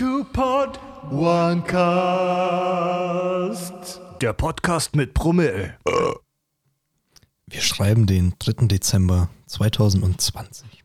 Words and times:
Two 0.00 0.24
Pod 0.32 0.80
One 1.10 1.62
Cast. 1.62 2.00
Der 4.22 4.32
Podcast 4.32 4.96
mit 4.96 5.12
Brummel. 5.12 5.76
Wir 7.46 7.60
schreiben 7.60 8.06
den 8.06 8.32
3. 8.38 8.66
Dezember 8.68 9.28
2020. 9.44 10.82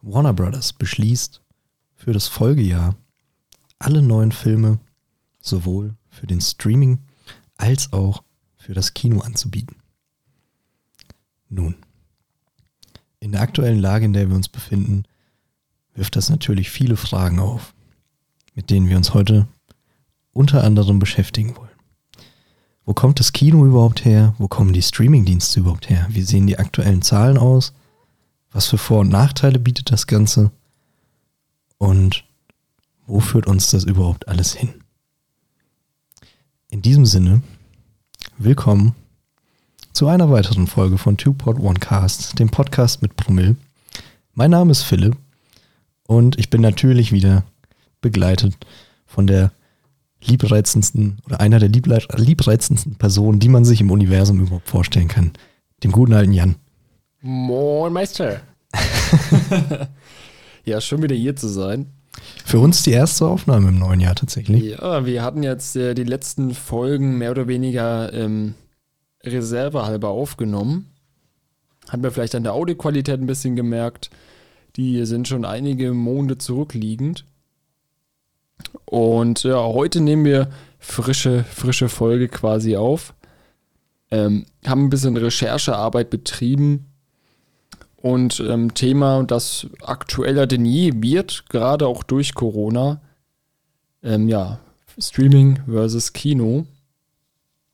Warner 0.00 0.32
Brothers 0.32 0.72
beschließt 0.72 1.42
für 1.94 2.14
das 2.14 2.26
Folgejahr 2.26 2.96
alle 3.78 4.00
neuen 4.00 4.32
Filme 4.32 4.78
sowohl 5.38 5.94
für 6.08 6.26
den 6.26 6.40
Streaming 6.40 7.00
als 7.58 7.92
auch 7.92 8.22
für 8.56 8.72
das 8.72 8.94
Kino 8.94 9.20
anzubieten. 9.20 9.76
Nun, 11.50 11.76
in 13.20 13.32
der 13.32 13.42
aktuellen 13.42 13.78
Lage, 13.80 14.06
in 14.06 14.14
der 14.14 14.30
wir 14.30 14.36
uns 14.36 14.48
befinden, 14.48 15.02
wirft 15.92 16.16
das 16.16 16.30
natürlich 16.30 16.70
viele 16.70 16.96
Fragen 16.96 17.40
auf, 17.40 17.74
mit 18.56 18.70
denen 18.70 18.88
wir 18.88 18.96
uns 18.96 19.14
heute 19.14 19.46
unter 20.32 20.64
anderem 20.64 20.98
beschäftigen 20.98 21.56
wollen. 21.56 21.70
Wo 22.84 22.94
kommt 22.94 23.20
das 23.20 23.32
Kino 23.32 23.64
überhaupt 23.66 24.04
her? 24.04 24.34
Wo 24.38 24.48
kommen 24.48 24.72
die 24.72 24.82
Streamingdienste 24.82 25.60
überhaupt 25.60 25.90
her? 25.90 26.06
Wie 26.08 26.22
sehen 26.22 26.46
die 26.46 26.58
aktuellen 26.58 27.02
Zahlen 27.02 27.36
aus? 27.38 27.74
Was 28.50 28.66
für 28.66 28.78
Vor- 28.78 29.00
und 29.00 29.10
Nachteile 29.10 29.58
bietet 29.58 29.92
das 29.92 30.06
Ganze? 30.06 30.50
Und 31.78 32.24
wo 33.06 33.20
führt 33.20 33.46
uns 33.46 33.70
das 33.70 33.84
überhaupt 33.84 34.28
alles 34.28 34.54
hin? 34.54 34.70
In 36.70 36.80
diesem 36.80 37.04
Sinne, 37.06 37.42
willkommen 38.38 38.94
zu 39.92 40.08
einer 40.08 40.30
weiteren 40.30 40.66
Folge 40.66 40.96
von 40.96 41.16
Two 41.16 41.34
Pod 41.34 41.58
One 41.58 41.78
Cast, 41.78 42.38
dem 42.38 42.48
Podcast 42.48 43.02
mit 43.02 43.16
Promille. 43.16 43.56
Mein 44.32 44.50
Name 44.50 44.72
ist 44.72 44.82
Philipp 44.82 45.16
und 46.06 46.38
ich 46.38 46.50
bin 46.50 46.62
natürlich 46.62 47.12
wieder 47.12 47.44
begleitet 48.06 48.54
von 49.06 49.26
der 49.26 49.50
liebreizendsten 50.22 51.18
oder 51.26 51.40
einer 51.40 51.58
der 51.58 51.68
liebreizendsten 51.68 52.96
Personen, 52.96 53.38
die 53.38 53.48
man 53.48 53.64
sich 53.64 53.80
im 53.80 53.90
Universum 53.90 54.40
überhaupt 54.40 54.68
vorstellen 54.68 55.08
kann. 55.08 55.32
Dem 55.82 55.92
guten 55.92 56.14
alten 56.14 56.32
Jan. 56.32 56.56
Moin 57.20 57.92
Meister. 57.92 58.40
ja, 60.64 60.80
schön 60.80 61.02
wieder 61.02 61.14
hier 61.14 61.36
zu 61.36 61.48
sein. 61.48 61.86
Für 62.44 62.60
uns 62.60 62.82
die 62.82 62.92
erste 62.92 63.26
Aufnahme 63.26 63.68
im 63.68 63.78
neuen 63.78 64.00
Jahr 64.00 64.14
tatsächlich. 64.14 64.62
Ja, 64.78 65.04
wir 65.04 65.22
hatten 65.22 65.42
jetzt 65.42 65.76
äh, 65.76 65.94
die 65.94 66.04
letzten 66.04 66.54
Folgen 66.54 67.18
mehr 67.18 67.32
oder 67.32 67.48
weniger 67.48 68.12
ähm, 68.12 68.54
reservehalber 69.22 70.08
aufgenommen. 70.08 70.86
Haben 71.88 72.02
wir 72.02 72.10
vielleicht 72.10 72.34
an 72.34 72.42
der 72.42 72.54
Audioqualität 72.54 73.20
ein 73.20 73.26
bisschen 73.26 73.56
gemerkt. 73.56 74.10
Die 74.76 75.04
sind 75.06 75.28
schon 75.28 75.44
einige 75.44 75.92
Monde 75.92 76.38
zurückliegend. 76.38 77.24
Und 78.84 79.42
ja, 79.42 79.56
heute 79.56 80.00
nehmen 80.00 80.24
wir 80.24 80.50
frische, 80.78 81.44
frische 81.44 81.88
Folge 81.88 82.28
quasi 82.28 82.76
auf. 82.76 83.14
Ähm, 84.10 84.46
haben 84.66 84.84
ein 84.84 84.90
bisschen 84.90 85.16
Recherchearbeit 85.16 86.10
betrieben 86.10 86.86
und 87.96 88.38
ähm, 88.40 88.72
Thema, 88.74 89.24
das 89.24 89.66
aktueller 89.82 90.46
denn 90.46 90.64
je 90.64 90.92
wird, 91.02 91.44
gerade 91.48 91.86
auch 91.88 92.04
durch 92.04 92.34
Corona. 92.34 93.00
Ähm, 94.04 94.28
ja, 94.28 94.60
Streaming 94.98 95.58
versus 95.68 96.12
Kino. 96.12 96.66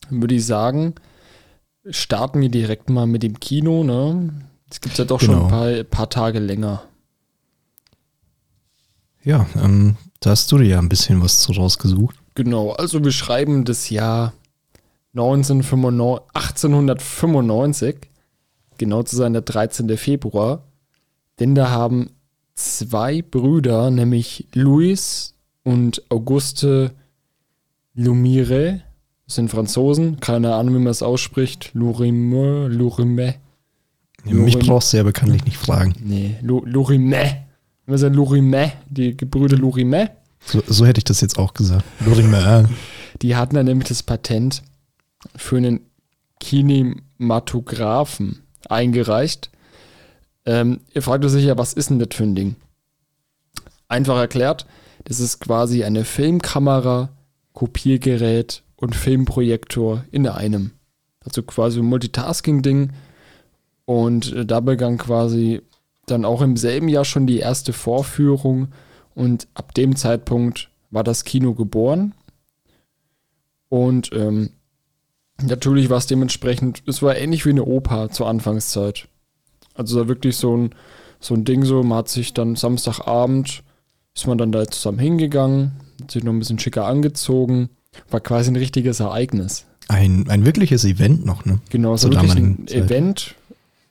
Würde 0.09 0.35
ich 0.35 0.47
sagen, 0.47 0.95
starten 1.91 2.41
wir 2.41 2.49
direkt 2.49 2.89
mal 2.89 3.07
mit 3.07 3.23
dem 3.23 3.39
Kino, 3.39 3.85
ne? 3.85 4.33
Das 4.69 4.81
gibt 4.81 4.93
es 4.95 4.99
ja 4.99 5.05
doch 5.05 5.21
schon 5.21 5.35
Genau. 5.35 5.45
ein 5.45 5.51
paar, 5.51 5.85
paar 5.85 6.09
Tage 6.09 6.39
länger. 6.39 6.83
Ja, 9.23 9.47
ähm, 9.57 9.97
da 10.23 10.31
hast 10.31 10.51
du 10.51 10.59
dir 10.59 10.65
ja 10.69 10.79
ein 10.79 10.89
bisschen 10.89 11.21
was 11.23 11.39
zu 11.41 11.53
rausgesucht. 11.53 12.17
Genau, 12.35 12.71
also 12.73 13.03
wir 13.05 13.13
schreiben 13.13 13.65
das 13.65 13.91
Jahr 13.91 14.33
1995, 15.15 16.27
1895, 16.35 17.97
genau 18.79 19.03
zu 19.03 19.17
sein 19.17 19.33
der 19.35 19.43
13. 19.43 19.97
Februar, 19.99 20.63
denn 21.39 21.55
da 21.55 21.71
haben 21.71 22.11
zwei 22.55 23.23
Brüder, 23.23 23.91
nämlich 23.91 24.47
Louis 24.55 25.35
und 25.65 26.03
Auguste 26.11 26.93
Lumire, 27.95 28.83
das 29.27 29.35
sind 29.37 29.51
Franzosen, 29.51 30.19
keine 30.21 30.55
Ahnung, 30.55 30.75
wie 30.75 30.79
man 30.79 30.91
es 30.91 31.03
ausspricht, 31.03 31.71
Lorime, 31.75 32.69
Lorime, 32.69 33.35
Mich 34.25 34.55
Lorin- 34.55 34.67
brauchst 34.67 34.93
du 34.93 34.97
ja 34.99 35.03
bekanntlich 35.03 35.45
nicht 35.45 35.59
fragen. 35.59 35.95
nee, 36.01 36.37
Lo- 36.43 36.65
Lorime, 37.87 37.87
was 37.87 38.03
ist 38.03 38.15
Lorime, 38.15 38.73
die 38.89 39.17
Gebrüder 39.17 39.57
Lorime, 39.57 40.11
So, 40.45 40.63
so 40.67 40.85
hätte 40.87 40.99
ich 40.99 41.05
das 41.05 41.21
jetzt 41.21 41.39
auch 41.39 41.55
gesagt. 41.55 41.85
Lorimer. 42.05 42.69
Die 43.21 43.37
hatten 43.37 43.55
dann 43.55 43.67
nämlich 43.67 43.89
das 43.89 44.03
Patent 44.03 44.63
für 45.37 45.57
einen 45.57 45.81
Kinematographen 46.41 48.43
eingereicht. 48.69 49.51
Ähm, 50.45 50.81
ihr 50.93 51.03
fragt 51.03 51.25
euch 51.25 51.31
sicher, 51.31 51.57
was 51.59 51.73
ist 51.73 51.91
denn 51.91 52.01
das 52.01 52.09
für 52.13 52.25
ein 52.25 52.35
Ding? 52.35 52.57
Einfach 53.89 54.19
erklärt, 54.19 54.67
das 55.05 55.21
ist 55.21 55.41
quasi 55.41 55.85
eine 55.85 56.05
Filmkamera, 56.05 57.11
Kopiergerät 57.53 58.63
und 58.77 58.97
Filmprojektor 58.97 60.05
in 60.11 60.27
einem. 60.27 60.73
Also 61.21 61.43
quasi 61.43 61.79
ein 61.79 61.87
Multitasking-Ding. 61.87 62.91
Und 63.85 64.33
äh, 64.33 64.47
da 64.47 64.61
begann 64.61 64.99
quasi 64.99 65.63
dann 66.07 66.25
auch 66.25 66.43
im 66.43 66.57
selben 66.57 66.89
Jahr 66.89 67.05
schon 67.05 67.27
die 67.27 67.39
erste 67.39 67.73
Vorführung. 67.73 68.69
Und 69.15 69.49
ab 69.55 69.75
dem 69.75 69.97
Zeitpunkt 69.97 70.71
war 70.91 71.05
das 71.05 71.25
Kino 71.25 71.55
geboren. 71.55 72.15
Und 73.69 74.11
ähm, 74.13 74.51
natürlich 75.43 75.89
war 75.91 75.99
es 75.99 76.07
dementsprechend, 76.07 76.83
es 76.87 77.03
war 77.03 77.17
ähnlich 77.17 77.47
wie 77.47 77.51
eine 77.51 77.65
Oper 77.65 78.11
zur 78.11 78.29
Anfangszeit. 78.29 79.09
Also 79.75 80.01
da 80.01 80.09
wirklich 80.09 80.37
so 80.37 80.57
ein, 80.57 80.75
so 81.21 81.35
ein 81.35 81.45
Ding 81.45 81.65
so, 81.65 81.83
man 81.83 81.99
hat 81.99 82.09
sich 82.09 82.35
dann 82.35 82.57
Samstagabend, 82.57 83.63
ist 84.15 84.27
man 84.27 84.39
dann 84.39 84.53
da 84.53 84.67
zusammen 84.67 84.99
hingegangen, 84.99 85.73
hat 86.01 86.11
sich 86.11 86.23
noch 86.23 86.33
ein 86.33 86.39
bisschen 86.39 86.59
schicker 86.59 86.87
angezogen, 86.87 87.71
war 88.11 88.21
quasi 88.21 88.51
ein 88.51 88.57
richtiges 88.57 89.01
Ereignis. 89.01 89.65
Ein, 89.89 90.29
ein 90.29 90.45
wirkliches 90.45 90.85
Event 90.85 91.25
noch, 91.25 91.45
ne? 91.45 91.61
Genau, 91.71 91.97
so 91.97 92.11
wirklich 92.11 92.35
ein 92.35 92.67
Zeit. 92.67 92.77
Event, 92.77 93.35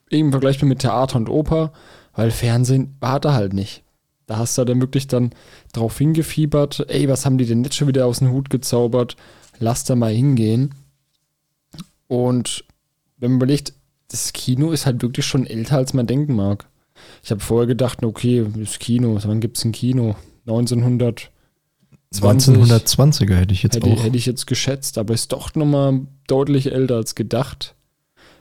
eben 0.09 0.31
vergleichbar 0.31 0.69
mit 0.69 0.79
Theater 0.79 1.17
und 1.17 1.29
Oper, 1.29 1.73
weil 2.13 2.31
Fernsehen 2.31 2.95
war 2.99 3.19
da 3.19 3.33
halt 3.33 3.53
nicht. 3.53 3.83
Da 4.27 4.37
hast 4.37 4.57
du 4.57 4.63
dann 4.63 4.79
wirklich 4.79 5.07
dann 5.07 5.31
drauf 5.73 5.97
hingefiebert, 5.97 6.85
ey, 6.87 7.09
was 7.09 7.25
haben 7.25 7.37
die 7.37 7.45
denn 7.45 7.63
jetzt 7.63 7.75
schon 7.75 7.87
wieder 7.87 8.05
aus 8.05 8.19
dem 8.19 8.31
Hut 8.31 8.49
gezaubert? 8.49 9.17
Lass 9.59 9.83
da 9.83 9.95
mal 9.95 10.13
hingehen. 10.13 10.73
Und 12.07 12.63
wenn 13.17 13.31
man 13.31 13.37
überlegt, 13.37 13.73
das 14.09 14.33
Kino 14.33 14.71
ist 14.71 14.85
halt 14.85 15.01
wirklich 15.01 15.25
schon 15.25 15.45
älter, 15.45 15.77
als 15.77 15.93
man 15.93 16.07
denken 16.07 16.35
mag. 16.35 16.67
Ich 17.23 17.31
habe 17.31 17.41
vorher 17.41 17.67
gedacht, 17.67 18.03
okay, 18.03 18.45
das 18.55 18.79
Kino, 18.79 19.17
wann 19.23 19.39
gibt 19.39 19.57
es 19.57 19.65
ein 19.65 19.71
Kino? 19.71 20.15
1920. 20.47 21.29
1920er 22.13 23.35
hätte 23.35 23.53
ich 23.53 23.63
jetzt 23.63 23.75
Hätte, 23.75 23.89
auch. 23.89 24.03
hätte 24.03 24.17
ich 24.17 24.25
jetzt 24.25 24.47
geschätzt, 24.47 24.97
aber 24.97 25.13
ist 25.13 25.31
doch 25.31 25.55
nochmal 25.55 26.01
deutlich 26.27 26.71
älter 26.71 26.95
als 26.95 27.15
gedacht. 27.15 27.75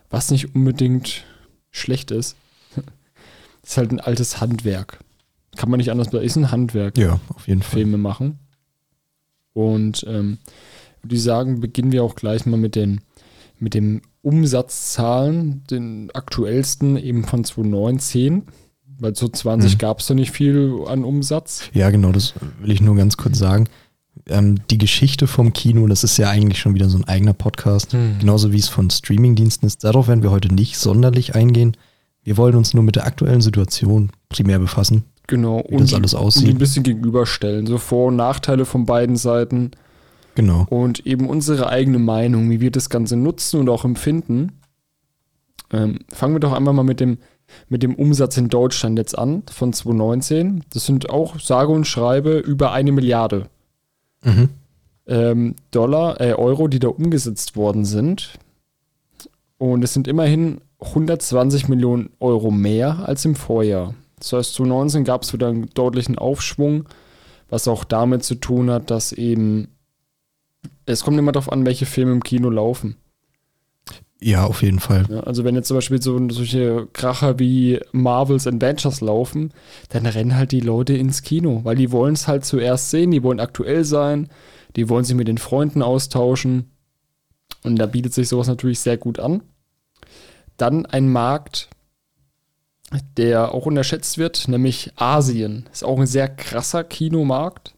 Was 0.09 0.31
nicht 0.31 0.55
unbedingt 0.55 1.25
schlecht 1.71 2.11
ist. 2.11 2.37
Ist 3.63 3.77
halt 3.77 3.93
ein 3.93 4.01
altes 4.01 4.41
Handwerk. 4.41 5.01
Kann 5.57 5.71
man 5.71 5.79
nicht 5.79 5.91
anders 5.91 6.09
sagen. 6.11 6.25
Ist 6.25 6.37
ein 6.37 6.51
Handwerk, 6.51 6.97
ja, 6.97 7.19
auf 7.35 7.49
jeden 7.49 7.63
Fall. 7.63 7.81
Filme 7.81 7.99
machen. 7.99 8.39
Und 9.53 10.05
ähm, 10.09 10.39
würde 11.03 11.17
ich 11.17 11.23
sagen, 11.23 11.61
beginnen 11.61 11.93
wir 11.93 12.05
auch 12.05 12.15
gleich 12.15 12.47
mal 12.47 12.57
mit 12.57 12.77
den, 12.77 13.01
mit 13.59 13.75
den 13.75 14.03
Umsatzzahlen, 14.23 15.65
den 15.71 16.11
aktuellsten 16.13 16.97
eben 16.97 17.25
von 17.25 17.45
2019. 17.45 18.43
Weil 18.99 19.17
so 19.17 19.29
20 19.29 19.75
Mhm. 19.75 19.79
gab 19.79 20.01
es 20.01 20.07
da 20.07 20.15
nicht 20.15 20.31
viel 20.31 20.85
an 20.87 21.05
Umsatz. 21.05 21.71
Ja, 21.73 21.89
genau, 21.91 22.13
das 22.13 22.35
will 22.61 22.71
ich 22.71 22.83
nur 22.83 22.97
ganz 22.97 23.17
kurz 23.17 23.39
sagen. 23.39 23.67
Ähm, 24.29 24.57
die 24.71 24.77
Geschichte 24.77 25.27
vom 25.27 25.55
Kino, 25.55 25.87
das 25.87 26.05
ist 26.05 26.19
ja 26.19 26.29
eigentlich 26.29 26.59
schon 26.59 26.75
wieder 26.75 26.89
so 26.91 26.99
ein 26.99 27.09
eigener 27.09 27.33
Podcast. 27.33 27.95
Hm. 27.95 28.17
Genauso 28.21 28.53
wie 28.53 28.59
es 28.59 28.69
von 28.69 28.91
Streamingdiensten 28.91 29.67
ist. 29.67 29.85
Darauf 29.85 30.09
werden 30.09 30.23
wir 30.23 30.31
heute 30.31 30.55
nicht 30.55 30.77
sonderlich 30.77 31.35
eingehen. 31.35 31.77
Wir 32.31 32.37
wollen 32.37 32.55
uns 32.55 32.75
nur 32.75 32.85
mit 32.85 32.95
der 32.95 33.07
aktuellen 33.07 33.41
Situation 33.41 34.13
primär 34.29 34.61
befassen. 34.61 35.03
Genau. 35.27 35.65
Wie 35.69 35.79
das 35.79 35.93
alles 35.95 36.15
Und 36.15 36.21
aussieht. 36.21 36.47
die 36.47 36.53
ein 36.53 36.59
bisschen 36.59 36.85
gegenüberstellen. 36.85 37.67
So 37.67 37.77
Vor- 37.77 38.07
und 38.07 38.15
Nachteile 38.15 38.65
von 38.67 38.87
beiden 38.87 39.17
Seiten. 39.17 39.73
Genau. 40.37 40.65
Und 40.71 41.05
eben 41.09 41.29
unsere 41.29 41.69
eigene 41.71 41.99
Meinung, 41.99 42.49
wie 42.49 42.61
wir 42.61 42.71
das 42.71 42.89
Ganze 42.89 43.17
nutzen 43.17 43.59
und 43.59 43.69
auch 43.69 43.85
empfinden. 43.85 44.61
Ähm, 45.73 45.99
fangen 46.09 46.37
wir 46.37 46.39
doch 46.39 46.53
einmal 46.53 46.73
mal 46.73 46.85
mit 46.85 47.01
dem, 47.01 47.19
mit 47.69 47.83
dem 47.83 47.97
Umsatz 47.97 48.37
in 48.37 48.49
Deutschland 48.49 48.97
jetzt 48.97 49.19
an, 49.19 49.43
von 49.51 49.73
2019. 49.73 50.63
Das 50.73 50.87
sind 50.87 51.11
auch, 51.11 51.41
sage 51.41 51.73
und 51.73 51.85
schreibe, 51.85 52.39
über 52.39 52.71
eine 52.71 52.93
Milliarde 52.93 53.47
Mhm. 54.23 54.51
ähm, 55.09 55.55
Dollar, 55.73 56.21
äh, 56.21 56.35
Euro, 56.35 56.69
die 56.69 56.79
da 56.79 56.87
umgesetzt 56.91 57.57
worden 57.57 57.85
sind. 57.85 58.35
Und 59.59 59.83
es 59.83 59.93
sind 59.95 60.07
immerhin 60.07 60.61
120 60.81 61.69
Millionen 61.69 62.11
Euro 62.21 62.51
mehr 62.51 63.07
als 63.07 63.25
im 63.25 63.35
Vorjahr. 63.35 63.95
Das 64.19 64.33
heißt, 64.33 64.55
2019 64.55 65.05
gab 65.05 65.23
es 65.23 65.33
wieder 65.33 65.49
einen 65.49 65.71
deutlichen 65.71 66.19
Aufschwung, 66.19 66.85
Was 67.49 67.67
auch 67.67 67.85
damit 67.85 68.23
zu 68.23 68.37
tun 68.37 68.71
hat, 68.71 68.91
dass 68.91 69.13
eben 69.13 69.69
es 70.87 71.05
kommt 71.05 71.19
immer 71.19 71.33
darauf 71.33 71.51
an, 71.51 71.67
welche 71.67 71.87
Filme 71.87 72.13
im 72.13 72.23
Kino 72.23 72.51
laufen. 72.51 72.97
Ja, 74.23 74.45
auf 74.45 74.63
jeden 74.63 74.81
Fall. 74.81 75.07
Ja, 75.09 75.21
also 75.21 75.45
wenn 75.45 75.55
jetzt 75.55 75.69
zum 75.69 75.79
Beispiel 75.79 76.03
so 76.03 76.19
solche 76.29 76.87
Kracher 76.93 77.39
wie 77.39 77.81
Marvels 77.93 78.47
Adventures 78.47 79.01
laufen, 79.01 79.53
dann 79.89 80.05
rennen 80.05 80.37
halt 80.37 80.53
die 80.53 80.61
Leute 80.61 80.95
ins 80.95 81.23
Kino, 81.23 81.61
weil 81.65 81.77
die 81.77 81.91
wollen 81.91 82.13
es 82.15 82.29
halt 82.29 82.45
zuerst 82.45 82.91
sehen, 82.91 83.13
die 83.13 83.23
wollen 83.23 83.41
aktuell 83.41 83.85
sein, 83.85 84.29
die 84.77 84.91
wollen 84.91 85.05
sich 85.05 85.17
mit 85.17 85.29
den 85.29 85.39
Freunden 85.39 85.81
austauschen. 85.81 86.71
Und 87.63 87.77
da 87.77 87.87
bietet 87.87 88.13
sich 88.13 88.29
sowas 88.29 88.47
natürlich 88.47 88.81
sehr 88.81 88.99
gut 88.99 89.19
an. 89.19 89.43
Dann 90.61 90.85
ein 90.87 91.09
Markt, 91.11 91.69
der 93.17 93.55
auch 93.55 93.67
unterschätzt 93.67 94.19
wird, 94.19 94.49
nämlich 94.49 94.93
Asien. 94.97 95.69
Ist 95.73 95.85
auch 95.85 95.99
ein 95.99 96.07
sehr 96.07 96.29
krasser 96.29 96.85
Kinomarkt 96.85 97.75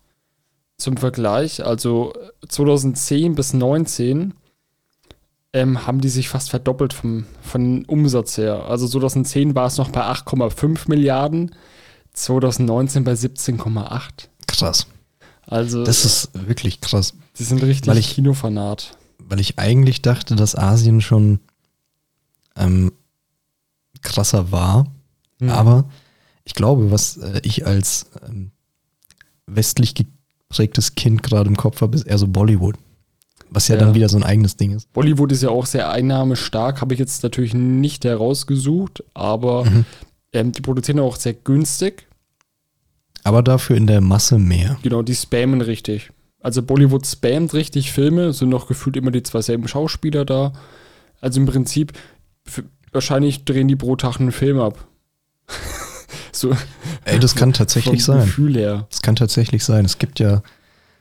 zum 0.79 0.97
Vergleich. 0.97 1.65
Also 1.65 2.13
2010 2.49 3.35
bis 3.35 3.49
2019 3.51 4.35
ähm, 5.53 5.87
haben 5.87 6.01
die 6.01 6.09
sich 6.09 6.29
fast 6.31 6.49
verdoppelt 6.51 6.93
vom, 6.95 7.27
von 7.43 7.85
Umsatz 7.85 8.39
her. 8.39 8.65
Also 8.67 8.89
2010 8.89 9.55
war 9.55 9.67
es 9.67 9.77
noch 9.77 9.91
bei 9.91 10.01
8,5 10.03 10.89
Milliarden, 10.89 11.55
2019 12.15 13.05
bei 13.05 13.13
17,8. 13.13 14.01
Krass. 14.47 14.87
Also 15.47 15.85
Das 15.85 16.05
ist 16.07 16.31
wirklich 16.49 16.81
krass. 16.81 17.15
die 17.39 17.45
sind 17.45 17.63
richtig 17.63 17.89
weil 17.89 17.99
ich- 17.99 18.15
Kinofanat. 18.15 18.97
Weil 19.19 19.41
ich 19.41 19.59
eigentlich 19.59 20.03
dachte, 20.03 20.35
dass 20.37 20.57
Asien 20.57 21.01
schon 21.01 21.39
ähm, 22.57 22.93
krasser 24.03 24.51
war. 24.53 24.87
Mhm. 25.39 25.51
Aber 25.51 25.85
ich 26.45 26.55
glaube, 26.55 26.91
was 26.91 27.17
äh, 27.19 27.41
ich 27.45 27.67
als 27.67 28.07
ähm, 28.27 28.51
westlich 29.47 29.95
geprägtes 29.95 30.95
Kind 30.95 31.23
gerade 31.23 31.49
im 31.49 31.57
Kopf 31.57 31.81
habe, 31.81 31.97
ist 31.97 32.07
eher 32.07 32.19
so 32.19 32.27
Bollywood. 32.29 32.77
Was 33.51 33.69
ja, 33.69 33.75
Ja. 33.77 33.83
dann 33.85 33.95
wieder 33.95 34.09
so 34.09 34.17
ein 34.17 34.23
eigenes 34.25 34.57
Ding 34.57 34.71
ist. 34.73 34.91
Bollywood 34.93 35.31
ist 35.33 35.43
ja 35.43 35.51
auch 35.51 35.67
sehr 35.67 35.91
einnahmestark, 35.91 36.81
habe 36.81 36.95
ich 36.95 37.01
jetzt 37.01 37.23
natürlich 37.23 37.53
nicht 37.55 38.05
herausgesucht, 38.05 39.05
aber 39.15 39.65
Mhm. 39.67 39.85
ähm, 40.33 40.53
die 40.53 40.63
produzieren 40.63 41.01
auch 41.01 41.17
sehr 41.17 41.35
günstig. 41.35 42.07
Aber 43.25 43.43
dafür 43.43 43.77
in 43.77 43.87
der 43.87 44.01
Masse 44.01 44.39
mehr. 44.39 44.79
Genau, 44.83 45.03
die 45.03 45.15
spammen 45.15 45.61
richtig. 45.61 46.11
Also 46.41 46.63
Bollywood 46.63 47.07
spammt 47.07 47.55
richtig 47.55 47.93
Filme, 47.93 48.33
sind 48.33 48.49
noch 48.49 48.67
gefühlt 48.67 48.97
immer 48.97 49.11
die 49.13 49.23
zwei 49.23 49.43
selben 49.43 49.69
Schauspieler 49.69 50.25
da. 50.25 50.53
Also 51.21 51.39
im 51.39 51.47
Prinzip, 51.47 51.93
wahrscheinlich 52.93 53.45
drehen 53.45 53.69
die 53.69 53.77
pro 53.77 53.97
Tag 53.97 54.21
einen 54.21 54.33
Film 54.33 54.61
ab. 54.61 54.87
so 56.33 56.55
Ey, 57.05 57.19
das 57.19 57.35
kann 57.35 57.53
tatsächlich 57.53 58.05
sein. 58.05 58.21
Gefühl 58.27 58.57
her. 58.57 58.87
Das 58.91 59.03
kann 59.03 59.17
tatsächlich 59.17 59.65
sein. 59.65 59.85
Es 59.85 59.99
gibt 59.99 60.21
ja, 60.21 60.43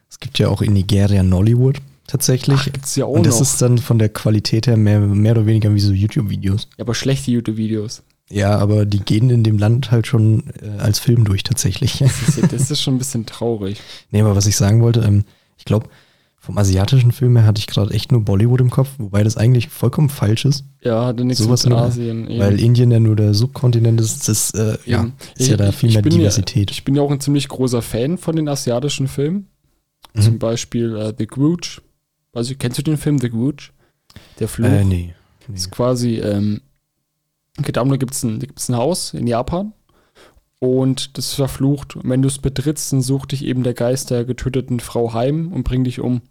es 0.10 0.20
gibt 0.20 0.40
ja 0.40 0.48
auch 0.50 0.62
in 0.62 0.74
Nigeria 0.74 1.24
Nollywood 1.24 1.78
tatsächlich. 2.08 2.58
Ach, 2.60 2.66
gibt's 2.66 2.96
ja 2.96 3.06
auch 3.06 3.12
Und 3.12 3.26
das 3.26 3.36
noch. 3.36 3.42
ist 3.42 3.62
dann 3.62 3.78
von 3.78 4.00
der 4.00 4.10
Qualität 4.10 4.68
her 4.68 4.78
mehr, 4.78 5.00
mehr 5.00 5.34
oder 5.34 5.46
weniger 5.46 5.74
wie 5.74 5.80
so 5.80 5.94
YouTube-Videos. 5.94 6.68
Ja, 6.78 6.84
aber 6.84 6.96
schlechte 6.96 7.32
YouTube-Videos. 7.32 8.04
Ja, 8.30 8.58
aber 8.58 8.86
die 8.86 9.00
gehen 9.00 9.30
in 9.30 9.44
dem 9.44 9.58
Land 9.58 9.92
halt 9.92 10.08
schon 10.08 10.44
äh, 10.62 10.80
als 10.80 11.00
Film 11.00 11.26
durch 11.26 11.44
tatsächlich. 11.44 12.00
Das 12.00 12.30
ist, 12.30 12.54
das 12.54 12.72
ist 12.72 12.82
schon 12.82 12.96
ein 12.96 13.00
bisschen 13.00 13.26
traurig. 13.26 13.82
nee, 14.10 14.22
aber 14.22 14.36
was 14.36 14.46
ich 14.46 14.56
sagen 14.56 14.82
wollte, 14.82 15.02
ähm, 15.02 15.26
ich 15.58 15.66
glaube, 15.66 15.90
vom 16.44 16.58
asiatischen 16.58 17.12
Film 17.12 17.38
her 17.38 17.46
hatte 17.46 17.60
ich 17.60 17.68
gerade 17.68 17.94
echt 17.94 18.12
nur 18.12 18.22
Bollywood 18.26 18.62
im 18.62 18.72
Kopf, 18.72 18.90
wobei 18.98 19.24
das 19.24 19.38
eigentlich 19.38 19.70
vollkommen 19.70 20.10
falsch 20.10 20.44
ist, 20.46 20.66
Ja, 20.84 21.06
hatte 21.06 21.24
nichts 21.24 21.44
Sowas 21.44 21.64
mit 21.64 21.70
nur- 21.74 21.82
Asien. 21.84 22.28
eben. 22.28 22.40
weil 22.40 22.60
Indien 22.60 22.90
ja 22.90 23.00
nur 23.00 23.16
der 23.16 23.36
Subkontinent 23.36 24.02
ist, 24.02 24.28
das 24.28 24.50
äh, 24.56 24.78
ja, 24.88 25.08
ist 25.38 25.50
ja 25.50 25.56
da 25.58 25.70
Ich- 25.70 25.76
viel 25.76 25.90
ich 25.90 25.96
mehr 25.96 26.02
Diversität. 26.02 26.72
Ja, 26.72 26.74
ich 26.74 26.84
bin 26.84 26.96
ja 26.96 27.04
auch 27.04 27.12
ein 27.12 27.20
ziemlich 27.22 27.48
großer 27.48 27.84
Fan 27.84 28.18
von 28.18 28.36
den 28.36 28.48
asiatischen 28.50 29.08
Filmen. 29.08 29.48
Mhm. 30.16 30.22
Zum 30.22 30.40
Beispiel 30.40 30.96
äh, 30.98 31.14
The 31.16 31.28
Grudge. 31.28 31.80
Also, 32.34 32.56
kennst 32.58 32.78
du 32.80 32.82
den 32.82 32.98
Film 32.98 33.20
The 33.20 33.30
Grudge? 33.30 33.70
Der 34.40 34.48
Fluch. 34.48 34.68
äh, 34.68 34.84
nee. 34.84 35.14
nee. 35.48 35.54
ist 35.56 35.70
quasi, 35.70 36.16
ähm, 36.18 36.62
da 37.58 37.62
gibt 37.98 38.14
es 38.14 38.24
ein, 38.24 38.40
gibt's 38.40 38.68
ein 38.68 38.76
Haus 38.78 39.14
in 39.14 39.28
Japan 39.28 39.74
und 40.60 41.18
das 41.18 41.28
ist 41.28 41.34
verflucht. 41.36 41.96
Und 41.96 42.10
wenn 42.10 42.22
du 42.22 42.28
es 42.28 42.40
betrittst, 42.40 42.92
dann 42.94 43.02
sucht 43.02 43.32
dich 43.32 43.46
eben 43.46 43.64
der 43.64 43.74
Geist 43.76 44.10
der 44.10 44.26
getöteten 44.26 44.80
Frau 44.80 45.14
heim 45.14 45.52
und 45.54 45.64
bringt 45.64 45.86
dich 45.88 46.00
um. 46.00 46.22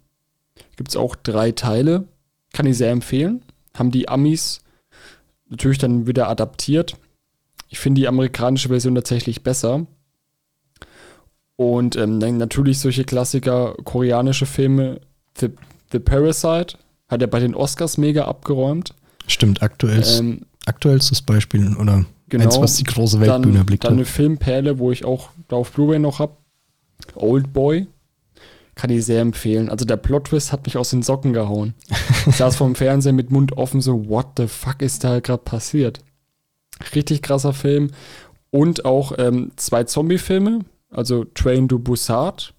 Gibt 0.75 0.89
es 0.89 0.95
auch 0.95 1.15
drei 1.15 1.51
Teile. 1.51 2.05
Kann 2.53 2.65
ich 2.65 2.77
sehr 2.77 2.91
empfehlen. 2.91 3.41
Haben 3.75 3.91
die 3.91 4.09
Amis 4.09 4.61
natürlich 5.49 5.77
dann 5.77 6.07
wieder 6.07 6.29
adaptiert. 6.29 6.97
Ich 7.69 7.79
finde 7.79 8.01
die 8.01 8.07
amerikanische 8.07 8.69
Version 8.69 8.95
tatsächlich 8.95 9.43
besser. 9.43 9.85
Und 11.55 11.95
ähm, 11.95 12.19
dann 12.19 12.37
natürlich 12.37 12.79
solche 12.79 13.03
Klassiker, 13.03 13.75
koreanische 13.83 14.45
Filme. 14.45 14.99
The, 15.37 15.49
The 15.91 15.99
Parasite 15.99 16.77
hat 17.07 17.21
er 17.21 17.27
bei 17.27 17.39
den 17.39 17.53
Oscars 17.55 17.97
mega 17.97 18.25
abgeräumt. 18.25 18.93
Stimmt, 19.27 19.61
aktuell, 19.61 20.03
Ähm, 20.17 20.41
aktuellstes 20.65 21.21
Beispiel 21.21 21.75
oder 21.77 22.05
genau. 22.29 22.45
eins, 22.45 22.59
was 22.59 22.77
die 22.77 22.83
große 22.83 23.19
Weltbühne 23.19 23.53
dann, 23.53 23.55
erblickt 23.55 23.83
dann 23.83 23.93
eine 23.93 24.01
hat. 24.01 24.07
Filmperle, 24.07 24.79
wo 24.79 24.91
ich 24.91 25.05
auch 25.05 25.29
da 25.47 25.57
auf 25.57 25.71
Blu-ray 25.71 25.99
noch 25.99 26.19
habe. 26.19 26.35
Old 27.15 27.53
Boy. 27.53 27.87
Kann 28.81 28.89
ich 28.89 29.05
sehr 29.05 29.21
empfehlen. 29.21 29.69
Also 29.69 29.85
der 29.85 29.95
Plot-Twist 29.95 30.51
hat 30.51 30.65
mich 30.65 30.75
aus 30.75 30.89
den 30.89 31.03
Socken 31.03 31.33
gehauen. 31.33 31.75
Ich 32.25 32.37
saß 32.37 32.55
vorm 32.55 32.73
Fernseher 32.73 33.13
mit 33.13 33.29
Mund 33.29 33.55
offen, 33.55 33.79
so, 33.79 34.09
what 34.09 34.29
the 34.37 34.47
fuck 34.47 34.81
ist 34.81 35.03
da 35.03 35.19
gerade 35.19 35.43
passiert? 35.43 35.99
Richtig 36.95 37.21
krasser 37.21 37.53
Film. 37.53 37.91
Und 38.49 38.83
auch 38.83 39.11
ähm, 39.19 39.51
zwei 39.55 39.83
Zombie-Filme, 39.83 40.61
also 40.89 41.25
Train 41.25 41.69
to 41.69 41.77
Bussard 41.77 42.55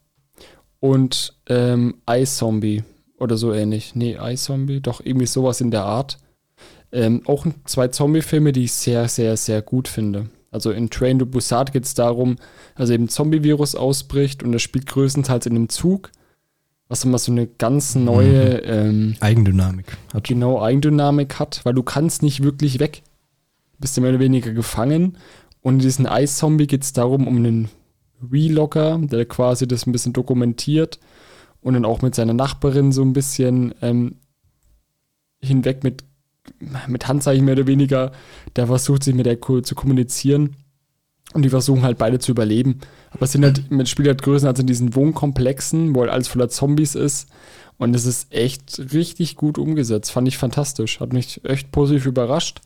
und 0.79 1.37
ähm, 1.49 1.97
Ice 2.09 2.37
Zombie 2.37 2.85
oder 3.19 3.37
so 3.37 3.53
ähnlich. 3.53 3.97
Nee, 3.97 4.17
Ice 4.23 4.45
Zombie, 4.45 4.81
doch 4.81 5.05
irgendwie 5.05 5.27
sowas 5.27 5.61
in 5.61 5.73
der 5.73 5.83
Art. 5.83 6.19
Ähm, 6.93 7.23
auch 7.27 7.47
zwei 7.65 7.89
Zombie-Filme, 7.89 8.53
die 8.53 8.63
ich 8.63 8.73
sehr, 8.75 9.09
sehr, 9.09 9.37
sehr 9.37 9.61
gut 9.61 9.89
finde. 9.89 10.31
Also 10.53 10.71
in 10.71 10.91
Train 10.91 11.19
to 11.19 11.27
Bussard 11.27 11.73
geht 11.73 11.85
es 11.85 11.95
darum, 11.95 12.37
also 12.75 12.93
eben 12.93 13.09
Zombie-Virus 13.09 13.75
ausbricht 13.75 14.43
und 14.45 14.53
das 14.53 14.63
spielt 14.63 14.87
größtenteils 14.87 15.47
in 15.47 15.57
einem 15.57 15.69
Zug, 15.71 16.13
was 16.89 17.05
immer 17.05 17.19
so 17.19 17.33
eine 17.33 17.47
ganz 17.47 17.95
neue 17.95 18.59
ähm, 18.59 19.17
Eigendynamik 19.21 19.97
hat. 20.13 20.25
genau 20.25 20.63
Eigendynamik 20.63 21.41
hat, 21.41 21.65
weil 21.65 21.73
du 21.73 21.83
kannst 21.83 22.23
nicht 22.23 22.43
wirklich 22.43 22.79
weg. 22.79 23.03
Du 23.73 23.81
bist 23.81 23.97
ja 23.97 24.03
mehr 24.03 24.11
oder 24.11 24.21
weniger 24.21 24.53
gefangen. 24.53 25.17
Und 25.63 25.75
in 25.75 25.81
diesem 25.81 26.07
Eis-Zombie 26.07 26.67
geht 26.67 26.83
es 26.83 26.93
darum, 26.93 27.27
um 27.27 27.37
einen 27.37 27.69
Relocker, 28.31 28.99
der 29.03 29.25
quasi 29.25 29.67
das 29.67 29.87
ein 29.87 29.93
bisschen 29.93 30.13
dokumentiert 30.13 31.01
und 31.63 31.75
dann 31.75 31.85
auch 31.85 32.03
mit 32.03 32.15
seiner 32.15 32.35
Nachbarin 32.35 32.93
so 32.93 33.03
ein 33.03 33.13
bisschen 33.13 33.75
ähm, 33.81 34.17
hinweg 35.41 35.83
mit, 35.83 36.05
mit 36.87 37.09
Handzeichen 37.09 37.45
mehr 37.45 37.55
oder 37.55 37.67
weniger, 37.67 38.13
der 38.57 38.67
versucht 38.67 39.05
sich 39.05 39.15
mit 39.15 39.27
der 39.27 39.37
Ko- 39.37 39.61
zu 39.61 39.75
kommunizieren. 39.75 40.57
Und 41.35 41.43
die 41.43 41.51
versuchen 41.51 41.83
halt 41.83 41.97
beide 41.97 42.19
zu 42.19 42.33
überleben. 42.33 42.81
Aber 43.11 43.23
es 43.23 43.33
sind 43.33 43.45
halt, 43.45 43.71
man 43.71 43.87
spielt 43.87 44.09
halt 44.09 44.23
größtenteils 44.23 44.61
in 44.61 44.67
diesen 44.67 44.95
Wohnkomplexen, 44.95 45.95
wo 45.95 46.01
halt 46.01 46.11
alles 46.11 46.29
voller 46.29 46.51
Zombies 46.51 46.95
ist. 46.95 47.29
Und 47.79 47.97
es 47.97 48.05
ist 48.05 48.33
echt 48.33 48.79
richtig 48.93 49.37
gut 49.37 49.57
umgesetzt. 49.57 50.11
Fand 50.13 50.29
ich 50.29 50.37
fantastisch. 50.37 51.01
Hat 51.01 51.13
mich 51.15 51.43
echt 51.45 51.73
positiv 51.73 52.07
überrascht. 52.07 52.61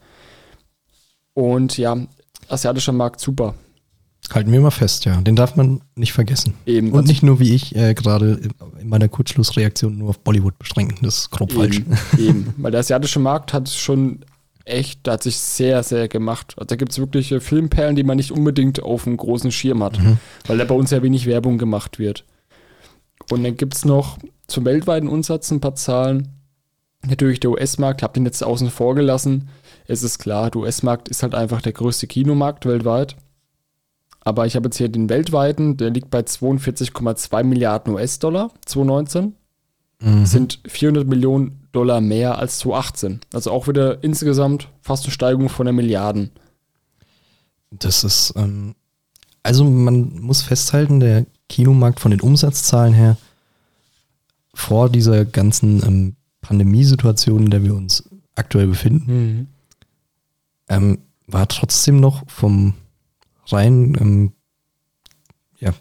Und 1.33 1.78
ja, 1.78 1.97
asiatischer 2.49 2.92
Markt 2.92 3.21
super. 3.21 3.54
Halten 4.35 4.52
wir 4.52 4.61
mal 4.61 4.71
fest, 4.71 5.04
ja. 5.04 5.21
Den 5.21 5.37
darf 5.37 5.56
man 5.56 5.80
nicht 5.95 6.12
vergessen. 6.12 6.54
Eben. 6.66 6.92
Und 6.92 7.06
nicht 7.06 7.23
nur 7.23 7.40
wie 7.40 7.54
ich 7.54 7.75
äh, 7.76 7.95
gerade 7.95 8.40
in 8.80 8.88
meiner 8.88 9.09
Kurzschlussreaktion 9.09 9.97
nur 9.99 10.11
auf 10.11 10.18
Bollywood 10.18 10.59
beschränken. 10.59 10.99
Das 11.02 11.18
ist 11.18 11.30
grob 11.30 11.52
falsch. 11.52 11.78
Eben, 12.18 12.18
eben. 12.18 12.54
Weil 12.59 12.71
der 12.73 12.80
asiatische 12.80 13.18
Markt 13.21 13.52
hat 13.52 13.68
schon 13.68 14.25
echt, 14.64 15.00
da 15.06 15.12
hat 15.12 15.23
sich 15.23 15.37
sehr, 15.38 15.83
sehr 15.83 16.09
gemacht. 16.09 16.54
Also 16.56 16.66
da 16.66 16.76
gibt 16.76 16.92
es 16.92 16.99
wirklich 16.99 17.30
äh, 17.33 17.40
Filmperlen, 17.40 17.97
die 17.97 18.02
man 18.04 18.16
nicht 18.16 18.33
unbedingt 18.33 18.83
auf 18.83 19.06
einem 19.06 19.16
großen 19.16 19.52
Schirm 19.52 19.83
hat, 19.83 19.99
Mhm. 20.00 20.18
weil 20.47 20.59
da 20.59 20.64
bei 20.64 20.75
uns 20.75 20.90
ja 20.90 21.02
wenig 21.02 21.26
Werbung 21.26 21.56
gemacht 21.56 21.99
wird. 21.99 22.25
Und 23.30 23.42
dann 23.45 23.56
gibt 23.56 23.75
es 23.75 23.85
noch 23.85 24.18
zum 24.49 24.64
weltweiten 24.64 25.09
Umsatz 25.09 25.50
ein 25.50 25.61
paar 25.61 25.75
Zahlen. 25.76 26.28
Natürlich 27.06 27.40
der 27.40 27.50
US-Markt, 27.50 28.02
habe 28.02 28.14
den 28.14 28.25
jetzt 28.25 28.42
außen 28.42 28.71
vor 28.71 28.95
gelassen. 28.95 29.49
Es 29.87 30.02
ist 30.02 30.18
klar, 30.18 30.50
der 30.50 30.62
US-Markt 30.62 31.09
ist 31.09 31.23
halt 31.23 31.35
einfach 31.35 31.62
der 31.62 31.73
größte 31.73 32.06
Kinomarkt 32.09 32.66
weltweit. 32.66 33.16
Aber 34.26 34.45
ich 34.45 34.56
habe 34.56 34.66
jetzt 34.66 34.76
hier 34.76 34.88
den 34.88 35.09
weltweiten, 35.09 35.76
der 35.76 35.90
liegt 35.90 36.11
bei 36.11 36.18
42,2 36.18 37.45
Milliarden 37.45 37.95
US-Dollar 37.95 38.50
2019 38.64 39.35
Mhm. 40.00 40.26
sind 40.26 40.61
400 40.66 41.06
Millionen 41.06 41.68
Dollar 41.73 42.00
mehr 42.02 42.37
als 42.37 42.59
2018. 42.59 43.21
Also 43.33 43.50
auch 43.50 43.66
wieder 43.66 44.04
insgesamt 44.04 44.68
fast 44.83 45.04
eine 45.04 45.12
Steigerung 45.12 45.49
von 45.49 45.66
einer 45.66 45.75
Milliarden. 45.75 46.33
Das 47.71 48.04
ist, 48.04 48.35
ähm, 48.37 48.75
also 49.42 49.64
man 49.64 50.21
muss 50.21 50.42
festhalten, 50.42 51.00
der 51.00 51.25
Kinomarkt 51.49 52.00
von 52.00 52.11
den 52.11 52.21
Umsatzzahlen 52.21 52.92
her 52.92 53.16
vor 54.52 54.90
dieser 54.90 55.25
ganzen 55.25 55.83
ähm, 55.83 56.16
Pandemiesituation, 56.42 57.45
in 57.45 57.50
der 57.50 57.62
wir 57.62 57.75
uns 57.75 58.04
aktuell 58.35 58.66
befinden, 58.66 59.49
ähm, 60.68 60.99
war 61.26 61.49
trotzdem 61.49 62.00
noch 62.00 62.23
vom 62.28 62.75
rein 63.49 63.97
ähm, 64.00 64.33
ja, 65.59 65.73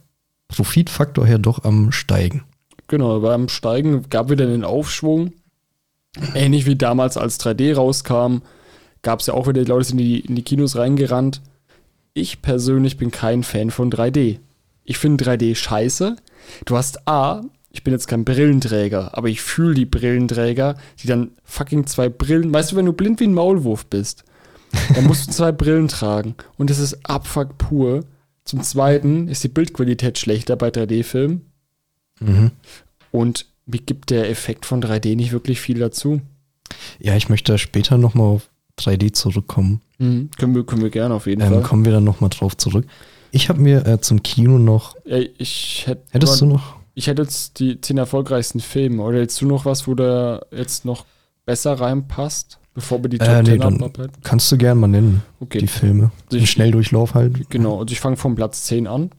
Profitfaktor 0.48 1.26
her 1.26 1.40
doch 1.40 1.64
am 1.64 1.92
Steigen. 1.92 2.44
Genau, 2.88 3.20
beim 3.20 3.50
Steigen 3.50 4.10
gab 4.10 4.30
wieder 4.30 4.46
den 4.46 4.64
Aufschwung. 4.64 5.34
Ähnlich 6.34 6.66
wie 6.66 6.76
damals, 6.76 7.18
als 7.18 7.40
3D 7.40 7.76
rauskam, 7.76 8.38
gab 9.02 9.20
es 9.20 9.28
ja 9.28 9.34
auch 9.34 9.48
wieder 9.48 9.64
die 9.64 9.70
Leute 9.70 9.90
sind 9.90 10.00
in 10.00 10.06
die, 10.06 10.20
in 10.20 10.36
die 10.36 10.44
Kinos 10.44 10.76
reingerannt. 10.76 11.42
Ich 12.14 12.42
persönlich 12.42 12.98
bin 12.98 13.12
kein 13.12 13.44
Fan 13.44 13.72
von 13.72 13.92
3D. 13.92 14.40
Ich 14.84 14.98
finde 14.98 15.26
3D 15.26 15.56
scheiße. 15.56 16.16
Du 16.66 16.78
hast 16.78 17.08
A, 17.08 17.42
ich 17.72 17.84
bin 17.84 17.92
jetzt 17.92 18.08
kein 18.08 18.24
Brillenträger, 18.24 19.18
aber 19.18 19.28
ich 19.28 19.42
fühle 19.42 19.74
die 19.74 19.86
Brillenträger, 19.86 20.78
die 21.02 21.08
dann 21.08 21.32
fucking 21.44 21.88
zwei 21.88 22.08
Brillen, 22.08 22.54
weißt 22.54 22.72
du, 22.72 22.76
wenn 22.78 22.86
du 22.86 22.94
blind 22.94 23.20
wie 23.20 23.26
ein 23.26 23.34
Maulwurf 23.34 23.88
bist, 23.88 24.24
dann 24.94 25.06
musst 25.06 25.28
du 25.28 25.32
zwei 25.32 25.52
Brillen 25.52 25.88
tragen 25.88 26.36
und 26.58 26.70
das 26.70 26.80
ist 26.80 27.10
Abfuck 27.10 27.58
pur. 27.58 28.06
Zum 28.44 28.62
Zweiten 28.62 29.28
ist 29.28 29.44
die 29.44 29.48
Bildqualität 29.50 30.18
schlechter 30.20 30.56
bei 30.56 30.70
3D-Filmen 30.70 31.42
Mhm. 32.20 32.52
und 33.12 33.46
mir 33.66 33.80
gibt 33.82 34.10
der 34.10 34.30
Effekt 34.30 34.66
von 34.66 34.82
3D 34.82 35.16
nicht 35.16 35.32
wirklich 35.32 35.60
viel 35.60 35.80
dazu. 35.80 36.22
Ja, 37.00 37.16
ich 37.16 37.30
möchte 37.30 37.52
da 37.52 37.58
später 37.58 37.98
nochmal 37.98 38.28
auf 38.28 38.50
3D 38.80 39.12
zurückkommen. 39.14 39.82
Mhm. 39.98 40.30
Können, 40.38 40.56
wir, 40.56 40.66
können 40.66 40.82
wir 40.84 40.90
gerne 40.92 41.14
auf 41.16 41.28
jeden 41.28 41.42
Ähm, 41.42 41.54
Fall. 41.54 41.62
kommen 41.64 41.84
wir 41.86 41.92
dann 41.92 42.04
nochmal 42.04 42.30
drauf 42.30 42.56
zurück. 42.58 42.86
Ich 43.32 43.50
habe 43.50 43.60
mir 43.60 43.86
äh, 43.86 44.00
zum 44.00 44.24
Kino 44.24 44.58
noch. 44.60 44.96
Ja, 45.06 45.18
ich 45.38 45.84
hätte 45.88 46.04
Hättest 46.12 46.40
du 46.42 46.46
noch? 46.46 46.76
ich 46.94 47.08
hätte 47.08 47.24
jetzt 47.24 47.60
die 47.60 47.82
zehn 47.82 47.98
erfolgreichsten 47.98 48.60
Filme. 48.62 49.04
Oder 49.04 49.20
hättest 49.22 49.42
du 49.42 49.48
noch 49.48 49.66
was, 49.66 49.88
wo 49.88 49.96
der 49.96 50.46
jetzt 50.52 50.86
noch 50.86 51.06
besser 51.46 51.74
reinpasst, 51.74 52.60
bevor 52.76 53.02
wir 53.02 53.10
die 53.10 53.18
Top 53.18 53.28
Äh, 53.28 53.42
nee, 53.42 53.50
10 53.52 53.60
dann 53.62 53.76
abarbeiten? 53.76 54.22
kannst 54.24 54.52
du 54.52 54.58
gern 54.58 54.78
mal 54.78 54.88
nennen, 54.88 55.24
Okay, 55.40 55.58
die 55.60 55.68
Filme. 55.68 56.12
Also 56.28 56.38
ich- 56.38 56.52
Schnelldurchlauf 56.52 57.16
halt. 57.16 57.50
genau. 57.50 57.80
Also 57.80 57.92
ich 57.94 58.00
fange 58.00 58.18
vom 58.18 58.36
Platz 58.36 58.64
10 58.66 58.86
an. 58.86 59.10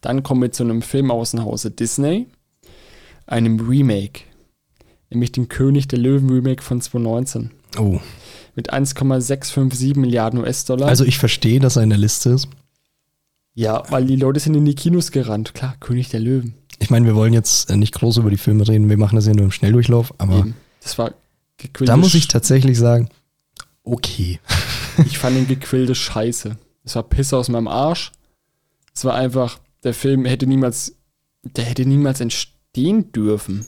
Dann 0.00 0.24
kommen 0.24 0.42
wir 0.42 0.50
zu 0.50 0.64
einem 0.64 0.82
Film 0.82 1.12
aus 1.12 1.30
dem 1.30 1.44
Hause 1.44 1.70
Disney, 1.70 2.26
einem 3.26 3.60
Remake, 3.60 4.22
nämlich 5.10 5.30
dem 5.32 5.48
König 5.48 5.86
der 5.86 6.00
Löwen 6.00 6.30
Remake 6.30 6.62
von 6.62 6.80
2019 6.80 7.52
Oh. 7.78 8.00
Mit 8.56 8.72
1,657 8.72 9.96
Milliarden 9.96 10.40
US-Dollar. 10.40 10.88
Also 10.88 11.04
ich 11.04 11.18
verstehe, 11.18 11.60
dass 11.60 11.76
er 11.76 11.84
in 11.84 11.90
der 11.90 11.98
Liste 11.98 12.30
ist. 12.30 12.48
Ja, 13.54 13.84
weil 13.90 14.06
die 14.06 14.16
Leute 14.16 14.40
sind 14.40 14.54
in 14.54 14.64
die 14.64 14.74
Kinos 14.74 15.12
gerannt. 15.12 15.54
Klar, 15.54 15.76
König 15.78 16.08
der 16.08 16.20
Löwen. 16.20 16.54
Ich 16.78 16.90
meine, 16.90 17.06
wir 17.06 17.14
wollen 17.14 17.32
jetzt 17.32 17.70
äh, 17.70 17.76
nicht 17.76 17.94
groß 17.94 18.16
über 18.18 18.30
die 18.30 18.36
Filme 18.36 18.66
reden, 18.66 18.88
wir 18.90 18.98
machen 18.98 19.16
das 19.16 19.26
ja 19.26 19.32
nur 19.32 19.44
im 19.44 19.52
Schnelldurchlauf, 19.52 20.12
aber 20.18 20.38
Eben. 20.40 20.54
Das 20.82 20.98
war 20.98 21.14
gequillte 21.56 21.90
da 21.90 21.96
muss 21.96 22.14
ich 22.14 22.28
tatsächlich 22.28 22.78
sagen, 22.78 23.08
okay. 23.84 24.40
Ich 25.04 25.18
fand 25.18 25.36
den 25.36 25.46
gequillte 25.46 25.94
Scheiße. 25.94 26.56
Das 26.82 26.94
war 26.94 27.02
Pisse 27.02 27.36
aus 27.36 27.50
meinem 27.50 27.68
Arsch. 27.68 28.12
Es 28.94 29.04
war 29.04 29.14
einfach, 29.14 29.58
der 29.84 29.92
Film 29.92 30.24
hätte 30.24 30.46
niemals, 30.46 30.96
der 31.42 31.64
hätte 31.64 31.84
niemals 31.84 32.20
entstehen 32.20 33.12
dürfen. 33.12 33.66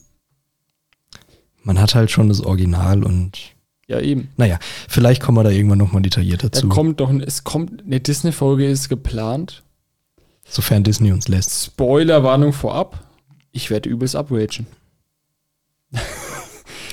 Man 1.62 1.78
hat 1.78 1.94
halt 1.94 2.10
schon 2.10 2.30
das 2.30 2.40
Original 2.40 3.04
und 3.04 3.54
Ja, 3.88 4.00
eben. 4.00 4.28
naja, 4.36 4.58
vielleicht 4.88 5.22
kommen 5.22 5.38
wir 5.38 5.44
da 5.44 5.50
irgendwann 5.50 5.78
nochmal 5.78 6.02
detailliert 6.02 6.44
Da 6.44 6.48
dazu, 6.50 6.68
kommt 6.68 7.00
doch, 7.00 7.10
es 7.10 7.42
kommt, 7.44 7.82
eine 7.84 8.00
Disney-Folge 8.00 8.68
ist 8.68 8.88
geplant. 8.90 9.62
sofern 10.46 10.84
Disney 10.84 11.10
uns 11.10 11.26
lässt. 11.28 11.64
Spoilerwarnung 11.64 12.52
vorab. 12.52 13.02
Ich 13.50 13.70
werde 13.70 13.88
übelst 13.88 14.14
abragen. 14.16 14.66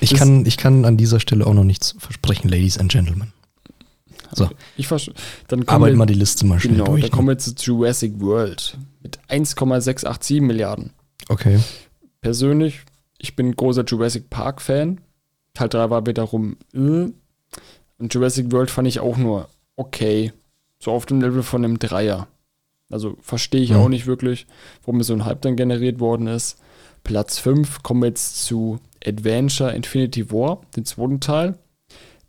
Ich 0.02 0.10
Das- 0.12 0.20
kann, 0.20 0.46
ich 0.46 0.58
kann 0.58 0.84
an 0.86 0.98
dieser 0.98 1.20
Stelle 1.22 1.48
auch 1.48 1.54
noch 1.54 1.64
nichts 1.64 1.96
versprechen, 1.98 2.50
Ladies 2.50 2.78
and 2.78 2.92
Gentlemen. 2.92 3.32
So, 4.34 4.50
Ich 4.76 4.88
dann 5.48 5.66
kommen 5.66 5.70
arbeiten 5.84 5.98
wir, 5.98 6.06
die 6.06 6.14
Liste 6.14 6.46
mal 6.46 6.60
schnell 6.60 6.74
genau, 6.76 6.86
durch. 6.88 7.02
dann 7.04 7.12
kommen 7.12 7.30
wir 7.30 7.38
zu 7.38 7.54
Jurassic 7.58 8.20
World 8.20 8.78
mit 9.02 9.18
1,687 9.30 10.42
Milliarden. 10.42 10.92
okay. 11.30 11.60
persönlich, 12.20 12.82
ich 13.18 13.36
bin 13.38 13.56
großer 13.56 13.86
Jurassic 13.86 14.30
Park-Fan. 14.30 15.00
Teil 15.56 15.70
3 15.70 15.90
war 15.90 16.06
wiederum 16.06 16.58
äh. 16.74 17.08
Und 17.98 18.14
Jurassic 18.14 18.52
World 18.52 18.70
fand 18.70 18.88
ich 18.88 19.00
auch 19.00 19.18
nur 19.18 19.50
okay. 19.76 20.32
So 20.80 20.92
auf 20.92 21.06
dem 21.08 21.22
Level 21.22 21.42
von 21.44 21.64
einem 21.64 21.80
Dreier. 21.80 22.28
Also 22.92 23.18
verstehe 23.22 23.62
ich 23.62 23.72
Ja. 23.72 23.78
auch 23.78 23.90
nicht 23.90 24.06
wirklich, 24.06 24.46
warum 24.84 25.02
so 25.02 25.14
ein 25.14 25.26
Hype 25.26 25.42
dann 25.42 25.56
generiert 25.56 26.00
worden 26.00 26.28
ist. 26.28 26.58
Platz 27.04 27.40
5 27.40 27.82
kommen 27.84 28.02
wir 28.02 28.08
jetzt 28.10 28.44
zu 28.46 28.80
Adventure 29.04 29.72
Infinity 29.74 30.32
War, 30.32 30.62
den 30.76 30.86
zweiten 30.86 31.20
Teil. 31.20 31.58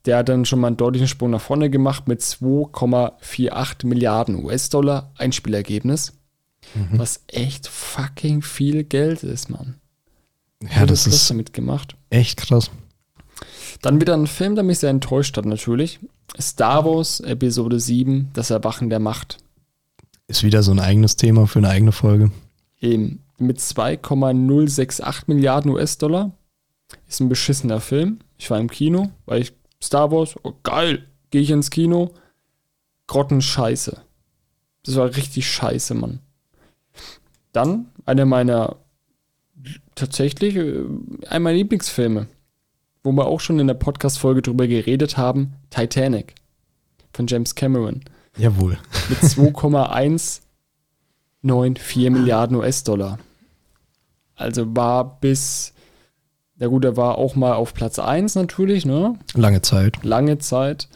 Der 0.06 0.18
hat 0.18 0.28
dann 0.28 0.44
schon 0.44 0.60
mal 0.60 0.68
einen 0.68 0.76
deutlichen 0.76 1.08
Sprung 1.08 1.30
nach 1.30 1.40
vorne 1.40 1.68
gemacht 1.68 2.06
mit 2.08 2.20
2,48 2.22 3.86
Milliarden 3.86 4.44
US-Dollar 4.44 5.10
Einspielergebnis. 5.18 6.12
Mhm. 6.74 6.98
Was 6.98 7.24
echt 7.28 7.66
fucking 7.68 8.42
viel 8.42 8.84
Geld 8.84 9.22
ist, 9.24 9.50
Mann. 9.50 9.74
Ja, 10.74 10.86
das 10.86 11.06
ist 11.06 11.28
damit 11.28 11.52
gemacht. 11.52 11.96
echt 12.10 12.36
krass. 12.38 12.70
Dann 13.82 14.00
wieder 14.00 14.14
ein 14.14 14.26
Film, 14.26 14.54
der 14.54 14.64
mich 14.64 14.78
sehr 14.78 14.90
enttäuscht 14.90 15.36
hat, 15.36 15.46
natürlich. 15.46 16.00
Star 16.40 16.84
Wars 16.84 17.20
Episode 17.20 17.78
7, 17.80 18.30
Das 18.32 18.50
Erwachen 18.50 18.90
der 18.90 19.00
Macht. 19.00 19.38
Ist 20.28 20.42
wieder 20.42 20.62
so 20.62 20.72
ein 20.72 20.80
eigenes 20.80 21.16
Thema 21.16 21.46
für 21.46 21.60
eine 21.60 21.68
eigene 21.68 21.92
Folge. 21.92 22.30
Eben 22.80 23.22
mit 23.38 23.60
2,068 23.60 25.28
Milliarden 25.28 25.70
US-Dollar. 25.70 26.32
Ist 27.08 27.20
ein 27.20 27.28
beschissener 27.28 27.80
Film. 27.80 28.18
Ich 28.38 28.50
war 28.50 28.58
im 28.58 28.70
Kino, 28.70 29.10
weil 29.24 29.42
ich 29.42 29.52
Star 29.82 30.10
Wars, 30.10 30.34
oh 30.42 30.54
geil, 30.62 31.06
gehe 31.30 31.42
ich 31.42 31.50
ins 31.50 31.70
Kino. 31.70 32.12
Grottenscheiße. 33.06 34.00
Das 34.84 34.96
war 34.96 35.14
richtig 35.14 35.48
scheiße, 35.50 35.94
Mann. 35.94 36.20
Dann 37.52 37.86
einer 38.04 38.24
meiner 38.24 38.76
tatsächlich 39.94 40.56
äh, 40.56 40.84
einer 41.28 41.40
meiner 41.40 41.56
Lieblingsfilme, 41.56 42.26
wo 43.06 43.12
wir 43.12 43.26
auch 43.26 43.40
schon 43.40 43.60
in 43.60 43.68
der 43.68 43.74
Podcast-Folge 43.74 44.42
drüber 44.42 44.66
geredet 44.66 45.16
haben, 45.16 45.54
Titanic 45.70 46.34
von 47.12 47.28
James 47.28 47.54
Cameron 47.54 48.00
Jawohl. 48.36 48.78
mit 49.08 49.22
2,194 49.22 52.10
Milliarden 52.10 52.56
US-Dollar. 52.56 53.18
Also 54.34 54.74
war 54.76 55.20
bis 55.20 55.72
Ja 56.58 56.66
gut, 56.66 56.82
der 56.84 56.96
war 56.96 57.16
auch 57.16 57.36
mal 57.36 57.52
auf 57.54 57.74
Platz 57.74 58.00
1 58.00 58.34
natürlich, 58.34 58.84
ne? 58.84 59.14
Lange 59.34 59.62
Zeit. 59.62 60.02
Lange 60.02 60.38
Zeit. 60.38 60.88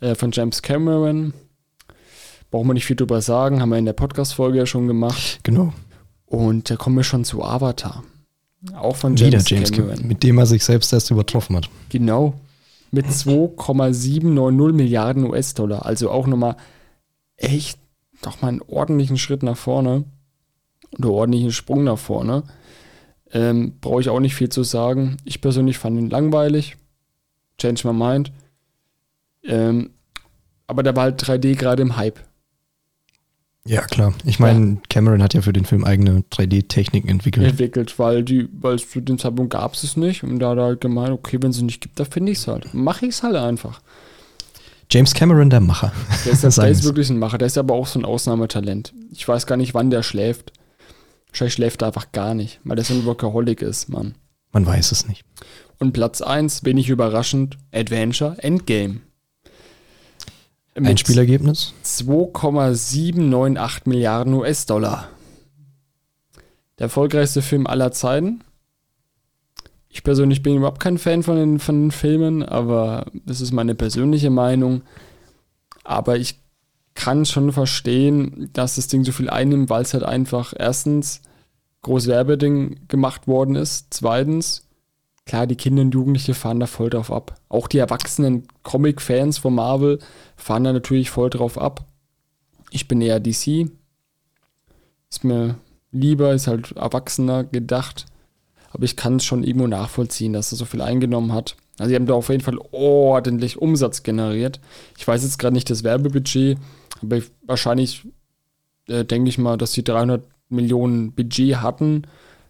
Äh, 0.00 0.14
von 0.14 0.30
James 0.32 0.62
Cameron. 0.62 1.34
Braucht 2.50 2.64
man 2.64 2.74
nicht 2.74 2.86
viel 2.86 2.96
drüber 2.96 3.20
sagen, 3.20 3.60
haben 3.60 3.68
wir 3.68 3.78
in 3.78 3.84
der 3.84 3.92
Podcast-Folge 3.92 4.58
ja 4.58 4.66
schon 4.66 4.86
gemacht. 4.86 5.40
Genau. 5.42 5.74
Und 6.24 6.70
da 6.70 6.76
kommen 6.76 6.96
wir 6.96 7.04
schon 7.04 7.24
zu 7.24 7.44
Avatar. 7.44 8.04
Auch 8.74 8.96
von 8.96 9.12
Wieder 9.12 9.28
James, 9.28 9.50
James 9.50 9.72
Cameron. 9.72 9.90
Cameron, 9.90 10.08
mit 10.08 10.22
dem 10.22 10.38
er 10.38 10.46
sich 10.46 10.64
selbst 10.64 10.92
erst 10.92 11.10
übertroffen 11.10 11.56
hat. 11.56 11.68
Genau. 11.90 12.34
Mit 12.90 13.10
2,790 13.12 14.76
Milliarden 14.76 15.24
US-Dollar. 15.24 15.86
Also 15.86 16.10
auch 16.10 16.26
nochmal 16.26 16.56
echt 17.36 17.78
doch 18.22 18.42
mal 18.42 18.48
einen 18.48 18.62
ordentlichen 18.62 19.18
Schritt 19.18 19.42
nach 19.42 19.56
vorne. 19.56 20.04
Oder 20.98 21.10
ordentlichen 21.10 21.52
Sprung 21.52 21.84
nach 21.84 21.98
vorne. 21.98 22.44
Ähm, 23.30 23.74
Brauche 23.80 24.00
ich 24.00 24.08
auch 24.08 24.20
nicht 24.20 24.34
viel 24.34 24.48
zu 24.48 24.62
sagen. 24.64 25.18
Ich 25.24 25.40
persönlich 25.40 25.78
fand 25.78 25.98
ihn 25.98 26.10
langweilig. 26.10 26.76
Change 27.58 27.86
my 27.86 27.92
mind. 27.92 28.32
Ähm, 29.44 29.90
aber 30.66 30.82
da 30.82 30.96
war 30.96 31.04
halt 31.04 31.22
3D 31.22 31.56
gerade 31.56 31.82
im 31.82 31.96
Hype. 31.96 32.20
Ja, 33.68 33.82
klar. 33.82 34.14
Ich 34.24 34.38
meine, 34.38 34.78
Cameron 34.88 35.22
hat 35.22 35.34
ja 35.34 35.42
für 35.42 35.52
den 35.52 35.66
Film 35.66 35.84
eigene 35.84 36.24
3D-Techniken 36.32 37.08
entwickelt. 37.08 37.46
entwickelt, 37.46 37.98
weil 37.98 38.24
die, 38.24 38.48
weil 38.52 38.76
es 38.76 38.88
zu 38.88 39.00
dem 39.02 39.18
Zeitpunkt 39.18 39.52
gab 39.52 39.74
es 39.74 39.82
es 39.84 39.94
nicht. 39.94 40.24
Und 40.24 40.38
da 40.38 40.50
hat 40.50 40.58
er 40.58 40.64
halt 40.64 40.80
gemeint, 40.80 41.10
okay, 41.10 41.36
wenn 41.40 41.50
es 41.50 41.60
nicht 41.60 41.82
gibt, 41.82 42.00
dann 42.00 42.06
finde 42.06 42.32
ich 42.32 42.38
es 42.38 42.48
halt. 42.48 42.72
Mache 42.72 43.04
ich 43.04 43.16
es 43.16 43.22
halt 43.22 43.36
einfach. 43.36 43.82
James 44.90 45.12
Cameron, 45.12 45.50
der 45.50 45.60
Macher. 45.60 45.92
Der 46.24 46.32
ist, 46.32 46.42
der 46.58 46.68
ist 46.68 46.84
wirklich 46.84 47.10
ein 47.10 47.18
Macher. 47.18 47.36
Der 47.36 47.46
ist 47.46 47.58
aber 47.58 47.74
auch 47.74 47.86
so 47.86 47.98
ein 47.98 48.06
Ausnahmetalent. 48.06 48.94
Ich 49.12 49.28
weiß 49.28 49.46
gar 49.46 49.58
nicht, 49.58 49.74
wann 49.74 49.90
der 49.90 50.02
schläft. 50.02 50.52
Wahrscheinlich 51.28 51.54
schläft 51.54 51.82
er 51.82 51.88
einfach 51.88 52.10
gar 52.12 52.32
nicht, 52.32 52.60
weil 52.64 52.76
der 52.76 52.86
so 52.86 52.94
ein 52.94 53.04
Workaholic 53.04 53.60
ist, 53.60 53.90
Mann. 53.90 54.14
Man 54.50 54.64
weiß 54.64 54.92
es 54.92 55.06
nicht. 55.06 55.26
Und 55.78 55.92
Platz 55.92 56.22
1, 56.22 56.64
wenig 56.64 56.88
überraschend, 56.88 57.58
Adventure 57.70 58.36
Endgame. 58.38 59.02
Mit 60.80 60.90
Einspielergebnis? 60.90 61.74
2,798 61.82 63.86
Milliarden 63.86 64.34
US-Dollar. 64.34 65.08
Der 66.78 66.84
erfolgreichste 66.84 67.42
Film 67.42 67.66
aller 67.66 67.92
Zeiten. 67.92 68.42
Ich 69.88 70.04
persönlich 70.04 70.42
bin 70.42 70.56
überhaupt 70.56 70.80
kein 70.80 70.98
Fan 70.98 71.22
von 71.22 71.36
den, 71.36 71.58
von 71.58 71.84
den 71.84 71.90
Filmen, 71.90 72.42
aber 72.42 73.06
das 73.24 73.40
ist 73.40 73.52
meine 73.52 73.74
persönliche 73.74 74.30
Meinung. 74.30 74.82
Aber 75.82 76.16
ich 76.16 76.40
kann 76.94 77.24
schon 77.24 77.52
verstehen, 77.52 78.50
dass 78.52 78.76
das 78.76 78.88
Ding 78.88 79.04
so 79.04 79.12
viel 79.12 79.30
einnimmt, 79.30 79.70
weil 79.70 79.82
es 79.82 79.94
halt 79.94 80.04
einfach 80.04 80.52
erstens 80.56 81.22
groß 81.82 82.06
Werbeding 82.06 82.80
gemacht 82.88 83.26
worden 83.26 83.54
ist. 83.54 83.86
Zweitens, 83.90 84.67
klar, 85.28 85.46
die 85.46 85.56
Kinder 85.56 85.82
und 85.82 85.94
Jugendliche 85.94 86.34
fahren 86.34 86.58
da 86.58 86.66
voll 86.66 86.90
drauf 86.90 87.12
ab. 87.12 87.34
Auch 87.48 87.68
die 87.68 87.78
erwachsenen 87.78 88.48
Comic-Fans 88.64 89.38
von 89.38 89.54
Marvel 89.54 90.00
fahren 90.36 90.64
da 90.64 90.72
natürlich 90.72 91.10
voll 91.10 91.30
drauf 91.30 91.58
ab. 91.58 91.84
Ich 92.70 92.88
bin 92.88 93.00
eher 93.00 93.20
DC. 93.20 93.70
Ist 95.10 95.24
mir 95.24 95.56
lieber, 95.92 96.32
ist 96.32 96.46
halt 96.46 96.72
erwachsener 96.72 97.44
gedacht. 97.44 98.06
Aber 98.70 98.84
ich 98.84 98.96
kann 98.96 99.16
es 99.16 99.24
schon 99.24 99.44
irgendwo 99.44 99.66
nachvollziehen, 99.66 100.32
dass 100.32 100.52
er 100.52 100.58
so 100.58 100.64
viel 100.64 100.82
eingenommen 100.82 101.32
hat. 101.32 101.56
Also, 101.78 101.90
sie 101.90 101.94
haben 101.94 102.06
da 102.06 102.14
auf 102.14 102.28
jeden 102.28 102.42
Fall 102.42 102.58
ordentlich 102.72 103.58
Umsatz 103.58 104.02
generiert. 104.02 104.60
Ich 104.96 105.06
weiß 105.06 105.22
jetzt 105.22 105.38
gerade 105.38 105.54
nicht 105.54 105.70
das 105.70 105.84
Werbebudget, 105.84 106.58
aber 107.02 107.16
ich, 107.18 107.30
wahrscheinlich 107.42 108.06
äh, 108.88 109.04
denke 109.04 109.28
ich 109.28 109.38
mal, 109.38 109.56
dass 109.56 109.72
sie 109.72 109.84
300 109.84 110.24
Millionen 110.48 111.12
Budget 111.12 111.56
hatten. 111.56 112.02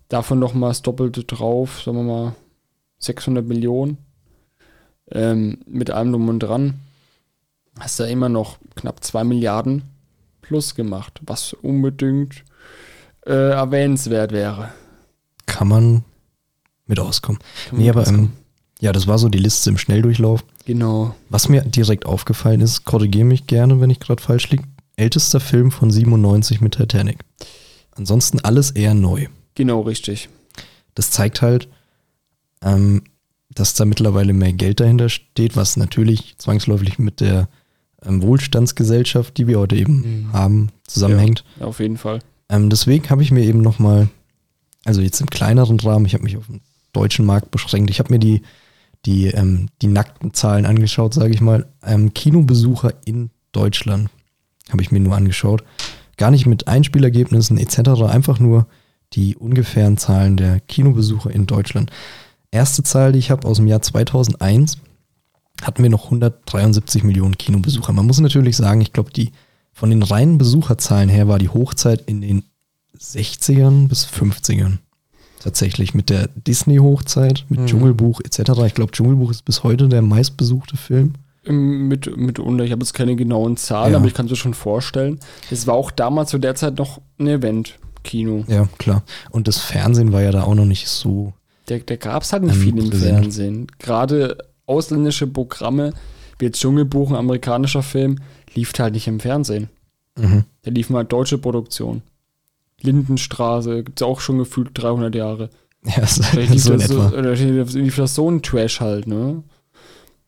Davon 0.09 0.39
nochmal 0.39 0.71
das 0.71 0.83
Doppelte 0.83 1.25
drauf, 1.25 1.83
sagen 1.83 1.99
wir 1.99 2.05
mal 2.05 2.35
600 2.99 3.47
Millionen. 3.47 3.99
Ähm, 5.11 5.59
mit 5.67 5.91
allem 5.91 6.13
drum 6.13 6.29
und 6.29 6.41
dran. 6.41 6.81
Hast 7.79 7.99
du 7.99 8.05
ja 8.05 8.11
immer 8.11 8.29
noch 8.29 8.59
knapp 8.75 9.03
2 9.03 9.25
Milliarden 9.25 9.83
plus 10.43 10.75
gemacht, 10.75 11.21
was 11.25 11.53
unbedingt 11.53 12.45
äh, 13.27 13.51
erwähnenswert 13.51 14.33
wäre. 14.33 14.71
Kann 15.47 15.69
man 15.69 16.05
mit 16.87 16.99
auskommen. 16.99 17.41
Kann 17.69 17.79
Nee, 17.79 17.91
aber 17.91 18.07
ähm, 18.07 18.33
ja, 18.81 18.93
das 18.93 19.07
war 19.07 19.19
so 19.19 19.29
die 19.29 19.39
Liste 19.39 19.71
im 19.71 19.79
Schnelldurchlauf. 19.79 20.45
Genau. 20.65 21.15
Was 21.29 21.49
mir 21.49 21.63
direkt 21.63 22.07
aufgefallen 22.07 22.61
ist, 22.61 22.85
korrigiere 22.85 23.25
mich 23.25 23.47
gerne, 23.47 23.81
wenn 23.81 23.91
ich 23.91 24.01
gerade 24.01 24.23
falsch 24.23 24.51
liege. 24.51 24.65
Ältester 24.97 25.41
Film 25.41 25.71
von 25.71 25.91
97 25.91 26.61
mit 26.61 26.75
Titanic. 26.77 27.19
Ansonsten 27.93 28.41
alles 28.41 28.71
eher 28.71 28.95
neu. 28.95 29.27
Genau, 29.55 29.81
richtig. 29.81 30.29
Das 30.95 31.11
zeigt 31.11 31.43
halt, 31.43 31.69
ähm, 32.63 33.03
dass 33.55 33.75
da 33.75 33.85
mittlerweile 33.85 34.33
mehr 34.33 34.53
Geld 34.53 34.81
dahinter 34.81 35.09
steht, 35.09 35.57
was 35.57 35.77
natürlich 35.77 36.37
zwangsläufig 36.39 36.99
mit 36.99 37.21
der 37.21 37.49
ähm, 38.05 38.23
Wohlstandsgesellschaft, 38.23 39.37
die 39.37 39.47
wir 39.47 39.59
heute 39.59 39.77
eben 39.77 40.27
Mhm. 40.27 40.33
haben, 40.33 40.69
zusammenhängt. 40.87 41.45
Ja, 41.59 41.67
auf 41.67 41.81
jeden 41.81 41.97
Fall. 41.97 42.21
Ähm, 42.49 42.71
deswegen 42.71 43.09
habe 43.11 43.23
ich 43.23 43.31
mir 43.33 43.45
eben 43.45 43.61
nochmal, 43.61 44.09
also 44.85 45.01
jetzt 45.01 45.21
im 45.21 45.29
kleineren 45.29 45.81
Rahmen, 45.81 46.07
ich 46.07 46.15
habe 46.15 46.25
mich 46.25 46.37
auf 46.37 46.47
den 46.47 46.61
deutschen 46.93 47.27
Markt 47.27 47.51
beschränkt, 47.51 47.91
ich 47.91 47.99
habe 47.99 48.13
mir 48.13 48.19
die, 48.21 48.43
die, 49.07 49.27
ähm, 49.27 49.69
die 49.83 49.87
nackten 49.89 50.33
Zahlen 50.35 50.65
angeschaut, 50.67 51.15
sage 51.15 51.33
ich 51.35 51.41
mal. 51.41 51.67
Ähm, 51.85 52.15
Kinobesucher 52.15 52.93
in 53.05 53.31
Deutschland 53.53 54.11
habe 54.71 54.83
ich 54.83 54.93
mir 54.93 55.01
nur 55.01 55.17
angeschaut. 55.17 55.65
Gar 56.17 56.31
nicht 56.31 56.47
mit 56.47 56.69
Einspielergebnissen 56.69 57.59
etc., 57.59 58.03
einfach 58.09 58.39
nur 58.39 58.67
die 59.15 59.37
ungefähren 59.37 59.97
Zahlen 59.97 60.37
der 60.37 60.61
Kinobesucher 60.61 61.31
in 61.31 61.47
Deutschland. 61.47 61.91
Erste 62.51 62.83
Zahl, 62.83 63.13
die 63.13 63.19
ich 63.19 63.31
habe 63.31 63.47
aus 63.47 63.59
dem 63.59 63.67
Jahr 63.67 63.83
2001, 63.83 64.79
hatten 65.63 65.83
wir 65.83 65.91
noch 65.91 66.05
173 66.05 67.03
Millionen 67.05 67.37
Kinobesucher. 67.37 67.93
Man 67.93 68.07
muss 68.07 68.21
natürlich 68.21 68.57
sagen, 68.57 68.81
ich 68.81 68.93
glaube, 68.93 69.11
die 69.13 69.33
von 69.73 69.91
den 69.91 70.03
reinen 70.03 70.39
Besucherzahlen 70.39 71.09
her 71.09 71.29
war 71.29 71.39
die 71.39 71.49
Hochzeit 71.51 72.03
in 72.03 72.21
den 72.21 72.43
60ern 72.99 73.89
bis 73.89 74.07
50ern. 74.07 74.79
Tatsächlich 75.41 75.95
mit 75.95 76.11
der 76.11 76.29
Disney-Hochzeit, 76.35 77.45
mit 77.49 77.61
Mhm. 77.61 77.67
Dschungelbuch 77.67 78.21
etc. 78.25 78.51
Ich 78.67 78.75
glaube, 78.75 78.91
Dschungelbuch 78.93 79.31
ist 79.31 79.45
bis 79.45 79.63
heute 79.63 79.89
der 79.89 80.03
meistbesuchte 80.03 80.77
Film. 80.77 81.15
Ähm, 81.47 81.87
Mit, 81.87 82.17
mitunter, 82.17 82.65
ich 82.65 82.73
habe 82.73 82.81
jetzt 82.83 82.93
keine 82.95 83.15
genauen 83.15 83.57
Zahlen, 83.57 83.93
Ja. 83.93 83.99
aber 83.99 84.07
ich 84.09 84.15
kann 84.15 84.27
es 84.27 84.31
mir 84.33 84.37
schon 84.37 84.55
vorstellen. 84.55 85.21
Es 85.51 85.67
war 85.69 85.75
auch 85.75 85.91
damals 85.93 86.31
zu 86.31 86.39
der 86.39 86.57
Zeit 86.57 86.79
noch 86.79 87.01
ein 87.21 87.29
Event-Kino. 87.29 88.45
Ja, 88.49 88.69
klar. 88.79 89.05
Und 89.31 89.47
das 89.47 89.59
Fernsehen 89.59 90.13
war 90.13 90.23
ja 90.23 90.33
da 90.33 90.43
auch 90.43 90.55
noch 90.57 90.65
nicht 90.65 90.89
so. 90.89 91.35
Der, 91.69 91.81
der 91.81 91.97
gab 91.97 92.23
es 92.23 92.33
halt 92.33 92.43
nicht 92.45 92.55
Ähm, 92.57 92.61
viel 92.63 92.79
im. 92.79 93.07
Fernsehen. 93.07 93.67
Gerade 93.79 94.39
ausländische 94.67 95.27
Programme, 95.27 95.93
wie 96.39 96.47
jetzt 96.47 96.61
Dschungelbuch, 96.61 97.11
ein 97.11 97.17
amerikanischer 97.17 97.83
Film, 97.83 98.19
lief 98.55 98.73
halt 98.79 98.95
nicht 98.95 99.07
im 99.09 99.21
Fernsehen. 99.21 99.69
Mhm. 100.17 100.45
Da 100.63 100.71
liefen 100.71 100.97
halt 100.97 101.13
deutsche 101.13 101.39
Produktionen. 101.39 102.03
Lindenstraße, 102.81 103.83
gibt 103.83 104.01
es 104.01 104.07
auch 104.07 104.21
schon 104.21 104.39
gefühlt 104.39 104.71
300 104.75 105.15
Jahre. 105.15 105.51
Ja, 105.97 106.05
so, 106.07 106.23
so 106.57 106.73
in 106.73 106.81
etwa. 106.81 107.09
oder 107.17 107.35
lief 107.35 107.97
das 107.97 108.15
so 108.17 108.29
ein 108.29 108.43
Trash 108.43 108.81
halt, 108.81 109.07
ne? 109.07 109.45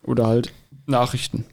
Oder 0.05 0.29
halt 0.29 0.53
Nachrichten. 0.87 1.45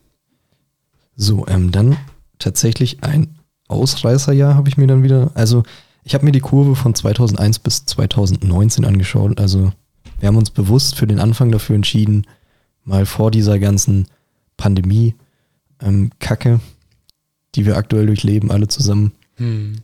So, 1.16 1.48
ähm, 1.48 1.72
dann 1.72 1.98
tatsächlich 2.38 3.04
ein 3.04 3.40
Ausreißerjahr 3.68 4.54
habe 4.54 4.70
ich 4.70 4.78
mir 4.78 4.86
dann 4.86 5.02
wieder. 5.02 5.32
Also, 5.34 5.64
ich 6.08 6.14
habe 6.14 6.24
mir 6.24 6.32
die 6.32 6.40
Kurve 6.40 6.78
von 6.78 6.96
2001 6.96 7.60
bis 7.60 7.86
2019 7.86 8.86
angeschaut. 8.86 9.42
Also, 9.42 9.74
wir 10.22 10.28
haben 10.28 10.38
uns 10.38 10.52
bewusst 10.52 10.96
für 10.96 11.06
den 11.06 11.20
Anfang 11.20 11.52
dafür 11.52 11.76
entschieden, 11.76 12.26
mal 12.86 13.06
vor 13.06 13.30
dieser 13.30 13.60
ganzen 13.60 14.08
Pandemie-Kacke, 14.56 16.62
die 17.56 17.66
wir 17.66 17.76
aktuell 17.76 18.06
durchleben, 18.06 18.52
alle 18.52 18.70
zusammen, 18.70 19.12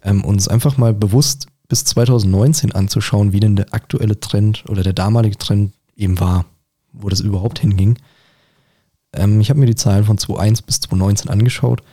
ähm, 0.01 0.23
uns 0.23 0.47
einfach 0.47 0.77
mal 0.77 0.93
bewusst 0.93 1.47
bis 1.67 1.83
2019 1.83 2.71
anzuschauen, 2.71 3.33
wie 3.33 3.41
denn 3.41 3.57
der 3.57 3.73
aktuelle 3.73 4.17
Trend 4.17 4.63
oder 4.69 4.81
der 4.81 4.93
damalige 4.93 5.37
Trend 5.37 5.73
eben 5.97 6.21
war, 6.21 6.45
wo 6.93 7.09
das 7.09 7.19
überhaupt 7.19 7.59
hinging. 7.59 7.99
Ähm, 9.11 9.41
ich 9.41 9.49
habe 9.49 9.59
mir 9.59 9.65
die 9.65 9.75
Zahlen 9.75 10.05
von 10.05 10.17
2001 10.17 10.61
bis 10.61 10.79
2019 10.79 11.29
angeschaut 11.29 11.83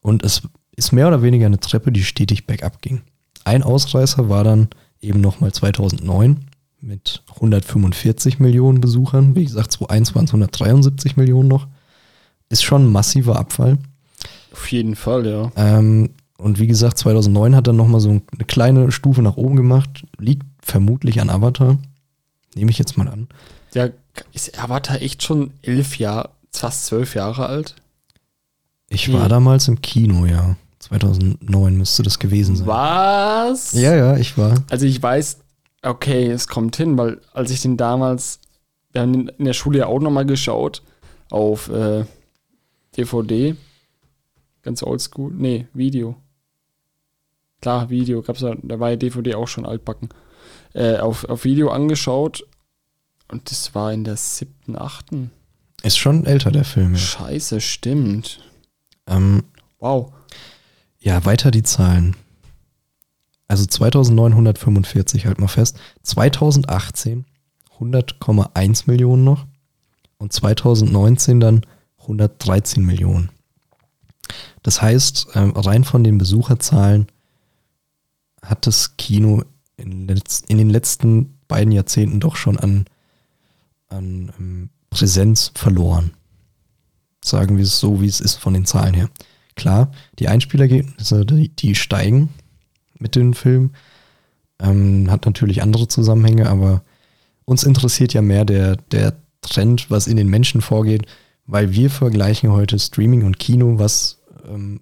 und 0.00 0.24
es 0.24 0.42
ist 0.74 0.90
mehr 0.90 1.06
oder 1.06 1.22
weniger 1.22 1.46
eine 1.46 1.60
Treppe, 1.60 1.92
die 1.92 2.02
stetig 2.02 2.48
bergab 2.48 2.82
ging. 2.82 3.02
Ein 3.44 3.62
Ausreißer 3.62 4.28
war 4.28 4.44
dann 4.44 4.68
eben 5.00 5.20
nochmal 5.20 5.52
2009 5.52 6.46
mit 6.80 7.22
145 7.34 8.38
Millionen 8.40 8.80
Besuchern. 8.80 9.34
Wie 9.34 9.44
gesagt, 9.44 9.72
2001 9.72 10.14
waren 10.14 10.24
es 10.24 10.30
173 10.30 11.16
Millionen 11.16 11.48
noch. 11.48 11.66
Ist 12.48 12.64
schon 12.64 12.84
ein 12.86 12.92
massiver 12.92 13.38
Abfall. 13.38 13.78
Auf 14.52 14.70
jeden 14.70 14.96
Fall, 14.96 15.26
ja. 15.26 15.50
Ähm, 15.56 16.10
und 16.38 16.58
wie 16.58 16.66
gesagt, 16.66 16.98
2009 16.98 17.54
hat 17.56 17.66
er 17.68 17.72
nochmal 17.72 18.00
so 18.00 18.10
eine 18.10 18.44
kleine 18.46 18.92
Stufe 18.92 19.22
nach 19.22 19.36
oben 19.36 19.56
gemacht. 19.56 20.04
Liegt 20.18 20.44
vermutlich 20.60 21.20
an 21.20 21.30
Avatar. 21.30 21.78
Nehme 22.54 22.70
ich 22.70 22.78
jetzt 22.78 22.98
mal 22.98 23.08
an. 23.08 23.28
Ja, 23.74 23.88
ist 24.32 24.58
Avatar 24.62 25.00
echt 25.00 25.22
schon 25.22 25.52
elf 25.62 25.96
Jahre, 25.98 26.30
fast 26.50 26.86
zwölf 26.86 27.14
Jahre 27.14 27.46
alt? 27.46 27.76
Ich 28.90 29.06
Hm. 29.06 29.14
war 29.14 29.28
damals 29.28 29.68
im 29.68 29.80
Kino, 29.80 30.26
ja. 30.26 30.56
2009 30.82 31.76
müsste 31.76 32.02
das 32.02 32.18
gewesen 32.18 32.56
sein. 32.56 32.66
Was? 32.66 33.72
Ja, 33.72 33.94
ja, 33.94 34.16
ich 34.16 34.36
war. 34.36 34.64
Also 34.68 34.84
ich 34.84 35.00
weiß, 35.00 35.38
okay, 35.82 36.26
es 36.26 36.48
kommt 36.48 36.76
hin, 36.76 36.98
weil 36.98 37.20
als 37.32 37.52
ich 37.52 37.62
den 37.62 37.76
damals, 37.76 38.40
wir 38.90 39.02
haben 39.02 39.28
in 39.28 39.44
der 39.44 39.52
Schule 39.52 39.78
ja 39.78 39.86
auch 39.86 40.00
nochmal 40.00 40.26
geschaut, 40.26 40.82
auf 41.30 41.68
äh, 41.68 42.04
DVD, 42.96 43.54
ganz 44.62 44.82
oldschool, 44.82 45.32
nee, 45.32 45.68
Video. 45.72 46.16
Klar, 47.60 47.88
Video, 47.88 48.20
gab's 48.22 48.40
da, 48.40 48.54
da 48.60 48.80
war 48.80 48.90
ja 48.90 48.96
DVD 48.96 49.36
auch 49.36 49.48
schon 49.48 49.64
altbacken. 49.64 50.08
Äh, 50.74 50.96
auf, 50.96 51.24
auf 51.26 51.44
Video 51.44 51.70
angeschaut 51.70 52.44
und 53.30 53.50
das 53.52 53.72
war 53.74 53.92
in 53.92 54.02
der 54.02 54.16
siebten, 54.16 54.76
achten. 54.76 55.30
Ist 55.84 55.98
schon 55.98 56.26
älter, 56.26 56.50
der 56.50 56.64
Film. 56.64 56.92
Ja, 56.92 56.98
Scheiße, 56.98 57.60
stimmt. 57.60 58.40
ähm, 59.06 59.44
Wow. 59.78 60.12
Ja 61.02 61.24
weiter 61.24 61.50
die 61.50 61.62
Zahlen. 61.62 62.16
Also 63.48 63.66
2945, 63.66 65.26
halt 65.26 65.38
mal 65.38 65.48
fest. 65.48 65.78
2018 66.02 67.26
100,1 67.78 68.84
Millionen 68.86 69.24
noch. 69.24 69.46
Und 70.18 70.32
2019 70.32 71.40
dann 71.40 71.66
113 71.98 72.84
Millionen. 72.84 73.30
Das 74.62 74.80
heißt, 74.80 75.28
ähm, 75.34 75.50
rein 75.50 75.84
von 75.84 76.04
den 76.04 76.18
Besucherzahlen 76.18 77.08
hat 78.40 78.66
das 78.66 78.96
Kino 78.96 79.42
in, 79.76 80.06
den 80.06 80.70
letzten 80.70 81.38
beiden 81.48 81.72
Jahrzehnten 81.72 82.20
doch 82.20 82.36
schon 82.36 82.58
an, 82.58 82.86
an 83.88 84.32
ähm, 84.38 84.70
Präsenz 84.90 85.50
verloren. 85.54 86.12
Sagen 87.24 87.56
wir 87.56 87.64
es 87.64 87.78
so, 87.78 88.00
wie 88.00 88.06
es 88.06 88.20
ist 88.20 88.36
von 88.36 88.54
den 88.54 88.64
Zahlen 88.64 88.94
her. 88.94 89.10
Klar, 89.54 89.90
die 90.18 90.28
Einspielergebnisse, 90.28 91.26
die, 91.26 91.48
die 91.50 91.74
steigen 91.74 92.30
mit 92.98 93.14
den 93.16 93.34
Filmen. 93.34 93.72
Ähm, 94.60 95.10
hat 95.10 95.26
natürlich 95.26 95.62
andere 95.62 95.88
Zusammenhänge, 95.88 96.48
aber 96.48 96.82
uns 97.44 97.64
interessiert 97.64 98.14
ja 98.14 98.22
mehr 98.22 98.44
der, 98.44 98.76
der 98.92 99.14
Trend, 99.40 99.90
was 99.90 100.06
in 100.06 100.16
den 100.16 100.28
Menschen 100.28 100.60
vorgeht, 100.60 101.06
weil 101.46 101.72
wir 101.72 101.90
vergleichen 101.90 102.52
heute 102.52 102.78
Streaming 102.78 103.24
und 103.24 103.38
Kino, 103.40 103.78
was, 103.78 104.20
ähm, 104.48 104.80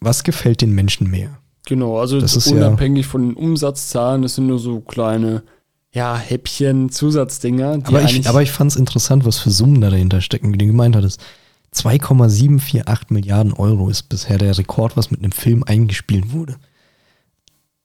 was 0.00 0.24
gefällt 0.24 0.62
den 0.62 0.72
Menschen 0.74 1.10
mehr. 1.10 1.38
Genau, 1.66 1.98
also 1.98 2.18
Das 2.18 2.34
ist 2.34 2.46
ja- 2.50 2.56
unabhängig 2.56 3.06
von 3.06 3.28
den 3.28 3.34
Umsatzzahlen, 3.36 4.22
das 4.22 4.36
sind 4.36 4.46
nur 4.46 4.58
so 4.58 4.80
kleine, 4.80 5.42
ja, 5.92 6.16
Häppchen, 6.16 6.88
Zusatzdinger. 6.90 7.80
Aber 7.84 8.02
ich, 8.02 8.26
aber 8.28 8.42
ich 8.42 8.50
fand 8.50 8.70
es 8.72 8.76
interessant, 8.76 9.26
was 9.26 9.38
für 9.38 9.50
Summen 9.50 9.80
da 9.82 9.90
dahinter 9.90 10.22
stecken, 10.22 10.52
wie 10.54 10.58
du 10.58 10.66
gemeint 10.66 10.96
hattest. 10.96 11.20
2,748 11.72 13.10
Milliarden 13.10 13.52
Euro 13.52 13.88
ist 13.88 14.04
bisher 14.08 14.38
der 14.38 14.56
Rekord, 14.58 14.96
was 14.96 15.10
mit 15.10 15.20
einem 15.20 15.32
Film 15.32 15.62
eingespielt 15.64 16.32
wurde. 16.32 16.56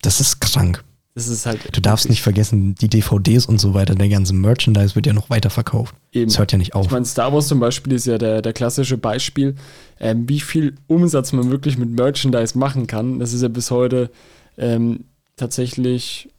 Das 0.02 0.20
ist 0.20 0.40
krank. 0.42 0.84
das 1.14 1.28
ist 1.28 1.46
halt. 1.46 1.76
Du 1.76 1.82
darfst 1.82 2.10
nicht 2.10 2.22
vergessen, 2.22 2.76
die 2.76 2.90
DVDs 2.90 3.46
und 3.46 3.60
so 3.60 3.74
weiter, 3.74 3.96
der 3.96 4.10
ganze 4.10 4.34
Merchandise 4.34 4.96
wird 4.96 5.06
ja 5.08 5.14
noch 5.14 5.30
weiter 5.30 5.50
verkauft. 5.50 5.96
Eben. 6.12 6.28
Das 6.30 6.40
hört 6.40 6.52
ja 6.52 6.58
nicht 6.58 6.70
Ich 6.70 6.76
auf. 6.76 6.92
meine, 6.92 7.06
Star 7.06 7.32
Wars 7.34 7.48
zum 7.48 7.60
Beispiel 7.60 7.94
ist 7.94 8.06
ja 8.06 8.18
der, 8.18 8.42
der 8.42 8.54
klassische 8.54 8.98
Beispiel, 8.98 9.56
ähm, 10.00 10.28
wie 10.28 10.40
viel 10.40 10.76
Umsatz 10.88 11.32
man 11.32 11.52
wirklich 11.52 11.78
mit 11.78 11.90
Merchandise 11.90 12.58
machen 12.58 12.88
kann. 12.88 13.20
Das 13.20 13.34
ist 13.34 13.42
ja 13.42 13.48
bis 13.50 13.72
heute 13.72 14.10
ähm, 14.58 15.06
tatsächlich 15.36 16.30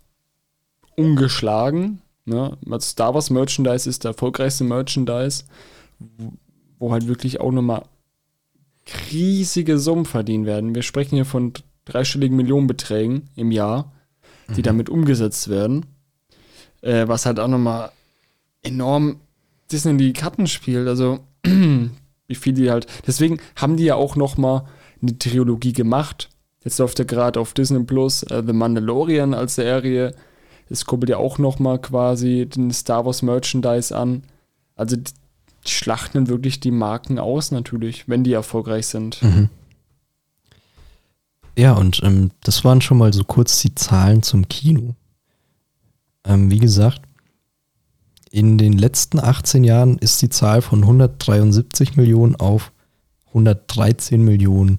ungeschlagen. 0.96 2.00
Ne? 2.24 2.56
Star 2.80 3.14
Wars 3.14 3.30
Merchandise 3.30 3.88
ist 3.88 4.04
der 4.04 4.10
erfolgreichste 4.10 4.64
Merchandise, 4.64 5.44
wo, 6.78 6.92
halt 6.92 7.06
wirklich 7.06 7.40
auch 7.40 7.52
nochmal 7.52 7.82
riesige 9.10 9.78
Summen 9.78 10.04
verdient 10.04 10.46
werden. 10.46 10.74
Wir 10.74 10.82
sprechen 10.82 11.16
hier 11.16 11.24
von 11.24 11.52
dreistelligen 11.84 12.36
Millionenbeträgen 12.36 13.30
im 13.36 13.50
Jahr, 13.50 13.92
die 14.54 14.62
damit 14.62 14.88
umgesetzt 14.88 15.48
werden. 15.48 15.86
Äh, 16.82 17.08
was 17.08 17.26
halt 17.26 17.40
auch 17.40 17.48
nochmal 17.48 17.90
enorm 18.62 19.20
Disney 19.70 19.92
in 19.92 19.98
die 19.98 20.12
Karten 20.12 20.46
spielt. 20.46 20.86
Also, 20.88 21.20
wie 21.44 22.34
viel 22.34 22.52
die 22.52 22.70
halt. 22.70 22.86
Deswegen 23.06 23.40
haben 23.56 23.76
die 23.76 23.84
ja 23.84 23.94
auch 23.94 24.16
noch 24.16 24.36
mal 24.36 24.66
eine 25.02 25.18
Trilogie 25.18 25.72
gemacht. 25.72 26.28
Jetzt 26.64 26.78
läuft 26.78 26.98
ja 26.98 27.04
gerade 27.04 27.40
auf 27.40 27.54
Disney 27.54 27.82
Plus 27.84 28.22
äh, 28.24 28.42
The 28.46 28.52
Mandalorian 28.52 29.34
als 29.34 29.54
Serie. 29.54 30.14
Es 30.68 30.84
kuppelt 30.84 31.10
ja 31.10 31.16
auch 31.16 31.38
noch 31.38 31.58
mal 31.58 31.78
quasi 31.80 32.46
den 32.46 32.72
Star 32.72 33.06
Wars 33.06 33.22
Merchandise 33.22 33.96
an. 33.96 34.24
Also, 34.74 34.96
die, 35.66 35.72
schlachten 35.72 36.28
wirklich 36.28 36.60
die 36.60 36.70
Marken 36.70 37.18
aus, 37.18 37.50
natürlich, 37.50 38.08
wenn 38.08 38.24
die 38.24 38.32
erfolgreich 38.32 38.86
sind. 38.86 39.22
Mhm. 39.22 39.48
Ja, 41.58 41.72
und 41.72 42.02
ähm, 42.02 42.30
das 42.42 42.64
waren 42.64 42.80
schon 42.80 42.98
mal 42.98 43.12
so 43.12 43.24
kurz 43.24 43.60
die 43.62 43.74
Zahlen 43.74 44.22
zum 44.22 44.48
Kino. 44.48 44.94
Ähm, 46.24 46.50
wie 46.50 46.58
gesagt, 46.58 47.02
in 48.30 48.58
den 48.58 48.74
letzten 48.74 49.18
18 49.18 49.64
Jahren 49.64 49.98
ist 49.98 50.20
die 50.20 50.28
Zahl 50.28 50.60
von 50.60 50.82
173 50.82 51.96
Millionen 51.96 52.36
auf 52.36 52.72
113 53.28 54.22
Millionen 54.22 54.78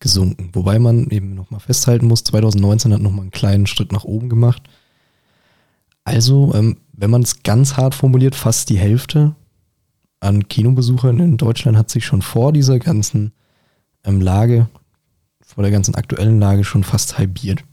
gesunken. 0.00 0.50
Wobei 0.52 0.78
man 0.78 1.08
eben 1.10 1.34
nochmal 1.34 1.60
festhalten 1.60 2.06
muss, 2.06 2.24
2019 2.24 2.92
hat 2.92 3.00
nochmal 3.00 3.22
einen 3.22 3.30
kleinen 3.30 3.66
Schritt 3.66 3.92
nach 3.92 4.04
oben 4.04 4.28
gemacht. 4.28 4.62
Also, 6.04 6.52
ähm, 6.54 6.78
wenn 6.92 7.10
man 7.10 7.22
es 7.22 7.42
ganz 7.42 7.76
hart 7.76 7.94
formuliert, 7.94 8.34
fast 8.34 8.70
die 8.70 8.78
Hälfte 8.78 9.36
an 10.20 10.48
Kinobesuchern 10.48 11.20
in 11.20 11.36
Deutschland 11.36 11.76
hat 11.78 11.90
sich 11.90 12.04
schon 12.04 12.22
vor 12.22 12.52
dieser 12.52 12.78
ganzen 12.78 13.32
ähm, 14.04 14.20
Lage, 14.20 14.68
vor 15.44 15.62
der 15.62 15.70
ganzen 15.70 15.94
aktuellen 15.94 16.40
Lage 16.40 16.64
schon 16.64 16.84
fast 16.84 17.18
halbiert. 17.18 17.64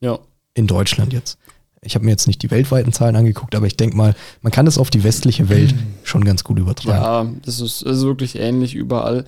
Ja. 0.00 0.18
In 0.54 0.66
Deutschland 0.66 1.12
jetzt. 1.12 1.38
Ich 1.80 1.94
habe 1.94 2.04
mir 2.04 2.10
jetzt 2.10 2.26
nicht 2.26 2.42
die 2.42 2.50
weltweiten 2.50 2.92
Zahlen 2.92 3.14
angeguckt, 3.16 3.54
aber 3.54 3.66
ich 3.66 3.76
denke 3.76 3.96
mal, 3.96 4.14
man 4.42 4.50
kann 4.52 4.66
das 4.66 4.78
auf 4.78 4.90
die 4.90 5.04
westliche 5.04 5.48
Welt 5.48 5.74
schon 6.02 6.24
ganz 6.24 6.42
gut 6.42 6.58
übertragen. 6.58 7.02
Ja, 7.34 7.40
das 7.44 7.60
ist, 7.60 7.86
das 7.86 7.98
ist 7.98 8.04
wirklich 8.04 8.36
ähnlich 8.38 8.74
überall. 8.74 9.24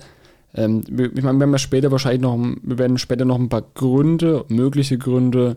Ähm, 0.53 0.83
wir- 0.89 1.15
ich 1.15 1.23
meine, 1.23 1.39
wir 1.39 1.47
ja 1.47 1.57
später 1.57 1.91
wahrscheinlich 1.91 2.21
noch, 2.21 2.37
wir 2.37 2.77
werden 2.77 2.97
später 2.97 3.23
noch 3.23 3.39
ein 3.39 3.47
paar 3.47 3.61
Gründe, 3.73 4.43
mögliche 4.49 4.97
Gründe, 4.97 5.55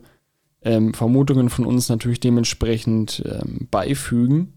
ähm, 0.63 0.95
Vermutungen 0.95 1.51
von 1.51 1.67
uns 1.67 1.89
natürlich 1.89 2.21
dementsprechend 2.21 3.23
ähm, 3.27 3.67
beifügen. 3.73 4.53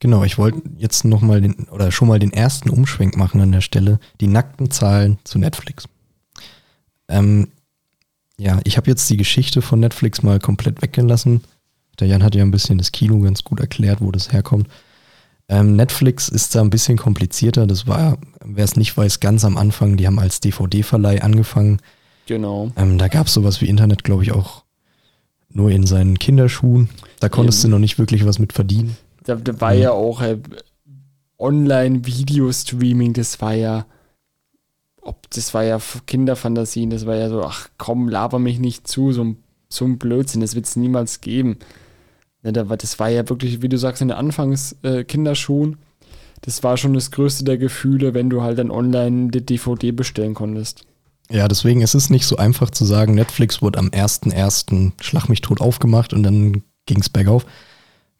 Genau, 0.00 0.24
ich 0.24 0.38
wollte 0.38 0.62
jetzt 0.78 1.04
noch 1.04 1.20
mal 1.20 1.42
den, 1.42 1.68
oder 1.70 1.92
schon 1.92 2.08
mal 2.08 2.18
den 2.18 2.32
ersten 2.32 2.70
Umschwenk 2.70 3.16
machen 3.16 3.40
an 3.40 3.52
der 3.52 3.60
Stelle. 3.60 4.00
Die 4.20 4.28
nackten 4.28 4.70
Zahlen 4.70 5.18
zu 5.24 5.38
Netflix. 5.38 5.88
Ähm, 7.08 7.48
ja, 8.38 8.60
ich 8.64 8.78
habe 8.78 8.90
jetzt 8.90 9.08
die 9.10 9.18
Geschichte 9.18 9.60
von 9.60 9.78
Netflix 9.78 10.22
mal 10.22 10.38
komplett 10.38 10.80
weggelassen. 10.80 11.42
Der 11.98 12.08
Jan 12.08 12.22
hat 12.22 12.34
ja 12.34 12.42
ein 12.42 12.50
bisschen 12.50 12.78
das 12.78 12.92
Kino 12.92 13.20
ganz 13.20 13.44
gut 13.44 13.60
erklärt, 13.60 14.00
wo 14.00 14.10
das 14.10 14.32
herkommt. 14.32 14.68
Ähm, 15.50 15.76
Netflix 15.76 16.30
ist 16.30 16.54
da 16.54 16.62
ein 16.62 16.70
bisschen 16.70 16.96
komplizierter. 16.96 17.66
Das 17.66 17.86
war, 17.86 18.16
wer 18.42 18.64
es 18.64 18.76
nicht 18.76 18.96
weiß, 18.96 19.20
ganz 19.20 19.44
am 19.44 19.58
Anfang. 19.58 19.98
Die 19.98 20.06
haben 20.06 20.18
als 20.18 20.40
DVD-Verleih 20.40 21.22
angefangen. 21.22 21.78
Genau. 22.24 22.72
Ähm, 22.76 22.96
da 22.96 23.08
gab 23.08 23.26
es 23.26 23.34
sowas 23.34 23.60
wie 23.60 23.68
Internet, 23.68 24.04
glaube 24.04 24.22
ich, 24.22 24.32
auch 24.32 24.62
nur 25.50 25.70
in 25.70 25.86
seinen 25.86 26.18
Kinderschuhen. 26.18 26.88
Da 27.18 27.28
konntest 27.28 27.58
Eben. 27.58 27.72
du 27.72 27.76
noch 27.76 27.80
nicht 27.80 27.98
wirklich 27.98 28.24
was 28.24 28.38
mit 28.38 28.54
verdienen. 28.54 28.96
Da, 29.24 29.34
da 29.36 29.60
war 29.60 29.74
Mhm. 29.74 29.80
ja 29.80 29.90
auch 29.92 30.20
äh, 30.22 30.38
Online-Video-Streaming, 31.38 33.12
das 33.12 33.40
war 33.40 33.54
ja, 33.54 33.86
ob 35.02 35.30
das 35.30 35.54
war 35.54 35.64
ja 35.64 35.80
Kinderfantasien, 36.06 36.90
das 36.90 37.06
war 37.06 37.16
ja 37.16 37.28
so, 37.28 37.42
ach 37.42 37.68
komm, 37.78 38.08
laber 38.08 38.38
mich 38.38 38.58
nicht 38.58 38.86
zu, 38.86 39.12
so 39.12 39.24
ein, 39.24 39.36
so 39.68 39.84
ein 39.84 39.98
Blödsinn, 39.98 40.40
das 40.40 40.54
wird 40.54 40.66
es 40.66 40.76
niemals 40.76 41.20
geben. 41.20 41.58
Ja, 42.42 42.52
da 42.52 42.68
war, 42.68 42.76
das 42.76 42.98
war 42.98 43.08
ja 43.08 43.28
wirklich, 43.28 43.62
wie 43.62 43.68
du 43.68 43.78
sagst, 43.78 44.02
in 44.02 44.08
den 44.08 44.16
Anfangs-Kinderschuhen, 44.16 45.76
das 46.42 46.62
war 46.62 46.76
schon 46.76 46.94
das 46.94 47.10
größte 47.10 47.44
der 47.44 47.58
Gefühle, 47.58 48.14
wenn 48.14 48.30
du 48.30 48.42
halt 48.42 48.58
dann 48.58 48.70
online 48.70 49.30
die 49.30 49.44
DVD 49.44 49.92
bestellen 49.92 50.34
konntest. 50.34 50.84
Ja, 51.30 51.46
deswegen 51.48 51.80
ist 51.82 51.94
es 51.94 52.10
nicht 52.10 52.26
so 52.26 52.36
einfach 52.36 52.70
zu 52.70 52.84
sagen, 52.84 53.14
Netflix 53.14 53.62
wurde 53.62 53.78
am 53.78 53.88
1.1. 53.90 54.92
Schlag 55.00 55.28
mich 55.28 55.42
tot 55.42 55.60
aufgemacht 55.60 56.12
und 56.12 56.22
dann 56.22 56.64
ging 56.86 56.98
es 57.00 57.08
bergauf. 57.08 57.44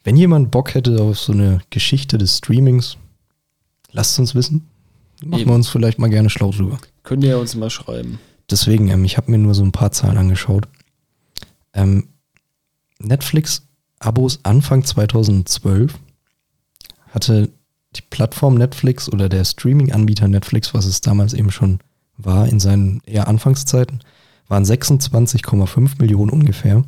Wenn 0.02 0.16
jemand 0.16 0.50
Bock 0.50 0.74
hätte 0.74 1.00
auf 1.02 1.18
so 1.18 1.32
eine 1.32 1.60
Geschichte 1.70 2.18
des 2.18 2.38
Streamings, 2.38 2.96
lasst 3.92 4.18
uns 4.18 4.34
wissen. 4.34 4.66
Machen 5.22 5.42
Eben. 5.42 5.50
wir 5.50 5.54
uns 5.54 5.68
vielleicht 5.68 5.98
mal 5.98 6.08
gerne 6.08 6.30
schlau 6.30 6.50
drüber. 6.50 6.78
Könnt 7.02 7.24
ihr 7.24 7.38
uns 7.38 7.54
mal 7.54 7.68
schreiben. 7.68 8.18
Deswegen, 8.50 8.88
ähm, 8.88 9.04
ich 9.04 9.16
habe 9.16 9.30
mir 9.30 9.38
nur 9.38 9.54
so 9.54 9.62
ein 9.62 9.72
paar 9.72 9.92
Zahlen 9.92 10.16
angeschaut. 10.16 10.66
Ähm, 11.74 12.08
Netflix-Abos 12.98 14.40
Anfang 14.44 14.84
2012 14.84 15.98
hatte 17.10 17.50
die 17.96 18.02
Plattform 18.02 18.54
Netflix 18.54 19.12
oder 19.12 19.28
der 19.28 19.44
Streaming-Anbieter 19.44 20.28
Netflix, 20.28 20.74
was 20.74 20.86
es 20.86 21.00
damals 21.00 21.34
eben 21.34 21.50
schon 21.50 21.80
war 22.16 22.48
in 22.48 22.60
seinen 22.60 23.00
eher 23.04 23.28
Anfangszeiten, 23.28 24.00
waren 24.48 24.64
26,5 24.64 25.98
Millionen 25.98 26.30
ungefähr. 26.30 26.84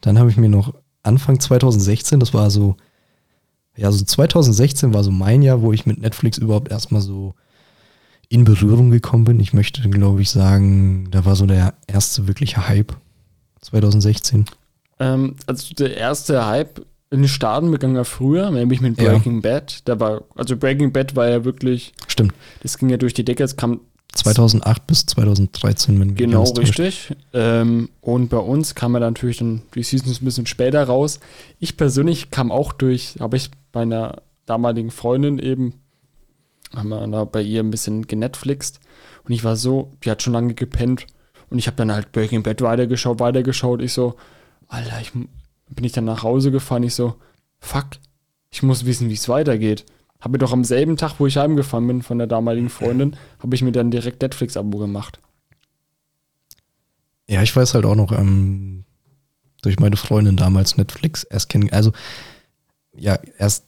Dann 0.00 0.18
habe 0.18 0.30
ich 0.30 0.36
mir 0.36 0.48
noch 0.48 0.74
Anfang 1.08 1.40
2016, 1.40 2.20
das 2.20 2.34
war 2.34 2.50
so, 2.50 2.76
ja, 3.76 3.90
so 3.90 4.04
2016 4.04 4.92
war 4.94 5.02
so 5.02 5.10
mein 5.10 5.42
Jahr, 5.42 5.62
wo 5.62 5.72
ich 5.72 5.86
mit 5.86 6.00
Netflix 6.00 6.38
überhaupt 6.38 6.70
erstmal 6.70 7.00
so 7.00 7.34
in 8.28 8.44
Berührung 8.44 8.90
gekommen 8.90 9.24
bin. 9.24 9.40
Ich 9.40 9.52
möchte, 9.54 9.88
glaube 9.88 10.20
ich, 10.22 10.30
sagen, 10.30 11.08
da 11.10 11.24
war 11.24 11.34
so 11.34 11.46
der 11.46 11.74
erste 11.86 12.28
wirkliche 12.28 12.68
Hype 12.68 12.94
2016. 13.62 14.44
Ähm, 15.00 15.34
also 15.46 15.74
der 15.74 15.96
erste 15.96 16.46
Hype 16.46 16.84
in 17.10 17.20
den 17.22 17.28
Staaten 17.28 17.70
begann 17.70 17.94
ja 17.94 18.04
früher, 18.04 18.50
nämlich 18.50 18.80
mit 18.80 19.00
Ja. 19.00 19.10
Breaking 19.12 19.40
Bad. 19.40 19.88
Da 19.88 19.98
war, 19.98 20.24
also 20.34 20.56
Breaking 20.56 20.92
Bad 20.92 21.16
war 21.16 21.28
ja 21.28 21.44
wirklich, 21.44 21.94
Stimmt. 22.06 22.34
das 22.62 22.76
ging 22.76 22.90
ja 22.90 22.98
durch 22.98 23.14
die 23.14 23.24
Decke, 23.24 23.44
es 23.44 23.56
kam 23.56 23.80
2008 24.12 24.86
bis 24.86 25.06
2013, 25.06 26.00
wenn 26.00 26.08
mich 26.08 26.16
Genau, 26.16 26.42
richtig. 26.44 27.14
Ähm, 27.32 27.90
und 28.00 28.28
bei 28.28 28.38
uns 28.38 28.74
kam 28.74 28.94
ja 28.94 29.00
natürlich 29.00 29.38
dann 29.38 29.62
die 29.74 29.82
Seasons 29.82 30.20
ein 30.20 30.24
bisschen 30.24 30.46
später 30.46 30.82
raus. 30.84 31.20
Ich 31.58 31.76
persönlich 31.76 32.30
kam 32.30 32.50
auch 32.50 32.72
durch, 32.72 33.16
habe 33.20 33.36
ich 33.36 33.50
bei 33.70 33.82
einer 33.82 34.22
damaligen 34.46 34.90
Freundin 34.90 35.38
eben, 35.38 35.74
haben 36.74 36.88
wir 36.88 37.06
da 37.06 37.24
bei 37.24 37.42
ihr 37.42 37.62
ein 37.62 37.70
bisschen 37.70 38.06
genetflixt. 38.06 38.80
Und 39.24 39.32
ich 39.32 39.44
war 39.44 39.56
so, 39.56 39.92
die 40.04 40.10
hat 40.10 40.22
schon 40.22 40.32
lange 40.32 40.54
gepennt. 40.54 41.06
Und 41.50 41.58
ich 41.58 41.66
habe 41.66 41.76
dann 41.76 41.92
halt 41.92 42.12
Breaking 42.12 42.42
Bad 42.42 42.60
weitergeschaut, 42.60 43.20
weitergeschaut. 43.20 43.82
Ich 43.82 43.92
so, 43.92 44.16
Alter, 44.68 45.00
ich 45.00 45.12
bin 45.12 45.84
ich 45.84 45.92
dann 45.92 46.04
nach 46.04 46.22
Hause 46.22 46.50
gefahren. 46.50 46.82
Ich 46.82 46.94
so, 46.94 47.14
fuck, 47.58 47.86
ich 48.50 48.62
muss 48.62 48.86
wissen, 48.86 49.08
wie 49.08 49.14
es 49.14 49.28
weitergeht. 49.28 49.84
Habe 50.20 50.32
mir 50.32 50.38
doch 50.38 50.52
am 50.52 50.64
selben 50.64 50.96
Tag, 50.96 51.14
wo 51.18 51.26
ich 51.26 51.36
heimgefahren 51.36 51.86
bin 51.86 52.02
von 52.02 52.18
der 52.18 52.26
damaligen 52.26 52.70
Freundin, 52.70 53.16
habe 53.38 53.54
ich 53.54 53.62
mir 53.62 53.72
dann 53.72 53.90
direkt 53.90 54.20
Netflix-Abo 54.22 54.78
gemacht. 54.78 55.20
Ja, 57.28 57.42
ich 57.42 57.54
weiß 57.54 57.74
halt 57.74 57.84
auch 57.84 57.94
noch, 57.94 58.10
ähm, 58.12 58.84
durch 59.62 59.78
meine 59.78 59.96
Freundin 59.96 60.36
damals 60.36 60.76
Netflix 60.76 61.24
erst 61.24 61.48
kennen, 61.48 61.70
also 61.70 61.92
ja, 62.96 63.18
erst 63.38 63.64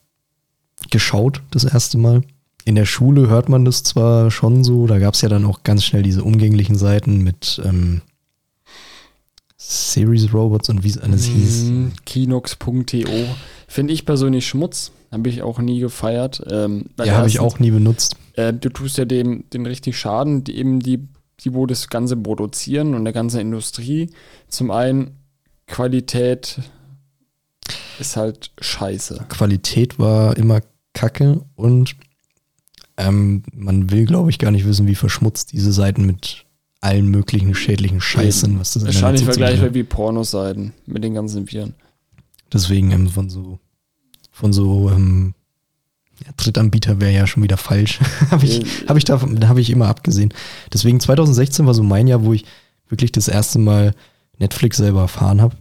geschaut 0.90 1.42
das 1.50 1.64
erste 1.64 1.98
Mal. 1.98 2.22
In 2.64 2.74
der 2.74 2.86
Schule 2.86 3.28
hört 3.28 3.48
man 3.48 3.64
das 3.64 3.82
zwar 3.82 4.30
schon 4.30 4.64
so, 4.64 4.86
da 4.86 4.98
gab 4.98 5.14
es 5.14 5.22
ja 5.22 5.28
dann 5.28 5.44
auch 5.44 5.62
ganz 5.62 5.84
schnell 5.84 6.02
diese 6.02 6.24
umgänglichen 6.24 6.76
Seiten 6.76 7.18
mit 7.18 7.60
ähm, 7.64 8.02
Series 9.56 10.32
Robots 10.32 10.68
und 10.68 10.84
wie 10.84 10.88
es 10.88 10.98
alles 10.98 11.24
hieß. 11.24 11.64
Mm, 11.64 11.88
Kinox.to. 12.04 13.08
Finde 13.70 13.92
ich 13.92 14.04
persönlich 14.04 14.48
Schmutz. 14.48 14.90
Habe 15.12 15.28
ich 15.28 15.42
auch 15.42 15.60
nie 15.60 15.78
gefeiert. 15.78 16.42
Ähm, 16.50 16.86
Ja, 16.98 17.18
habe 17.18 17.28
ich 17.28 17.38
auch 17.38 17.60
nie 17.60 17.70
benutzt. 17.70 18.16
Äh, 18.34 18.52
du 18.52 18.68
tust 18.68 18.98
ja 18.98 19.04
dem 19.04 19.44
den 19.50 19.64
richtig 19.64 19.96
Schaden, 19.96 20.42
die, 20.42 20.56
eben 20.56 20.80
die, 20.80 21.06
die, 21.38 21.54
wo 21.54 21.66
das 21.66 21.88
Ganze 21.88 22.16
produzieren 22.16 22.94
und 22.94 23.04
der 23.04 23.12
ganzen 23.12 23.38
Industrie. 23.38 24.10
Zum 24.48 24.72
einen, 24.72 25.18
Qualität 25.68 26.58
ist 28.00 28.16
halt 28.16 28.50
scheiße. 28.60 29.26
Qualität 29.28 30.00
war 30.00 30.36
immer 30.36 30.62
kacke 30.92 31.40
und 31.54 31.94
ähm, 32.96 33.44
man 33.54 33.92
will, 33.92 34.04
glaube 34.04 34.30
ich, 34.30 34.40
gar 34.40 34.50
nicht 34.50 34.66
wissen, 34.66 34.88
wie 34.88 34.96
verschmutzt 34.96 35.52
diese 35.52 35.70
Seiten 35.70 36.04
mit 36.06 36.44
allen 36.80 37.06
möglichen 37.06 37.54
schädlichen 37.54 38.00
Scheiß 38.00 38.40
sind, 38.40 38.58
was 38.58 38.72
das 38.72 38.84
Wahrscheinlich 38.84 39.22
vergleichbar 39.22 39.74
wie 39.74 39.84
Pornoseiten 39.84 40.72
mit 40.86 41.04
den 41.04 41.14
ganzen 41.14 41.48
Viren. 41.48 41.74
Deswegen 42.52 42.90
ähm, 42.90 43.08
von 43.08 43.30
so 43.30 43.58
von 44.30 44.52
so 44.52 44.90
ähm, 44.90 45.34
ja, 46.24 46.32
Drittanbieter 46.36 47.00
wäre 47.00 47.12
ja 47.12 47.26
schon 47.26 47.42
wieder 47.42 47.56
falsch. 47.56 48.00
habe 48.30 48.44
ich, 48.44 48.62
Äh, 48.62 48.86
hab 48.86 48.96
ich 48.96 49.04
da 49.04 49.20
habe 49.20 49.60
ich 49.60 49.70
immer 49.70 49.88
abgesehen. 49.88 50.32
Deswegen 50.72 51.00
2016 51.00 51.66
war 51.66 51.74
so 51.74 51.82
mein 51.82 52.08
Jahr, 52.08 52.24
wo 52.24 52.32
ich 52.32 52.44
wirklich 52.88 53.12
das 53.12 53.28
erste 53.28 53.58
Mal 53.58 53.94
Netflix 54.38 54.78
selber 54.78 55.02
erfahren 55.02 55.40
habe. 55.40 55.56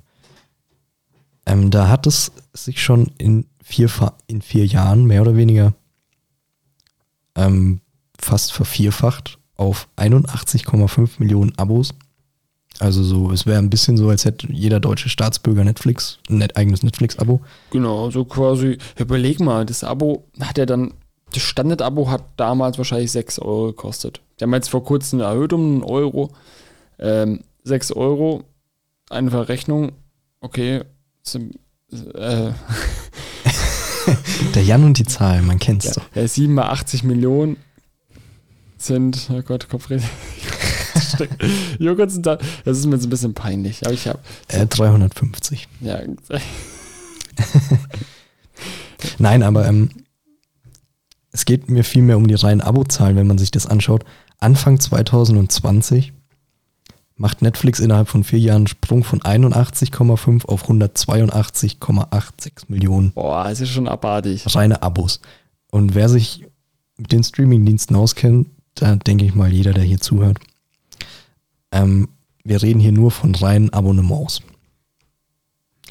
Ähm, 1.45 1.71
da 1.71 1.87
hat 1.89 2.07
es 2.07 2.31
sich 2.53 2.81
schon 2.81 3.11
in 3.17 3.45
vier, 3.63 3.89
in 4.27 4.41
vier 4.41 4.65
Jahren 4.65 5.05
mehr 5.05 5.21
oder 5.21 5.35
weniger 5.35 5.73
ähm, 7.35 7.81
fast 8.19 8.53
vervierfacht 8.53 9.37
auf 9.55 9.87
81,5 9.97 11.11
Millionen 11.19 11.57
Abos. 11.57 11.93
Also 12.77 13.03
so, 13.03 13.31
es 13.31 13.45
wäre 13.45 13.57
ein 13.57 13.69
bisschen 13.69 13.97
so, 13.97 14.09
als 14.09 14.25
hätte 14.25 14.51
jeder 14.51 14.79
deutsche 14.79 15.09
Staatsbürger 15.09 15.63
Netflix, 15.63 16.19
ein 16.29 16.37
net, 16.37 16.55
eigenes 16.55 16.83
Netflix-Abo. 16.83 17.41
Genau, 17.71 18.09
so 18.11 18.23
quasi. 18.25 18.77
Überleg 18.97 19.39
mal, 19.39 19.65
das 19.65 19.83
Abo 19.83 20.25
hat 20.39 20.57
ja 20.57 20.65
dann, 20.65 20.93
das 21.33 21.43
Standard-Abo 21.43 22.09
hat 22.09 22.23
damals 22.37 22.77
wahrscheinlich 22.77 23.11
6 23.11 23.39
Euro 23.39 23.67
gekostet. 23.67 24.21
Die 24.39 24.43
haben 24.43 24.53
jetzt 24.53 24.69
vor 24.69 24.83
kurzem 24.83 25.19
erhöht 25.19 25.51
um 25.51 25.61
einen 25.61 25.83
Euro. 25.83 26.31
Ähm, 26.99 27.41
6 27.63 27.91
Euro, 27.93 28.43
einfach 29.09 29.49
Rechnung, 29.49 29.91
okay, 30.39 30.83
zum, 31.23 31.51
äh, 31.91 32.51
Der 34.55 34.63
Jan 34.63 34.83
und 34.83 34.97
die 34.97 35.05
Zahlen, 35.05 35.45
man 35.45 35.59
kennt's 35.59 35.85
ja, 35.85 35.93
doch. 35.93 36.03
ja, 36.15 36.27
7 36.27 36.53
mal 36.53 36.69
80 36.69 37.03
Millionen 37.03 37.57
sind, 38.77 39.29
oh 39.31 39.41
Gott, 39.41 39.69
Kopfrede. 39.69 40.03
Joghurt 41.79 42.11
sind 42.11 42.25
da, 42.25 42.37
das 42.65 42.77
ist 42.77 42.85
mir 42.85 42.95
jetzt 42.95 43.05
ein 43.05 43.09
bisschen 43.09 43.33
peinlich, 43.33 43.85
aber 43.85 43.93
ich 43.93 44.07
habe, 44.07 44.19
Äh, 44.47 44.65
350. 44.67 45.67
ja, 45.81 45.99
Nein, 49.17 49.43
aber 49.43 49.65
ähm, 49.67 49.89
es 51.31 51.45
geht 51.45 51.69
mir 51.69 51.83
vielmehr 51.83 52.17
um 52.17 52.27
die 52.27 52.33
reinen 52.35 52.61
Abozahlen, 52.61 53.15
wenn 53.15 53.27
man 53.27 53.37
sich 53.37 53.51
das 53.51 53.65
anschaut. 53.67 54.03
Anfang 54.39 54.79
2020 54.79 56.13
macht 57.15 57.41
Netflix 57.41 57.79
innerhalb 57.79 58.07
von 58.07 58.23
vier 58.23 58.39
Jahren 58.39 58.57
einen 58.61 58.67
Sprung 58.67 59.03
von 59.03 59.19
81,5 59.21 60.45
auf 60.45 60.69
182,86 60.69 62.51
Millionen 62.69 63.11
boah, 63.11 63.47
es 63.49 63.59
ist 63.61 63.69
schon 63.69 63.87
abartig. 63.87 64.43
reine 64.55 64.81
Abos. 64.81 65.19
Und 65.71 65.95
wer 65.95 66.07
sich 66.09 66.45
mit 66.97 67.11
den 67.11 67.23
Streamingdiensten 67.23 67.95
auskennt, 67.95 68.47
da 68.75 68.95
denke 68.95 69.25
ich 69.25 69.35
mal 69.35 69.51
jeder, 69.51 69.73
der 69.73 69.83
hier 69.83 69.99
zuhört, 69.99 70.39
ähm, 71.71 72.09
wir 72.43 72.61
reden 72.61 72.79
hier 72.79 72.91
nur 72.91 73.11
von 73.11 73.35
reinen 73.35 73.71
Abonnements. 73.71 74.41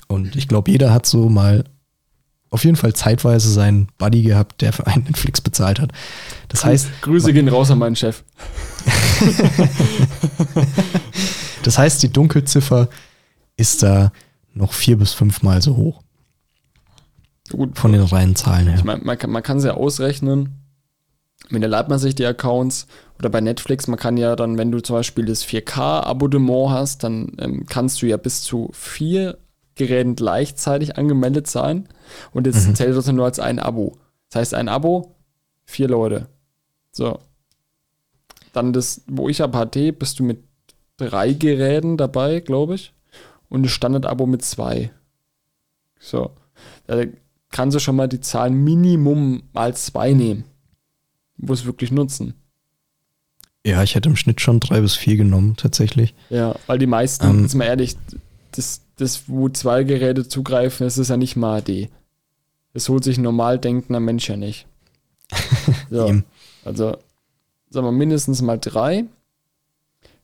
Und 0.09 0.37
ich 0.37 0.49
glaube, 0.49 0.71
jeder 0.71 0.93
hat 0.93 1.07
so 1.07 1.29
mal 1.29 1.65
auf 2.51 2.65
jeden 2.65 2.77
Fall 2.77 2.95
zeitweise 2.95 3.53
seinen 3.53 3.89
Buddy 3.99 4.23
gehabt, 4.23 4.63
der 4.63 4.73
für 4.73 4.87
einen 4.87 5.05
Netflix 5.07 5.41
bezahlt 5.41 5.81
hat. 5.81 5.93
Das 6.49 6.65
heißt, 6.65 7.03
Grüße 7.03 7.33
gehen 7.33 7.49
raus 7.49 7.71
an 7.71 7.79
meinen 7.79 7.97
Chef. 7.97 8.25
das 11.63 11.79
heißt, 11.79 12.03
die 12.03 12.13
Dunkelziffer 12.13 12.89
ist 13.57 13.83
da 13.83 14.13
noch 14.55 14.73
vier 14.73 14.97
bis 14.97 15.13
fünfmal 15.13 15.61
so 15.61 15.77
hoch 15.77 16.03
Gut, 17.51 17.79
von 17.79 17.93
den 17.93 18.03
reinen 18.03 18.37
Zahlen 18.37 18.69
her. 18.69 18.77
Ich 18.79 18.85
meine, 18.85 19.03
man 19.03 19.43
kann 19.43 19.59
es 19.59 19.65
ja 19.65 19.75
ausrechnen. 19.75 20.58
Mit 21.51 21.63
der 21.63 21.71
leiht 21.71 21.89
man 21.89 21.99
sich 21.99 22.15
die 22.15 22.27
Accounts 22.27 22.87
oder 23.19 23.31
bei 23.31 23.41
Netflix, 23.41 23.87
man 23.87 23.99
kann 23.99 24.17
ja 24.17 24.37
dann, 24.37 24.59
wenn 24.59 24.71
du 24.71 24.81
zum 24.81 24.97
Beispiel 24.97 25.25
das 25.25 25.45
4K-Abonnement 25.47 26.71
hast, 26.71 27.05
dann 27.05 27.33
ähm, 27.39 27.67
kannst 27.67 28.03
du 28.03 28.07
ja 28.07 28.17
bis 28.17 28.43
zu 28.43 28.71
vier 28.73 29.39
Geräten 29.75 30.17
gleichzeitig 30.17 30.97
angemeldet 30.99 31.47
sein 31.47 31.89
und 32.33 32.47
jetzt 32.47 32.77
zählt 32.77 32.97
das 32.97 33.11
nur 33.11 33.25
als 33.25 33.41
ein 33.41 33.59
Abo. 33.59 33.97
Das 34.29 34.41
heißt, 34.41 34.55
ein 34.55 34.69
Abo, 34.69 35.15
vier 35.65 35.89
Leute. 35.89 36.29
So. 36.93 37.19
Dann 38.53 38.73
das, 38.73 39.03
wo 39.07 39.29
ich 39.29 39.41
habe 39.41 39.57
HD, 39.57 39.99
bist 39.99 40.19
du 40.19 40.25
mit 40.25 40.43
drei 40.97 41.33
Geräten 41.33 41.97
dabei, 41.97 42.41
glaube 42.41 42.75
ich. 42.75 42.93
Und 43.49 43.63
das 43.63 43.73
Standard-Abo 43.73 44.27
mit 44.27 44.45
zwei. 44.45 44.91
So. 45.99 46.33
Da 46.87 47.03
kannst 47.51 47.75
du 47.75 47.81
schon 47.81 47.97
mal 47.97 48.09
die 48.09 48.21
Zahl 48.21 48.51
Minimum 48.51 49.45
mal 49.53 49.75
zwei 49.75 50.13
nehmen. 50.13 50.45
Wo 51.39 51.53
es 51.53 51.65
wirklich 51.65 51.91
nutzen. 51.91 52.35
Ja, 53.65 53.83
ich 53.83 53.95
hätte 53.95 54.09
im 54.09 54.17
Schnitt 54.17 54.41
schon 54.41 54.61
drei 54.61 54.81
bis 54.81 54.95
vier 54.95 55.17
genommen, 55.17 55.57
tatsächlich. 55.57 56.15
Ja, 56.31 56.55
weil 56.67 56.79
die 56.79 56.87
meisten, 56.87 57.27
Ähm. 57.27 57.43
jetzt 57.43 57.55
mal 57.55 57.65
ehrlich, 57.65 57.97
das, 58.53 58.83
das, 58.97 59.29
wo 59.29 59.49
zwei 59.49 59.85
Geräte 59.85 60.27
zugreifen, 60.27 60.87
das 60.87 60.99
ist 60.99 61.09
ja 61.11 61.17
nicht 61.17 61.37
mal 61.37 61.63
HD. 61.63 61.89
Das 62.73 62.89
holt 62.89 63.05
sich 63.05 63.19
ein 63.19 63.23
normal 63.23 63.59
denkender 63.59 64.01
Mensch 64.01 64.29
ja 64.29 64.37
nicht. 64.37 64.67
So, 65.91 66.23
also, 66.65 66.97
sagen 67.71 67.87
wir 67.87 67.93
mindestens 67.93 68.43
mal 68.43 68.59
drei. 68.59 69.05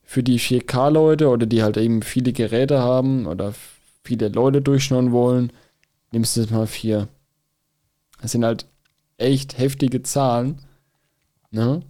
Für 0.03 0.22
die 0.22 0.38
4K-Leute 0.38 1.29
oder 1.29 1.46
die 1.46 1.62
halt 1.62 1.77
eben 1.79 2.03
viele 2.03 2.33
Geräte 2.33 2.81
haben 2.81 3.27
oder 3.27 3.55
viele 4.05 4.29
Leute 4.29 4.61
durchschauen 4.61 5.12
wollen, 5.12 5.53
nimmst 6.12 6.37
du 6.37 6.42
jetzt 6.42 6.50
mal 6.50 6.66
vier. 6.66 7.09
Das 8.20 8.33
sind 8.33 8.44
halt 8.44 8.66
echt 9.16 9.57
heftige 9.59 10.03
Zahlen. 10.03 10.61
Ne? 11.55 11.81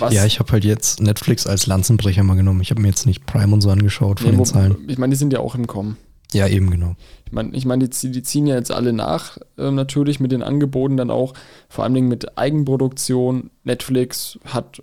Was, 0.00 0.12
Ja, 0.12 0.24
ich 0.26 0.40
habe 0.40 0.50
halt 0.52 0.64
jetzt 0.64 1.00
Netflix 1.00 1.46
als 1.46 1.66
Lanzenbrecher 1.66 2.24
mal 2.24 2.34
genommen. 2.34 2.60
Ich 2.62 2.70
habe 2.70 2.80
mir 2.82 2.88
jetzt 2.88 3.06
nicht 3.06 3.26
Prime 3.26 3.52
und 3.54 3.60
so 3.60 3.70
angeschaut 3.70 4.18
von 4.20 4.30
den 4.32 4.40
wo- 4.40 4.44
Zahlen. 4.44 4.76
Ich 4.88 4.98
meine, 4.98 5.12
die 5.12 5.16
sind 5.16 5.32
ja 5.32 5.38
auch 5.40 5.54
im 5.54 5.66
Kommen. 5.66 5.96
Ja, 6.32 6.46
eben 6.46 6.70
genau. 6.70 6.94
Ich 7.24 7.32
meine, 7.32 7.54
ich 7.56 7.64
meine, 7.64 7.88
die, 7.88 8.10
die 8.10 8.22
ziehen 8.22 8.46
ja 8.46 8.54
jetzt 8.56 8.70
alle 8.70 8.92
nach, 8.92 9.38
ähm, 9.56 9.76
natürlich 9.76 10.20
mit 10.20 10.30
den 10.32 10.42
Angeboten 10.42 10.96
dann 10.98 11.10
auch, 11.10 11.32
vor 11.70 11.84
allem 11.84 12.08
mit 12.08 12.36
Eigenproduktion. 12.36 13.50
Netflix 13.64 14.38
hat, 14.44 14.82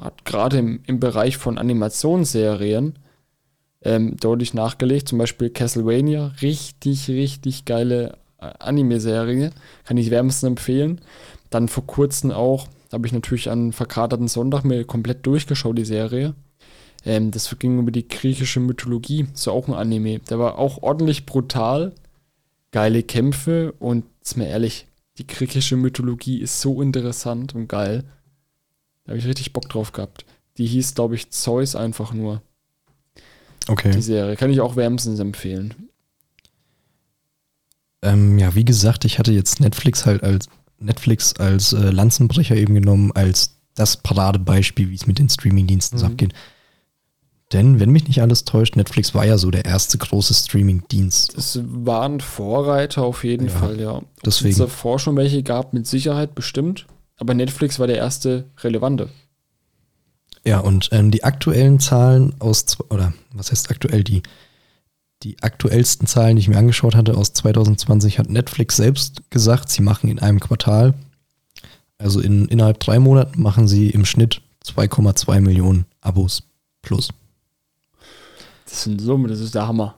hat 0.00 0.24
gerade 0.26 0.58
im, 0.58 0.80
im 0.86 1.00
Bereich 1.00 1.36
von 1.38 1.56
Animationsserien 1.58 2.98
ähm, 3.82 4.16
deutlich 4.18 4.52
nachgelegt, 4.54 5.08
zum 5.08 5.18
Beispiel 5.18 5.50
Castlevania, 5.50 6.32
richtig, 6.42 7.08
richtig 7.08 7.64
geile 7.66 8.18
äh, 8.40 8.50
Anime-Serie, 8.58 9.50
kann 9.84 9.96
ich 9.96 10.10
wärmstens 10.10 10.48
empfehlen. 10.48 11.00
Dann 11.50 11.68
vor 11.68 11.86
kurzem 11.86 12.30
auch, 12.30 12.68
habe 12.94 13.06
ich 13.06 13.12
natürlich 13.12 13.50
an 13.50 13.72
verkaterten 13.72 14.28
Sonntag 14.28 14.64
mir 14.64 14.84
komplett 14.84 15.26
durchgeschaut, 15.26 15.76
die 15.76 15.84
Serie. 15.84 16.34
Ähm, 17.04 17.30
das 17.30 17.54
ging 17.58 17.78
über 17.78 17.90
die 17.90 18.08
griechische 18.08 18.60
Mythologie. 18.60 19.26
So 19.34 19.52
auch 19.52 19.68
ein 19.68 19.74
Anime. 19.74 20.20
Der 20.20 20.38
war 20.38 20.58
auch 20.58 20.82
ordentlich 20.82 21.26
brutal. 21.26 21.92
Geile 22.70 23.02
Kämpfe 23.02 23.72
und 23.78 24.04
ist 24.22 24.36
mir 24.36 24.48
ehrlich, 24.48 24.86
die 25.18 25.26
griechische 25.26 25.76
Mythologie 25.76 26.40
ist 26.40 26.60
so 26.60 26.82
interessant 26.82 27.54
und 27.54 27.68
geil. 27.68 28.04
Da 29.04 29.10
habe 29.10 29.18
ich 29.18 29.26
richtig 29.26 29.52
Bock 29.52 29.68
drauf 29.68 29.92
gehabt. 29.92 30.24
Die 30.56 30.66
hieß, 30.66 30.94
glaube 30.94 31.14
ich, 31.14 31.30
Zeus 31.30 31.76
einfach 31.76 32.12
nur. 32.12 32.42
Okay. 33.68 33.92
Die 33.92 34.02
Serie. 34.02 34.36
Kann 34.36 34.50
ich 34.50 34.60
auch 34.60 34.76
wärmstens 34.76 35.20
empfehlen. 35.20 35.74
Ähm, 38.02 38.38
ja, 38.38 38.54
wie 38.54 38.64
gesagt, 38.64 39.04
ich 39.04 39.18
hatte 39.18 39.32
jetzt 39.32 39.60
Netflix 39.60 40.04
halt 40.04 40.22
als 40.22 40.48
Netflix 40.78 41.34
als 41.34 41.72
äh, 41.72 41.90
Lanzenbrecher 41.90 42.56
eben 42.56 42.74
genommen, 42.74 43.12
als 43.12 43.56
das 43.74 43.96
Paradebeispiel, 43.96 44.90
wie 44.90 44.94
es 44.94 45.06
mit 45.06 45.18
den 45.18 45.28
Streamingdiensten 45.28 45.98
so 45.98 46.06
Mhm. 46.06 46.12
abgeht. 46.12 46.32
Denn, 47.52 47.78
wenn 47.78 47.90
mich 47.90 48.08
nicht 48.08 48.20
alles 48.22 48.44
täuscht, 48.44 48.74
Netflix 48.74 49.14
war 49.14 49.26
ja 49.26 49.38
so 49.38 49.50
der 49.50 49.64
erste 49.64 49.98
große 49.98 50.34
Streamingdienst. 50.34 51.36
Das 51.36 51.60
waren 51.62 52.20
Vorreiter 52.20 53.02
auf 53.02 53.22
jeden 53.22 53.46
Ja, 53.48 53.52
Fall, 53.52 53.80
ja. 53.80 53.92
Ob 53.96 54.06
deswegen. 54.24 54.52
es 54.52 54.58
davor 54.58 54.98
schon 54.98 55.16
welche 55.16 55.42
gab, 55.42 55.72
mit 55.72 55.86
Sicherheit 55.86 56.34
bestimmt. 56.34 56.86
Aber 57.16 57.34
Netflix 57.34 57.78
war 57.78 57.86
der 57.86 57.96
erste 57.98 58.46
relevante. 58.62 59.08
Ja, 60.44 60.58
und 60.60 60.88
ähm, 60.92 61.10
die 61.10 61.22
aktuellen 61.24 61.78
Zahlen 61.80 62.34
aus, 62.40 62.64
oder 62.90 63.12
was 63.32 63.50
heißt 63.50 63.70
aktuell, 63.70 64.02
die, 64.04 64.22
die 65.24 65.42
aktuellsten 65.42 66.06
Zahlen, 66.06 66.36
die 66.36 66.40
ich 66.40 66.48
mir 66.48 66.58
angeschaut 66.58 66.94
hatte 66.94 67.16
aus 67.16 67.32
2020, 67.32 68.18
hat 68.18 68.28
Netflix 68.28 68.76
selbst 68.76 69.22
gesagt, 69.30 69.70
sie 69.70 69.82
machen 69.82 70.10
in 70.10 70.18
einem 70.18 70.38
Quartal, 70.38 70.94
also 71.98 72.20
in, 72.20 72.46
innerhalb 72.46 72.78
drei 72.78 72.98
Monaten, 72.98 73.40
machen 73.40 73.66
sie 73.66 73.88
im 73.88 74.04
Schnitt 74.04 74.42
2,2 74.64 75.40
Millionen 75.40 75.86
Abos 76.02 76.44
plus. 76.82 77.08
Das 78.66 78.84
sind 78.84 79.00
Summe, 79.00 79.28
das 79.28 79.40
ist 79.40 79.54
der 79.54 79.66
Hammer. 79.66 79.94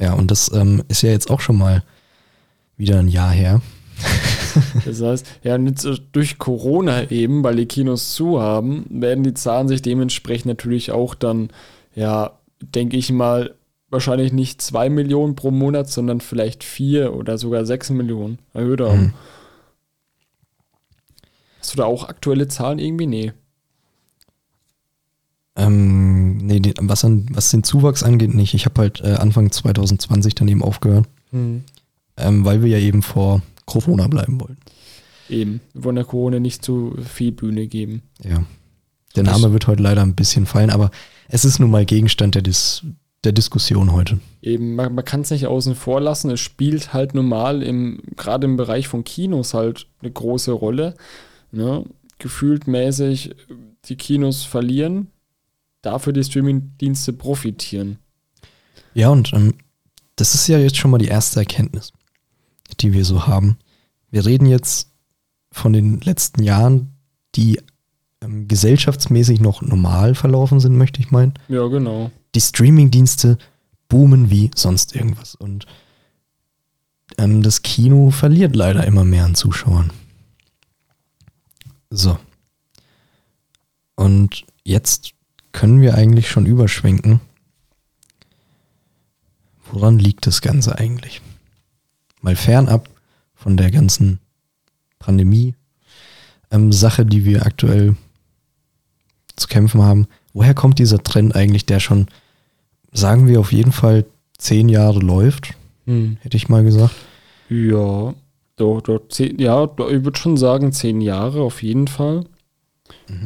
Ja, 0.00 0.14
und 0.14 0.30
das 0.30 0.50
ähm, 0.52 0.82
ist 0.88 1.02
ja 1.02 1.10
jetzt 1.10 1.30
auch 1.30 1.40
schon 1.40 1.58
mal 1.58 1.82
wieder 2.76 2.98
ein 2.98 3.08
Jahr 3.08 3.30
her. 3.30 3.60
Das 4.86 5.02
heißt, 5.02 5.26
ja, 5.42 5.56
äh, 5.56 5.98
durch 6.12 6.38
Corona 6.38 7.10
eben, 7.10 7.44
weil 7.44 7.56
die 7.56 7.66
Kinos 7.66 8.14
zu 8.14 8.40
haben, 8.40 8.86
werden 8.88 9.22
die 9.22 9.34
Zahlen 9.34 9.68
sich 9.68 9.82
dementsprechend 9.82 10.46
natürlich 10.46 10.92
auch 10.92 11.14
dann, 11.14 11.50
ja, 11.94 12.38
denke 12.62 12.96
ich 12.96 13.12
mal, 13.12 13.55
wahrscheinlich 13.90 14.32
nicht 14.32 14.60
zwei 14.62 14.88
Millionen 14.88 15.36
pro 15.36 15.50
Monat, 15.50 15.88
sondern 15.88 16.20
vielleicht 16.20 16.64
vier 16.64 17.14
oder 17.14 17.38
sogar 17.38 17.64
sechs 17.64 17.90
Millionen 17.90 18.38
erhöht 18.52 18.80
haben. 18.80 19.00
Mhm. 19.00 19.12
Hast 21.60 21.72
du 21.72 21.78
da 21.78 21.84
auch 21.84 22.08
aktuelle 22.08 22.48
Zahlen 22.48 22.78
irgendwie? 22.78 23.06
Nee. 23.06 23.32
Ähm, 25.56 26.36
nee, 26.36 26.60
was, 26.80 27.04
an, 27.04 27.26
was 27.30 27.50
den 27.50 27.64
Zuwachs 27.64 28.02
angeht, 28.02 28.34
nicht. 28.34 28.54
Ich 28.54 28.66
habe 28.66 28.82
halt 28.82 29.00
äh, 29.00 29.14
Anfang 29.14 29.50
2020 29.50 30.34
dann 30.34 30.48
eben 30.48 30.62
aufgehört, 30.62 31.08
ähm, 31.32 31.64
weil 32.16 32.62
wir 32.62 32.68
ja 32.68 32.78
eben 32.78 33.02
vor 33.02 33.40
Corona 33.64 34.06
bleiben 34.06 34.40
wollen. 34.40 34.58
Eben. 35.28 35.60
Wir 35.72 35.84
wollen 35.84 35.96
der 35.96 36.04
Corona 36.04 36.38
nicht 36.38 36.64
zu 36.64 36.96
viel 37.02 37.32
Bühne 37.32 37.66
geben. 37.66 38.02
Ja. 38.22 38.44
Der 39.16 39.22
Name 39.22 39.52
wird 39.52 39.66
heute 39.66 39.82
leider 39.82 40.02
ein 40.02 40.14
bisschen 40.14 40.44
fallen, 40.44 40.70
aber 40.70 40.90
es 41.28 41.44
ist 41.44 41.58
nun 41.58 41.70
mal 41.70 41.86
Gegenstand 41.86 42.34
der, 42.34 42.42
Dis 42.42 42.84
der 43.26 43.32
Diskussion 43.32 43.92
heute. 43.92 44.20
Eben, 44.40 44.76
man, 44.76 44.94
man 44.94 45.04
kann 45.04 45.20
es 45.20 45.30
nicht 45.30 45.46
außen 45.46 45.74
vor 45.74 46.00
lassen. 46.00 46.30
Es 46.30 46.40
spielt 46.40 46.94
halt 46.94 47.14
normal 47.14 47.62
im, 47.62 48.00
gerade 48.16 48.46
im 48.46 48.56
Bereich 48.56 48.88
von 48.88 49.04
Kinos 49.04 49.52
halt 49.52 49.88
eine 50.00 50.12
große 50.12 50.52
Rolle. 50.52 50.94
Ne? 51.50 51.84
Gefühlt 52.18 52.66
mäßig 52.66 53.34
die 53.84 53.96
Kinos 53.96 54.44
verlieren, 54.44 55.08
dafür 55.82 56.12
die 56.12 56.24
Streamingdienste 56.24 57.12
profitieren. 57.12 57.98
Ja, 58.94 59.10
und 59.10 59.32
ähm, 59.34 59.54
das 60.14 60.34
ist 60.34 60.46
ja 60.48 60.58
jetzt 60.58 60.76
schon 60.76 60.90
mal 60.90 60.98
die 60.98 61.08
erste 61.08 61.40
Erkenntnis, 61.40 61.92
die 62.80 62.92
wir 62.92 63.04
so 63.04 63.26
haben. 63.26 63.58
Wir 64.10 64.24
reden 64.24 64.46
jetzt 64.46 64.90
von 65.52 65.72
den 65.72 66.00
letzten 66.00 66.42
Jahren, 66.42 66.94
die 67.34 67.60
ähm, 68.22 68.48
gesellschaftsmäßig 68.48 69.40
noch 69.40 69.62
normal 69.62 70.14
verlaufen 70.14 70.60
sind, 70.60 70.76
möchte 70.76 71.00
ich 71.00 71.10
meinen. 71.10 71.34
Ja, 71.48 71.66
genau. 71.66 72.10
Die 72.36 72.40
Streamingdienste 72.42 73.38
boomen 73.88 74.28
wie 74.28 74.50
sonst 74.54 74.94
irgendwas. 74.94 75.34
Und 75.36 75.64
ähm, 77.16 77.42
das 77.42 77.62
Kino 77.62 78.10
verliert 78.10 78.54
leider 78.54 78.86
immer 78.86 79.04
mehr 79.04 79.24
an 79.24 79.34
Zuschauern. 79.34 79.90
So. 81.88 82.18
Und 83.94 84.44
jetzt 84.64 85.14
können 85.52 85.80
wir 85.80 85.94
eigentlich 85.94 86.28
schon 86.28 86.44
überschwenken. 86.44 87.20
Woran 89.72 89.98
liegt 89.98 90.26
das 90.26 90.42
Ganze 90.42 90.76
eigentlich? 90.76 91.22
Mal 92.20 92.36
fernab 92.36 92.90
von 93.34 93.56
der 93.56 93.70
ganzen 93.70 94.20
Pandemie, 94.98 95.54
ähm, 96.50 96.70
die 96.70 97.24
wir 97.24 97.46
aktuell 97.46 97.96
zu 99.36 99.48
kämpfen 99.48 99.80
haben. 99.80 100.06
Woher 100.34 100.52
kommt 100.52 100.78
dieser 100.78 101.02
Trend 101.02 101.34
eigentlich, 101.34 101.64
der 101.64 101.80
schon, 101.80 102.08
sagen 102.96 103.26
wir 103.28 103.40
auf 103.40 103.52
jeden 103.52 103.72
Fall, 103.72 104.04
zehn 104.38 104.68
Jahre 104.68 104.98
läuft, 105.00 105.54
hätte 105.86 106.36
ich 106.36 106.48
mal 106.48 106.64
gesagt. 106.64 106.94
Ja, 107.48 108.14
doch, 108.56 108.80
doch, 108.80 109.00
zehn, 109.08 109.38
ja, 109.38 109.64
ich 109.64 110.04
würde 110.04 110.18
schon 110.18 110.36
sagen, 110.36 110.72
zehn 110.72 111.00
Jahre 111.00 111.42
auf 111.42 111.62
jeden 111.62 111.86
Fall. 111.88 112.24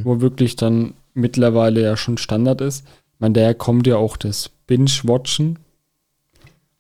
Wo 0.05 0.21
wirklich 0.21 0.57
dann 0.57 0.95
mittlerweile 1.15 1.83
ja 1.83 1.97
schon 1.97 2.19
Standard 2.19 2.61
ist. 2.61 2.85
Ich 3.15 3.21
meine, 3.21 3.35
daher 3.35 3.55
kommt 3.55 3.87
ja 3.87 3.97
auch 3.97 4.17
das 4.17 4.51
Binge-Watchen. 4.67 5.59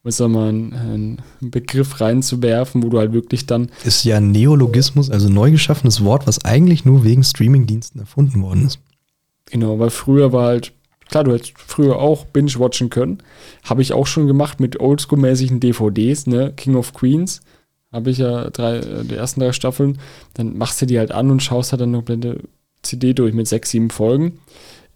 Um 0.02 0.08
jetzt 0.08 0.20
mal 0.20 0.48
einen, 0.48 0.72
einen 0.72 1.22
Begriff 1.40 2.00
reinzuwerfen, 2.00 2.82
wo 2.82 2.88
du 2.88 2.98
halt 2.98 3.12
wirklich 3.12 3.44
dann, 3.46 3.70
Ist 3.84 4.04
ja 4.04 4.16
ein 4.16 4.30
Neologismus, 4.30 5.10
also 5.10 5.28
neu 5.28 5.50
geschaffenes 5.50 6.02
Wort, 6.04 6.26
was 6.26 6.42
eigentlich 6.44 6.86
nur 6.86 7.04
wegen 7.04 7.22
Streamingdiensten 7.22 8.00
erfunden 8.00 8.42
worden 8.42 8.66
ist. 8.66 8.80
genau, 9.44 9.78
weil 9.78 9.90
früher 9.90 10.32
war 10.32 10.46
halt, 10.46 10.72
klar, 11.10 11.24
du 11.24 11.32
hättest 11.32 11.52
früher 11.56 11.98
auch 11.98 12.24
Binge-Watchen 12.26 12.90
können. 12.90 13.18
Habe 13.64 13.82
ich 13.82 13.92
auch 13.92 14.06
schon 14.06 14.26
gemacht 14.26 14.60
mit 14.60 14.80
oldschool-mäßigen 14.80 15.60
DVDs, 15.60 16.26
ne? 16.26 16.52
King 16.56 16.76
of 16.76 16.94
Queens. 16.94 17.42
Habe 17.92 18.10
ich 18.10 18.18
ja 18.18 18.50
drei, 18.50 18.76
äh, 18.76 19.04
die 19.04 19.16
ersten 19.16 19.40
drei 19.40 19.52
Staffeln. 19.52 19.98
Dann 20.34 20.56
machst 20.56 20.80
du 20.80 20.86
die 20.86 20.98
halt 20.98 21.12
an 21.12 21.30
und 21.30 21.42
schaust 21.42 21.72
halt 21.72 21.80
dann 21.80 21.90
eine 21.90 21.98
komplette 21.98 22.40
CD 22.82 23.12
durch 23.14 23.34
mit 23.34 23.48
sechs, 23.48 23.70
sieben 23.70 23.90
Folgen. 23.90 24.38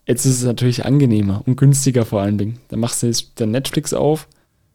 Jetzt 0.07 0.27
ist 0.27 0.39
es 0.39 0.45
natürlich 0.45 0.85
angenehmer 0.85 1.43
und 1.47 1.57
günstiger 1.57 2.05
vor 2.05 2.21
allen 2.21 2.39
Dingen. 2.39 2.59
Dann 2.69 2.81
machst 2.81 3.03
du 3.03 3.07
jetzt 3.07 3.33
dann 3.37 3.51
Netflix 3.51 3.95
auf. 3.95 4.29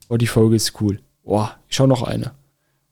Oh, 0.08 0.16
die 0.16 0.26
Folge 0.26 0.56
ist 0.56 0.80
cool. 0.80 1.00
Boah, 1.24 1.56
ich 1.68 1.76
schau 1.76 1.86
noch 1.86 2.02
eine. 2.02 2.32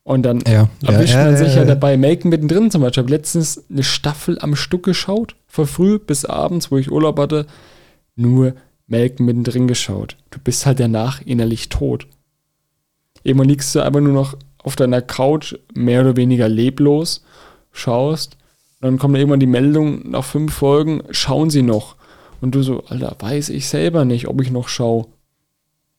Und 0.04 0.22
dann 0.22 0.42
Ja, 0.46 0.70
erwischt 0.82 1.14
ja, 1.14 1.24
man 1.24 1.32
ja, 1.32 1.37
sich 1.37 1.54
ja 1.54 1.62
ja. 1.62 1.64
dabei 1.66 1.96
Melken 1.98 2.30
mittendrin 2.30 2.70
zum 2.70 2.80
Beispiel. 2.80 2.92
Ich 3.02 3.04
habe 3.04 3.11
letztens 3.11 3.64
eine 3.68 3.82
Staffel 3.82 4.38
am 4.40 4.56
Stück 4.56 4.84
geschaut, 4.84 5.34
von 5.46 5.66
früh 5.66 5.98
bis 5.98 6.24
abends, 6.24 6.70
wo 6.70 6.78
ich 6.78 6.90
Urlaub 6.90 7.18
hatte, 7.18 7.46
nur 8.18 8.54
Melken 8.87 9.26
mittendrin 9.26 9.68
geschaut. 9.68 10.16
Du 10.31 10.38
bist 10.38 10.66
halt 10.66 10.81
danach 10.81 11.20
innerlich 11.22 11.68
tot. 11.68 12.07
Irgendwann 13.22 13.48
liegst 13.48 13.74
du 13.74 13.81
einfach 13.81 14.00
nur 14.00 14.14
noch 14.14 14.37
auf 14.62 14.76
deiner 14.76 15.02
Couch, 15.02 15.54
mehr 15.74 16.00
oder 16.00 16.16
weniger 16.16 16.48
leblos, 16.48 17.24
schaust. 17.72 18.37
Und 18.81 18.87
dann 18.87 18.98
kommt 18.98 19.16
irgendwann 19.16 19.40
die 19.40 19.46
Meldung 19.46 20.11
nach 20.11 20.24
fünf 20.24 20.54
Folgen, 20.54 21.02
schauen 21.11 21.50
sie 21.50 21.62
noch. 21.62 21.96
Und 22.40 22.54
du 22.54 22.62
so, 22.62 22.85
Alter, 22.85 23.16
weiß 23.18 23.48
ich 23.50 23.68
selber 23.68 24.04
nicht, 24.04 24.28
ob 24.28 24.40
ich 24.40 24.50
noch 24.50 24.68
schaue. 24.68 25.07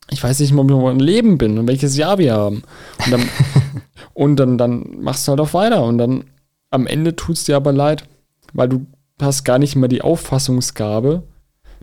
Ich 0.10 0.24
weiß 0.24 0.40
nicht 0.40 0.54
mal, 0.54 0.62
ob 0.62 0.72
ich 0.72 0.78
noch 0.78 0.90
am 0.90 1.00
Leben 1.00 1.38
bin 1.38 1.58
und 1.58 1.68
welches 1.68 1.96
Jahr 1.98 2.18
wir 2.18 2.34
haben. 2.34 2.64
Und 3.06 3.12
dann, 3.12 3.30
und 4.14 4.36
dann, 4.38 4.58
dann 4.58 5.02
machst 5.02 5.28
du 5.28 5.32
halt 5.32 5.42
auch 5.42 5.54
weiter. 5.54 5.84
Und 5.84 5.98
dann 5.98 6.24
am 6.70 6.88
Ende 6.88 7.16
tut 7.16 7.36
es 7.36 7.44
dir 7.44 7.56
aber 7.56 7.72
leid, 7.72 8.06
weil 8.54 8.70
du 8.70 8.86
hast 9.22 9.44
gar 9.44 9.60
nicht 9.60 9.76
mehr 9.76 9.90
die 9.90 10.02
Auffassungsgabe. 10.02 11.24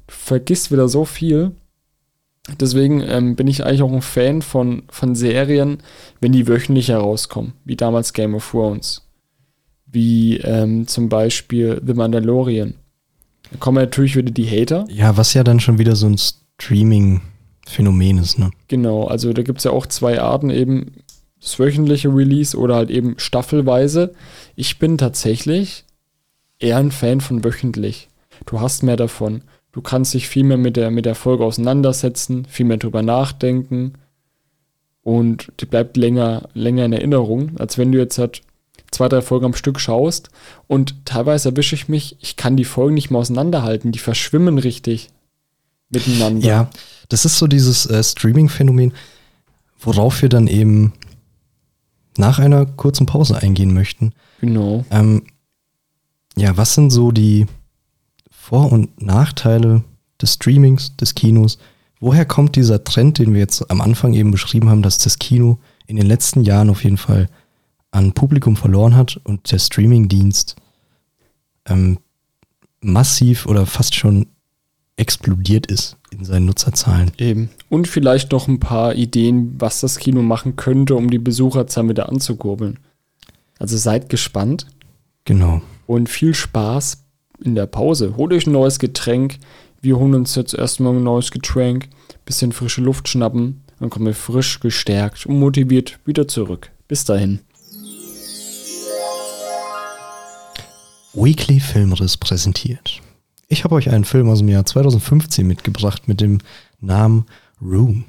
Du 0.07 0.15
vergisst 0.15 0.73
wieder 0.73 0.89
so 0.89 1.05
viel. 1.05 1.53
Deswegen 2.61 3.03
ähm, 3.03 3.35
bin 3.35 3.49
ich 3.49 3.65
eigentlich 3.65 3.83
auch 3.83 3.93
ein 3.93 4.03
Fan 4.03 4.41
von, 4.41 4.85
von 4.89 5.17
Serien, 5.17 5.79
wenn 6.21 6.33
die 6.33 6.47
wöchentlich 6.47 6.89
herauskommen, 6.89 7.55
wie 7.65 7.77
damals 7.77 8.13
Game 8.13 8.35
of 8.35 8.49
Thrones. 8.49 9.03
Wie 9.87 10.37
ähm, 10.39 10.87
zum 10.87 11.09
Beispiel 11.09 11.81
The 11.85 11.95
Mandalorian. 11.95 12.75
Da 13.51 13.57
kommen 13.59 13.79
natürlich 13.79 14.17
wieder 14.17 14.31
die 14.31 14.49
Hater. 14.49 14.87
Ja, 14.91 15.17
was 15.17 15.35
ja 15.35 15.43
dann 15.43 15.61
schon 15.61 15.79
wieder 15.79 15.97
so 15.97 16.07
ein 16.07 16.19
Streaming-Phänomen 16.19 18.19
ist, 18.19 18.39
ne? 18.39 18.51
Genau, 18.69 19.05
also 19.05 19.33
da 19.33 19.43
gibt 19.43 19.59
es 19.59 19.65
ja 19.65 19.73
auch 19.73 19.87
zwei 19.87 20.21
Arten, 20.21 20.51
eben 20.51 20.93
das 21.41 21.59
wöchentliche 21.59 22.09
Release 22.09 22.57
oder 22.57 22.77
halt 22.77 22.91
eben 22.91 23.15
staffelweise. 23.19 24.15
Ich 24.55 24.79
bin 24.79 24.99
tatsächlich 24.99 25.85
eher 26.59 26.79
ein 26.79 26.91
Fan 26.91 27.21
von 27.21 27.45
wöchentlich. 27.45 28.09
Du 28.47 28.61
hast 28.61 28.83
mehr 28.83 28.97
davon. 28.97 29.43
Du 29.77 29.83
kannst 29.83 30.15
dich 30.15 30.27
viel 30.27 30.43
mehr 30.43 30.57
mit 30.57 30.79
der, 30.79 30.91
mit 30.91 31.05
der 31.05 31.15
Folge 31.15 31.45
auseinandersetzen, 31.45 32.47
viel 32.49 32.65
mehr 32.65 32.79
drüber 32.79 33.03
nachdenken 33.03 33.93
und 35.03 35.53
die 35.61 35.67
bleibt 35.67 35.99
länger, 35.99 36.49
länger 36.55 36.87
in 36.87 36.95
Erinnerung, 36.95 37.59
als 37.59 37.77
wenn 37.77 37.93
du 37.93 37.99
jetzt 37.99 38.17
halt 38.17 38.41
zwei, 38.91 39.07
drei 39.07 39.21
Folgen 39.21 39.45
am 39.45 39.55
Stück 39.55 39.79
schaust 39.79 40.31
und 40.67 41.05
teilweise 41.05 41.51
erwische 41.51 41.75
ich 41.75 41.91
mich, 41.91 42.17
ich 42.21 42.37
kann 42.37 42.57
die 42.57 42.65
Folgen 42.65 42.95
nicht 42.95 43.11
mehr 43.11 43.21
auseinanderhalten, 43.21 43.93
die 43.93 43.99
verschwimmen 43.99 44.57
richtig. 44.57 45.11
miteinander. 45.91 46.47
Ja, 46.47 46.71
das 47.11 47.27
ist 47.27 47.37
so 47.37 47.47
dieses 47.47 47.85
äh, 47.85 48.03
Streaming-Phänomen, 48.03 48.95
worauf 49.79 50.23
wir 50.23 50.31
dann 50.31 50.47
eben 50.47 50.95
nach 52.17 52.39
einer 52.39 52.65
kurzen 52.65 53.05
Pause 53.05 53.37
eingehen 53.37 53.75
möchten. 53.75 54.15
Genau. 54.41 54.87
Ähm, 54.91 55.25
ja, 56.35 56.57
was 56.57 56.73
sind 56.73 56.89
so 56.89 57.13
die 57.13 57.47
Vor- 58.49 58.71
und 58.71 59.03
Nachteile 59.03 59.83
des 60.23 60.35
Streamings, 60.35 60.97
des 60.97 61.17
Kinos? 61.17 61.59
Woher 61.99 62.25
kommt 62.25 62.55
dieser 62.55 62.85
Trend, 62.85 63.19
den 63.19 63.33
wir 63.33 63.41
jetzt 63.41 63.69
am 63.73 63.81
Anfang 63.81 64.13
eben 64.15 64.31
beschrieben 64.31 64.69
haben, 64.71 64.83
dass 64.83 64.99
das 64.99 65.19
Kino 65.19 65.59
in 65.89 65.97
den 65.97 66.07
letzten 66.07 66.43
Jahren 66.43 66.71
auf 66.71 66.85
jeden 66.85 66.97
Fall 66.97 67.29
an 67.91 68.13
Publikum 68.13 68.55
verloren 68.55 68.95
hat 68.95 69.21
und 69.25 69.51
der 69.51 69.59
Streamingdienst 69.59 70.55
ähm, 71.67 71.99
massiv 72.81 73.47
oder 73.47 73.67
fast 73.67 73.97
schon 73.97 74.27
explodiert 74.95 75.67
ist 75.67 75.97
in 76.13 76.25
seinen 76.25 76.47
Nutzerzahlen? 76.47 77.11
Eben. 77.19 77.51
Und 77.69 77.89
vielleicht 77.89 78.31
noch 78.31 78.47
ein 78.47 78.61
paar 78.61 78.95
Ideen, 78.95 79.57
was 79.59 79.81
das 79.81 79.99
Kino 79.99 80.23
machen 80.23 80.55
könnte, 80.55 80.95
um 80.95 81.11
die 81.11 81.19
Besucherzahl 81.19 81.89
wieder 81.89 82.09
anzukurbeln. 82.09 82.79
Also 83.59 83.77
seid 83.77 84.09
gespannt 84.09 84.69
Genau. 85.25 85.63
und 85.89 86.09
viel 86.09 86.33
Spaß 86.33 87.03
in 87.43 87.55
der 87.55 87.67
Pause. 87.67 88.15
Holt 88.17 88.33
euch 88.33 88.47
ein 88.47 88.53
neues 88.53 88.79
Getränk. 88.79 89.39
Wir 89.81 89.99
holen 89.99 90.15
uns 90.15 90.35
jetzt 90.35 90.55
erstmal 90.55 90.95
ein 90.95 91.03
neues 91.03 91.31
Getränk, 91.31 91.89
bisschen 92.25 92.53
frische 92.53 92.81
Luft 92.81 93.09
schnappen, 93.09 93.63
dann 93.79 93.91
kommen 93.91 94.07
wir 94.07 94.15
frisch, 94.15 94.61
gestärkt 94.61 95.27
und 95.27 95.39
motiviert 95.39 95.99
wieder 96.05 96.27
zurück. 96.27 96.71
Bis 96.89 97.05
dahin. 97.05 97.41
Weekly 101.13 101.61
Filmriss 101.61 102.17
präsentiert. 102.17 103.01
Ich 103.49 103.65
habe 103.65 103.75
euch 103.77 103.91
einen 103.91 104.05
Film 104.05 104.29
aus 104.29 104.41
dem 104.41 104.49
Jahr 104.49 104.67
2015 104.67 105.47
mitgebracht 105.47 106.09
mit 106.09 106.21
dem 106.21 106.39
Namen 106.81 107.27
Room. 107.63 108.05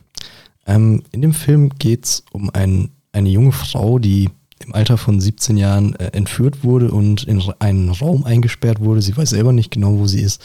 Ähm, 0.65 1.03
in 1.11 1.21
dem 1.21 1.33
Film 1.33 1.69
geht 1.77 2.05
es 2.05 2.23
um 2.31 2.49
ein, 2.49 2.91
eine 3.11 3.29
junge 3.29 3.51
Frau, 3.51 3.99
die 3.99 4.29
im 4.59 4.73
Alter 4.73 4.97
von 4.97 5.19
17 5.21 5.57
Jahren 5.57 5.95
äh, 5.95 6.07
entführt 6.07 6.63
wurde 6.63 6.91
und 6.91 7.23
in 7.23 7.41
einen 7.59 7.89
Raum 7.89 8.23
eingesperrt 8.23 8.79
wurde. 8.79 9.01
Sie 9.01 9.15
weiß 9.15 9.31
selber 9.31 9.53
nicht 9.53 9.71
genau, 9.71 9.99
wo 9.99 10.07
sie 10.07 10.21
ist. 10.21 10.43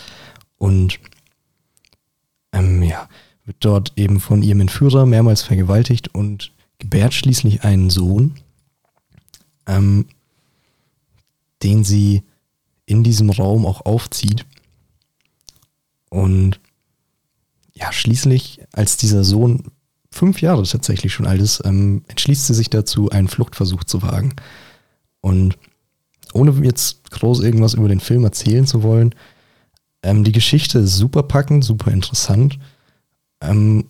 Und 0.58 1.00
ähm, 2.52 2.82
ja, 2.82 3.08
wird 3.44 3.56
dort 3.60 3.92
eben 3.96 4.20
von 4.20 4.42
ihrem 4.42 4.60
Entführer 4.60 5.06
mehrmals 5.06 5.42
vergewaltigt 5.42 6.14
und 6.14 6.52
gebärt 6.78 7.14
schließlich 7.14 7.64
einen 7.64 7.90
Sohn, 7.90 8.34
ähm, 9.66 10.06
den 11.62 11.84
sie 11.84 12.22
in 12.86 13.02
diesem 13.02 13.30
Raum 13.30 13.66
auch 13.66 13.86
aufzieht. 13.86 14.44
Und 16.10 16.60
ja, 17.72 17.92
schließlich, 17.92 18.60
als 18.72 18.96
dieser 18.96 19.24
Sohn 19.24 19.64
fünf 20.12 20.40
Jahre 20.40 20.62
tatsächlich 20.62 21.12
schon 21.12 21.26
alt 21.26 21.40
ist, 21.40 21.62
ähm, 21.64 22.04
entschließt 22.08 22.46
sie 22.46 22.54
sich 22.54 22.70
dazu, 22.70 23.10
einen 23.10 23.28
Fluchtversuch 23.28 23.84
zu 23.84 24.02
wagen. 24.02 24.34
Und 25.20 25.58
ohne 26.34 26.64
jetzt 26.64 27.10
groß 27.10 27.40
irgendwas 27.40 27.74
über 27.74 27.88
den 27.88 28.00
Film 28.00 28.24
erzählen 28.24 28.66
zu 28.66 28.82
wollen, 28.82 29.14
ähm, 30.02 30.24
die 30.24 30.32
Geschichte 30.32 30.80
ist 30.80 30.96
super 30.96 31.22
packend, 31.22 31.64
super 31.64 31.90
interessant. 31.90 32.58
Ähm, 33.40 33.86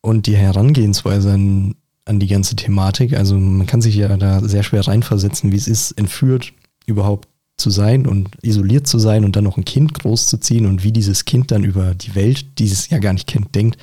und 0.00 0.26
die 0.26 0.36
Herangehensweise 0.36 1.32
an, 1.32 1.74
an 2.04 2.18
die 2.18 2.26
ganze 2.26 2.56
Thematik, 2.56 3.14
also 3.14 3.38
man 3.38 3.66
kann 3.66 3.82
sich 3.82 3.94
ja 3.94 4.16
da 4.16 4.40
sehr 4.40 4.62
schwer 4.62 4.86
reinversetzen, 4.86 5.52
wie 5.52 5.56
es 5.56 5.68
ist, 5.68 5.92
entführt 5.92 6.52
überhaupt 6.86 7.28
zu 7.56 7.70
sein 7.70 8.06
und 8.06 8.30
isoliert 8.42 8.86
zu 8.86 8.98
sein 8.98 9.24
und 9.24 9.36
dann 9.36 9.44
noch 9.44 9.56
ein 9.56 9.64
Kind 9.64 9.94
großzuziehen 9.94 10.66
und 10.66 10.82
wie 10.82 10.92
dieses 10.92 11.24
Kind 11.24 11.50
dann 11.52 11.64
über 11.64 11.94
die 11.94 12.14
Welt, 12.14 12.58
die 12.58 12.66
es 12.66 12.88
ja 12.88 12.98
gar 12.98 13.12
nicht 13.12 13.28
kennt, 13.28 13.54
denkt. 13.54 13.78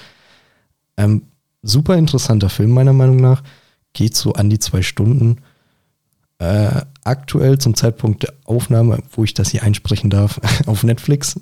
Ähm, 0.98 1.24
super 1.62 1.98
interessanter 1.98 2.50
Film, 2.50 2.72
meiner 2.72 2.94
Meinung 2.94 3.18
nach. 3.18 3.44
Geht 3.94 4.16
so 4.16 4.34
an 4.34 4.50
die 4.50 4.60
zwei 4.60 4.82
Stunden. 4.82 5.38
Äh, 6.38 6.82
aktuell 7.04 7.58
zum 7.58 7.76
Zeitpunkt 7.76 8.24
der 8.24 8.34
Aufnahme, 8.46 9.00
wo 9.12 9.24
ich 9.24 9.34
das 9.34 9.50
hier 9.50 9.64
einsprechen 9.64 10.10
darf, 10.10 10.40
auf 10.68 10.84
Netflix. 10.84 11.40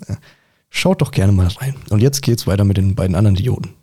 Schaut 0.70 1.00
doch 1.00 1.12
gerne 1.12 1.32
mal 1.32 1.46
rein. 1.46 1.76
Und 1.90 2.00
jetzt 2.00 2.22
geht's 2.22 2.46
weiter 2.46 2.64
mit 2.64 2.76
den 2.76 2.94
beiden 2.94 3.14
anderen 3.14 3.36
Dioden. 3.36 3.74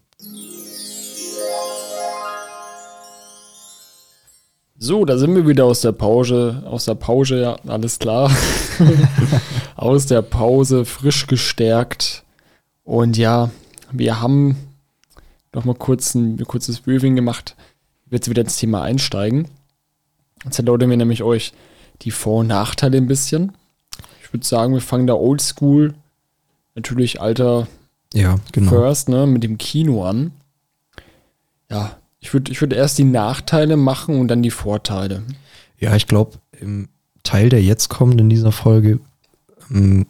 So, 4.77 5.05
da 5.05 5.17
sind 5.17 5.33
wir 5.33 5.47
wieder 5.47 5.65
aus 5.65 5.81
der 5.81 5.93
Pause. 5.93 6.63
Aus 6.65 6.86
der 6.86 6.95
Pause, 6.95 7.41
ja, 7.41 7.55
alles 7.65 7.97
klar. 7.97 8.29
aus 9.75 10.05
der 10.05 10.21
Pause, 10.21 10.86
frisch 10.86 11.27
gestärkt. 11.27 12.23
Und 12.83 13.17
ja, 13.17 13.49
wir 13.91 14.21
haben 14.21 14.57
noch 15.55 15.65
mal 15.65 15.75
kurz 15.75 16.13
ein, 16.13 16.35
ein 16.35 16.45
kurzes 16.45 16.81
Briefing 16.81 17.15
gemacht. 17.15 17.55
Jetzt 18.11 18.29
wieder 18.29 18.41
ins 18.41 18.57
Thema 18.57 18.83
einsteigen. 18.83 19.47
Jetzt 20.43 20.59
erläutern 20.59 20.89
wir 20.89 20.97
nämlich 20.97 21.23
euch 21.23 21.53
die 22.01 22.11
Vor- 22.11 22.41
und 22.41 22.47
Nachteile 22.47 22.97
ein 22.97 23.07
bisschen. 23.07 23.53
Ich 24.21 24.31
würde 24.31 24.45
sagen, 24.45 24.73
wir 24.73 24.81
fangen 24.81 25.07
da 25.07 25.13
oldschool, 25.13 25.95
natürlich 26.75 27.21
alter 27.21 27.67
Ja, 28.13 28.35
genau. 28.51 28.69
First, 28.69 29.09
ne, 29.09 29.25
mit 29.25 29.43
dem 29.43 29.57
Kino 29.57 30.03
an. 30.05 30.31
Ja, 31.71 31.97
ich 32.19 32.33
würde 32.33 32.51
ich 32.51 32.61
würd 32.61 32.73
erst 32.73 32.97
die 32.97 33.05
Nachteile 33.05 33.77
machen 33.77 34.19
und 34.19 34.27
dann 34.27 34.43
die 34.43 34.51
Vorteile. 34.51 35.23
Ja, 35.79 35.95
ich 35.95 36.07
glaube, 36.07 36.37
im 36.59 36.89
Teil, 37.23 37.49
der 37.49 37.63
jetzt 37.63 37.89
kommt 37.89 38.19
in 38.19 38.29
dieser 38.29 38.51
Folge, 38.51 38.99
ähm, 39.71 40.05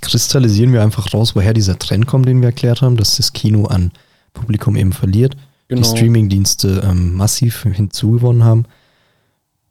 kristallisieren 0.00 0.72
wir 0.72 0.82
einfach 0.82 1.12
raus, 1.14 1.36
woher 1.36 1.54
dieser 1.54 1.78
Trend 1.78 2.06
kommt, 2.06 2.26
den 2.26 2.40
wir 2.40 2.48
erklärt 2.48 2.82
haben, 2.82 2.96
dass 2.96 3.16
das 3.16 3.32
Kino 3.32 3.66
an 3.66 3.92
Publikum 4.34 4.76
eben 4.76 4.92
verliert, 4.92 5.36
Genau. 5.68 5.80
die 5.80 5.88
Streamingdienste 5.88 6.82
ähm, 6.84 7.14
massiv 7.14 7.62
hinzugewonnen 7.62 8.44
haben. 8.44 8.64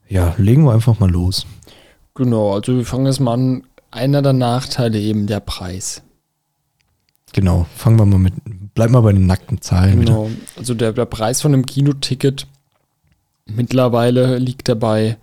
Ja, 0.09 0.34
legen 0.38 0.64
wir 0.66 0.74
einfach 0.74 0.99
mal 0.99 1.09
los. 1.09 1.45
Genau, 2.16 2.53
also 2.53 2.76
wir 2.76 2.86
fangen 2.86 3.05
jetzt 3.05 3.20
mal 3.20 3.34
an. 3.34 3.64
Einer 3.91 4.24
der 4.24 4.34
Nachteile 4.34 4.99
eben 4.99 5.28
der 5.28 5.39
Preis. 5.39 6.01
Genau, 7.32 7.68
fangen 7.76 7.99
wir 7.99 8.05
mal 8.05 8.18
mit, 8.18 8.34
bleib 8.74 8.89
mal 8.89 9.01
bei 9.01 9.14
den 9.14 9.28
nackten 9.28 9.61
Zahlen 9.61 10.01
wieder. 10.01 10.14
Genau. 10.14 10.30
Also 10.57 10.74
der, 10.74 10.93
der 10.93 11.05
Preis 11.05 11.41
von 11.41 11.53
einem 11.53 11.66
Kinoticket 11.66 12.47
mittlerweile 13.45 14.38
liegt 14.38 14.68
dabei 14.70 15.18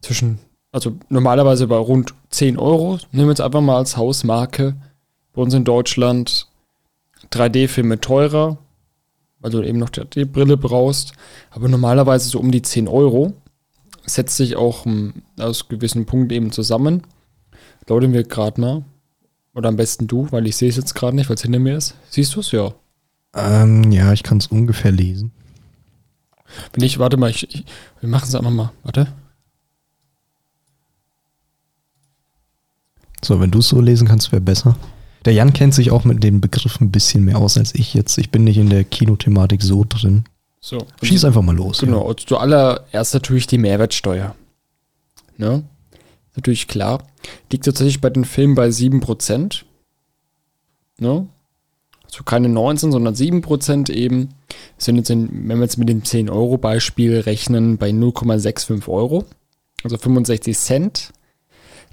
zwischen, 0.00 0.38
also 0.72 0.96
normalerweise 1.08 1.66
bei 1.68 1.76
rund 1.76 2.14
10 2.30 2.58
Euro. 2.58 2.98
Nehmen 3.12 3.26
wir 3.28 3.32
jetzt 3.32 3.40
einfach 3.40 3.60
mal 3.60 3.76
als 3.76 3.96
Hausmarke. 3.96 4.74
Bei 5.32 5.42
uns 5.42 5.54
in 5.54 5.64
Deutschland 5.64 6.48
3D-Filme 7.32 8.00
teurer, 8.00 8.58
weil 9.46 9.52
du 9.52 9.62
eben 9.62 9.78
noch 9.78 9.90
die, 9.90 10.04
die 10.12 10.24
Brille 10.24 10.56
brauchst. 10.56 11.12
Aber 11.50 11.68
normalerweise 11.68 12.28
so 12.28 12.40
um 12.40 12.50
die 12.50 12.62
10 12.62 12.88
Euro. 12.88 13.32
Setzt 14.04 14.36
sich 14.36 14.56
auch 14.56 14.86
ähm, 14.86 15.22
aus 15.38 15.68
gewissen 15.68 16.04
Punkten 16.04 16.32
eben 16.32 16.50
zusammen. 16.50 17.02
Lauten 17.86 18.12
wir 18.12 18.24
gerade 18.24 18.60
mal. 18.60 18.84
Oder 19.54 19.68
am 19.68 19.76
besten 19.76 20.08
du, 20.08 20.26
weil 20.32 20.48
ich 20.48 20.56
sehe 20.56 20.68
es 20.68 20.76
jetzt 20.76 20.94
gerade 20.94 21.14
nicht, 21.14 21.28
weil 21.28 21.36
es 21.36 21.42
hinter 21.42 21.60
mir 21.60 21.76
ist. 21.76 21.94
Siehst 22.10 22.34
du 22.34 22.40
es? 22.40 22.50
Ja. 22.50 22.74
Ähm, 23.34 23.92
ja, 23.92 24.12
ich 24.12 24.24
kann 24.24 24.38
es 24.38 24.48
ungefähr 24.48 24.90
lesen. 24.90 25.30
Wenn 26.72 26.82
ich, 26.82 26.98
warte 26.98 27.16
mal, 27.16 27.30
ich, 27.30 27.48
ich, 27.54 27.64
wir 28.00 28.08
machen 28.08 28.26
es 28.26 28.34
einfach 28.34 28.50
mal. 28.50 28.72
Warte. 28.82 29.06
So, 33.24 33.38
wenn 33.38 33.52
du 33.52 33.60
es 33.60 33.68
so 33.68 33.80
lesen 33.80 34.08
kannst, 34.08 34.32
wäre 34.32 34.42
besser. 34.42 34.76
Der 35.26 35.32
Jan 35.32 35.52
kennt 35.52 35.74
sich 35.74 35.90
auch 35.90 36.04
mit 36.04 36.22
den 36.22 36.40
Begriffen 36.40 36.86
ein 36.86 36.92
bisschen 36.92 37.24
mehr 37.24 37.38
aus 37.38 37.58
als 37.58 37.74
ich 37.74 37.94
jetzt. 37.94 38.16
Ich 38.16 38.30
bin 38.30 38.44
nicht 38.44 38.58
in 38.58 38.70
der 38.70 38.84
Kinothematik 38.84 39.60
so 39.60 39.84
drin. 39.86 40.24
So. 40.60 40.78
Schieß 41.02 41.24
einfach 41.24 41.42
mal 41.42 41.54
los. 41.54 41.80
Genau, 41.80 42.02
und 42.02 42.20
zuallererst 42.20 43.12
natürlich 43.12 43.48
die 43.48 43.58
Mehrwertsteuer. 43.58 44.36
Ne? 45.36 45.64
Natürlich 46.36 46.68
klar. 46.68 47.02
Liegt 47.50 47.64
tatsächlich 47.64 48.00
bei 48.00 48.10
den 48.10 48.24
Filmen 48.24 48.54
bei 48.54 48.68
7%. 48.68 49.62
Ne? 50.98 51.26
Also 52.04 52.22
keine 52.24 52.48
19, 52.48 52.92
sondern 52.92 53.14
7% 53.14 53.90
eben. 53.90 54.28
Sind 54.78 54.96
jetzt, 54.96 55.10
in, 55.10 55.48
wenn 55.48 55.58
wir 55.58 55.64
jetzt 55.64 55.76
mit 55.76 55.88
dem 55.88 56.02
10-Euro-Beispiel 56.02 57.18
rechnen, 57.18 57.78
bei 57.78 57.90
0,65 57.90 58.86
Euro. 58.88 59.24
Also 59.82 59.98
65 59.98 60.56
Cent. 60.56 61.12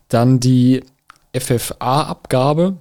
Dann 0.08 0.40
die 0.40 0.84
FFA-Abgabe, 1.36 2.78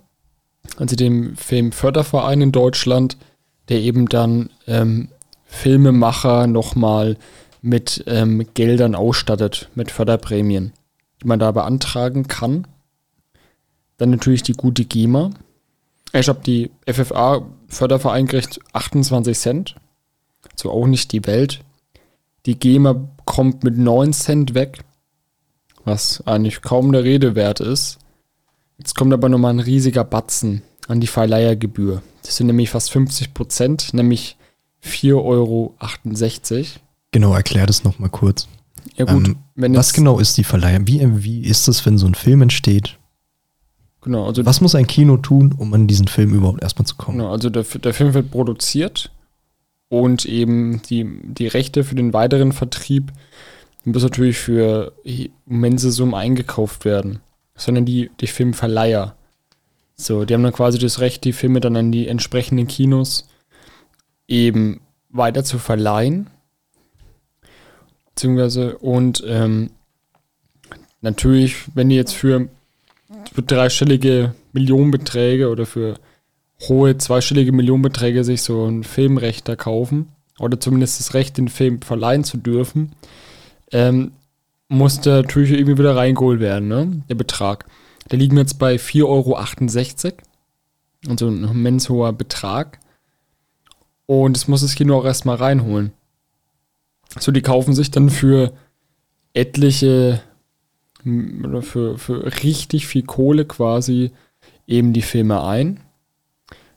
also 0.77 0.97
dem 0.97 1.37
Filmförderverein 1.37 2.41
in 2.41 2.53
Deutschland, 2.53 3.17
der 3.69 3.81
eben 3.81 4.09
dann 4.09 4.51
ähm, 4.67 5.09
Filmemacher 5.45 6.47
nochmal 6.47 7.17
mit 7.61 8.05
ähm, 8.07 8.47
Geldern 8.55 8.95
ausstattet, 8.95 9.69
mit 9.75 9.91
Förderprämien, 9.91 10.73
die 11.23 11.27
man 11.27 11.39
da 11.39 11.53
beantragen 11.53 12.27
kann. 12.27 12.67
Dann 13.99 14.11
natürlich 14.11 14.43
die 14.43 14.55
gute 14.55 14.85
GEMA. 14.85 15.31
Ich 16.13 16.29
habe 16.29 16.41
die 16.45 16.71
FFA-Förderverein 16.87 18.27
kriegt 18.27 18.59
28 18.73 19.39
Cent. 19.39 19.77
So 20.57 20.71
auch 20.71 20.87
nicht 20.87 21.13
die 21.13 21.25
Welt. 21.27 21.61
Die 22.47 22.59
GEMA 22.59 23.09
kommt 23.25 23.63
mit 23.63 23.79
9 23.79 24.13
Cent 24.13 24.55
weg, 24.55 24.81
was 25.85 26.27
eigentlich 26.27 26.61
kaum 26.63 26.93
der 26.93 27.05
Rede 27.05 27.37
wert 27.37 27.61
ist. 27.61 27.99
Jetzt 28.83 28.97
kommt 28.97 29.13
aber 29.13 29.29
nochmal 29.29 29.53
ein 29.55 29.61
riesiger 29.61 30.03
Batzen 30.03 30.63
an 30.89 31.01
die 31.01 31.07
Verleihergebühr. 31.07 32.03
Das 32.25 32.37
sind 32.37 32.49
nämlich 32.49 32.69
fast 32.71 32.91
50 32.91 33.33
Prozent, 33.33 33.95
nämlich 33.95 34.37
4,68 34.85 35.15
Euro. 35.15 35.75
Genau, 37.13 37.33
erklär 37.33 37.67
das 37.67 37.85
nochmal 37.85 38.11
kurz. 38.11 38.49
Ja 38.97 39.05
gut, 39.05 39.29
Ähm, 39.29 39.37
Was 39.77 39.93
genau 39.93 40.19
ist 40.19 40.37
die 40.37 40.43
Verleihung? 40.43 40.89
Wie, 40.89 41.01
wie 41.25 41.45
ist 41.45 41.69
es, 41.69 41.87
wenn 41.87 41.97
so 41.97 42.09
ein 42.09 42.17
Film 42.17 42.43
entsteht? 42.43 42.99
genau, 44.01 44.27
also, 44.27 44.45
Was 44.45 44.61
muss 44.61 44.75
ein 44.75 44.89
Kino 44.89 45.17
tun, 45.17 45.55
um 45.57 45.73
an 45.75 45.87
diesen 45.87 46.09
Film 46.09 46.35
überhaupt 46.35 46.61
erstmal 46.61 46.85
zu 46.85 46.97
kommen? 46.97 47.19
genau, 47.19 47.31
also 47.31 47.51
der, 47.51 47.63
der 47.63 47.95
Film 47.95 48.15
wird 48.15 48.33
produziert 48.33 49.13
und 49.91 50.25
eben 50.25 50.83
die, 50.91 51.09
die 51.23 51.47
Rechte 51.47 51.85
für 51.85 51.95
den 51.95 52.13
weiteren 52.13 52.51
Vertrieb 52.51 53.13
müssen 53.85 54.07
natürlich 54.07 54.39
für 54.39 54.93
immense 55.05 55.93
Summen 55.93 56.15
eingekauft 56.15 56.85
werden. 56.85 57.21
Sondern 57.63 57.85
die, 57.85 58.11
die 58.21 58.27
Filmverleiher. 58.27 59.15
So, 59.95 60.25
die 60.25 60.35
haben 60.35 60.43
dann 60.43 60.53
quasi 60.53 60.79
das 60.79 60.99
Recht, 60.99 61.23
die 61.25 61.33
Filme 61.33 61.61
dann 61.61 61.77
an 61.77 61.93
die 61.93 62.09
entsprechenden 62.09 62.67
Kinos 62.67 63.29
eben 64.27 64.81
weiter 65.11 65.45
zu 65.45 65.59
verleihen. 65.59 66.29
Beziehungsweise, 68.07 68.79
und 68.79 69.23
ähm, 69.27 69.71
natürlich, 71.03 71.57
wenn 71.75 71.89
die 71.89 71.97
jetzt 71.97 72.15
für, 72.15 72.49
für 73.33 73.43
dreistellige 73.43 74.35
Millionenbeträge 74.53 75.49
oder 75.49 75.65
für 75.65 76.01
hohe 76.69 76.99
zweistellige 76.99 77.53
Millionenbeträge 77.53 78.25
sich 78.25 78.43
so 78.43 78.67
ein 78.67 78.83
Filmrecht 78.83 79.49
da 79.49 79.55
kaufen, 79.55 80.09
oder 80.41 80.59
zumindest 80.59 80.99
das 80.99 81.15
Recht, 81.15 81.39
den 81.39 81.49
Film 81.49 81.81
verleihen 81.81 82.25
zu 82.25 82.39
dürfen, 82.39 82.93
ähm, 83.71 84.13
muss 84.73 85.01
der 85.01 85.17
natürlich 85.17 85.53
irgendwie 85.53 85.79
wieder 85.79 85.95
reingeholt 85.95 86.41
werden, 86.41 86.69
ne? 86.69 87.03
Der 87.09 87.15
Betrag. 87.15 87.67
Da 88.09 88.17
liegen 88.17 88.37
wir 88.37 88.43
jetzt 88.43 88.59
bei 88.59 88.77
4,68 88.77 89.05
Euro. 89.05 90.17
Also 91.09 91.29
ein 91.29 91.45
immens 91.45 91.89
hoher 91.89 92.13
Betrag. 92.13 92.81
Und 94.07 94.37
das 94.37 94.49
muss 94.49 94.63
das 94.63 94.75
Kino 94.75 94.99
auch 94.99 95.05
erstmal 95.05 95.37
reinholen. 95.37 95.93
So, 97.19 97.33
die 97.33 97.43
kaufen 97.43 97.75
sich 97.75 97.91
dann 97.91 98.09
für 98.09 98.53
etliche, 99.35 100.23
oder 101.05 101.63
für, 101.63 101.99
für 101.99 102.25
richtig 102.43 102.87
viel 102.87 103.03
Kohle 103.03 103.45
quasi 103.45 104.11
eben 104.67 104.95
die 104.95 105.03
Filme 105.03 105.43
ein. 105.45 105.81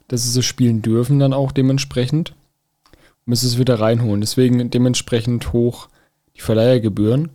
Dass 0.09 0.23
sie 0.23 0.31
so 0.31 0.41
spielen 0.41 0.81
dürfen 0.81 1.19
dann 1.19 1.33
auch 1.33 1.53
dementsprechend. 1.53 2.35
Müssen 3.25 3.47
es 3.47 3.57
wieder 3.57 3.79
reinholen. 3.79 4.21
Deswegen 4.21 4.69
dementsprechend 4.69 5.53
hoch 5.53 5.87
die 6.35 6.41
Verleihergebühren. 6.41 7.29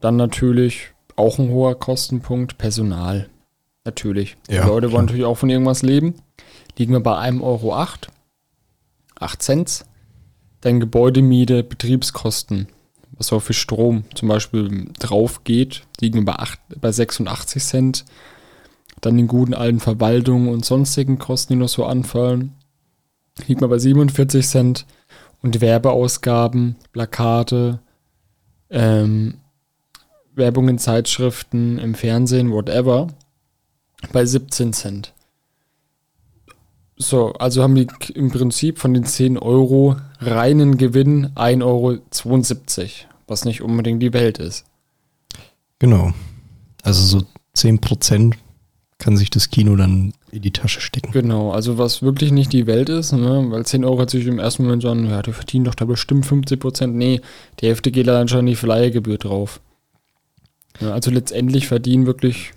Dann 0.00 0.16
natürlich 0.16 0.88
auch 1.16 1.38
ein 1.38 1.50
hoher 1.50 1.78
Kostenpunkt, 1.78 2.58
Personal. 2.58 3.28
Natürlich. 3.84 4.36
Die 4.48 4.54
Ja, 4.54 4.66
Leute 4.66 4.86
klar. 4.88 4.92
wollen 4.98 5.06
natürlich 5.06 5.24
auch 5.24 5.38
von 5.38 5.50
irgendwas 5.50 5.82
leben. 5.82 6.14
Liegen 6.76 6.92
wir 6.92 7.00
bei 7.00 7.16
1,08 7.18 7.42
Euro. 7.42 7.74
8 7.74 9.42
Cent. 9.42 9.84
Dann 10.62 10.80
Gebäudemiete, 10.80 11.62
Betriebskosten, 11.62 12.68
was 13.12 13.32
auch 13.32 13.40
für 13.40 13.54
Strom 13.54 14.04
zum 14.14 14.28
Beispiel 14.28 14.88
drauf 14.98 15.42
geht, 15.44 15.84
liegen 16.00 16.18
wir 16.20 16.24
bei, 16.26 16.34
8, 16.34 16.58
bei 16.80 16.92
86 16.92 17.62
Cent. 17.64 18.04
Dann 19.00 19.16
den 19.16 19.26
guten 19.28 19.54
alten 19.54 19.80
Verwaltungen 19.80 20.48
und 20.48 20.64
sonstigen 20.66 21.18
Kosten, 21.18 21.54
die 21.54 21.58
noch 21.58 21.68
so 21.70 21.86
anfallen, 21.86 22.52
liegt 23.46 23.62
man 23.62 23.70
bei 23.70 23.78
47 23.78 24.46
Cent. 24.46 24.86
Und 25.42 25.62
Werbeausgaben, 25.62 26.76
Plakate, 26.92 27.80
ähm, 28.68 29.38
Werbung 30.40 30.68
in 30.68 30.78
Zeitschriften, 30.78 31.78
im 31.78 31.94
Fernsehen, 31.94 32.50
whatever, 32.50 33.06
bei 34.12 34.24
17 34.24 34.72
Cent. 34.72 35.12
So, 36.96 37.32
also 37.34 37.62
haben 37.62 37.76
die 37.76 37.86
im 38.14 38.30
Prinzip 38.30 38.78
von 38.78 38.92
den 38.92 39.04
10 39.04 39.38
Euro 39.38 39.96
reinen 40.18 40.76
Gewinn 40.76 41.28
1,72 41.36 41.62
Euro, 41.64 41.98
was 43.28 43.44
nicht 43.44 43.62
unbedingt 43.62 44.02
die 44.02 44.12
Welt 44.12 44.38
ist. 44.38 44.64
Genau. 45.78 46.12
Also 46.82 47.02
so 47.20 47.26
10% 47.56 48.34
kann 48.98 49.16
sich 49.16 49.30
das 49.30 49.50
Kino 49.50 49.76
dann 49.76 50.12
in 50.30 50.42
die 50.42 50.52
Tasche 50.52 50.80
stecken. 50.80 51.10
Genau, 51.12 51.50
also 51.52 51.78
was 51.78 52.02
wirklich 52.02 52.32
nicht 52.32 52.52
die 52.52 52.66
Welt 52.66 52.88
ist, 52.88 53.12
ne? 53.12 53.46
weil 53.48 53.64
10 53.64 53.84
Euro 53.84 53.98
hört 53.98 54.10
sich 54.10 54.26
im 54.26 54.38
ersten 54.38 54.64
Moment 54.64 54.82
so 54.82 54.90
an, 54.90 55.08
ja, 55.08 55.22
die 55.22 55.32
verdienen 55.32 55.64
doch 55.64 55.74
da 55.74 55.86
bestimmt 55.86 56.26
50 56.26 56.60
Prozent. 56.60 56.96
Nee, 56.96 57.20
die 57.60 57.66
Hälfte 57.66 57.90
geht 57.90 58.06
dann 58.06 58.28
schon 58.28 58.46
die 58.46 58.56
Verleihgebühr 58.56 59.18
drauf. 59.18 59.60
Ja, 60.78 60.92
also 60.92 61.10
letztendlich 61.10 61.66
verdienen 61.66 62.06
wirklich 62.06 62.52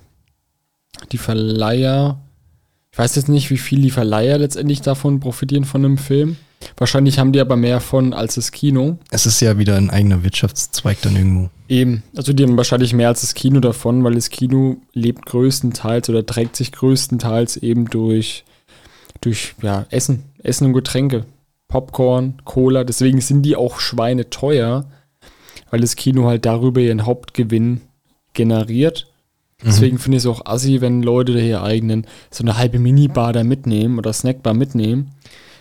die 1.11 1.18
Verleiher, 1.18 2.20
ich 2.91 2.97
weiß 2.97 3.16
jetzt 3.16 3.30
nicht, 3.30 3.49
wie 3.49 3.57
viel 3.57 3.82
die 3.82 3.91
Verleiher 3.91 4.38
letztendlich 4.38 4.82
davon 4.82 5.20
profitieren 5.20 5.66
von 5.66 5.84
einem 5.84 5.97
Film. 5.97 6.38
Wahrscheinlich 6.78 7.20
haben 7.20 7.34
die 7.34 7.41
aber 7.41 7.57
mehr 7.57 7.82
von 7.82 8.14
als 8.14 8.36
das 8.36 8.51
Kino. 8.51 8.97
Es 9.11 9.26
ist 9.26 9.41
ja 9.41 9.57
wieder 9.57 9.76
ein 9.76 9.89
eigener 9.89 10.24
Wirtschaftszweig 10.24 11.01
dann 11.01 11.16
irgendwo. 11.16 11.49
Eben, 11.68 12.03
also 12.16 12.34
die 12.34 12.43
haben 12.43 12.55
wahrscheinlich 12.57 12.93
mehr 12.93 13.09
als 13.09 13.22
das 13.22 13.34
Kino 13.34 13.59
davon, 13.59 14.03
weil 14.03 14.16
das 14.16 14.30
Kino 14.30 14.78
lebt 14.93 15.26
größtenteils 15.26 16.09
oder 16.09 16.26
trägt 16.26 16.55
sich 16.55 16.72
größtenteils 16.72 17.57
eben 17.57 17.89
durch, 17.89 18.45
durch 19.22 19.55
ja, 19.61 19.86
Essen, 19.89 20.24
Essen 20.41 20.68
und 20.68 20.74
Getränke, 20.74 21.26
Popcorn, 21.68 22.36
Cola. 22.45 22.84
Deswegen 22.84 23.22
sind 23.22 23.41
die 23.41 23.55
auch 23.55 23.80
Schweine 23.80 24.30
teuer, 24.30 24.86
weil 25.70 25.82
das 25.82 25.95
Kino 25.95 26.28
halt 26.28 26.45
darüber 26.45 26.80
ihren 26.82 27.05
Hauptgewinn 27.05 27.82
generiert. 28.34 29.07
Deswegen 29.65 29.97
finde 29.97 30.17
ich 30.17 30.23
es 30.23 30.27
auch 30.27 30.45
assi, 30.45 30.81
wenn 30.81 31.01
Leute 31.03 31.39
hier 31.39 31.63
eigenen 31.63 32.05
so 32.29 32.43
eine 32.43 32.57
halbe 32.57 32.79
Minibar 32.79 33.31
da 33.31 33.43
mitnehmen 33.45 33.97
oder 33.97 34.11
Snackbar 34.11 34.53
mitnehmen. 34.53 35.11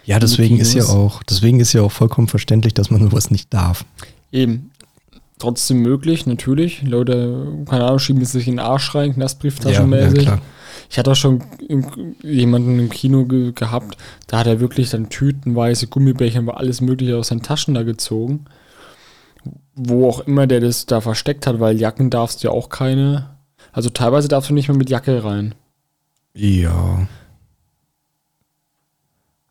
Ja, 0.04 0.18
deswegen 0.18 0.58
ist 0.58 0.74
ja 0.74 0.84
auch, 0.84 1.22
deswegen 1.22 1.60
ist 1.60 1.72
ja 1.72 1.82
auch 1.82 1.92
vollkommen 1.92 2.26
verständlich, 2.26 2.74
dass 2.74 2.90
man 2.90 3.00
sowas 3.00 3.30
nicht 3.30 3.54
darf. 3.54 3.84
Eben. 4.32 4.70
Trotzdem 5.38 5.82
möglich, 5.82 6.26
natürlich. 6.26 6.82
Leute, 6.82 7.46
keine 7.68 7.84
Ahnung, 7.84 7.98
schieben 8.00 8.24
sich 8.24 8.46
in 8.48 8.54
den 8.54 8.60
Arsch 8.60 8.94
rein, 8.94 9.14
Knastbrieftaschenmäßig. 9.14 10.28
Ich 10.90 10.98
hatte 10.98 11.12
auch 11.12 11.16
schon 11.16 11.42
im- 11.68 11.86
jemanden 12.22 12.78
im 12.78 12.90
Kino 12.90 13.24
ge 13.24 13.52
gehabt, 13.52 13.96
da 14.26 14.38
hat 14.38 14.46
er 14.46 14.60
wirklich 14.60 14.90
dann 14.90 15.08
tütenweise 15.10 15.86
Gummibärchen, 15.86 16.46
war 16.46 16.58
alles 16.58 16.80
mögliche 16.80 17.16
aus 17.16 17.28
seinen 17.28 17.42
Taschen 17.42 17.74
da 17.74 17.82
gezogen. 17.82 18.44
Wo 19.74 20.08
auch 20.08 20.20
immer 20.20 20.46
der 20.46 20.60
das 20.60 20.86
da 20.86 21.00
versteckt 21.00 21.46
hat, 21.46 21.60
weil 21.60 21.80
Jacken 21.80 22.10
darfst 22.10 22.42
du 22.42 22.48
ja 22.48 22.54
auch 22.54 22.68
keine. 22.68 23.36
Also 23.72 23.90
teilweise 23.90 24.28
darfst 24.28 24.50
du 24.50 24.54
nicht 24.54 24.68
mehr 24.68 24.76
mit 24.76 24.90
Jacke 24.90 25.24
rein. 25.24 25.54
Ja. 26.34 27.06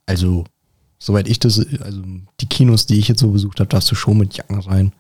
Also, 0.06 0.46
soweit 1.00 1.28
ich 1.28 1.40
das, 1.40 1.58
also 1.82 2.04
die 2.40 2.46
Kinos, 2.48 2.86
die 2.86 3.00
ich 3.00 3.08
jetzt 3.08 3.22
so 3.22 3.32
besucht 3.32 3.60
habe, 3.60 3.70
darfst 3.70 3.90
du 3.92 3.96
schon 3.96 4.18
mit 4.18 4.36
Jacken 4.36 4.60
rein. 4.60 4.94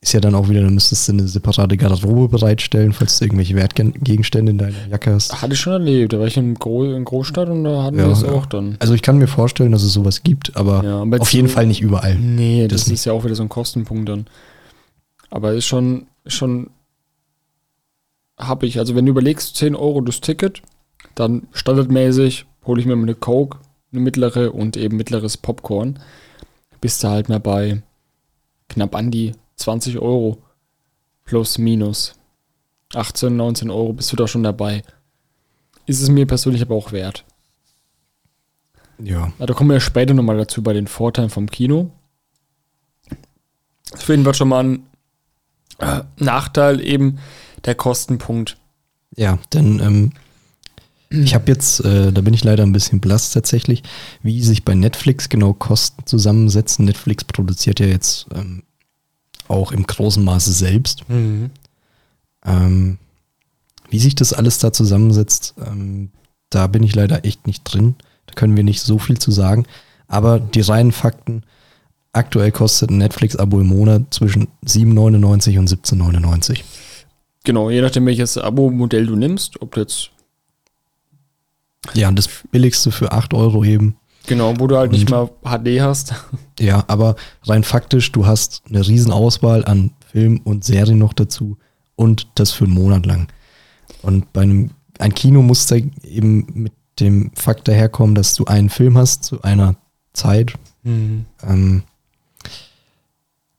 Ist 0.00 0.12
ja 0.12 0.20
dann 0.20 0.36
auch 0.36 0.48
wieder, 0.48 0.62
dann 0.62 0.74
müsstest 0.74 1.08
du 1.08 1.12
eine 1.12 1.26
separate 1.26 1.76
Garderobe 1.76 2.28
bereitstellen, 2.28 2.92
falls 2.92 3.18
du 3.18 3.24
irgendwelche 3.24 3.56
Wertgegenstände 3.56 4.50
in 4.52 4.58
deiner 4.58 4.86
Jacke 4.88 5.12
hast. 5.12 5.42
Hatte 5.42 5.54
ich 5.54 5.60
schon 5.60 5.72
erlebt. 5.72 6.12
Da 6.12 6.20
war 6.20 6.26
ich 6.28 6.36
in, 6.36 6.54
Gro 6.54 6.84
in 6.84 7.04
Großstadt 7.04 7.48
und 7.48 7.64
da 7.64 7.82
hatten 7.82 7.98
Ja, 7.98 8.04
wir 8.04 8.10
das 8.10 8.22
ja. 8.22 8.30
auch 8.30 8.46
dann. 8.46 8.76
Also 8.78 8.94
ich 8.94 9.02
kann 9.02 9.18
mir 9.18 9.26
vorstellen, 9.26 9.72
dass 9.72 9.82
es 9.82 9.92
sowas 9.92 10.22
gibt, 10.22 10.56
aber 10.56 10.84
Ja, 10.84 11.00
aber 11.02 11.20
auf 11.20 11.32
jeden 11.32 11.48
Fall 11.48 11.66
nicht 11.66 11.80
überall. 11.80 12.14
Nee, 12.14 12.68
das, 12.68 12.84
Das 12.84 12.92
ist 12.92 13.04
ja 13.06 13.12
auch 13.12 13.24
wieder 13.24 13.34
so 13.34 13.42
ein 13.42 13.48
Kostenpunkt 13.48 14.08
dann. 14.08 14.26
Aber 15.30 15.52
ist 15.52 15.66
schon, 15.66 16.06
schon 16.26 16.70
hab 18.38 18.62
ich. 18.62 18.78
Also 18.78 18.94
wenn 18.94 19.04
du 19.04 19.10
überlegst, 19.10 19.56
10 19.56 19.74
Euro 19.74 20.00
das 20.00 20.20
Ticket, 20.20 20.62
dann 21.16 21.48
standardmäßig 21.52 22.46
hole 22.66 22.80
ich 22.80 22.86
mir 22.86 22.92
eine 22.92 23.16
Coke, 23.16 23.58
eine 23.92 24.00
mittlere 24.00 24.54
und 24.54 24.76
eben 24.76 24.96
mittleres 24.96 25.36
Popcorn. 25.36 25.98
Bist 26.80 27.02
du 27.02 27.08
halt 27.08 27.28
mal 27.28 27.40
bei 27.40 27.82
knapp 28.68 28.94
an 28.94 29.10
die 29.10 29.32
20 29.58 29.98
Euro. 29.98 30.42
Plus, 31.24 31.58
minus. 31.58 32.14
18, 32.94 33.36
19 33.36 33.70
Euro 33.70 33.92
bist 33.92 34.10
du 34.12 34.16
da 34.16 34.26
schon 34.26 34.42
dabei. 34.42 34.82
Ist 35.86 36.00
es 36.00 36.08
mir 36.08 36.26
persönlich 36.26 36.62
aber 36.62 36.74
auch 36.74 36.92
wert. 36.92 37.24
Ja. 38.98 39.32
Da 39.38 39.54
kommen 39.54 39.70
wir 39.70 39.74
ja 39.74 39.80
später 39.80 40.14
nochmal 40.14 40.38
dazu 40.38 40.62
bei 40.62 40.72
den 40.72 40.86
Vorteilen 40.86 41.30
vom 41.30 41.48
Kino. 41.50 41.90
Auf 43.92 44.08
jeden 44.08 44.24
Fall 44.24 44.34
schon 44.34 44.48
mal 44.48 44.64
ein 44.64 44.86
äh, 45.78 46.02
Nachteil 46.16 46.80
eben 46.80 47.18
der 47.64 47.74
Kostenpunkt. 47.74 48.56
Ja, 49.16 49.38
denn 49.52 49.80
ähm, 49.80 50.12
ich 51.10 51.34
habe 51.34 51.50
jetzt, 51.50 51.80
äh, 51.84 52.12
da 52.12 52.20
bin 52.20 52.34
ich 52.34 52.44
leider 52.44 52.64
ein 52.64 52.72
bisschen 52.72 53.00
blass 53.00 53.30
tatsächlich, 53.30 53.82
wie 54.22 54.42
sich 54.42 54.64
bei 54.64 54.74
Netflix 54.74 55.28
genau 55.28 55.54
Kosten 55.54 56.04
zusammensetzen. 56.06 56.84
Netflix 56.84 57.24
produziert 57.24 57.80
ja 57.80 57.86
jetzt 57.86 58.26
ähm, 58.34 58.62
auch 59.48 59.72
im 59.72 59.86
großen 59.86 60.22
Maße 60.22 60.52
selbst. 60.52 61.04
Ähm, 62.44 62.98
wie 63.90 63.98
sich 63.98 64.14
das 64.14 64.32
alles 64.32 64.58
da 64.58 64.72
zusammensetzt, 64.72 65.54
ähm, 65.64 66.10
da 66.50 66.66
bin 66.66 66.82
ich 66.82 66.94
leider 66.94 67.24
echt 67.24 67.46
nicht 67.46 67.64
drin. 67.64 67.96
Da 68.26 68.34
können 68.34 68.56
wir 68.56 68.64
nicht 68.64 68.80
so 68.80 68.98
viel 68.98 69.18
zu 69.18 69.30
sagen. 69.30 69.66
Aber 70.06 70.38
die 70.40 70.60
reinen 70.60 70.92
Fakten, 70.92 71.42
aktuell 72.12 72.52
kostet 72.52 72.90
ein 72.90 72.98
Netflix-Abo 72.98 73.60
im 73.60 73.66
Monat 73.68 74.14
zwischen 74.14 74.48
7,99 74.64 75.58
und 75.58 75.68
17,99. 75.68 76.60
Genau, 77.44 77.70
je 77.70 77.80
nachdem 77.80 78.06
welches 78.06 78.36
Abo-Modell 78.36 79.06
du 79.06 79.16
nimmst, 79.16 79.60
ob 79.62 79.72
du 79.74 79.80
jetzt 79.80 80.10
Ja, 81.94 82.08
und 82.08 82.16
das 82.16 82.28
billigste 82.50 82.90
für 82.90 83.12
8 83.12 83.32
Euro 83.34 83.64
eben. 83.64 83.96
Genau, 84.28 84.54
wo 84.58 84.66
du 84.66 84.76
halt 84.76 84.92
nicht 84.92 85.10
Und- 85.12 85.32
mal 85.42 85.58
HD 85.58 85.80
hast. 85.80 86.14
Ja, 86.60 86.84
aber 86.88 87.16
rein 87.44 87.64
faktisch, 87.64 88.12
du 88.12 88.26
hast 88.26 88.62
eine 88.68 88.86
riesen 88.86 89.12
Auswahl 89.12 89.64
an 89.64 89.92
Filmen 90.10 90.38
und 90.38 90.64
Serien 90.64 90.98
noch 90.98 91.12
dazu 91.12 91.56
und 91.96 92.28
das 92.34 92.50
für 92.52 92.64
einen 92.64 92.74
Monat 92.74 93.06
lang. 93.06 93.28
Und 94.02 94.32
bei 94.32 94.42
einem, 94.42 94.70
ein 94.98 95.14
Kino 95.14 95.42
muss 95.42 95.66
da 95.66 95.76
eben 95.76 96.46
mit 96.54 96.72
dem 97.00 97.30
Fakt 97.34 97.68
daherkommen, 97.68 98.14
dass 98.14 98.34
du 98.34 98.44
einen 98.46 98.70
Film 98.70 98.98
hast 98.98 99.24
zu 99.24 99.42
einer 99.42 99.76
Zeit. 100.12 100.54
Ähm, 100.84 101.82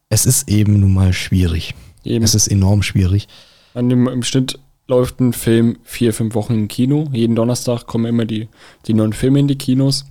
es 0.10 0.26
ist 0.26 0.50
eben 0.50 0.80
nun 0.80 0.94
mal 0.94 1.14
schwierig. 1.14 1.76
Eben. 2.04 2.24
Es 2.24 2.36
ist 2.36 2.48
enorm 2.48 2.82
schwierig. 2.82 3.28
An 3.74 3.90
dem, 3.90 4.08
Im 4.08 4.24
Schnitt 4.24 4.60
läuft 4.88 5.20
ein 5.20 5.34
Film 5.34 5.78
vier, 5.84 6.14
fünf 6.14 6.34
Wochen 6.36 6.54
im 6.54 6.68
Kino. 6.68 7.08
Jeden 7.12 7.36
Donnerstag 7.36 7.86
kommen 7.86 8.06
immer 8.06 8.26
die, 8.26 8.48
die 8.88 8.94
neuen 8.94 9.14
Filme 9.14 9.40
in 9.40 9.48
die 9.48 9.58
Kinos. 9.58 10.06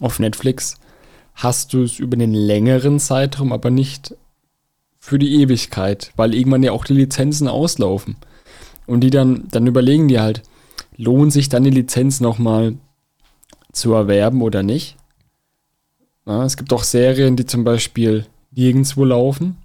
Auf 0.00 0.18
Netflix 0.18 0.76
hast 1.34 1.72
du 1.72 1.82
es 1.82 1.98
über 1.98 2.14
einen 2.14 2.34
längeren 2.34 2.98
Zeitraum, 2.98 3.52
aber 3.52 3.70
nicht 3.70 4.14
für 4.98 5.18
die 5.18 5.40
Ewigkeit, 5.40 6.12
weil 6.16 6.34
irgendwann 6.34 6.62
ja 6.62 6.72
auch 6.72 6.84
die 6.84 6.94
Lizenzen 6.94 7.48
auslaufen. 7.48 8.16
Und 8.86 9.00
die 9.00 9.10
dann, 9.10 9.48
dann 9.50 9.66
überlegen 9.66 10.08
die 10.08 10.20
halt, 10.20 10.42
lohnt 10.96 11.32
sich 11.32 11.48
dann 11.48 11.64
die 11.64 11.70
Lizenz 11.70 12.20
nochmal 12.20 12.74
zu 13.72 13.92
erwerben 13.92 14.42
oder 14.42 14.62
nicht? 14.62 14.96
Ja, 16.26 16.44
es 16.44 16.56
gibt 16.56 16.72
auch 16.72 16.82
Serien, 16.82 17.36
die 17.36 17.46
zum 17.46 17.64
Beispiel 17.64 18.26
nirgendwo 18.50 19.04
laufen, 19.04 19.56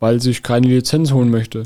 weil 0.00 0.20
sich 0.20 0.42
keine 0.42 0.66
Lizenz 0.66 1.12
holen 1.12 1.30
möchte 1.30 1.64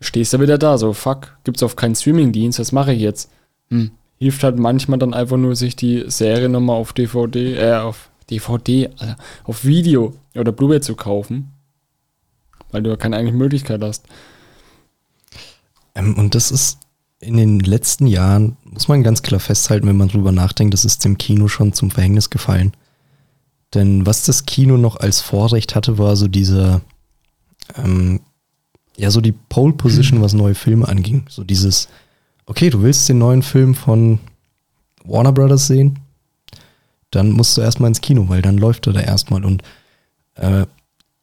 stehst 0.00 0.32
du 0.32 0.40
wieder 0.40 0.58
da, 0.58 0.78
so 0.78 0.92
fuck, 0.92 1.36
gibt's 1.44 1.62
auf 1.62 1.76
keinen 1.76 1.94
Streamingdienst, 1.94 2.58
was 2.58 2.72
mache 2.72 2.92
ich 2.92 3.00
jetzt? 3.00 3.30
Hm. 3.70 3.90
Hilft 4.18 4.42
halt 4.42 4.58
manchmal 4.58 4.98
dann 4.98 5.14
einfach 5.14 5.36
nur, 5.36 5.54
sich 5.54 5.76
die 5.76 6.04
Serie 6.08 6.48
nochmal 6.48 6.76
auf 6.76 6.92
DVD, 6.92 7.54
äh, 7.54 7.76
auf 7.76 8.10
DVD, 8.30 8.90
Alter, 8.98 9.16
auf 9.44 9.64
Video 9.64 10.14
oder 10.34 10.52
Blu-ray 10.52 10.80
zu 10.80 10.96
kaufen, 10.96 11.52
weil 12.70 12.82
du 12.82 12.90
ja 12.90 12.96
keine 12.96 13.16
eigene 13.16 13.36
Möglichkeit 13.36 13.82
hast. 13.82 14.06
Ähm, 15.94 16.18
und 16.18 16.34
das 16.34 16.50
ist 16.50 16.78
in 17.20 17.36
den 17.36 17.60
letzten 17.60 18.06
Jahren, 18.06 18.56
muss 18.64 18.88
man 18.88 19.02
ganz 19.02 19.22
klar 19.22 19.40
festhalten, 19.40 19.86
wenn 19.86 19.96
man 19.96 20.08
drüber 20.08 20.32
nachdenkt, 20.32 20.74
das 20.74 20.84
ist 20.84 21.04
dem 21.04 21.18
Kino 21.18 21.48
schon 21.48 21.72
zum 21.72 21.90
Verhängnis 21.90 22.30
gefallen. 22.30 22.72
Denn 23.74 24.06
was 24.06 24.24
das 24.24 24.46
Kino 24.46 24.76
noch 24.76 24.96
als 24.96 25.20
Vorrecht 25.20 25.74
hatte, 25.74 25.98
war 25.98 26.16
so 26.16 26.28
dieser, 26.28 26.80
ähm, 27.76 28.20
ja, 28.96 29.10
so 29.10 29.20
die 29.20 29.32
Pole 29.32 29.74
Position, 29.74 30.22
was 30.22 30.32
neue 30.32 30.54
Filme 30.54 30.88
anging. 30.88 31.26
So 31.28 31.44
dieses, 31.44 31.88
okay, 32.48 32.70
du 32.70 32.82
willst 32.82 33.08
den 33.08 33.18
neuen 33.18 33.42
Film 33.42 33.74
von 33.74 34.18
Warner 35.04 35.32
Brothers 35.32 35.66
sehen, 35.66 36.00
dann 37.10 37.30
musst 37.32 37.56
du 37.56 37.60
erstmal 37.60 37.88
ins 37.88 38.00
Kino, 38.00 38.28
weil 38.28 38.42
dann 38.42 38.58
läuft 38.58 38.86
er 38.86 38.94
da 38.94 39.00
erstmal 39.00 39.44
und 39.44 39.62
äh, 40.34 40.66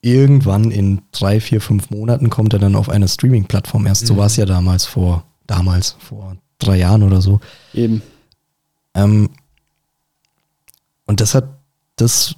irgendwann 0.01 0.71
in 0.71 1.01
drei, 1.11 1.39
vier, 1.39 1.61
fünf 1.61 1.89
Monaten 1.89 2.29
kommt 2.29 2.53
er 2.53 2.59
dann 2.59 2.75
auf 2.75 2.89
eine 2.89 3.07
Streaming-Plattform 3.07 3.87
erst. 3.87 4.05
So 4.05 4.17
war 4.17 4.27
es 4.27 4.35
ja 4.35 4.45
damals 4.45 4.85
vor, 4.85 5.25
damals, 5.47 5.95
vor 5.99 6.37
drei 6.59 6.77
Jahren 6.77 7.01
oder 7.01 7.21
so. 7.21 7.39
Eben. 7.73 8.03
Ähm, 8.93 9.31
und 11.07 11.21
das 11.21 11.33
hat 11.33 11.49
das 11.95 12.35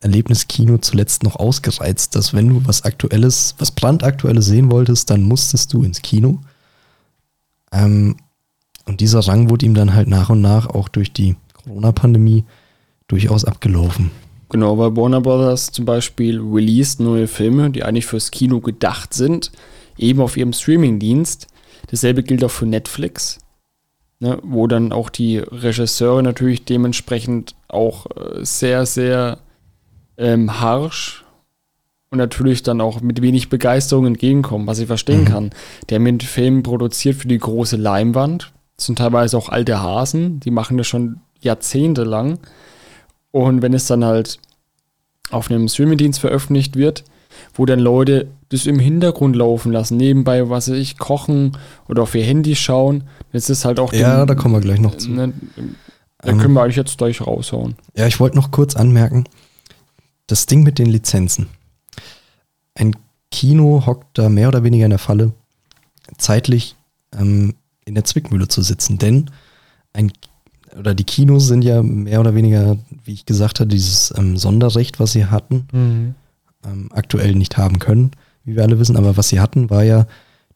Erlebnis 0.00 0.48
Kino 0.48 0.78
zuletzt 0.78 1.22
noch 1.22 1.36
ausgereizt, 1.36 2.16
dass 2.16 2.34
wenn 2.34 2.48
du 2.48 2.66
was 2.66 2.82
Aktuelles, 2.82 3.54
was 3.58 3.70
brandaktuelles 3.70 4.46
sehen 4.46 4.70
wolltest, 4.70 5.08
dann 5.08 5.22
musstest 5.22 5.72
du 5.72 5.84
ins 5.84 6.02
Kino. 6.02 6.40
Ähm, 7.72 8.16
und 8.86 9.00
dieser 9.00 9.20
Rang 9.20 9.50
wurde 9.50 9.66
ihm 9.66 9.74
dann 9.74 9.94
halt 9.94 10.08
nach 10.08 10.30
und 10.30 10.40
nach 10.40 10.68
auch 10.68 10.88
durch 10.88 11.12
die 11.12 11.36
Corona-Pandemie 11.64 12.44
durchaus 13.08 13.44
abgelaufen. 13.44 14.10
Genau, 14.50 14.78
weil 14.78 14.96
Warner 14.96 15.20
Brothers 15.20 15.72
zum 15.72 15.84
Beispiel 15.84 16.38
released 16.40 17.00
neue 17.00 17.26
Filme, 17.26 17.70
die 17.70 17.82
eigentlich 17.82 18.06
fürs 18.06 18.30
Kino 18.30 18.60
gedacht 18.60 19.12
sind, 19.14 19.50
eben 19.98 20.20
auf 20.20 20.36
ihrem 20.36 20.52
Streamingdienst. 20.52 21.48
Dasselbe 21.90 22.22
gilt 22.22 22.44
auch 22.44 22.50
für 22.50 22.66
Netflix, 22.66 23.40
ne, 24.20 24.38
wo 24.42 24.66
dann 24.66 24.92
auch 24.92 25.10
die 25.10 25.38
Regisseure 25.38 26.22
natürlich 26.22 26.64
dementsprechend 26.64 27.54
auch 27.68 28.06
äh, 28.06 28.44
sehr, 28.44 28.86
sehr 28.86 29.38
ähm, 30.16 30.60
harsch 30.60 31.24
und 32.10 32.18
natürlich 32.18 32.62
dann 32.62 32.80
auch 32.80 33.00
mit 33.00 33.22
wenig 33.22 33.48
Begeisterung 33.48 34.06
entgegenkommen, 34.06 34.66
was 34.68 34.78
ich 34.78 34.86
verstehen 34.86 35.22
Mhm. 35.22 35.28
kann. 35.28 35.50
Der 35.88 35.98
mit 35.98 36.22
Filmen 36.22 36.62
produziert 36.62 37.16
für 37.16 37.28
die 37.28 37.38
große 37.38 37.76
Leinwand, 37.76 38.52
sind 38.76 38.98
teilweise 38.98 39.36
auch 39.38 39.48
alte 39.48 39.80
Hasen, 39.80 40.40
die 40.40 40.50
machen 40.50 40.76
das 40.76 40.86
schon 40.86 41.20
jahrzehntelang. 41.40 42.38
Und 43.30 43.62
wenn 43.62 43.74
es 43.74 43.86
dann 43.86 44.04
halt 44.04 44.38
auf 45.30 45.50
einem 45.50 45.68
Streamingdienst 45.68 46.20
veröffentlicht 46.20 46.76
wird, 46.76 47.04
wo 47.54 47.66
dann 47.66 47.80
Leute 47.80 48.28
das 48.50 48.66
im 48.66 48.78
Hintergrund 48.78 49.34
laufen 49.36 49.72
lassen, 49.72 49.96
nebenbei, 49.96 50.48
was 50.50 50.68
weiß 50.70 50.76
ich, 50.76 50.98
kochen 50.98 51.56
oder 51.88 52.02
auf 52.02 52.14
ihr 52.14 52.24
Handy 52.24 52.54
schauen, 52.54 53.04
das 53.32 53.50
ist 53.50 53.64
halt 53.64 53.80
auch 53.80 53.92
Ja, 53.92 54.20
dem- 54.20 54.26
da 54.28 54.34
kommen 54.34 54.54
wir 54.54 54.60
gleich 54.60 54.80
noch 54.80 54.96
zu. 54.96 55.10
Ne, 55.10 55.32
da 56.18 56.30
Ähm, 56.30 56.38
können 56.38 56.54
wir 56.54 56.62
eigentlich 56.62 56.76
jetzt 56.76 56.96
gleich 56.98 57.20
raushauen. 57.26 57.74
Ja, 57.96 58.06
ich 58.06 58.20
wollte 58.20 58.36
noch 58.36 58.50
kurz 58.50 58.76
anmerken, 58.76 59.24
das 60.28 60.46
Ding 60.46 60.62
mit 60.62 60.78
den 60.78 60.86
Lizenzen. 60.86 61.48
Ein 62.74 62.96
Kino 63.30 63.82
hockt 63.86 64.16
da 64.18 64.28
mehr 64.28 64.48
oder 64.48 64.62
weniger 64.62 64.84
in 64.86 64.90
der 64.90 64.98
Falle, 64.98 65.32
zeitlich 66.18 66.76
ähm, 67.18 67.54
in 67.84 67.94
der 67.94 68.04
Zwickmühle 68.04 68.48
zu 68.48 68.62
sitzen, 68.62 68.98
denn 68.98 69.30
ein 69.92 70.12
oder 70.78 70.94
die 70.94 71.04
Kinos 71.04 71.46
sind 71.46 71.62
ja 71.62 71.82
mehr 71.82 72.20
oder 72.20 72.34
weniger, 72.34 72.76
wie 73.04 73.12
ich 73.12 73.26
gesagt 73.26 73.60
hatte, 73.60 73.68
dieses 73.68 74.12
ähm, 74.16 74.36
Sonderrecht, 74.36 74.98
was 74.98 75.12
sie 75.12 75.26
hatten, 75.26 75.66
ähm, 76.64 76.88
aktuell 76.92 77.34
nicht 77.34 77.56
haben 77.58 77.78
können, 77.78 78.10
wie 78.44 78.56
wir 78.56 78.62
alle 78.64 78.78
wissen, 78.78 78.96
aber 78.96 79.16
was 79.16 79.28
sie 79.28 79.40
hatten, 79.40 79.70
war 79.70 79.84
ja 79.84 80.06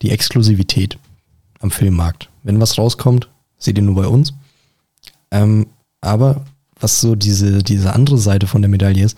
die 0.02 0.10
Exklusivität 0.10 0.98
am 1.60 1.70
Filmmarkt. 1.70 2.30
Wenn 2.42 2.60
was 2.60 2.78
rauskommt, 2.78 3.28
seht 3.58 3.78
ihr 3.78 3.84
nur 3.84 3.94
bei 3.94 4.06
uns. 4.06 4.34
Ähm, 5.30 5.66
aber 6.00 6.44
was 6.80 7.00
so 7.00 7.14
diese, 7.14 7.62
diese 7.62 7.92
andere 7.92 8.18
Seite 8.18 8.46
von 8.46 8.62
der 8.62 8.68
Medaille 8.68 9.04
ist, 9.04 9.16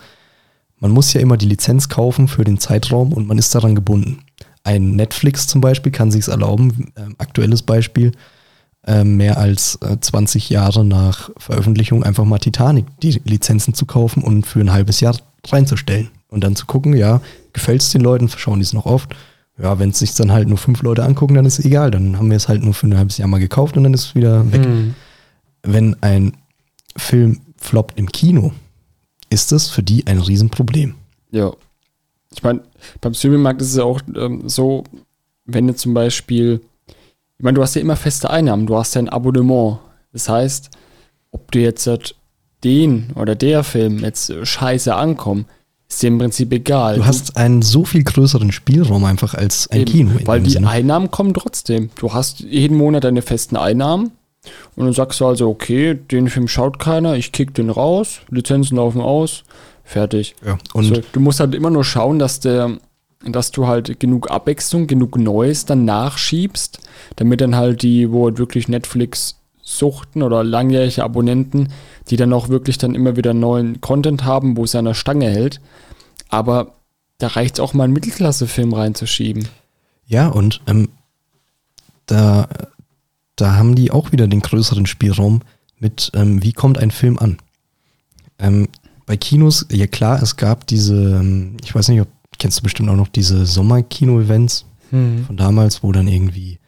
man 0.78 0.92
muss 0.92 1.12
ja 1.12 1.20
immer 1.20 1.36
die 1.36 1.46
Lizenz 1.46 1.88
kaufen 1.88 2.26
für 2.26 2.44
den 2.44 2.58
Zeitraum 2.58 3.12
und 3.12 3.26
man 3.26 3.38
ist 3.38 3.54
daran 3.54 3.74
gebunden. 3.74 4.22
Ein 4.62 4.92
Netflix 4.92 5.46
zum 5.46 5.60
Beispiel 5.60 5.92
kann 5.92 6.10
sich 6.10 6.28
erlauben, 6.28 6.92
ähm, 6.96 7.14
aktuelles 7.18 7.62
Beispiel, 7.62 8.12
ähm, 8.86 9.16
mehr 9.16 9.38
als 9.38 9.78
äh, 9.82 9.98
20 10.00 10.50
Jahre 10.50 10.84
nach 10.84 11.30
Veröffentlichung 11.36 12.02
einfach 12.02 12.24
mal 12.24 12.38
Titanic 12.38 12.86
die 13.02 13.20
Lizenzen 13.24 13.74
zu 13.74 13.86
kaufen 13.86 14.22
und 14.22 14.46
für 14.46 14.60
ein 14.60 14.72
halbes 14.72 15.00
Jahr 15.00 15.16
reinzustellen. 15.46 16.10
Und 16.28 16.44
dann 16.44 16.56
zu 16.56 16.66
gucken, 16.66 16.96
ja, 16.96 17.20
gefällt 17.52 17.82
es 17.82 17.90
den 17.90 18.02
Leuten, 18.02 18.28
schauen 18.28 18.60
die 18.60 18.64
es 18.64 18.72
noch 18.72 18.86
oft. 18.86 19.14
Ja, 19.60 19.78
wenn 19.78 19.90
es 19.90 19.98
sich 19.98 20.14
dann 20.14 20.32
halt 20.32 20.48
nur 20.48 20.58
fünf 20.58 20.82
Leute 20.82 21.04
angucken, 21.04 21.34
dann 21.34 21.44
ist 21.44 21.58
es 21.58 21.64
egal. 21.64 21.90
Dann 21.90 22.16
haben 22.16 22.30
wir 22.30 22.36
es 22.36 22.48
halt 22.48 22.62
nur 22.62 22.72
für 22.72 22.86
ein 22.86 22.96
halbes 22.96 23.18
Jahr 23.18 23.28
mal 23.28 23.40
gekauft 23.40 23.76
und 23.76 23.84
dann 23.84 23.92
ist 23.92 24.04
es 24.06 24.14
wieder 24.14 24.50
weg. 24.52 24.66
Wenn 25.62 25.96
ein 26.02 26.32
Film 26.96 27.40
floppt 27.58 27.98
im 27.98 28.10
Kino, 28.10 28.52
ist 29.28 29.52
das 29.52 29.68
für 29.68 29.82
die 29.82 30.06
ein 30.06 30.18
Riesenproblem. 30.18 30.94
Ja. 31.30 31.52
Ich 32.32 32.42
meine, 32.42 32.62
beim 33.00 33.14
Streamingmarkt 33.14 33.60
ist 33.62 33.70
es 33.70 33.76
ja 33.76 33.84
auch 33.84 34.00
ähm, 34.16 34.48
so, 34.48 34.84
wenn 35.44 35.66
du 35.66 35.74
zum 35.74 35.94
Beispiel, 35.94 36.60
ich 37.38 37.44
meine, 37.44 37.56
du 37.56 37.62
hast 37.62 37.74
ja 37.74 37.80
immer 37.80 37.96
feste 37.96 38.30
Einnahmen, 38.30 38.66
du 38.66 38.76
hast 38.76 38.94
ja 38.94 39.02
ein 39.02 39.08
Abonnement. 39.08 39.78
Das 40.12 40.28
heißt, 40.28 40.70
ob 41.30 41.50
du 41.52 41.60
jetzt 41.60 41.86
halt 41.86 42.14
den 42.64 43.10
oder 43.14 43.34
der 43.34 43.64
Film 43.64 44.00
jetzt 44.00 44.32
scheiße 44.42 44.94
ankommt, 44.94 45.46
ist 45.88 46.02
dir 46.02 46.08
im 46.08 46.18
Prinzip 46.18 46.52
egal. 46.52 46.96
Du 46.96 47.06
hast 47.06 47.36
einen 47.36 47.62
so 47.62 47.84
viel 47.84 48.04
größeren 48.04 48.52
Spielraum 48.52 49.04
einfach 49.04 49.34
als 49.34 49.68
ein 49.70 49.80
Eben, 49.80 49.90
Kino. 49.90 50.10
in 50.18 50.26
Weil 50.26 50.40
die 50.40 50.50
Sinne. 50.50 50.68
Einnahmen 50.68 51.10
kommen 51.10 51.34
trotzdem. 51.34 51.90
Du 51.96 52.12
hast 52.12 52.40
jeden 52.40 52.76
Monat 52.76 53.04
deine 53.04 53.22
festen 53.22 53.56
Einnahmen 53.56 54.12
und 54.76 54.84
dann 54.84 54.92
sagst 54.94 55.20
du 55.20 55.26
also, 55.26 55.48
okay, 55.48 55.94
den 55.94 56.28
Film 56.28 56.48
schaut 56.48 56.78
keiner, 56.78 57.16
ich 57.16 57.32
kick 57.32 57.54
den 57.54 57.70
raus, 57.70 58.20
Lizenzen 58.30 58.76
laufen 58.76 59.00
aus, 59.00 59.42
fertig. 59.90 60.34
ja. 60.44 60.58
Und 60.72 60.84
so, 60.84 61.02
du 61.12 61.20
musst 61.20 61.40
halt 61.40 61.54
immer 61.54 61.70
nur 61.70 61.84
schauen, 61.84 62.18
dass 62.18 62.40
der, 62.40 62.78
dass 63.24 63.50
du 63.50 63.66
halt 63.66 64.00
genug 64.00 64.30
Abwechslung, 64.30 64.86
genug 64.86 65.18
Neues 65.18 65.66
dann 65.66 65.84
nachschiebst, 65.84 66.80
damit 67.16 67.40
dann 67.40 67.56
halt 67.56 67.82
die, 67.82 68.10
wo 68.10 68.26
halt 68.26 68.38
wirklich 68.38 68.68
Netflix 68.68 69.36
suchten 69.62 70.22
oder 70.22 70.42
langjährige 70.42 71.04
Abonnenten, 71.04 71.68
die 72.08 72.16
dann 72.16 72.32
auch 72.32 72.48
wirklich 72.48 72.78
dann 72.78 72.94
immer 72.94 73.16
wieder 73.16 73.34
neuen 73.34 73.80
Content 73.80 74.24
haben, 74.24 74.56
wo 74.56 74.64
es 74.64 74.74
an 74.74 74.86
der 74.86 74.94
Stange 74.94 75.28
hält. 75.28 75.60
Aber 76.28 76.74
da 77.18 77.28
reicht 77.28 77.56
es 77.56 77.60
auch 77.60 77.74
mal 77.74 77.84
einen 77.84 77.92
Mittelklasse-Film 77.92 78.72
reinzuschieben. 78.72 79.48
Ja, 80.06 80.28
und 80.28 80.60
ähm, 80.66 80.88
da, 82.06 82.48
da 83.36 83.54
haben 83.54 83.74
die 83.74 83.90
auch 83.90 84.12
wieder 84.12 84.26
den 84.26 84.40
größeren 84.40 84.86
Spielraum 84.86 85.42
mit, 85.78 86.10
ähm, 86.14 86.42
wie 86.42 86.52
kommt 86.52 86.78
ein 86.78 86.90
Film 86.90 87.18
an. 87.18 87.38
Ähm, 88.38 88.68
bei 89.10 89.16
Kinos, 89.16 89.66
ja 89.72 89.88
klar, 89.88 90.22
es 90.22 90.36
gab 90.36 90.66
diese, 90.68 90.94
ähm, 90.94 91.56
ich 91.64 91.74
weiß 91.74 91.88
nicht, 91.88 92.00
ob, 92.00 92.06
kennst 92.38 92.58
du 92.60 92.62
bestimmt 92.62 92.88
auch 92.90 92.94
noch 92.96 93.08
diese 93.08 93.44
Sommerkino-Events 93.44 94.66
von 95.26 95.36
damals, 95.36 95.82
wo 95.82 95.90
dann 95.92 96.06
irgendwie, 96.08 96.58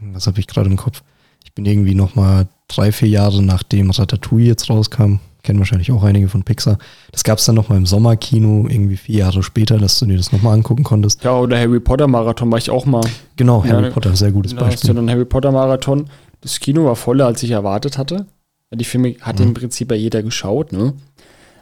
was 0.00 0.26
habe 0.28 0.38
ich 0.40 0.46
gerade 0.46 0.68
im 0.70 0.76
Kopf? 0.76 1.02
Ich 1.44 1.52
bin 1.54 1.64
irgendwie 1.66 1.94
nochmal 1.94 2.46
drei, 2.68 2.92
vier 2.92 3.08
Jahre 3.08 3.42
nachdem 3.42 3.90
Ratatouille 3.90 4.46
jetzt 4.46 4.68
rauskam. 4.70 5.16
Kennen 5.44 5.58
wahrscheinlich 5.60 5.90
auch 5.92 6.02
einige 6.02 6.28
von 6.28 6.42
Pixar. 6.42 6.78
Das 7.12 7.22
gab 7.24 7.38
es 7.38 7.44
dann 7.44 7.54
nochmal 7.54 7.78
im 7.78 7.86
Sommerkino, 7.86 8.66
irgendwie 8.68 8.96
vier 8.96 9.18
Jahre 9.20 9.42
später, 9.44 9.78
dass 9.78 9.98
du 9.98 10.06
dir 10.06 10.16
das 10.16 10.32
nochmal 10.32 10.54
angucken 10.54 10.82
konntest. 10.84 11.22
Ja, 11.24 11.38
oder 11.38 11.58
Harry 11.58 11.78
Potter 11.80 12.06
Marathon 12.08 12.50
war 12.50 12.58
ich 12.58 12.70
auch 12.70 12.86
mal. 12.86 13.02
Genau, 13.36 13.64
Ja, 13.64 13.72
Harry 13.74 13.90
Potter, 13.90 14.14
sehr 14.16 14.32
gutes 14.32 14.52
Da 14.54 14.66
hast 14.66 14.82
du 14.82 14.88
Beispiel. 14.88 14.94
dann 14.94 15.08
Harry 15.10 15.24
Potter 15.24 15.52
Marathon. 15.52 16.08
Das 16.40 16.58
Kino 16.60 16.84
war 16.84 16.96
voller, 16.96 17.26
als 17.26 17.42
ich 17.42 17.50
erwartet 17.52 17.98
hatte. 17.98 18.26
Die 18.74 18.84
Filme 18.84 19.14
hat 19.20 19.38
Mhm. 19.38 19.46
im 19.46 19.54
Prinzip 19.54 19.90
ja 19.92 19.96
jeder 19.96 20.22
geschaut, 20.22 20.72
ne? 20.72 20.92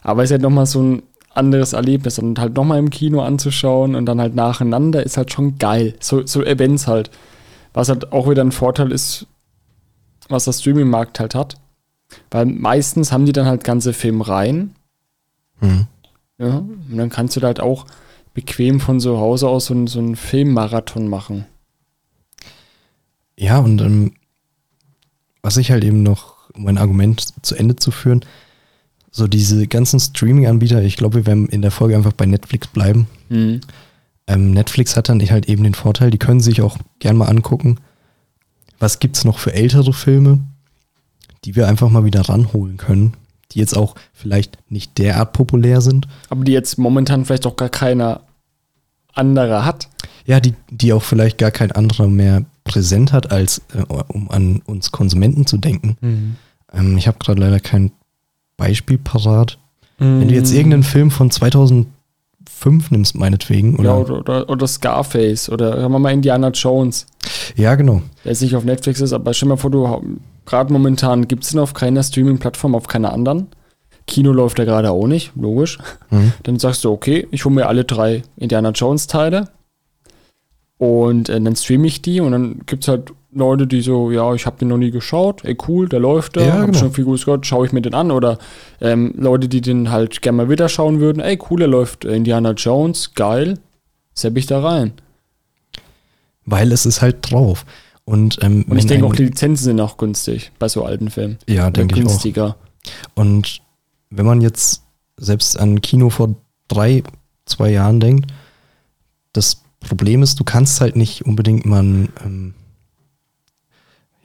Aber 0.06 0.22
es 0.22 0.28
ist 0.30 0.34
halt 0.34 0.42
nochmal 0.42 0.66
so 0.66 0.80
ein 0.80 1.02
anderes 1.34 1.72
Erlebnis 1.72 2.20
und 2.20 2.38
halt 2.38 2.54
nochmal 2.54 2.78
im 2.78 2.90
Kino 2.90 3.22
anzuschauen 3.22 3.96
und 3.96 4.06
dann 4.06 4.20
halt 4.20 4.36
nacheinander 4.36 5.02
ist 5.02 5.16
halt 5.16 5.32
schon 5.32 5.58
geil. 5.58 5.94
So, 5.98 6.24
so 6.24 6.44
Events 6.44 6.86
halt. 6.86 7.10
Was 7.74 7.88
halt 7.88 8.12
auch 8.12 8.30
wieder 8.30 8.42
ein 8.42 8.52
Vorteil 8.52 8.92
ist, 8.92 9.26
was 10.28 10.44
der 10.44 10.52
Streaming-Markt 10.52 11.18
halt 11.18 11.34
hat. 11.34 11.56
Weil 12.30 12.46
meistens 12.46 13.10
haben 13.10 13.26
die 13.26 13.32
dann 13.32 13.46
halt 13.46 13.64
ganze 13.64 13.92
Filmreihen. 13.92 14.76
Mhm. 15.60 15.88
Ja, 16.38 16.58
und 16.58 16.96
dann 16.96 17.10
kannst 17.10 17.34
du 17.34 17.40
da 17.40 17.48
halt 17.48 17.58
auch 17.60 17.84
bequem 18.32 18.78
von 18.78 19.00
zu 19.00 19.18
Hause 19.18 19.48
aus 19.48 19.66
so, 19.66 19.74
einen- 19.74 19.88
so 19.88 19.98
einen 19.98 20.14
Filmmarathon 20.14 21.08
machen. 21.08 21.46
Ja, 23.36 23.58
und 23.58 23.80
ähm, 23.80 24.12
was 25.42 25.56
ich 25.56 25.70
halt 25.72 25.82
eben 25.82 26.02
noch, 26.04 26.48
um 26.54 26.62
mein 26.64 26.78
Argument 26.78 27.26
zu 27.44 27.56
Ende 27.56 27.74
zu 27.76 27.90
führen, 27.90 28.24
so 29.16 29.26
diese 29.26 29.66
ganzen 29.66 29.98
Streaming-Anbieter, 29.98 30.82
ich 30.82 30.96
glaube, 30.96 31.16
wir 31.16 31.26
werden 31.26 31.48
in 31.48 31.62
der 31.62 31.70
Folge 31.70 31.96
einfach 31.96 32.12
bei 32.12 32.26
Netflix 32.26 32.66
bleiben. 32.66 33.06
Mhm. 33.30 33.62
Ähm, 34.26 34.50
Netflix 34.50 34.94
hat 34.94 35.08
dann 35.08 35.20
halt 35.20 35.48
eben 35.48 35.62
den 35.62 35.72
Vorteil, 35.72 36.10
die 36.10 36.18
können 36.18 36.40
sich 36.40 36.60
auch 36.60 36.76
gern 36.98 37.16
mal 37.16 37.28
angucken, 37.28 37.78
was 38.78 38.98
gibt's 38.98 39.24
noch 39.24 39.38
für 39.38 39.54
ältere 39.54 39.94
Filme, 39.94 40.40
die 41.46 41.56
wir 41.56 41.66
einfach 41.66 41.88
mal 41.88 42.04
wieder 42.04 42.28
ranholen 42.28 42.76
können, 42.76 43.14
die 43.52 43.58
jetzt 43.58 43.74
auch 43.74 43.94
vielleicht 44.12 44.58
nicht 44.68 44.98
derart 44.98 45.32
populär 45.32 45.80
sind. 45.80 46.06
Aber 46.28 46.44
die 46.44 46.52
jetzt 46.52 46.76
momentan 46.76 47.24
vielleicht 47.24 47.46
auch 47.46 47.56
gar 47.56 47.70
keiner 47.70 48.20
anderer 49.14 49.64
hat. 49.64 49.88
Ja, 50.26 50.40
die, 50.40 50.52
die 50.70 50.92
auch 50.92 51.02
vielleicht 51.02 51.38
gar 51.38 51.52
kein 51.52 51.72
anderer 51.72 52.06
mehr 52.06 52.44
präsent 52.64 53.14
hat, 53.14 53.30
als 53.30 53.62
äh, 53.72 53.80
um 54.08 54.30
an 54.30 54.60
uns 54.66 54.92
Konsumenten 54.92 55.46
zu 55.46 55.56
denken. 55.56 55.96
Ähm, 56.74 56.98
ich 56.98 57.08
habe 57.08 57.18
gerade 57.18 57.40
leider 57.40 57.60
kein 57.60 57.92
Beispiel 58.56 58.98
parat. 58.98 59.58
Wenn 59.98 60.28
du 60.28 60.34
jetzt 60.34 60.52
irgendeinen 60.52 60.82
Film 60.82 61.10
von 61.10 61.30
2005 61.30 62.90
nimmst, 62.90 63.14
meinetwegen, 63.14 63.82
ja, 63.82 63.96
oder, 63.96 64.18
oder, 64.18 64.18
oder, 64.18 64.48
oder 64.50 64.66
Scarface 64.66 65.48
oder 65.48 65.80
sagen 65.80 65.92
wir 65.92 65.98
mal 65.98 66.12
Indiana 66.12 66.50
Jones, 66.50 67.06
ja, 67.56 67.74
genau. 67.76 68.02
der 68.22 68.32
jetzt 68.32 68.42
nicht 68.42 68.54
auf 68.54 68.64
Netflix 68.64 69.00
ist, 69.00 69.14
aber 69.14 69.32
stell 69.32 69.48
mal 69.48 69.56
vor, 69.56 69.70
du 69.70 70.18
gerade 70.44 70.72
momentan 70.72 71.28
gibt 71.28 71.44
es 71.44 71.54
ihn 71.54 71.58
auf 71.58 71.72
keiner 71.72 72.02
Streaming-Plattform, 72.02 72.74
auf 72.74 72.88
keiner 72.88 73.12
anderen. 73.12 73.48
Kino 74.06 74.32
läuft 74.32 74.58
ja 74.58 74.64
gerade 74.64 74.90
auch 74.90 75.06
nicht, 75.06 75.32
logisch. 75.34 75.78
Mhm. 76.10 76.32
Dann 76.42 76.58
sagst 76.58 76.84
du, 76.84 76.92
okay, 76.92 77.26
ich 77.30 77.44
hole 77.44 77.54
mir 77.54 77.66
alle 77.66 77.84
drei 77.84 78.22
Indiana 78.36 78.70
Jones-Teile 78.70 79.48
und 80.78 81.30
äh, 81.30 81.40
dann 81.40 81.56
streame 81.56 81.86
ich 81.86 82.02
die 82.02 82.20
und 82.20 82.32
dann 82.32 82.60
gibt 82.66 82.84
es 82.84 82.88
halt 82.88 83.12
Leute, 83.32 83.66
die 83.66 83.80
so, 83.82 84.10
ja, 84.10 84.32
ich 84.34 84.46
habe 84.46 84.56
den 84.58 84.68
noch 84.68 84.78
nie 84.78 84.90
geschaut, 84.90 85.44
ey 85.44 85.56
cool, 85.68 85.88
der 85.88 86.00
läuft 86.00 86.36
da, 86.36 86.40
Ja, 86.42 86.52
hab 86.58 86.66
genau. 86.66 86.78
schon 86.78 86.92
viel 86.92 87.04
Gutes 87.04 87.24
gehört, 87.24 87.44
schaue 87.46 87.66
ich 87.66 87.72
mir 87.72 87.82
den 87.82 87.94
an 87.94 88.10
oder 88.10 88.38
ähm, 88.80 89.14
Leute, 89.18 89.48
die 89.48 89.60
den 89.60 89.90
halt 89.90 90.22
gerne 90.22 90.36
mal 90.36 90.48
wieder 90.50 90.68
schauen 90.68 91.00
würden, 91.00 91.20
ey 91.20 91.38
cool, 91.50 91.58
der 91.58 91.68
läuft 91.68 92.04
äh, 92.04 92.14
Indiana 92.14 92.52
Jones, 92.52 93.14
geil, 93.14 93.58
sepp 94.14 94.36
ich 94.38 94.46
da 94.46 94.62
rein. 94.62 94.92
Weil 96.44 96.72
es 96.72 96.86
ist 96.86 97.02
halt 97.02 97.30
drauf. 97.30 97.64
Und, 98.04 98.38
ähm, 98.42 98.64
Und 98.68 98.78
ich 98.78 98.86
denke 98.86 99.04
auch, 99.06 99.14
die 99.16 99.24
Lizenzen 99.24 99.64
sind 99.64 99.80
auch 99.80 99.96
günstig 99.96 100.52
bei 100.58 100.68
so 100.68 100.84
alten 100.84 101.10
Filmen. 101.10 101.38
Ja, 101.48 101.70
denke 101.70 101.96
ich 101.96 102.04
auch. 102.04 102.08
günstiger. 102.08 102.56
Und 103.14 103.60
wenn 104.10 104.24
man 104.26 104.40
jetzt 104.40 104.82
selbst 105.16 105.58
an 105.58 105.80
Kino 105.80 106.08
vor 106.10 106.36
drei, 106.68 107.02
zwei 107.46 107.70
Jahren 107.72 107.98
denkt, 107.98 108.32
das 109.32 109.60
Problem 109.80 110.22
ist, 110.22 110.38
du 110.38 110.44
kannst 110.44 110.80
halt 110.80 110.94
nicht 110.94 111.26
unbedingt 111.26 111.66
mal, 111.66 111.82
ein, 111.82 112.08
ähm, 112.24 112.54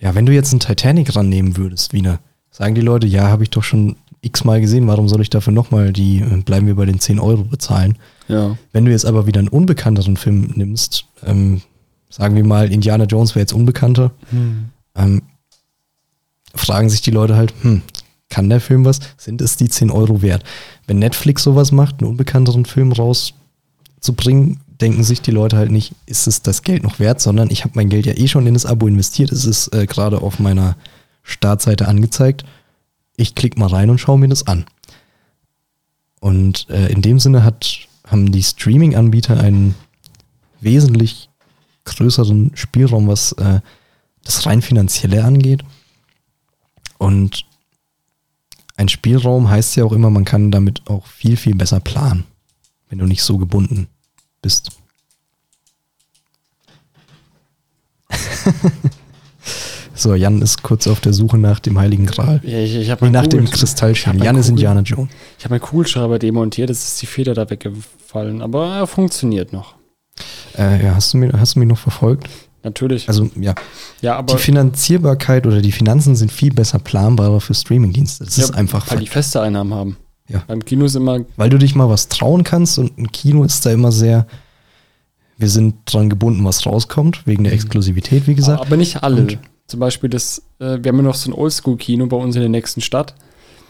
ja, 0.01 0.15
wenn 0.15 0.25
du 0.25 0.33
jetzt 0.33 0.51
einen 0.51 0.59
Titanic 0.59 1.15
rannehmen 1.15 1.57
würdest, 1.57 1.93
Wiener, 1.93 2.19
sagen 2.49 2.75
die 2.75 2.81
Leute, 2.81 3.07
ja, 3.07 3.29
habe 3.29 3.43
ich 3.43 3.51
doch 3.51 3.63
schon 3.63 3.95
x-mal 4.21 4.59
gesehen, 4.59 4.87
warum 4.87 5.07
soll 5.07 5.21
ich 5.21 5.29
dafür 5.29 5.53
nochmal 5.53 5.93
die, 5.93 6.19
äh, 6.19 6.41
bleiben 6.41 6.67
wir 6.67 6.75
bei 6.75 6.85
den 6.85 6.99
10 6.99 7.19
Euro 7.19 7.43
bezahlen? 7.43 7.97
Ja. 8.27 8.57
Wenn 8.71 8.85
du 8.85 8.91
jetzt 8.91 9.05
aber 9.05 9.27
wieder 9.27 9.39
einen 9.39 9.47
unbekannteren 9.47 10.17
Film 10.17 10.51
nimmst, 10.55 11.05
ähm, 11.23 11.61
sagen 12.09 12.35
wir 12.35 12.43
mal, 12.43 12.71
Indiana 12.71 13.05
Jones 13.05 13.35
wäre 13.35 13.41
jetzt 13.41 13.53
unbekannter, 13.53 14.11
ähm, 14.95 15.21
fragen 16.53 16.89
sich 16.89 17.01
die 17.01 17.11
Leute 17.11 17.35
halt, 17.35 17.53
hm, 17.61 17.81
kann 18.29 18.49
der 18.49 18.61
Film 18.61 18.85
was? 18.85 18.99
Sind 19.17 19.41
es 19.41 19.57
die 19.57 19.69
10 19.69 19.91
Euro 19.91 20.21
wert? 20.21 20.43
Wenn 20.87 20.99
Netflix 20.99 21.43
sowas 21.43 21.71
macht, 21.71 21.99
einen 21.99 22.09
unbekannteren 22.09 22.65
Film 22.65 22.91
rauszubringen, 22.91 24.59
denken 24.81 25.03
sich 25.03 25.21
die 25.21 25.31
Leute 25.31 25.57
halt 25.57 25.71
nicht, 25.71 25.93
ist 26.05 26.27
es 26.27 26.41
das 26.41 26.63
Geld 26.63 26.83
noch 26.83 26.99
wert, 26.99 27.21
sondern 27.21 27.49
ich 27.51 27.63
habe 27.63 27.73
mein 27.75 27.89
Geld 27.89 28.05
ja 28.05 28.17
eh 28.17 28.27
schon 28.27 28.47
in 28.47 28.53
das 28.53 28.65
Abo 28.65 28.87
investiert. 28.87 29.31
Es 29.31 29.45
ist 29.45 29.73
äh, 29.73 29.85
gerade 29.85 30.21
auf 30.21 30.39
meiner 30.39 30.75
Startseite 31.23 31.87
angezeigt. 31.87 32.43
Ich 33.15 33.35
klicke 33.35 33.59
mal 33.59 33.67
rein 33.67 33.89
und 33.89 33.99
schaue 33.99 34.19
mir 34.19 34.27
das 34.27 34.47
an. 34.47 34.65
Und 36.19 36.69
äh, 36.69 36.87
in 36.91 37.01
dem 37.01 37.19
Sinne 37.19 37.43
hat, 37.43 37.87
haben 38.07 38.31
die 38.31 38.43
Streaming-Anbieter 38.43 39.39
einen 39.39 39.75
wesentlich 40.59 41.29
größeren 41.85 42.51
Spielraum, 42.55 43.07
was 43.07 43.33
äh, 43.33 43.61
das 44.23 44.45
rein 44.45 44.61
finanzielle 44.61 45.23
angeht. 45.23 45.63
Und 46.97 47.45
ein 48.77 48.89
Spielraum 48.89 49.49
heißt 49.49 49.75
ja 49.75 49.85
auch 49.85 49.91
immer, 49.91 50.09
man 50.09 50.25
kann 50.25 50.51
damit 50.51 50.87
auch 50.87 51.05
viel, 51.05 51.37
viel 51.37 51.55
besser 51.55 51.79
planen, 51.79 52.23
wenn 52.89 52.99
du 52.99 53.05
nicht 53.05 53.23
so 53.23 53.37
gebunden 53.37 53.87
bist. 53.87 54.00
so, 59.95 60.15
Jan 60.15 60.41
ist 60.41 60.63
kurz 60.63 60.87
auf 60.87 60.99
der 60.99 61.13
Suche 61.13 61.37
nach 61.37 61.59
dem 61.59 61.77
Heiligen 61.77 62.07
Gral. 62.07 62.41
Ja, 62.43 62.57
ich, 62.57 62.75
ich 62.75 63.01
Nee, 63.01 63.09
nach 63.09 63.27
dem 63.27 63.49
Kristallschädel. 63.49 64.23
Jan 64.23 64.37
ist 64.37 64.49
Indiana 64.49 64.81
Jones. 64.81 65.11
Ich 65.37 65.45
habe 65.45 65.53
meinen 65.53 65.61
Kugelschreiber 65.61 66.19
demontiert, 66.19 66.69
es 66.69 66.83
ist 66.83 67.01
die 67.01 67.05
Feder 67.05 67.33
da 67.33 67.49
weggefallen, 67.49 68.41
aber 68.41 68.77
er 68.77 68.87
funktioniert 68.87 69.53
noch. 69.53 69.75
Äh, 70.57 70.83
ja, 70.83 70.95
hast 70.95 71.13
du, 71.13 71.17
mir, 71.17 71.31
hast 71.33 71.55
du 71.55 71.59
mich 71.59 71.67
noch 71.67 71.77
verfolgt? 71.77 72.27
Natürlich. 72.63 73.07
Also, 73.07 73.29
ja, 73.35 73.55
ja, 74.01 74.17
aber 74.17 74.35
die 74.35 74.41
Finanzierbarkeit 74.41 75.47
oder 75.47 75.61
die 75.61 75.71
Finanzen 75.71 76.15
sind 76.15 76.31
viel 76.31 76.53
besser 76.53 76.79
planbarer 76.79 77.41
für 77.41 77.55
Streamingdienste. 77.55 78.25
Das 78.25 78.37
ja, 78.37 78.45
ist 78.45 78.51
einfach 78.51 78.89
weil 78.91 78.99
die 78.99 79.05
Fakt. 79.05 79.13
feste 79.13 79.41
Einnahmen 79.41 79.73
haben. 79.73 79.97
Ja. 80.29 80.43
Beim 80.47 80.63
Kino 80.63 80.85
ist 80.85 80.95
immer, 80.95 81.19
Weil 81.35 81.49
du 81.49 81.57
dich 81.57 81.75
mal 81.75 81.89
was 81.89 82.07
trauen 82.07 82.43
kannst 82.43 82.77
und 82.79 82.97
ein 82.97 83.11
Kino 83.11 83.43
ist 83.43 83.65
da 83.65 83.71
immer 83.71 83.91
sehr, 83.91 84.27
wir 85.37 85.49
sind 85.49 85.75
dran 85.85 86.09
gebunden, 86.09 86.43
was 86.45 86.65
rauskommt, 86.65 87.25
wegen 87.27 87.43
der 87.43 87.53
Exklusivität, 87.53 88.27
wie 88.27 88.35
gesagt. 88.35 88.61
aber 88.61 88.77
nicht 88.77 89.03
alle. 89.03 89.21
Und- 89.21 89.39
Zum 89.67 89.79
Beispiel 89.79 90.09
das, 90.09 90.41
äh, 90.59 90.79
wir 90.81 90.89
haben 90.89 90.97
ja 90.97 91.03
noch 91.03 91.15
so 91.15 91.29
ein 91.29 91.33
Oldschool-Kino 91.33 92.05
bei 92.07 92.17
uns 92.17 92.35
in 92.35 92.41
der 92.41 92.49
nächsten 92.49 92.81
Stadt, 92.81 93.15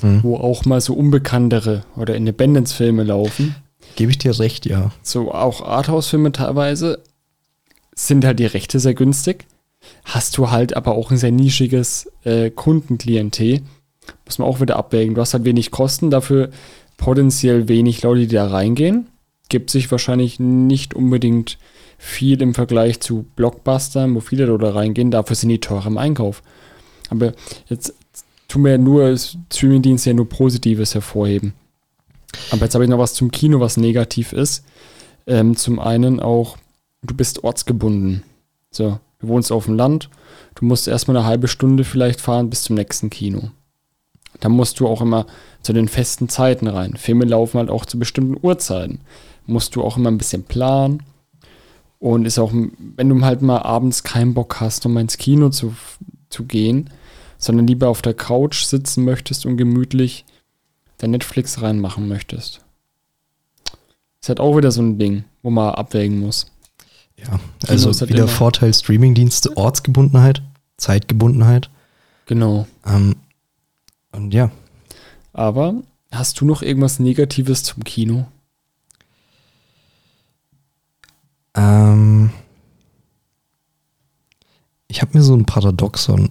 Hm. 0.01 0.23
wo 0.23 0.35
auch 0.37 0.65
mal 0.65 0.81
so 0.81 0.93
unbekanntere 0.95 1.83
oder 1.95 2.15
Independence-Filme 2.15 3.03
laufen. 3.03 3.55
Gebe 3.95 4.11
ich 4.11 4.17
dir 4.17 4.37
recht, 4.39 4.65
ja. 4.65 4.91
so 5.03 5.31
auch 5.33 5.61
Arthouse-Filme 5.61 6.31
teilweise, 6.31 6.99
sind 7.95 8.25
halt 8.25 8.39
die 8.39 8.45
Rechte 8.45 8.79
sehr 8.79 8.93
günstig. 8.95 9.45
Hast 10.05 10.37
du 10.37 10.49
halt 10.49 10.75
aber 10.75 10.93
auch 10.93 11.11
ein 11.11 11.17
sehr 11.17 11.31
nischiges 11.31 12.09
äh, 12.23 12.49
Kundenklientel. 12.49 13.61
Muss 14.25 14.39
man 14.39 14.47
auch 14.47 14.61
wieder 14.61 14.77
abwägen. 14.77 15.15
Du 15.15 15.21
hast 15.21 15.33
halt 15.33 15.45
wenig 15.45 15.71
Kosten, 15.71 16.09
dafür 16.09 16.49
potenziell 16.97 17.67
wenig 17.67 18.03
Leute, 18.03 18.21
die 18.21 18.35
da 18.35 18.47
reingehen. 18.47 19.07
Gibt 19.49 19.69
sich 19.69 19.91
wahrscheinlich 19.91 20.39
nicht 20.39 20.93
unbedingt 20.93 21.57
viel 21.97 22.41
im 22.41 22.53
Vergleich 22.53 22.99
zu 22.99 23.25
Blockbustern, 23.35 24.15
wo 24.15 24.21
viele 24.21 24.45
Leute 24.45 24.73
reingehen. 24.73 25.11
Dafür 25.11 25.35
sind 25.35 25.49
die 25.49 25.59
teurer 25.59 25.87
im 25.87 25.97
Einkauf. 25.97 26.41
Aber 27.09 27.33
jetzt 27.67 27.93
tun 28.47 28.63
wir 28.63 28.71
ja 28.71 28.77
nur 28.77 29.15
Streamingdienste 29.17 30.09
ja 30.09 30.15
nur 30.15 30.27
Positives 30.27 30.93
hervorheben. 30.93 31.53
Aber 32.49 32.63
jetzt 32.63 32.73
habe 32.73 32.83
ich 32.83 32.89
noch 32.89 32.97
was 32.97 33.13
zum 33.13 33.31
Kino, 33.31 33.59
was 33.59 33.77
negativ 33.77 34.33
ist. 34.33 34.63
Ähm, 35.27 35.55
zum 35.55 35.79
einen 35.79 36.19
auch, 36.19 36.57
du 37.03 37.13
bist 37.13 37.43
ortsgebunden. 37.43 38.23
So, 38.71 38.99
du 39.19 39.27
wohnst 39.27 39.51
auf 39.51 39.65
dem 39.65 39.75
Land, 39.75 40.09
du 40.55 40.65
musst 40.65 40.87
erstmal 40.87 41.17
eine 41.17 41.25
halbe 41.25 41.47
Stunde 41.47 41.83
vielleicht 41.83 42.21
fahren 42.21 42.49
bis 42.49 42.63
zum 42.63 42.75
nächsten 42.75 43.09
Kino. 43.09 43.51
Da 44.41 44.49
musst 44.49 44.79
du 44.79 44.87
auch 44.87 45.01
immer 45.01 45.25
zu 45.61 45.71
den 45.71 45.87
festen 45.87 46.27
Zeiten 46.27 46.67
rein. 46.67 46.97
Filme 46.97 47.23
laufen 47.23 47.59
halt 47.59 47.69
auch 47.69 47.85
zu 47.85 47.97
bestimmten 47.97 48.35
Uhrzeiten. 48.45 48.99
Musst 49.45 49.75
du 49.75 49.83
auch 49.83 49.95
immer 49.95 50.11
ein 50.11 50.17
bisschen 50.17 50.43
planen. 50.43 51.03
Und 51.99 52.25
ist 52.25 52.39
auch, 52.39 52.51
wenn 52.51 53.09
du 53.09 53.23
halt 53.23 53.43
mal 53.43 53.59
abends 53.59 54.03
keinen 54.03 54.33
Bock 54.33 54.59
hast, 54.59 54.85
um 54.87 54.97
ins 54.97 55.17
Kino 55.17 55.49
zu, 55.49 55.75
zu 56.29 56.45
gehen, 56.45 56.89
sondern 57.37 57.67
lieber 57.67 57.89
auf 57.89 58.01
der 58.01 58.15
Couch 58.15 58.63
sitzen 58.63 59.05
möchtest 59.05 59.45
und 59.45 59.57
gemütlich 59.57 60.25
dein 60.97 61.11
Netflix 61.11 61.61
reinmachen 61.61 62.07
möchtest. 62.07 62.61
Ist 64.19 64.29
halt 64.29 64.39
auch 64.39 64.57
wieder 64.57 64.71
so 64.71 64.81
ein 64.81 64.97
Ding, 64.97 65.25
wo 65.43 65.51
man 65.51 65.75
abwägen 65.75 66.19
muss. 66.19 66.47
Ja, 67.17 67.39
also 67.67 67.91
ist 67.91 68.01
halt 68.01 68.11
wieder 68.11 68.27
Vorteil 68.27 68.73
Streamingdienste, 68.73 69.55
Ortsgebundenheit, 69.55 70.41
Zeitgebundenheit. 70.77 71.69
Genau. 72.25 72.67
Ähm, 72.85 73.15
und 74.11 74.33
ja, 74.33 74.51
Aber 75.33 75.75
hast 76.11 76.39
du 76.41 76.45
noch 76.45 76.61
irgendwas 76.61 76.99
Negatives 76.99 77.63
zum 77.63 77.83
Kino? 77.83 78.27
ähm, 81.55 82.31
ich 84.87 85.01
habe 85.01 85.17
mir 85.17 85.23
so 85.23 85.35
ein 85.35 85.45
Paradoxon 85.45 86.29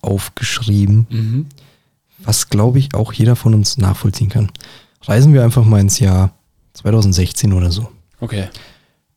aufgeschrieben, 0.00 1.06
Mhm. 1.10 1.46
was 2.18 2.48
glaube 2.50 2.78
ich 2.78 2.94
auch 2.94 3.12
jeder 3.12 3.36
von 3.36 3.54
uns 3.54 3.78
nachvollziehen 3.78 4.28
kann. 4.28 4.50
Reisen 5.02 5.32
wir 5.32 5.44
einfach 5.44 5.64
mal 5.64 5.80
ins 5.80 5.98
Jahr 5.98 6.34
2016 6.74 7.52
oder 7.52 7.70
so. 7.70 7.88
Okay. 8.20 8.48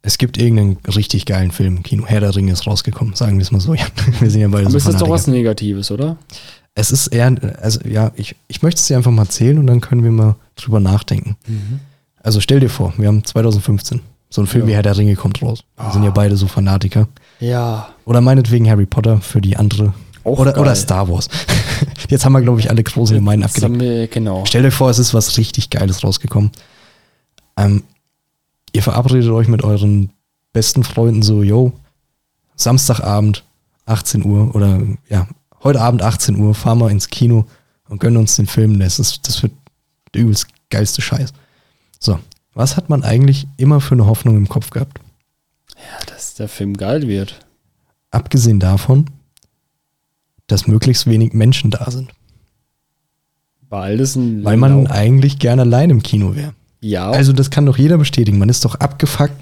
Es 0.01 0.17
gibt 0.17 0.37
irgendeinen 0.37 0.77
richtig 0.95 1.25
geilen 1.25 1.51
Film 1.51 1.77
im 1.77 1.83
Kino. 1.83 2.05
Herr 2.05 2.21
der 2.21 2.35
Ringe 2.35 2.51
ist 2.53 2.65
rausgekommen, 2.67 3.15
sagen 3.15 3.37
wir 3.37 3.41
es 3.43 3.51
mal 3.51 3.59
so. 3.59 3.73
Ja, 3.73 3.85
wir 4.19 4.29
sind 4.29 4.41
ja 4.41 4.47
beide 4.47 4.63
Aber 4.65 4.71
so 4.71 4.77
ist 4.77 4.87
das 4.87 4.97
doch 4.97 5.09
was 5.09 5.27
Negatives, 5.27 5.91
oder? 5.91 6.17
Es 6.79 6.91
ist 6.91 7.07
eher, 7.07 7.35
also 7.59 7.79
ja, 7.87 8.11
ich, 8.15 8.35
ich 8.47 8.61
möchte 8.61 8.79
es 8.79 8.85
dir 8.85 8.97
einfach 8.97 9.09
mal 9.09 9.23
erzählen 9.23 9.57
und 9.57 9.65
dann 9.65 9.81
können 9.81 10.03
wir 10.03 10.11
mal 10.11 10.35
drüber 10.55 10.79
nachdenken. 10.79 11.35
Also 12.21 12.39
stell 12.39 12.59
dir 12.59 12.69
vor, 12.69 12.93
wir 12.97 13.07
haben 13.07 13.23
2015, 13.23 14.01
so 14.29 14.41
ein 14.41 14.47
Film 14.47 14.65
Ja. 14.65 14.69
wie 14.69 14.75
Herr 14.75 14.83
der 14.83 14.95
Ringe 14.95 15.15
kommt 15.15 15.41
raus. 15.41 15.63
Wir 15.75 15.91
sind 15.91 16.03
ja 16.03 16.11
beide 16.11 16.37
so 16.37 16.45
Fanatiker. 16.45 17.07
Ja. 17.39 17.89
Oder 18.05 18.21
meinetwegen 18.21 18.69
Harry 18.69 18.85
Potter 18.85 19.19
für 19.21 19.41
die 19.41 19.57
andere. 19.57 19.95
Auch 20.23 20.37
oder, 20.37 20.51
geil. 20.51 20.61
oder 20.61 20.75
Star 20.75 21.09
Wars. 21.09 21.29
Jetzt 22.09 22.25
haben 22.25 22.33
wir, 22.33 22.41
glaube 22.41 22.59
ich, 22.59 22.69
alle 22.69 22.83
großen 22.83 23.15
Gemeinden 23.15 23.45
abgedeckt. 23.45 24.13
genau. 24.13 24.45
Stell 24.45 24.61
dir 24.61 24.71
vor, 24.71 24.91
es 24.91 24.99
ist 24.99 25.15
was 25.15 25.35
richtig 25.37 25.71
Geiles 25.71 26.03
rausgekommen. 26.03 26.51
Ähm, 27.57 27.83
ihr 28.71 28.83
verabredet 28.83 29.31
euch 29.31 29.47
mit 29.47 29.63
euren 29.63 30.11
besten 30.53 30.83
Freunden 30.83 31.23
so, 31.23 31.41
yo, 31.41 31.73
Samstagabend, 32.55 33.43
18 33.87 34.23
Uhr 34.25 34.53
oder 34.53 34.79
ja, 35.09 35.27
heute 35.63 35.81
Abend 35.81 36.01
18 36.01 36.37
Uhr, 36.37 36.53
fahren 36.53 36.79
wir 36.79 36.89
ins 36.89 37.09
Kino 37.09 37.45
und 37.89 37.99
gönnen 37.99 38.17
uns 38.17 38.35
den 38.35 38.47
Film. 38.47 38.79
Das, 38.79 38.99
ist, 38.99 39.27
das 39.27 39.41
wird 39.43 39.53
der 40.13 40.21
übelst 40.21 40.47
geilste 40.69 41.01
Scheiß. 41.01 41.33
So, 41.99 42.19
was 42.53 42.77
hat 42.77 42.89
man 42.89 43.03
eigentlich 43.03 43.47
immer 43.57 43.81
für 43.81 43.95
eine 43.95 44.05
Hoffnung 44.05 44.35
im 44.37 44.49
Kopf 44.49 44.69
gehabt? 44.69 44.99
Ja, 45.75 46.05
dass 46.07 46.33
der 46.35 46.47
Film 46.47 46.75
geil 46.75 47.07
wird. 47.07 47.39
Abgesehen 48.11 48.59
davon, 48.59 49.09
dass 50.47 50.67
möglichst 50.67 51.07
wenig 51.07 51.33
Menschen 51.33 51.71
da 51.71 51.91
sind. 51.91 52.11
Weil 53.69 53.97
das 53.97 54.15
ein. 54.15 54.43
Weil 54.43 54.57
man 54.57 54.87
eigentlich 54.87 55.39
gerne 55.39 55.63
allein 55.63 55.89
im 55.89 56.01
Kino 56.01 56.35
wäre. 56.35 56.53
Ja, 56.79 57.09
Also 57.11 57.33
das 57.33 57.49
kann 57.49 57.65
doch 57.65 57.77
jeder 57.77 57.97
bestätigen. 57.97 58.37
Man 58.37 58.49
ist 58.49 58.63
doch 58.63 58.75
abgefuckt. 58.75 59.33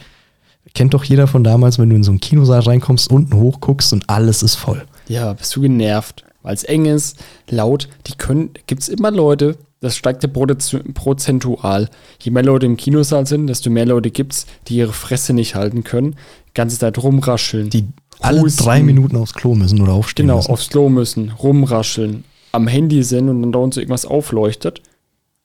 Kennt 0.74 0.94
doch 0.94 1.04
jeder 1.04 1.28
von 1.28 1.44
damals, 1.44 1.78
wenn 1.78 1.90
du 1.90 1.96
in 1.96 2.04
so 2.04 2.12
einen 2.12 2.20
Kinosaal 2.20 2.62
reinkommst, 2.62 3.10
unten 3.10 3.36
hochguckst 3.36 3.94
und 3.94 4.10
alles 4.10 4.42
ist 4.42 4.56
voll. 4.56 4.86
Ja, 5.08 5.34
bist 5.34 5.56
du 5.56 5.62
genervt. 5.62 6.24
Weil 6.42 6.54
es 6.54 6.64
eng 6.64 6.86
ist, 6.86 7.18
laut. 7.50 7.90
Die 8.06 8.14
können. 8.16 8.52
Gibt 8.68 8.84
es 8.84 8.90
immer 8.90 9.10
Leute, 9.10 9.58
das 9.80 9.96
steigt 9.98 10.22
ja 10.22 10.30
prozentu- 10.30 10.94
prozentual. 10.94 11.90
Je 12.22 12.30
mehr 12.32 12.44
Leute 12.44 12.68
im 12.68 12.78
Kinosaal 12.78 13.26
sind, 13.26 13.48
desto 13.48 13.72
mehr 13.72 13.86
Leute 13.88 14.12
gibt 14.12 14.34
es, 14.34 14.46
die 14.68 14.76
ihre 14.76 14.94
Fresse 14.94 15.34
nicht 15.34 15.56
halten 15.56 15.84
können. 15.84 16.12
Die 16.50 16.54
ganze 16.54 16.78
Zeit 16.78 17.00
rumrascheln. 17.02 17.72
Die 17.72 17.88
alle 18.22 18.42
Husten. 18.42 18.64
drei 18.64 18.84
Minuten 18.84 19.16
aufs 19.18 19.34
Klo 19.34 19.56
müssen 19.56 19.82
oder 19.82 19.94
aufstehen 19.94 20.28
Genau, 20.28 20.38
müssen. 20.38 20.52
aufs 20.52 20.70
Klo 20.70 20.88
müssen, 20.90 21.32
rumrascheln, 21.32 22.24
am 22.52 22.68
Handy 22.68 23.04
sind 23.04 23.28
und 23.28 23.42
dann 23.42 23.52
da 23.52 23.60
uns 23.60 23.76
irgendwas 23.78 24.06
aufleuchtet. 24.06 24.82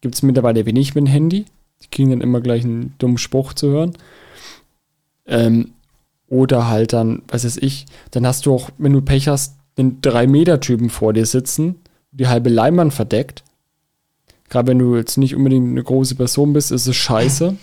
Gibt 0.03 0.15
es 0.15 0.23
mittlerweile 0.23 0.67
wenig 0.67 0.95
mit 0.95 1.05
dem 1.07 1.11
Handy. 1.11 1.47
Die 1.83 1.89
kriegen 1.91 2.11
dann 2.11 2.21
immer 2.21 2.41
gleich 2.43 2.63
einen 2.65 2.95
dummen 2.99 3.17
Spruch 3.19 3.55
zu 3.55 3.69
hören. 3.71 3.93
Ähm, 5.27 5.71
oder 6.31 6.69
halt 6.69 6.95
dann, 6.95 7.23
was 7.29 7.45
weiß 7.45 7.59
ich, 7.59 7.85
dann 8.13 8.27
hast 8.27 8.47
du 8.47 8.55
auch, 8.55 8.71
wenn 8.79 8.95
du 8.95 9.03
Pech 9.03 9.29
hast, 9.29 9.57
den 9.77 10.01
3-Meter-Typen 10.01 10.89
vor 10.89 11.13
dir 11.13 11.27
sitzen, 11.27 11.81
die 12.13 12.29
halbe 12.29 12.49
Leinwand 12.49 12.95
verdeckt. 12.95 13.43
Gerade 14.49 14.69
wenn 14.69 14.79
du 14.79 14.97
jetzt 14.97 15.19
nicht 15.19 15.37
unbedingt 15.37 15.69
eine 15.69 15.83
große 15.83 16.15
Person 16.15 16.53
bist, 16.53 16.71
ist 16.71 16.87
es 16.87 16.97
scheiße. 16.97 17.57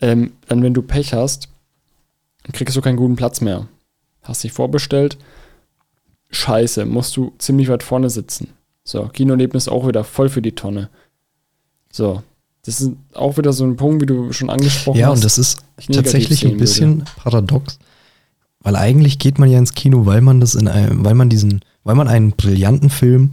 Ähm, 0.00 0.32
dann, 0.48 0.62
wenn 0.62 0.74
du 0.74 0.82
Pech 0.82 1.14
hast, 1.14 1.48
kriegst 2.52 2.76
du 2.76 2.80
keinen 2.80 2.96
guten 2.96 3.16
Platz 3.16 3.40
mehr. 3.40 3.68
Hast 4.22 4.44
dich 4.44 4.52
vorbestellt, 4.52 5.16
scheiße, 6.30 6.84
musst 6.84 7.16
du 7.16 7.32
ziemlich 7.38 7.68
weit 7.68 7.82
vorne 7.82 8.10
sitzen. 8.10 8.48
So, 8.82 9.08
Kinoerlebnis 9.08 9.68
auch 9.68 9.86
wieder 9.86 10.04
voll 10.04 10.28
für 10.28 10.42
die 10.42 10.54
Tonne. 10.54 10.90
So, 11.90 12.22
das 12.66 12.80
ist 12.80 12.92
auch 13.14 13.36
wieder 13.36 13.52
so 13.52 13.64
ein 13.64 13.76
Punkt, 13.76 14.02
wie 14.02 14.06
du 14.06 14.32
schon 14.32 14.50
angesprochen 14.50 14.98
Ja, 14.98 15.08
hast. 15.08 15.18
und 15.18 15.24
das 15.24 15.38
ist 15.38 15.58
tatsächlich 15.92 16.46
ein 16.46 16.56
bisschen 16.56 17.04
paradox, 17.16 17.78
weil 18.60 18.76
eigentlich 18.76 19.18
geht 19.18 19.38
man 19.38 19.50
ja 19.50 19.58
ins 19.58 19.74
Kino, 19.74 20.06
weil 20.06 20.20
man 20.20 20.40
das 20.40 20.54
in 20.54 20.68
einem, 20.68 21.04
weil 21.04 21.14
man 21.14 21.28
diesen, 21.28 21.60
weil 21.84 21.94
man 21.94 22.08
einen 22.08 22.32
brillanten 22.32 22.90
Film 22.90 23.32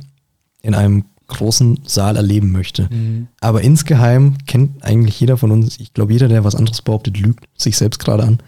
in 0.62 0.76
einem 0.76 1.06
großen 1.28 1.80
Saal 1.86 2.18
erleben 2.18 2.52
möchte. 2.52 2.84
würde. 2.84 2.96
Mhm. 2.96 3.28
Aber 3.40 3.62
insgeheim 3.62 4.38
kennt 4.48 4.84
eigentlich 4.84 5.18
jeder 5.20 5.38
von 5.38 5.52
uns, 5.52 5.80
ich 5.80 5.94
glaube, 5.94 6.12
jeder, 6.12 6.28
der 6.28 6.44
was 6.44 6.56
anderes 6.56 6.82
behauptet, 6.82 7.18
lügt 7.18 7.46
sich 7.58 7.78
selbst 7.78 8.00
gerade 8.00 8.24
an. 8.24 8.40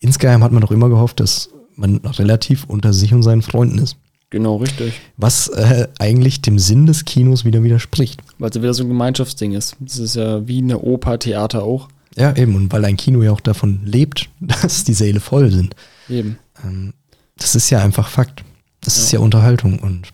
Insgeheim 0.00 0.42
hat 0.42 0.50
man 0.50 0.60
doch 0.60 0.72
immer 0.72 0.88
gehofft, 0.88 1.20
dass 1.20 1.50
man 1.76 1.96
relativ 1.98 2.64
unter 2.64 2.92
sich 2.92 3.14
und 3.14 3.22
seinen 3.22 3.42
Freunden 3.42 3.78
ist. 3.78 3.96
Genau, 4.30 4.56
richtig. 4.56 5.00
Was 5.16 5.48
äh, 5.48 5.88
eigentlich 5.98 6.42
dem 6.42 6.58
Sinn 6.58 6.86
des 6.86 7.04
Kinos 7.04 7.44
wieder 7.44 7.62
widerspricht. 7.62 8.20
Weil 8.38 8.50
es 8.50 8.56
ja 8.56 8.62
wieder 8.62 8.74
so 8.74 8.82
ein 8.82 8.88
Gemeinschaftsding 8.88 9.52
ist. 9.52 9.76
Das 9.78 9.98
ist 9.98 10.16
ja 10.16 10.46
wie 10.48 10.58
eine 10.58 10.80
Oper, 10.80 11.18
Theater 11.18 11.62
auch. 11.62 11.88
Ja, 12.16 12.34
eben. 12.36 12.56
Und 12.56 12.72
weil 12.72 12.84
ein 12.84 12.96
Kino 12.96 13.22
ja 13.22 13.30
auch 13.32 13.40
davon 13.40 13.80
lebt, 13.84 14.28
dass 14.40 14.84
die 14.84 14.94
Säle 14.94 15.20
voll 15.20 15.50
sind. 15.52 15.76
Eben. 16.08 16.38
Ähm, 16.64 16.94
das 17.36 17.54
ist 17.54 17.70
ja 17.70 17.80
einfach 17.82 18.08
Fakt. 18.08 18.44
Das 18.80 18.96
ist 18.98 19.12
Ja. 19.12 19.18
ja 19.18 19.24
Unterhaltung. 19.24 19.78
Und 19.78 20.08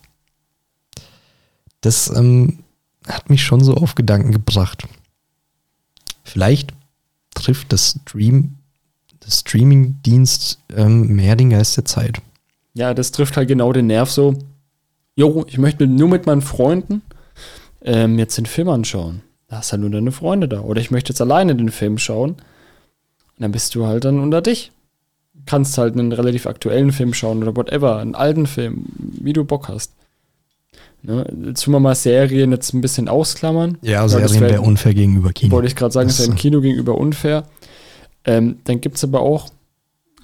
das 1.80 2.14
ähm, 2.14 2.58
hat 3.06 3.30
mich 3.30 3.42
schon 3.42 3.64
so 3.64 3.74
auf 3.74 3.94
Gedanken 3.94 4.32
gebracht. 4.32 4.86
Vielleicht 6.24 6.74
trifft 7.34 7.72
das 7.72 7.98
Stream, 8.02 8.56
das 9.20 9.40
Streaming-Dienst 9.40 10.58
ähm, 10.76 11.08
mehr 11.16 11.36
den 11.36 11.50
Geist 11.50 11.76
der 11.76 11.84
Zeit. 11.86 12.20
Ja, 12.74 12.94
das 12.94 13.10
trifft 13.12 13.36
halt 13.36 13.48
genau 13.48 13.72
den 13.72 13.86
Nerv 13.86 14.10
so. 14.10 14.34
Jo, 15.16 15.44
ich 15.48 15.58
möchte 15.58 15.86
nur 15.86 16.08
mit 16.08 16.26
meinen 16.26 16.40
Freunden 16.42 17.02
ähm, 17.82 18.18
jetzt 18.18 18.38
den 18.38 18.46
Film 18.46 18.68
anschauen. 18.68 19.22
Da 19.48 19.56
hast 19.56 19.72
halt 19.72 19.80
nur 19.82 19.90
deine 19.90 20.12
Freunde 20.12 20.48
da. 20.48 20.60
Oder 20.60 20.80
ich 20.80 20.90
möchte 20.90 21.12
jetzt 21.12 21.20
alleine 21.20 21.54
den 21.56 21.70
Film 21.70 21.98
schauen. 21.98 22.30
Und 22.30 22.40
dann 23.38 23.52
bist 23.52 23.74
du 23.74 23.86
halt 23.86 24.04
dann 24.04 24.20
unter 24.20 24.40
dich. 24.40 24.70
Kannst 25.46 25.78
halt 25.78 25.94
einen 25.94 26.12
relativ 26.12 26.46
aktuellen 26.46 26.92
Film 26.92 27.12
schauen 27.14 27.42
oder 27.42 27.56
whatever, 27.56 27.96
einen 27.98 28.14
alten 28.14 28.46
Film, 28.46 28.84
wie 28.96 29.32
du 29.32 29.44
Bock 29.44 29.68
hast. 29.68 29.92
Ne? 31.02 31.26
Jetzt 31.46 31.64
tun 31.64 31.72
wir 31.72 31.80
mal 31.80 31.94
Serien 31.94 32.52
jetzt 32.52 32.74
ein 32.74 32.82
bisschen 32.82 33.08
ausklammern. 33.08 33.78
Ja, 33.82 34.02
das 34.02 34.12
Serien 34.12 34.40
wär- 34.42 34.50
wäre 34.50 34.60
unfair 34.62 34.92
gegenüber 34.94 35.32
Kino. 35.32 35.52
Wollte 35.52 35.66
ich 35.68 35.74
gerade 35.76 35.92
sagen, 35.92 36.08
Das 36.08 36.20
ist 36.20 36.26
ja 36.26 36.32
im 36.32 36.38
Kino 36.38 36.60
gegenüber 36.60 36.96
unfair. 36.98 37.44
Ähm, 38.24 38.58
dann 38.64 38.80
gibt 38.82 38.96
es 38.96 39.04
aber 39.04 39.20
auch 39.22 39.48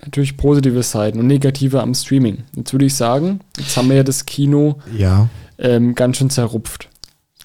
natürlich 0.03 0.37
positive 0.37 0.83
Seiten 0.83 1.19
und 1.19 1.27
negative 1.27 1.81
am 1.81 1.95
Streaming. 1.95 2.45
Jetzt 2.55 2.73
würde 2.73 2.87
ich 2.87 2.95
sagen, 2.95 3.41
jetzt 3.59 3.77
haben 3.77 3.89
wir 3.89 3.97
ja 3.97 4.03
das 4.03 4.27
Kino 4.27 4.79
Ja, 4.97 5.29
ähm, 5.59 5.95
ganz 5.95 6.19
schön 6.19 6.31
zerrupft. 6.31 6.89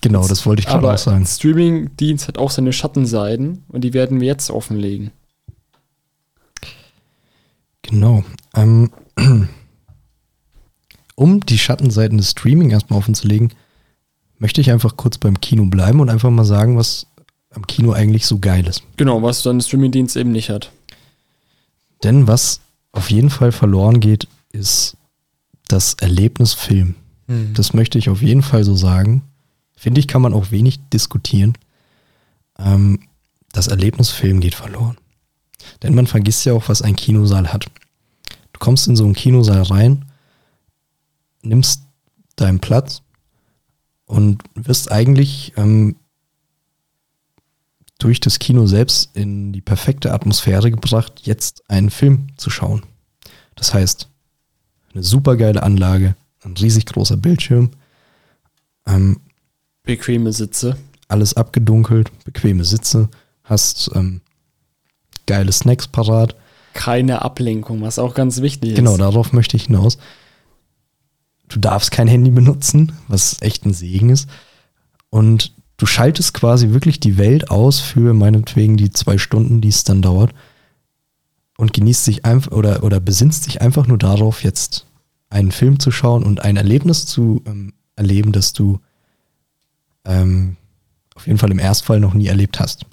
genau, 0.02 0.28
das 0.28 0.46
wollte 0.46 0.62
ich 0.62 0.68
gerade 0.68 0.92
auch 0.92 0.98
sagen. 0.98 1.26
Streaming-Dienst 1.26 2.28
hat 2.28 2.38
auch 2.38 2.52
seine 2.52 2.74
Schattenseiten 2.74 3.64
und 3.70 3.82
die 3.84 3.94
werden 3.94 4.20
wir 4.20 4.28
jetzt 4.28 4.50
offenlegen. 4.52 5.12
Genau. 7.84 8.24
Ähm, 8.56 8.92
um 11.16 11.40
die 11.42 11.58
Schattenseiten 11.58 12.18
des 12.18 12.32
Streaming 12.32 12.70
erstmal 12.70 13.00
offenzulegen, 13.00 13.54
möchte 14.38 14.62
ich 14.62 14.72
einfach 14.72 14.98
kurz 14.98 15.18
beim 15.18 15.40
Kino 15.40 15.66
bleiben 15.66 16.00
und 16.00 16.10
einfach 16.10 16.30
mal 16.30 16.46
sagen, 16.46 16.78
was 16.78 17.08
am 17.54 17.68
Kino 17.68 17.92
eigentlich 17.92 18.26
so 18.26 18.40
geil 18.40 18.66
ist. 18.68 18.84
Genau, 18.98 19.22
was 19.22 19.44
dann 19.44 19.62
Streaming-Dienst 19.62 20.16
eben 20.16 20.32
nicht 20.32 20.50
hat. 20.50 20.72
Denn 22.04 22.28
was 22.28 22.62
auf 22.92 23.10
jeden 23.12 23.30
Fall 23.30 23.52
verloren 23.52 24.00
geht, 24.00 24.28
ist 24.52 24.98
das 25.68 25.94
Erlebnis 25.96 26.54
Film. 26.54 26.96
Das 27.54 27.74
möchte 27.74 27.98
ich 27.98 28.10
auf 28.10 28.22
jeden 28.22 28.42
Fall 28.42 28.64
so 28.64 28.76
sagen. 28.76 29.24
Finde 29.76 30.00
ich, 30.00 30.08
kann 30.08 30.22
man 30.22 30.34
auch 30.34 30.52
wenig 30.52 30.80
diskutieren. 30.90 31.58
Ähm, 32.60 33.00
das 33.54 33.68
Erlebnis 33.68 34.10
Film 34.10 34.40
geht 34.42 34.56
verloren. 34.56 34.98
Denn 35.82 35.96
man 35.96 36.08
vergisst 36.08 36.46
ja 36.46 36.54
auch, 36.54 36.70
was 36.70 36.82
ein 36.82 36.96
Kinosaal 36.96 37.54
hat. 37.54 37.66
Du 38.54 38.60
kommst 38.60 38.88
in 38.88 38.96
so 38.96 39.06
einen 39.06 39.14
Kinosaal 39.14 39.64
rein, 39.64 40.06
nimmst 41.42 41.84
deinen 42.36 42.60
Platz 42.60 43.02
und 44.06 44.44
wirst 44.56 44.92
eigentlich 44.92 45.54
ähm, 45.56 45.96
durch 48.04 48.20
das 48.20 48.40
Kino 48.40 48.66
selbst 48.68 49.16
in 49.16 49.54
die 49.54 49.62
perfekte 49.62 50.14
Atmosphäre 50.14 50.72
gebracht, 50.72 51.22
jetzt 51.24 51.64
einen 51.70 51.90
Film 51.90 52.28
zu 52.38 52.50
schauen. 52.50 52.84
Das 53.56 53.74
heißt, 53.74 54.08
eine 54.94 55.04
supergeile 55.04 55.64
Anlage, 55.64 56.16
ein 56.44 56.54
riesig 56.58 56.86
großer 56.86 57.18
Bildschirm, 57.18 57.72
ähm, 58.88 59.20
Bequeme 59.84 60.32
Sitze. 60.34 60.78
alles 61.08 61.36
abgedunkelt, 61.36 62.12
bequeme 62.24 62.66
Sitze, 62.66 63.10
hast 63.44 63.92
ähm, 63.96 64.22
geile 65.28 65.52
Snacks 65.52 65.88
parat. 65.88 66.36
Keine 66.74 67.22
Ablenkung, 67.22 67.82
was 67.82 68.00
auch 68.00 68.14
ganz 68.14 68.42
wichtig 68.42 68.76
Genau, 68.76 68.94
ist. 68.94 69.00
darauf 69.02 69.34
möchte 69.34 69.58
ich 69.58 69.66
hinaus. 69.66 69.98
du 71.50 71.60
darfst 71.60 71.92
kein 71.92 72.08
Handy 72.08 72.32
benutzen, 72.32 72.94
was 73.08 73.42
echt 73.42 73.66
ein 73.66 73.74
Segen 73.74 74.10
ist. 74.10 74.30
Und 75.10 75.54
du 75.82 75.88
schaltest 75.88 76.36
quasi 76.36 76.70
wirklich 76.70 77.00
die 77.00 77.18
Welt 77.18 77.50
aus 77.50 77.80
für 77.80 78.14
meinetwegen 78.14 78.78
die 78.78 78.92
zwei 78.92 79.18
Stunden, 79.18 79.62
die 79.62 79.70
es 79.70 79.84
dann 79.84 80.04
dauert. 80.04 80.32
Und 81.58 81.74
genießt 81.74 82.06
sich 82.06 82.24
einfach 82.24 82.52
oder, 82.52 82.84
oder 82.84 83.00
besinnst 83.00 83.48
dich 83.48 83.62
einfach 83.62 83.88
nur 83.88 83.98
darauf, 83.98 84.44
jetzt 84.44 84.86
einen 85.30 85.52
Film 85.52 85.80
zu 85.80 85.90
schauen 85.90 86.24
und 86.24 86.44
ein 86.44 86.58
Erlebnis 86.58 87.06
zu 87.08 87.42
ähm, 87.46 87.74
erleben, 87.96 88.32
das 88.32 88.54
du 88.54 88.80
ähm, 90.06 90.56
auf 91.16 91.26
jeden 91.26 91.40
Fall 91.40 91.52
im 91.52 91.60
Erstfall 91.60 92.00
noch 92.00 92.14
nie 92.14 92.28
erlebt 92.28 92.60
hast. 92.60 92.86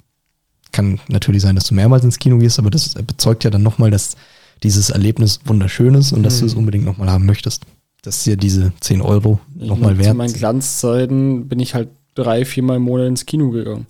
Kann 0.71 0.99
natürlich 1.07 1.41
sein, 1.41 1.55
dass 1.55 1.65
du 1.65 1.73
mehrmals 1.75 2.03
ins 2.03 2.19
Kino 2.19 2.37
gehst, 2.37 2.59
aber 2.59 2.69
das 2.71 2.93
bezeugt 2.93 3.43
ja 3.43 3.49
dann 3.49 3.63
nochmal, 3.63 3.91
dass 3.91 4.15
dieses 4.63 4.89
Erlebnis 4.89 5.39
wunderschön 5.45 5.93
ist 5.95 6.11
und 6.11 6.23
dass 6.23 6.35
Mhm. 6.35 6.39
du 6.39 6.45
es 6.45 6.53
unbedingt 6.55 6.85
nochmal 6.85 7.09
haben 7.09 7.25
möchtest. 7.25 7.65
Dass 8.01 8.23
dir 8.23 8.37
diese 8.37 8.71
10 8.79 9.01
Euro 9.01 9.39
nochmal 9.55 9.91
meine, 9.93 9.99
Zu 9.99 10.05
wert 10.05 10.17
meinen 10.17 10.29
sind. 10.29 10.39
Glanzzeiten 10.39 11.47
bin 11.47 11.59
ich 11.59 11.75
halt 11.75 11.89
drei, 12.19 12.45
viermal 12.45 12.77
im 12.77 12.83
Monat 12.83 13.07
ins 13.07 13.25
Kino 13.25 13.49
gegangen. 13.49 13.87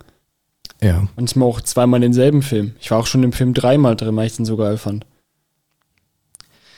Ja. 0.81 1.07
Manchmal 1.15 1.47
auch 1.47 1.61
zweimal 1.61 1.97
in 1.97 2.13
denselben 2.13 2.41
Film. 2.41 2.73
Ich 2.79 2.91
war 2.91 2.99
auch 2.99 3.07
schon 3.07 3.23
im 3.23 3.33
Film 3.33 3.53
dreimal 3.53 3.95
drin, 3.95 4.15
weil 4.15 4.27
ich 4.27 4.35
den 4.35 4.45
so 4.45 4.55
geil 4.55 4.77
fand. 4.77 5.05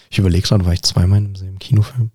Ich 0.10 0.20
überlege 0.20 0.48
gerade, 0.48 0.66
war 0.66 0.74
ich 0.74 0.82
zweimal 0.82 1.20
im 1.20 1.36
selben 1.36 1.60
Kinofilm? 1.60 2.12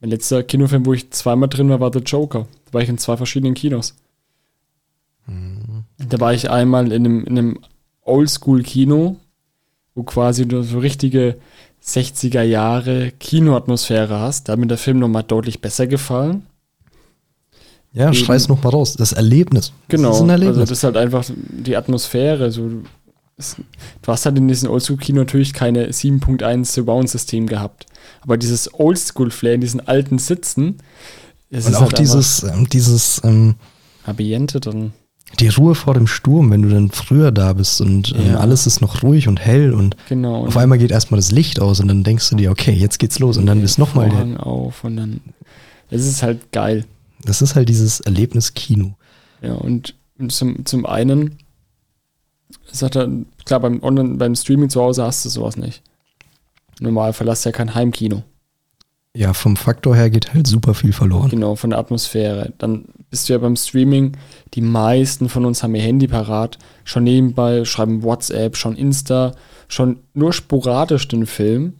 Mein 0.00 0.10
letzter 0.10 0.42
Kinofilm, 0.42 0.84
wo 0.84 0.92
ich 0.92 1.10
zweimal 1.10 1.48
drin 1.48 1.70
war, 1.70 1.80
war 1.80 1.92
The 1.92 2.00
Joker. 2.00 2.46
Da 2.66 2.74
war 2.74 2.82
ich 2.82 2.88
in 2.88 2.98
zwei 2.98 3.16
verschiedenen 3.16 3.54
Kinos. 3.54 3.94
Da 5.98 6.20
war 6.20 6.34
ich 6.34 6.50
einmal 6.50 6.92
in 6.92 7.06
einem, 7.06 7.24
in 7.24 7.38
einem 7.38 7.58
Oldschool-Kino, 8.02 9.16
wo 9.94 10.02
quasi 10.02 10.46
du 10.46 10.62
so 10.62 10.78
richtige 10.78 11.36
60er 11.82 12.42
Jahre 12.42 13.12
Kinoatmosphäre 13.18 14.20
hast. 14.20 14.48
Da 14.48 14.52
hat 14.52 14.60
mir 14.60 14.66
der 14.66 14.78
Film 14.78 14.98
nochmal 14.98 15.22
deutlich 15.22 15.60
besser 15.60 15.86
gefallen. 15.86 16.46
Ja, 17.96 18.06
Eben. 18.08 18.14
schrei's 18.14 18.46
noch 18.48 18.62
mal 18.62 18.68
raus. 18.70 18.94
Das 18.94 19.12
Erlebnis. 19.12 19.72
Genau. 19.88 20.08
Das 20.10 20.16
ist 20.18 20.22
ein 20.24 20.30
Also 20.30 20.42
Erlebnis. 20.44 20.68
das 20.68 20.78
ist 20.78 20.84
halt 20.84 20.96
einfach 20.98 21.24
die 21.34 21.76
Atmosphäre. 21.76 22.50
So, 22.52 22.70
es, 23.38 23.56
du 24.02 24.12
hast 24.12 24.26
halt 24.26 24.36
in 24.36 24.48
diesem 24.48 24.68
Oldschool-Kino 24.70 25.20
natürlich 25.20 25.54
keine 25.54 25.88
7.1 25.90 26.64
Surround-System 26.66 27.46
gehabt. 27.46 27.86
Aber 28.20 28.36
dieses 28.36 28.72
Oldschool-Flair 28.74 29.54
in 29.54 29.60
diesen 29.62 29.80
alten 29.88 30.18
Sitzen, 30.18 30.76
und 31.50 31.58
ist 31.58 31.74
auch 31.74 31.82
halt 31.82 31.98
dieses, 31.98 32.42
ähm, 32.42 32.68
dieses, 32.68 33.22
ähm, 33.24 33.54
Ambiente 34.04 34.60
dann. 34.60 34.92
die 35.40 35.48
Ruhe 35.48 35.74
vor 35.74 35.94
dem 35.94 36.06
Sturm, 36.06 36.50
wenn 36.50 36.62
du 36.62 36.68
dann 36.68 36.90
früher 36.90 37.32
da 37.32 37.52
bist 37.54 37.80
und 37.80 38.14
ähm, 38.16 38.32
Ja. 38.32 38.36
alles 38.40 38.66
ist 38.66 38.80
noch 38.82 39.02
ruhig 39.02 39.26
und 39.26 39.40
hell 39.40 39.72
und 39.72 39.96
Genau. 40.08 40.46
auf 40.46 40.56
einmal 40.56 40.76
geht 40.78 40.90
erstmal 40.90 41.18
das 41.18 41.30
Licht 41.32 41.60
aus 41.60 41.80
und 41.80 41.88
dann 41.88 42.04
denkst 42.04 42.28
du 42.30 42.36
dir, 42.36 42.50
okay, 42.50 42.72
jetzt 42.72 42.98
geht's 42.98 43.18
los 43.20 43.36
und 43.38 43.46
dann 43.46 43.62
ist 43.62 43.78
nochmal 43.78 44.10
der, 44.10 44.46
auf 44.46 44.84
und 44.84 44.96
dann. 44.96 45.20
Es 45.90 46.06
ist 46.06 46.22
halt 46.22 46.52
geil. 46.52 46.84
Das 47.26 47.42
ist 47.42 47.54
halt 47.54 47.68
dieses 47.68 48.00
Erlebnis 48.00 48.54
Kino. 48.54 48.94
Ja, 49.42 49.54
und 49.54 49.94
zum, 50.28 50.64
zum 50.64 50.86
einen 50.86 51.38
sagt 52.72 52.96
er, 52.96 53.08
klar, 53.44 53.60
beim, 53.60 53.82
Online, 53.82 54.16
beim 54.16 54.34
Streaming 54.34 54.70
zu 54.70 54.80
Hause 54.80 55.04
hast 55.04 55.24
du 55.24 55.28
sowas 55.28 55.56
nicht. 55.56 55.82
Normal 56.80 57.12
verlässt 57.12 57.44
ja 57.44 57.52
kein 57.52 57.74
Heimkino. 57.74 58.22
Ja, 59.14 59.32
vom 59.32 59.56
Faktor 59.56 59.96
her 59.96 60.10
geht 60.10 60.34
halt 60.34 60.46
super 60.46 60.74
viel 60.74 60.92
verloren. 60.92 61.30
Genau, 61.30 61.54
von 61.56 61.70
der 61.70 61.78
Atmosphäre. 61.78 62.52
Dann 62.58 62.84
bist 63.08 63.28
du 63.28 63.32
ja 63.32 63.38
beim 63.38 63.56
Streaming, 63.56 64.12
die 64.52 64.60
meisten 64.60 65.30
von 65.30 65.46
uns 65.46 65.62
haben 65.62 65.74
ihr 65.74 65.80
Handy 65.80 66.06
parat, 66.06 66.58
schon 66.84 67.04
nebenbei, 67.04 67.64
schreiben 67.64 68.02
WhatsApp, 68.02 68.58
schon 68.58 68.76
Insta, 68.76 69.32
schon 69.68 70.00
nur 70.12 70.34
sporadisch 70.34 71.08
den 71.08 71.24
Film, 71.24 71.76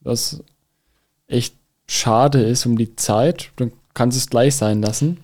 was 0.00 0.42
echt 1.28 1.54
schade 1.86 2.42
ist 2.42 2.66
um 2.66 2.76
die 2.76 2.96
Zeit. 2.96 3.52
Dann 3.56 3.70
kannst 3.94 4.16
du 4.16 4.20
es 4.20 4.30
gleich 4.30 4.54
sein 4.54 4.82
lassen. 4.82 5.18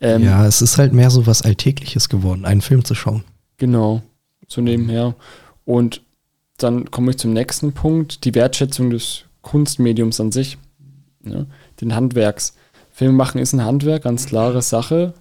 Ähm, 0.00 0.22
ja, 0.22 0.46
es 0.46 0.62
ist 0.62 0.78
halt 0.78 0.92
mehr 0.92 1.10
so 1.10 1.26
was 1.26 1.42
Alltägliches 1.42 2.08
geworden, 2.08 2.44
einen 2.44 2.60
Film 2.60 2.84
zu 2.84 2.94
schauen. 2.94 3.24
Genau, 3.56 4.02
so 4.46 4.60
nebenher. 4.60 5.14
Und 5.64 6.02
dann 6.58 6.90
komme 6.90 7.10
ich 7.10 7.18
zum 7.18 7.32
nächsten 7.32 7.72
Punkt, 7.72 8.24
die 8.24 8.34
Wertschätzung 8.34 8.90
des 8.90 9.24
Kunstmediums 9.42 10.20
an 10.20 10.32
sich, 10.32 10.58
ne? 11.22 11.46
den 11.80 11.94
Handwerks. 11.94 12.54
Film 12.92 13.16
machen 13.16 13.40
ist 13.40 13.52
ein 13.52 13.64
Handwerk, 13.64 14.04
ganz 14.04 14.26
klare 14.26 14.62
Sache. 14.62 15.14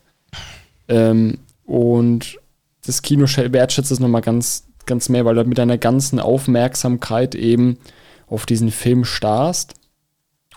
Ähm, 0.87 1.39
und 1.65 2.37
das 2.85 3.01
Kino 3.01 3.25
schä- 3.25 3.51
wertschätzt 3.51 3.91
es 3.91 3.99
nochmal 3.99 4.21
ganz, 4.21 4.65
ganz 4.85 5.09
mehr, 5.09 5.25
weil 5.25 5.35
du 5.35 5.43
mit 5.43 5.57
deiner 5.57 5.77
ganzen 5.77 6.19
Aufmerksamkeit 6.19 7.35
eben 7.35 7.77
auf 8.27 8.45
diesen 8.45 8.71
Film 8.71 9.03
starrst 9.05 9.73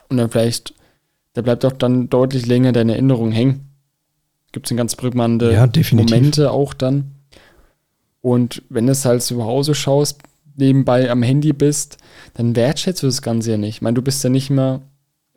und 0.08 0.16
dann 0.16 0.30
vielleicht, 0.30 0.74
da 1.38 1.42
bleibt 1.42 1.64
auch 1.64 1.70
dann 1.70 2.10
deutlich 2.10 2.46
länger 2.46 2.72
deine 2.72 2.94
Erinnerung 2.94 3.30
hängen. 3.30 3.68
Gibt 4.50 4.68
es 4.68 4.76
ganz 4.76 4.96
prägnante 4.96 5.52
Ja. 5.52 5.68
Momente 5.92 6.50
auch 6.50 6.74
dann. 6.74 7.12
Und 8.20 8.64
wenn 8.70 8.86
du 8.86 8.90
es 8.90 9.04
halt 9.04 9.22
zu 9.22 9.44
Hause 9.44 9.76
schaust, 9.76 10.20
nebenbei 10.56 11.08
am 11.08 11.22
Handy 11.22 11.52
bist, 11.52 11.98
dann 12.34 12.56
wertschätzt 12.56 13.04
du 13.04 13.06
das 13.06 13.22
Ganze 13.22 13.52
ja 13.52 13.56
nicht. 13.56 13.76
Ich 13.76 13.82
meine, 13.82 13.94
du 13.94 14.02
bist 14.02 14.24
ja 14.24 14.30
nicht 14.30 14.50
mehr 14.50 14.80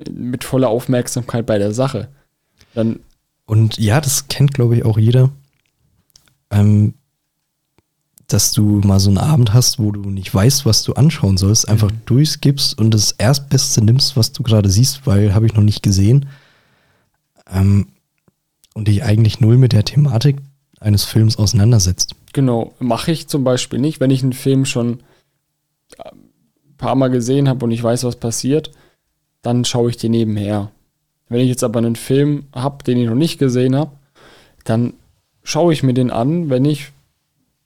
mit 0.09 0.43
voller 0.43 0.69
Aufmerksamkeit 0.69 1.45
bei 1.45 1.59
der 1.59 1.71
Sache. 1.71 2.07
Dann, 2.73 3.01
Und 3.45 3.77
ja, 3.77 4.01
das 4.01 4.27
kennt, 4.27 4.55
glaube 4.55 4.77
ich, 4.77 4.83
auch 4.83 4.97
jeder. 4.97 5.29
Ähm, 6.49 6.95
dass 8.33 8.51
du 8.51 8.81
mal 8.83 8.99
so 8.99 9.09
einen 9.09 9.17
Abend 9.17 9.53
hast, 9.53 9.79
wo 9.79 9.91
du 9.91 10.09
nicht 10.09 10.33
weißt, 10.33 10.65
was 10.65 10.83
du 10.83 10.93
anschauen 10.93 11.37
sollst, 11.37 11.67
einfach 11.67 11.91
durchskippst 12.05 12.77
und 12.79 12.93
das 12.93 13.11
Erstbeste 13.11 13.83
nimmst, 13.83 14.15
was 14.15 14.31
du 14.31 14.43
gerade 14.43 14.69
siehst, 14.69 15.05
weil 15.05 15.33
habe 15.33 15.45
ich 15.45 15.53
noch 15.53 15.63
nicht 15.63 15.83
gesehen. 15.83 16.27
Ähm, 17.51 17.87
und 18.73 18.87
dich 18.87 19.03
eigentlich 19.03 19.41
null 19.41 19.57
mit 19.57 19.73
der 19.73 19.83
Thematik 19.83 20.37
eines 20.79 21.03
Films 21.03 21.37
auseinandersetzt. 21.37 22.15
genau, 22.33 22.73
mache 22.79 23.11
ich 23.11 23.27
zum 23.27 23.43
Beispiel 23.43 23.79
nicht, 23.79 23.99
wenn 23.99 24.11
ich 24.11 24.23
einen 24.23 24.33
Film 24.33 24.65
schon 24.65 25.01
ein 25.99 26.77
paar 26.77 26.95
Mal 26.95 27.09
gesehen 27.09 27.49
habe 27.49 27.65
und 27.65 27.71
ich 27.71 27.83
weiß, 27.83 28.03
was 28.05 28.15
passiert, 28.15 28.71
dann 29.41 29.65
schaue 29.65 29.89
ich 29.89 29.97
den 29.97 30.11
nebenher. 30.11 30.71
Wenn 31.27 31.41
ich 31.41 31.49
jetzt 31.49 31.63
aber 31.63 31.79
einen 31.79 31.95
Film 31.95 32.45
habe, 32.53 32.83
den 32.83 32.97
ich 32.97 33.07
noch 33.07 33.15
nicht 33.15 33.39
gesehen 33.39 33.75
habe, 33.75 33.91
dann 34.63 34.93
schaue 35.43 35.73
ich 35.73 35.83
mir 35.83 35.93
den 35.93 36.11
an, 36.11 36.49
wenn 36.49 36.65
ich 36.65 36.91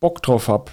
Bock 0.06 0.22
drauf 0.22 0.48
habe 0.50 0.66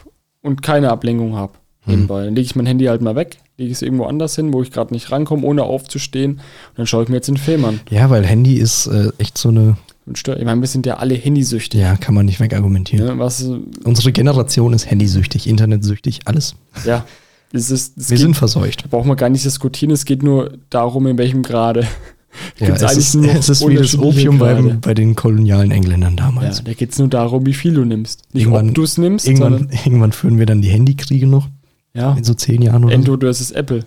und 0.42 0.60
keine 0.60 0.90
Ablenkung 0.90 1.36
habe. 1.36 1.52
Nebenbei. 1.86 2.26
Dann 2.26 2.34
lege 2.34 2.44
ich 2.44 2.54
mein 2.54 2.66
Handy 2.66 2.84
halt 2.84 3.00
mal 3.00 3.16
weg, 3.16 3.38
lege 3.56 3.72
es 3.72 3.80
irgendwo 3.80 4.04
anders 4.04 4.36
hin, 4.36 4.52
wo 4.52 4.60
ich 4.62 4.70
gerade 4.70 4.92
nicht 4.92 5.10
rankomme, 5.10 5.42
ohne 5.46 5.62
aufzustehen. 5.62 6.32
Und 6.32 6.40
dann 6.76 6.86
schaue 6.86 7.02
ich 7.04 7.08
mir 7.08 7.16
jetzt 7.16 7.28
den 7.28 7.38
Film 7.38 7.64
an. 7.64 7.80
Ja, 7.88 8.10
weil 8.10 8.26
Handy 8.26 8.56
ist 8.56 8.88
äh, 8.88 9.08
echt 9.16 9.38
so 9.38 9.48
eine, 9.48 9.78
ich 10.06 10.44
meine, 10.44 10.60
wir 10.60 10.68
sind 10.68 10.84
ja 10.84 10.98
alle 10.98 11.14
handysüchtig. 11.14 11.80
ja, 11.80 11.96
kann 11.96 12.14
man 12.14 12.26
nicht 12.26 12.40
wegargumentieren. 12.40 13.06
Ne? 13.06 13.18
Was, 13.18 13.42
Unsere 13.84 14.12
Generation 14.12 14.74
ist 14.74 14.90
handysüchtig, 14.90 15.48
internetsüchtig, 15.48 16.20
alles. 16.26 16.54
ja, 16.84 17.04
es 17.54 17.70
ist, 17.70 17.96
es 17.96 18.10
Wir 18.10 18.16
geht, 18.16 18.22
sind 18.26 18.34
verseucht. 18.34 18.84
da 18.84 18.88
braucht 18.88 19.06
man 19.06 19.16
gar 19.16 19.30
nicht 19.30 19.44
diskutieren, 19.44 19.92
es 19.92 20.04
geht 20.04 20.22
nur 20.22 20.58
darum, 20.70 21.06
in 21.06 21.16
welchem 21.18 21.42
Grade. 21.42 21.86
Ja, 22.58 22.68
es, 22.74 22.96
ist, 22.96 23.14
es 23.14 23.48
ist 23.50 23.68
wie 23.68 23.74
das 23.76 23.96
Opium 23.98 24.38
beim, 24.38 24.80
bei 24.80 24.94
den 24.94 25.14
kolonialen 25.14 25.70
Engländern 25.70 26.16
Ja, 26.16 26.24
damals. 26.24 26.64
da 26.64 26.72
geht 26.72 26.90
es 26.92 26.98
nur 26.98 27.08
darum, 27.08 27.44
wie 27.46 27.52
viel 27.54 27.74
du 27.74 27.84
nimmst. 27.84 28.22
Nicht, 28.32 28.44
Irgendwann- 28.44 28.70
ob 28.70 28.74
du 28.74 28.82
es 28.84 28.96
nimmst, 28.98 29.26
Irgendwann, 29.26 29.58
sondern 29.58 29.78
irgendwann 29.84 30.12
führen 30.12 30.38
wir 30.38 30.46
dann 30.46 30.62
die 30.62 30.70
Handykriege 30.70 31.26
noch, 31.26 31.48
ja, 31.94 32.14
in 32.14 32.24
so 32.24 32.32
zehn 32.34 32.62
Jahren 32.62 32.84
oder 32.84 32.94
so. 32.94 33.00
Endo 33.00 33.18
versus 33.18 33.50
Apple. 33.50 33.84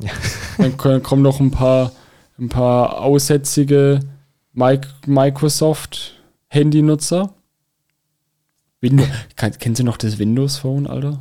Ja. 0.00 0.10
Dann 0.58 0.76
kommen 1.02 1.22
noch 1.22 1.38
ein 1.38 1.52
paar, 1.52 1.92
ein 2.40 2.48
paar 2.48 3.00
aussätzige 3.00 4.00
Mic 4.52 4.88
Microsoft-Handynutzer. 5.06 7.32
Kennst 9.36 9.78
du 9.80 9.84
noch 9.84 9.96
das 9.96 10.18
Windows 10.18 10.56
Phone, 10.56 10.88
Alter? 10.88 11.20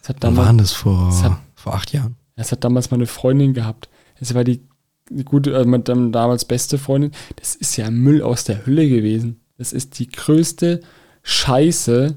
Das 0.00 0.08
hat 0.10 0.22
damals, 0.22 0.46
waren 0.46 0.58
das 0.58 0.72
vor, 0.72 1.06
das 1.10 1.22
hat- 1.24 1.38
vor 1.54 1.74
acht 1.74 1.92
Jahren? 1.92 2.16
Das 2.40 2.52
hat 2.52 2.64
damals 2.64 2.90
meine 2.90 3.04
Freundin 3.04 3.52
gehabt. 3.52 3.90
Das 4.18 4.34
war 4.34 4.44
die, 4.44 4.66
die 5.10 5.26
gute, 5.26 5.52
äh, 5.52 5.82
dem 5.82 6.10
damals 6.10 6.46
beste 6.46 6.78
Freundin. 6.78 7.12
Das 7.36 7.54
ist 7.54 7.76
ja 7.76 7.90
Müll 7.90 8.22
aus 8.22 8.44
der 8.44 8.64
Hölle 8.64 8.88
gewesen. 8.88 9.40
Das 9.58 9.74
ist 9.74 9.98
die 9.98 10.08
größte 10.08 10.80
Scheiße 11.22 12.16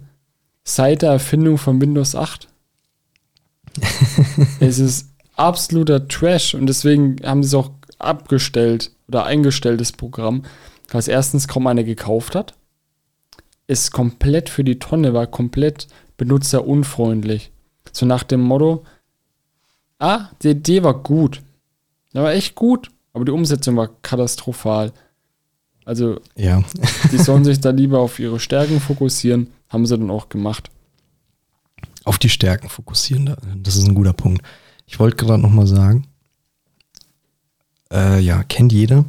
seit 0.63 1.01
der 1.01 1.11
Erfindung 1.11 1.57
von 1.57 1.81
Windows 1.81 2.15
8. 2.15 2.47
es 4.61 4.79
ist 4.79 5.09
absoluter 5.35 6.07
Trash 6.07 6.55
und 6.55 6.67
deswegen 6.67 7.17
haben 7.21 7.43
sie 7.43 7.47
es 7.47 7.53
auch 7.53 7.71
abgestellt 7.99 8.91
oder 9.09 9.25
eingestellt, 9.25 9.81
das 9.81 9.91
Programm, 9.91 10.43
weil 10.89 10.99
es 10.99 11.09
erstens 11.09 11.49
kaum 11.49 11.67
einer 11.67 11.83
gekauft 11.83 12.33
hat. 12.33 12.53
Es 13.67 13.91
komplett 13.91 14.47
für 14.47 14.63
die 14.63 14.79
Tonne 14.79 15.13
war, 15.13 15.27
komplett 15.27 15.87
benutzerunfreundlich. 16.15 17.51
So 17.91 18.05
nach 18.05 18.23
dem 18.23 18.39
Motto, 18.39 18.85
ah, 20.03 20.29
die 20.41 20.49
Idee 20.49 20.83
war 20.83 20.93
gut. 21.01 21.41
Die 22.13 22.17
war 22.17 22.33
echt 22.33 22.55
gut, 22.55 22.91
aber 23.13 23.25
die 23.25 23.31
Umsetzung 23.31 23.75
war 23.77 23.89
katastrophal. 24.01 24.91
Also, 25.85 26.19
Ja, 26.35 26.63
die 27.11 27.17
sollen 27.17 27.43
sich 27.43 27.59
da 27.59 27.69
lieber 27.71 27.99
auf 27.99 28.19
ihre 28.19 28.39
Stärken 28.39 28.79
fokussieren, 28.79 29.47
haben 29.69 29.85
sie 29.85 29.97
dann 29.97 30.09
auch 30.11 30.29
gemacht. 30.29 30.69
auf 32.05 32.17
die 32.17 32.29
Stärken 32.29 32.67
fokussieren, 32.69 33.25
da- 33.27 33.37
das 33.55 33.75
ist 33.77 33.87
ein 33.87 33.95
guter 33.95 34.11
Punkt. 34.13 34.41
Ich 34.85 34.99
wollte 34.99 35.15
gerade 35.15 35.41
noch 35.41 35.49
mal 35.51 35.65
sagen, 35.67 36.05
äh, 37.91 38.19
ja, 38.19 38.43
kennt 38.43 38.73
jeder 38.73 39.05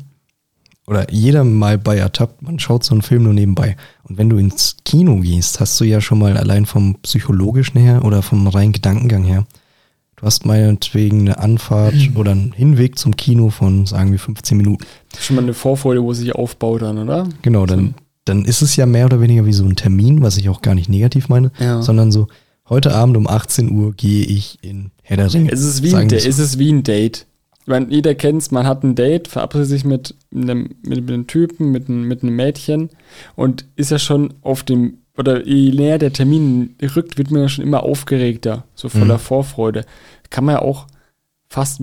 oder 0.86 1.10
jeder 1.12 1.44
mal 1.44 1.78
bei 1.78 1.96
ertappt, 1.96 2.42
man 2.42 2.58
schaut 2.58 2.84
so 2.84 2.94
einen 2.94 3.02
Film 3.02 3.24
nur 3.24 3.32
nebenbei. 3.34 3.76
Und 4.04 4.18
wenn 4.18 4.28
du 4.28 4.36
ins 4.36 4.76
Kino 4.84 5.16
gehst, 5.20 5.58
hast 5.60 5.80
du 5.80 5.84
ja 5.84 6.00
schon 6.00 6.18
mal 6.18 6.36
allein 6.36 6.66
vom 6.66 6.94
psychologischen 7.02 7.80
her 7.80 8.04
oder 8.04 8.22
vom 8.22 8.46
reinen 8.46 8.72
Gedankengang 8.72 9.24
her, 9.24 9.46
du 10.16 10.26
hast 10.26 10.46
meinetwegen 10.46 11.20
eine 11.22 11.38
Anfahrt 11.38 11.94
oder 12.14 12.32
einen 12.32 12.52
Hinweg 12.52 12.98
zum 12.98 13.16
Kino 13.16 13.50
von, 13.50 13.86
sagen 13.86 14.12
wir, 14.12 14.18
15 14.18 14.56
Minuten. 14.56 14.84
Das 15.10 15.20
ist 15.20 15.26
schon 15.26 15.36
mal 15.36 15.42
eine 15.42 15.54
Vorfreude, 15.54 16.02
wo 16.02 16.12
sich 16.12 16.34
aufbaut 16.34 16.82
dann, 16.82 16.98
oder? 16.98 17.28
Genau, 17.42 17.66
dann, 17.66 17.94
dann 18.24 18.44
ist 18.44 18.62
es 18.62 18.76
ja 18.76 18.86
mehr 18.86 19.06
oder 19.06 19.20
weniger 19.20 19.46
wie 19.46 19.52
so 19.52 19.64
ein 19.64 19.76
Termin, 19.76 20.22
was 20.22 20.36
ich 20.36 20.48
auch 20.48 20.62
gar 20.62 20.74
nicht 20.74 20.88
negativ 20.88 21.28
meine, 21.28 21.50
Ja. 21.58 21.82
sondern 21.82 22.10
so, 22.12 22.28
heute 22.68 22.94
Abend 22.94 23.16
um 23.16 23.26
18 23.28 23.70
Uhr 23.70 23.92
gehe 23.94 24.24
ich 24.24 24.58
in 24.62 24.90
Herr 25.02 25.16
der 25.18 25.32
Ringe. 25.32 25.50
Es 25.52 25.60
ist 25.62 25.82
wie, 25.82 25.94
ein, 25.94 26.08
Da- 26.08 26.18
so. 26.18 26.28
es 26.28 26.38
ist 26.38 26.58
wie 26.58 26.72
ein 26.72 26.82
Date. 26.82 27.26
Ich 27.60 27.66
meine, 27.68 27.86
jeder 27.90 28.14
kennt 28.14 28.42
es, 28.42 28.50
man 28.50 28.66
hat 28.66 28.82
ein 28.84 28.94
Date, 28.94 29.26
verabredet 29.28 29.68
sich 29.68 29.84
mit 29.86 30.14
einem, 30.34 30.70
mit 30.82 30.98
einem 31.10 31.26
Typen, 31.26 31.70
mit 31.72 31.88
einem, 31.88 32.06
mit 32.06 32.22
einem 32.22 32.36
Mädchen 32.36 32.90
und 33.36 33.64
ist 33.76 33.90
ja 33.90 33.98
schon 33.98 34.34
auf 34.42 34.62
dem, 34.64 34.98
oder 35.16 35.46
je 35.46 35.70
näher 35.72 35.98
der 35.98 36.12
Termin 36.12 36.74
rückt, 36.96 37.18
wird 37.18 37.30
man 37.30 37.42
ja 37.42 37.48
schon 37.48 37.64
immer 37.64 37.82
aufgeregter, 37.82 38.64
so 38.74 38.88
voller 38.88 39.14
Mhm. 39.14 39.20
Vorfreude. 39.20 39.84
Kann 40.30 40.44
man 40.44 40.56
ja 40.56 40.62
auch 40.62 40.86
fast, 41.48 41.80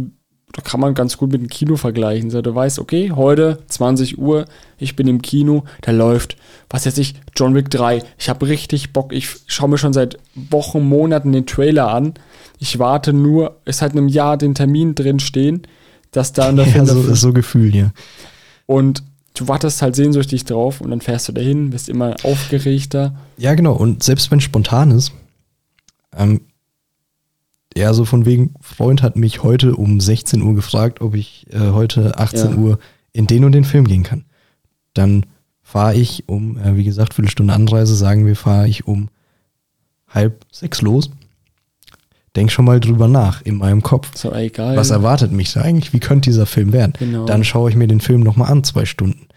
da 0.51 0.61
kann 0.61 0.82
man 0.82 0.93
ganz 0.93 1.15
gut 1.17 1.32
mit 1.32 1.39
dem 1.39 1.47
Kino 1.47 1.77
vergleichen. 1.77 2.29
So, 2.29 2.41
du 2.41 2.53
weißt, 2.53 2.79
okay, 2.79 3.11
heute 3.15 3.59
20 3.67 4.17
Uhr, 4.17 4.45
ich 4.77 4.97
bin 4.97 5.07
im 5.07 5.21
Kino, 5.21 5.63
da 5.82 5.91
läuft, 5.91 6.36
was 6.69 6.84
jetzt 6.84 6.99
ich, 6.99 7.15
John 7.36 7.55
Wick 7.55 7.69
3. 7.69 8.03
Ich 8.17 8.27
habe 8.29 8.47
richtig 8.47 8.91
Bock, 8.91 9.13
ich 9.13 9.29
schaue 9.47 9.69
mir 9.69 9.77
schon 9.77 9.93
seit 9.93 10.17
Wochen, 10.36 10.82
Monaten 10.82 11.32
den 11.32 11.45
Trailer 11.45 11.93
an. 11.93 12.15
Ich 12.59 12.79
warte 12.79 13.13
nur, 13.13 13.61
es 13.63 13.82
hat 13.82 13.93
in 13.93 13.99
einem 13.99 14.07
Jahr 14.09 14.38
den 14.38 14.55
Termin 14.55 14.93
drin 14.93 15.19
stehen, 15.19 15.61
dass 16.11 16.34
da 16.34 16.49
in 16.49 16.57
der 16.57 16.65
ja, 16.67 16.71
Film 16.73 16.86
so, 16.86 17.15
so 17.15 17.32
Gefühl, 17.32 17.73
ja. 17.73 17.91
und 18.65 19.03
du 19.34 19.47
wartest 19.47 19.82
halt 19.82 19.95
sehnsüchtig 19.95 20.45
drauf 20.45 20.82
und 20.82 20.89
dann 20.89 21.01
fährst 21.01 21.27
du 21.27 21.32
dahin, 21.32 21.69
bist 21.69 21.89
immer 21.89 22.15
aufgeregter. 22.23 23.15
Ja, 23.38 23.53
genau. 23.55 23.73
Und 23.73 24.03
selbst 24.03 24.32
wenn 24.32 24.41
spontan 24.41 24.91
ist, 24.91 25.11
ähm, 26.15 26.41
ja, 27.75 27.93
so 27.93 28.03
von 28.03 28.25
wegen, 28.25 28.53
Freund 28.59 29.01
hat 29.01 29.15
mich 29.15 29.43
heute 29.43 29.75
um 29.75 30.01
16 30.01 30.41
Uhr 30.41 30.55
gefragt, 30.55 31.01
ob 31.01 31.15
ich 31.15 31.47
äh, 31.51 31.71
heute 31.71 32.17
18 32.17 32.51
Ja. 32.51 32.57
Uhr 32.57 32.79
in 33.13 33.27
den 33.27 33.45
und 33.45 33.53
den 33.53 33.63
Film 33.63 33.88
gehen 33.88 34.03
kann. 34.03 34.25
Dann 34.93 35.25
fahre 35.61 35.95
ich 35.95 36.27
um, 36.27 36.57
äh, 36.57 36.75
wie 36.75 36.84
gesagt, 36.84 37.13
Viertelstunde 37.13 37.53
Anreise, 37.53 37.95
sagen 37.95 38.25
wir, 38.25 38.36
fahre 38.36 38.67
ich 38.67 38.88
um 38.88 39.09
halb 40.09 40.45
sechs 40.51 40.82
los. 40.82 41.09
Denk 42.36 42.51
schon 42.51 42.63
mal 42.65 42.79
drüber 42.79 43.07
nach 43.09 43.41
in 43.41 43.57
meinem 43.57 43.82
Kopf. 43.84 44.11
So, 44.15 44.32
ey, 44.32 44.49
geil. 44.49 44.77
Was 44.77 44.89
erwartet 44.89 45.32
mich 45.34 45.51
da 45.53 45.61
eigentlich? 45.61 45.91
Wie 45.91 45.99
könnte 45.99 46.29
dieser 46.29 46.45
Film 46.45 46.71
werden? 46.71 46.93
Genau. 46.97 47.25
Dann 47.25 47.43
schaue 47.43 47.69
ich 47.69 47.75
mir 47.75 47.88
den 47.88 47.99
Film 47.99 48.21
nochmal 48.21 48.49
an, 48.51 48.63
zwei 48.63 48.86
Stunden. 48.86 49.27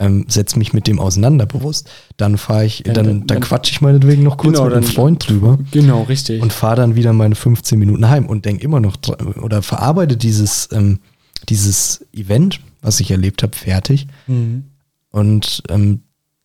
Ähm, 0.00 0.24
setz 0.28 0.54
mich 0.56 0.72
mit 0.72 0.86
dem 0.86 0.98
auseinander 1.00 1.44
bewusst. 1.44 1.90
Dann 2.16 2.38
fahre 2.38 2.64
ich, 2.64 2.84
Dann- 2.84 2.94
dann, 2.94 3.04
dann- 3.06 3.26
dann, 3.26 3.40
quatsche 3.40 3.72
ich 3.72 3.80
meinetwegen 3.80 4.22
noch 4.22 4.36
kurz 4.38 4.54
Genau, 4.54 4.66
mit 4.66 4.74
einem 4.74 4.84
Freund 4.84 5.28
drüber 5.28 5.58
Genau, 5.72 6.02
richtig. 6.04 6.40
und 6.40 6.52
fahre 6.52 6.76
dann 6.76 6.94
wieder 6.94 7.12
meine 7.12 7.34
15 7.34 7.78
Minuten 7.78 8.08
heim 8.08 8.26
und 8.26 8.44
denk 8.44 8.62
immer 8.62 8.78
noch 8.80 8.96
oder 9.42 9.60
verarbeite 9.60 10.16
dieses, 10.16 10.68
ähm, 10.72 11.00
dieses 11.48 12.06
Event, 12.14 12.60
was 12.80 13.00
ich 13.00 13.10
erlebt 13.10 13.42
habe, 13.42 13.56
fertig. 13.56 14.06
Mhm. 14.28 14.64
Und 15.10 15.62
ähm, 15.68 16.02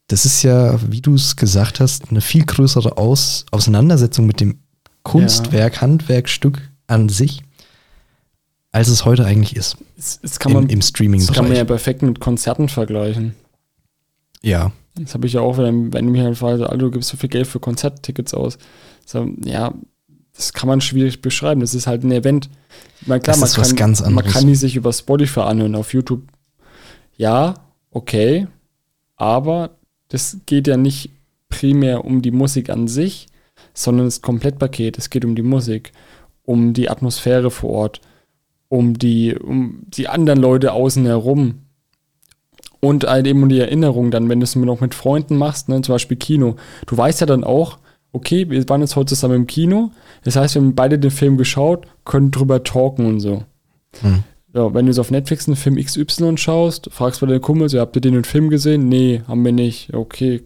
das 0.07 0.25
ist 0.25 0.43
ja, 0.43 0.79
wie 0.91 1.01
du 1.01 1.13
es 1.13 1.35
gesagt 1.35 1.79
hast, 1.79 2.09
eine 2.09 2.21
viel 2.21 2.45
größere 2.45 2.97
Aus 2.97 3.45
Auseinandersetzung 3.51 4.25
mit 4.25 4.39
dem 4.41 4.57
Kunstwerk, 5.03 5.81
Handwerkstück 5.81 6.61
an 6.87 7.09
sich, 7.09 7.43
als 8.71 8.87
es 8.87 9.05
heute 9.05 9.25
eigentlich 9.25 9.55
ist 9.55 9.77
Das, 9.97 10.19
das 10.21 10.39
kann 10.39 10.51
im, 10.51 10.57
man, 10.57 10.69
im 10.69 10.79
das 10.79 10.93
kann 10.93 11.05
man 11.07 11.19
ja 11.19 11.21
Streaming-Bereich. 11.21 11.67
perfekt 11.67 12.01
mit 12.01 12.19
Konzerten 12.19 12.69
vergleichen. 12.69 13.35
Ja, 14.41 14.71
Das 14.95 15.13
habe 15.13 15.27
ich 15.27 15.33
ja 15.33 15.41
auch, 15.41 15.57
wenn, 15.57 15.93
wenn 15.93 16.05
du 16.05 16.11
mich 16.11 16.21
halt 16.21 16.37
fragst, 16.37 16.61
Alter, 16.63 16.77
du 16.77 16.91
gibst 16.91 17.09
so 17.09 17.17
viel 17.17 17.29
Geld 17.29 17.47
für 17.47 17.59
Konzerttickets 17.59 18.33
aus. 18.33 18.57
So, 19.05 19.29
ja, 19.43 19.73
das 20.35 20.51
kann 20.53 20.67
man 20.67 20.81
schwierig 20.81 21.21
beschreiben. 21.21 21.61
Das 21.61 21.73
ist 21.73 21.87
halt 21.87 22.03
ein 22.03 22.11
Event. 22.11 22.49
Meine, 23.05 23.21
klar, 23.21 23.33
Das 23.35 23.39
man 23.41 23.49
ist 23.49 23.57
was 23.57 23.67
kann, 23.69 23.75
ganz 23.77 24.01
man 24.01 24.09
anderes. 24.17 24.33
kann 24.33 24.47
die 24.47 24.55
sich 24.55 24.75
über 24.75 24.91
Spotify 24.91 25.41
anhören, 25.41 25.75
auf 25.75 25.93
YouTube. 25.93 26.23
Ja, 27.15 27.53
okay, 27.91 28.47
aber 29.15 29.71
das 30.09 30.37
geht 30.45 30.67
ja 30.67 30.75
nicht 30.77 31.11
primär 31.49 32.03
um 32.03 32.21
die 32.21 32.31
Musik 32.31 32.69
an 32.69 32.87
sich, 32.87 33.27
sondern 33.73 34.07
das 34.07 34.21
Komplettpaket. 34.21 34.97
Es 34.97 35.09
geht 35.09 35.25
um 35.25 35.35
die 35.35 35.41
Musik, 35.41 35.91
um 36.43 36.73
die 36.73 36.89
Atmosphäre 36.89 37.51
vor 37.51 37.69
Ort, 37.71 38.01
um 38.69 38.97
die, 38.97 39.35
um 39.35 39.83
die 39.87 40.07
anderen 40.07 40.39
Leute 40.39 40.73
außen 40.73 41.05
herum. 41.05 41.59
Und 42.79 43.05
halt 43.05 43.25
eben 43.27 43.43
um 43.43 43.49
die 43.49 43.59
Erinnerung 43.59 44.11
dann, 44.11 44.27
wenn 44.27 44.41
du 44.41 44.43
es 44.43 44.55
noch 44.55 44.81
mit 44.81 44.93
Freunden 44.93 45.37
machst, 45.37 45.69
ne, 45.69 45.81
zum 45.81 45.95
Beispiel 45.95 46.17
Kino. 46.17 46.57
Du 46.85 46.97
weißt 46.97 47.21
ja 47.21 47.27
dann 47.27 47.45
auch, 47.45 47.77
okay, 48.11 48.49
wir 48.49 48.67
waren 48.69 48.81
jetzt 48.81 48.95
heute 48.95 49.15
zusammen 49.15 49.35
im 49.35 49.47
Kino. 49.47 49.91
Das 50.23 50.35
heißt, 50.35 50.55
wir 50.55 50.61
haben 50.61 50.75
beide 50.75 50.99
den 50.99 51.11
Film 51.11 51.37
geschaut, 51.37 51.87
können 52.03 52.31
drüber 52.31 52.63
talken 52.63 53.05
und 53.05 53.19
so. 53.19 53.43
Hm. 54.01 54.23
Ja, 54.53 54.73
wenn 54.73 54.85
du 54.85 54.93
so 54.93 55.01
auf 55.01 55.11
Netflix 55.11 55.47
einen 55.47 55.55
Film 55.55 55.77
XY 55.77 56.37
schaust, 56.37 56.89
fragst 56.91 57.21
bei 57.21 57.27
deinen 57.27 57.41
Kumpels, 57.41 57.73
ja, 57.73 57.81
habt 57.81 57.95
ihr 57.95 58.01
den 58.01 58.23
Film 58.23 58.49
gesehen? 58.49 58.87
Nee, 58.87 59.23
haben 59.27 59.43
wir 59.43 59.51
nicht. 59.51 59.93
Okay. 59.93 60.43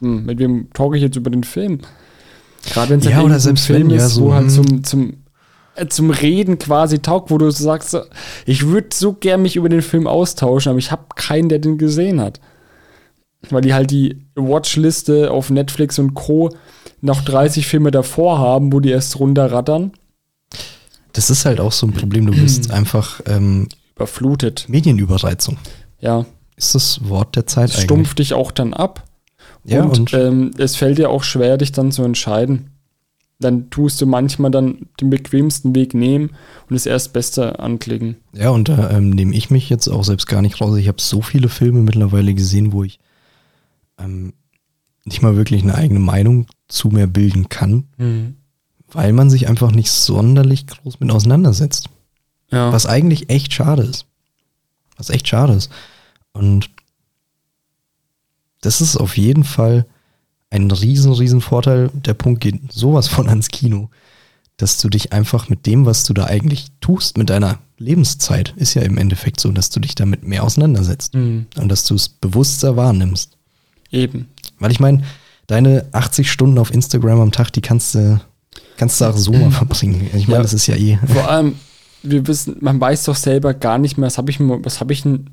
Hm, 0.00 0.24
mit 0.24 0.38
wem 0.38 0.68
talke 0.72 0.96
ich 0.96 1.02
jetzt 1.02 1.16
über 1.16 1.30
den 1.30 1.44
Film? 1.44 1.80
Gerade 2.72 2.90
wenn 2.90 3.00
es 3.00 3.06
Ja, 3.06 3.16
halt 3.16 3.26
oder 3.26 3.40
selbst 3.40 3.66
Film 3.66 3.90
wenn, 3.90 3.98
ja, 3.98 4.06
ist, 4.06 4.14
so, 4.14 4.26
wo 4.26 4.34
halt 4.34 4.44
hm. 4.44 4.50
zum, 4.50 4.84
zum, 4.84 5.12
äh, 5.76 5.86
zum 5.86 6.10
Reden 6.10 6.58
quasi 6.58 7.00
taugt, 7.00 7.30
wo 7.30 7.38
du 7.38 7.50
sagst, 7.50 7.96
ich 8.46 8.66
würde 8.66 8.88
so 8.92 9.12
gern 9.12 9.42
mich 9.42 9.56
über 9.56 9.68
den 9.68 9.82
Film 9.82 10.06
austauschen, 10.06 10.70
aber 10.70 10.78
ich 10.78 10.90
habe 10.90 11.04
keinen, 11.14 11.48
der 11.48 11.58
den 11.58 11.78
gesehen 11.78 12.20
hat. 12.20 12.40
Weil 13.50 13.60
die 13.60 13.74
halt 13.74 13.90
die 13.90 14.24
Watchliste 14.34 15.30
auf 15.30 15.50
Netflix 15.50 15.98
und 15.98 16.14
Co. 16.14 16.50
noch 17.02 17.22
30 17.22 17.66
Filme 17.66 17.90
davor 17.90 18.38
haben, 18.38 18.72
wo 18.72 18.80
die 18.80 18.90
erst 18.90 19.18
runterrattern. 19.20 19.92
das 21.12 21.28
ist 21.28 21.44
halt 21.44 21.60
auch 21.60 21.72
so 21.72 21.86
ein 21.86 21.92
Problem. 21.92 22.26
Du 22.26 22.32
bist 22.32 22.70
einfach 22.70 23.20
ähm, 23.26 23.68
Überflutet. 23.96 24.66
Medienüberreizung. 24.68 25.58
Ja, 26.00 26.26
Ist 26.56 26.74
das 26.74 27.08
Wort 27.08 27.36
der 27.36 27.46
Zeit 27.46 27.70
es 27.70 27.82
stumpft 27.82 28.18
dich 28.18 28.34
auch 28.34 28.50
dann 28.50 28.74
ab. 28.74 29.04
Ja, 29.64 29.82
und 29.82 29.98
und, 29.98 30.14
ähm, 30.14 30.50
es 30.58 30.76
fällt 30.76 30.98
dir 30.98 31.10
auch 31.10 31.22
schwer, 31.22 31.56
dich 31.56 31.72
dann 31.72 31.92
zu 31.92 32.02
entscheiden. 32.02 32.70
Dann 33.40 33.70
tust 33.70 34.00
du 34.00 34.06
manchmal 34.06 34.50
dann 34.50 34.86
den 35.00 35.10
bequemsten 35.10 35.74
Weg 35.74 35.92
nehmen 35.94 36.30
und 36.68 36.74
das 36.74 36.86
Erstbeste 36.86 37.58
anklicken. 37.58 38.16
ja, 38.32 38.50
und 38.50 38.68
da 38.68 38.90
ähm, 38.90 39.10
nehme 39.10 39.34
ich 39.34 39.50
mich 39.50 39.68
jetzt 39.68 39.88
auch 39.88 40.04
selbst 40.04 40.26
gar 40.26 40.40
nicht 40.40 40.60
raus. 40.60 40.76
Ich 40.76 40.88
habe 40.88 41.00
so 41.00 41.20
viele 41.20 41.48
Filme 41.48 41.80
mittlerweile 41.80 42.32
gesehen, 42.34 42.72
wo 42.72 42.84
ich 42.84 43.00
ähm, 43.98 44.34
nicht 45.04 45.22
mal 45.22 45.36
wirklich 45.36 45.62
eine 45.62 45.74
eigene 45.74 46.00
Meinung 46.00 46.46
zu 46.68 46.88
mir 46.88 47.06
bilden 47.06 47.48
kann, 47.48 47.84
weil 48.90 49.12
man 49.12 49.28
sich 49.28 49.48
einfach 49.48 49.72
nicht 49.72 49.90
sonderlich 49.90 50.66
groß 50.66 51.00
mit 51.00 51.10
auseinandersetzt. 51.10 51.90
Ja. 52.50 52.72
Was 52.72 52.86
eigentlich 52.86 53.28
echt 53.30 53.52
schade 53.52 53.82
ist. 53.82 54.06
Was 54.96 55.10
echt 55.10 55.28
schade 55.28 55.52
ist. 55.54 55.70
Und 56.32 56.70
das 58.64 58.80
ist 58.80 58.96
auf 58.96 59.16
jeden 59.16 59.44
Fall 59.44 59.86
ein 60.50 60.70
riesen, 60.70 61.12
riesen 61.12 61.40
Vorteil. 61.40 61.90
Der 61.94 62.14
Punkt 62.14 62.40
geht 62.40 62.72
sowas 62.72 63.08
von 63.08 63.28
ans 63.28 63.48
Kino, 63.48 63.90
dass 64.56 64.78
du 64.78 64.88
dich 64.88 65.12
einfach 65.12 65.48
mit 65.48 65.66
dem, 65.66 65.84
was 65.86 66.04
du 66.04 66.14
da 66.14 66.24
eigentlich 66.26 66.66
tust, 66.80 67.18
mit 67.18 67.28
deiner 67.30 67.58
Lebenszeit, 67.78 68.54
ist 68.56 68.74
ja 68.74 68.82
im 68.82 68.98
Endeffekt 68.98 69.40
so, 69.40 69.50
dass 69.50 69.68
du 69.70 69.80
dich 69.80 69.94
damit 69.96 70.22
mehr 70.26 70.44
auseinandersetzt 70.44 71.14
Mhm. 71.14 71.46
und 71.56 71.68
dass 71.68 71.84
du 71.84 71.94
es 71.96 72.08
bewusster 72.08 72.76
wahrnimmst. 72.76 73.36
Eben. 73.90 74.28
Weil 74.60 74.70
ich 74.70 74.78
meine, 74.80 75.02
deine 75.48 75.86
80 75.92 76.30
Stunden 76.30 76.58
auf 76.58 76.72
Instagram 76.72 77.20
am 77.20 77.32
Tag, 77.32 77.50
die 77.52 77.60
kannst 77.60 77.94
du, 77.96 78.20
kannst 78.76 79.00
du 79.00 79.06
auch 79.06 79.16
so 79.16 79.32
mal 79.32 79.50
verbringen. 79.50 80.06
Ich 80.14 80.28
meine, 80.28 80.38
Ja. 80.38 80.42
das 80.42 80.52
ist 80.54 80.68
ja 80.68 80.76
eh. 80.76 80.98
Vor 81.12 81.28
allem, 81.28 81.56
wir 82.04 82.26
wissen, 82.28 82.56
man 82.60 82.80
weiß 82.80 83.04
doch 83.04 83.16
selber 83.16 83.54
gar 83.54 83.78
nicht 83.78 83.98
mehr, 83.98 84.06
was 84.06 84.18
habe 84.18 84.30
ich 84.30 84.38
was 84.40 84.78
habe 84.80 84.92
ich 84.92 85.02
denn 85.02 85.30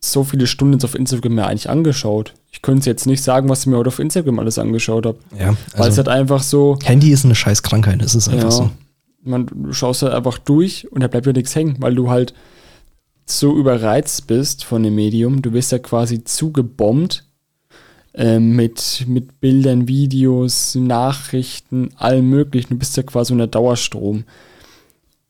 so 0.00 0.24
viele 0.24 0.46
Stunden 0.46 0.74
jetzt 0.74 0.84
auf 0.84 0.94
Instagram 0.94 1.34
mir 1.34 1.46
eigentlich 1.46 1.68
angeschaut? 1.68 2.34
Ich 2.50 2.62
könnte 2.62 2.88
jetzt 2.88 3.06
nicht 3.06 3.22
sagen, 3.22 3.48
was 3.48 3.60
ich 3.60 3.66
mir 3.66 3.76
heute 3.76 3.88
auf 3.88 3.98
Instagram 3.98 4.38
alles 4.38 4.58
angeschaut 4.58 5.06
habe. 5.06 5.18
Ja, 5.38 5.48
Weil 5.48 5.56
es 5.56 5.80
also, 5.80 5.96
halt 5.98 6.08
einfach 6.08 6.42
so, 6.42 6.78
Handy 6.84 7.10
ist 7.10 7.24
eine 7.24 7.34
scheiß 7.34 7.62
Krankheit, 7.62 8.02
das 8.02 8.14
ist 8.14 8.28
einfach 8.28 8.44
ja, 8.44 8.50
so. 8.50 8.70
man, 9.22 9.46
du 9.46 9.72
schaust 9.72 10.02
halt 10.02 10.14
einfach 10.14 10.38
durch 10.38 10.90
und 10.92 11.02
da 11.02 11.08
bleibt 11.08 11.26
ja 11.26 11.32
nichts 11.32 11.54
hängen, 11.54 11.76
weil 11.80 11.94
du 11.94 12.10
halt 12.10 12.34
so 13.26 13.56
überreizt 13.56 14.26
bist 14.26 14.64
von 14.64 14.82
dem 14.82 14.94
Medium. 14.94 15.42
Du 15.42 15.52
wirst 15.52 15.72
ja 15.72 15.78
quasi 15.78 16.24
zugebombt 16.24 17.24
ähm, 18.14 18.56
mit, 18.56 19.04
mit 19.06 19.40
Bildern, 19.40 19.86
Videos, 19.86 20.74
Nachrichten, 20.74 21.90
allem 21.96 22.30
möglichen. 22.30 22.70
Du 22.70 22.78
bist 22.78 22.96
ja 22.96 23.02
quasi 23.02 23.32
unter 23.32 23.46
Dauerstrom. 23.46 24.24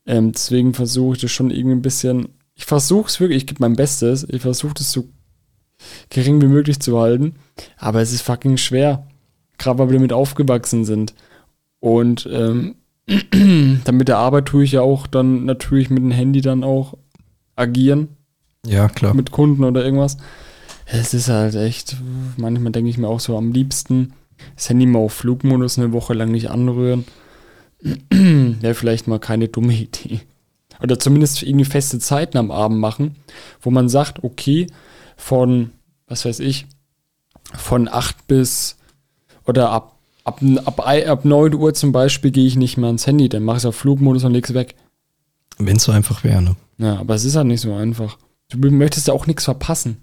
Ähm, 0.06 0.32
deswegen 0.32 0.74
versuche 0.74 1.16
ich 1.16 1.22
das 1.22 1.30
schon 1.30 1.50
irgendwie 1.50 1.76
ein 1.76 1.82
bisschen. 1.82 2.28
Ich 2.58 2.64
versuche 2.66 3.08
es 3.08 3.20
wirklich, 3.20 3.38
ich 3.38 3.46
gebe 3.46 3.60
mein 3.62 3.76
Bestes. 3.76 4.26
Ich 4.28 4.42
versuche 4.42 4.74
das 4.74 4.90
so 4.92 5.08
gering 6.10 6.42
wie 6.42 6.48
möglich 6.48 6.80
zu 6.80 6.98
halten. 6.98 7.36
Aber 7.78 8.02
es 8.02 8.12
ist 8.12 8.22
fucking 8.22 8.56
schwer. 8.56 9.06
Gerade 9.58 9.78
weil 9.78 9.90
wir 9.90 9.98
damit 9.98 10.12
aufgewachsen 10.12 10.84
sind. 10.84 11.14
Und 11.78 12.28
ähm, 12.30 12.74
dann 13.06 13.96
mit 13.96 14.08
der 14.08 14.18
Arbeit 14.18 14.46
tue 14.46 14.64
ich 14.64 14.72
ja 14.72 14.80
auch 14.82 15.06
dann 15.06 15.44
natürlich 15.44 15.88
mit 15.88 16.00
dem 16.02 16.10
Handy 16.10 16.40
dann 16.40 16.64
auch 16.64 16.98
agieren, 17.54 18.08
Ja, 18.66 18.88
klar. 18.88 19.14
mit 19.14 19.30
Kunden 19.30 19.62
oder 19.64 19.84
irgendwas. 19.84 20.16
Es 20.86 21.14
ist 21.14 21.28
halt 21.28 21.54
echt, 21.54 21.96
manchmal 22.36 22.72
denke 22.72 22.90
ich 22.90 22.98
mir 22.98 23.08
auch 23.08 23.20
so 23.20 23.36
am 23.36 23.52
liebsten, 23.52 24.14
das 24.56 24.68
Handy 24.68 24.86
mal 24.86 24.98
auf 25.00 25.12
Flugmodus 25.12 25.78
eine 25.78 25.92
Woche 25.92 26.14
lang 26.14 26.30
nicht 26.32 26.50
anrühren. 26.50 27.04
Wäre 28.10 28.74
vielleicht 28.74 29.06
mal 29.06 29.18
keine 29.20 29.48
dumme 29.48 29.74
Idee. 29.74 30.20
Oder 30.82 30.98
zumindest 30.98 31.42
irgendwie 31.42 31.64
feste 31.64 31.98
Zeiten 31.98 32.38
am 32.38 32.50
Abend 32.50 32.78
machen, 32.78 33.16
wo 33.60 33.70
man 33.70 33.88
sagt, 33.88 34.22
okay, 34.22 34.66
von, 35.16 35.70
was 36.06 36.24
weiß 36.24 36.40
ich, 36.40 36.66
von 37.54 37.88
8 37.88 38.26
bis 38.26 38.76
oder 39.46 39.70
ab, 39.70 39.96
ab, 40.24 40.40
ab, 40.64 40.86
ab 40.86 41.24
9 41.24 41.54
Uhr 41.54 41.74
zum 41.74 41.92
Beispiel 41.92 42.30
gehe 42.30 42.46
ich 42.46 42.56
nicht 42.56 42.76
mehr 42.76 42.88
ans 42.88 43.06
Handy, 43.06 43.28
dann 43.28 43.42
mache 43.42 43.56
ich 43.56 43.62
es 43.62 43.66
auf 43.66 43.76
Flugmodus 43.76 44.24
und 44.24 44.32
leg's 44.32 44.54
weg. 44.54 44.74
Wenn 45.58 45.76
es 45.76 45.84
so 45.84 45.92
einfach 45.92 46.22
wäre, 46.22 46.42
ne? 46.42 46.56
Ja, 46.78 46.98
aber 46.98 47.14
es 47.14 47.24
ist 47.24 47.34
halt 47.34 47.48
nicht 47.48 47.60
so 47.60 47.74
einfach. 47.74 48.18
Du 48.50 48.70
möchtest 48.70 49.08
ja 49.08 49.14
auch 49.14 49.26
nichts 49.26 49.44
verpassen. 49.44 49.98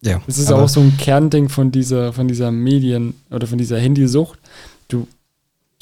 Ja. 0.00 0.22
Das 0.26 0.38
ist 0.38 0.52
auch 0.52 0.68
so 0.68 0.80
ein 0.80 0.96
Kernding 0.96 1.48
von 1.48 1.72
dieser, 1.72 2.12
von 2.12 2.28
dieser 2.28 2.52
Medien- 2.52 3.14
oder 3.30 3.48
von 3.48 3.58
dieser 3.58 3.78
Handysucht. 3.80 4.38
Du 4.86 5.08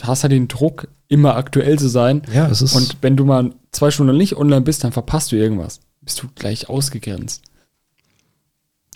hast 0.02 0.22
halt 0.24 0.32
den 0.32 0.48
Druck, 0.48 0.88
immer 1.08 1.36
aktuell 1.36 1.78
zu 1.78 1.88
sein. 1.88 2.22
Ja, 2.32 2.48
es 2.48 2.62
ist. 2.62 2.74
Und 2.74 2.96
wenn 3.00 3.16
du 3.16 3.24
mal 3.24 3.54
zwei 3.72 3.90
Stunden 3.90 4.16
nicht 4.16 4.36
online 4.36 4.62
bist, 4.62 4.82
dann 4.84 4.92
verpasst 4.92 5.32
du 5.32 5.36
irgendwas. 5.36 5.80
Bist 6.02 6.22
du 6.22 6.28
gleich 6.34 6.68
ausgegrenzt. 6.68 7.42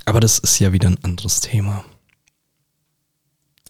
aber 0.04 0.20
das 0.20 0.38
ist 0.38 0.58
ja 0.58 0.72
wieder 0.72 0.88
ein 0.88 0.98
anderes 1.02 1.40
Thema. 1.40 1.84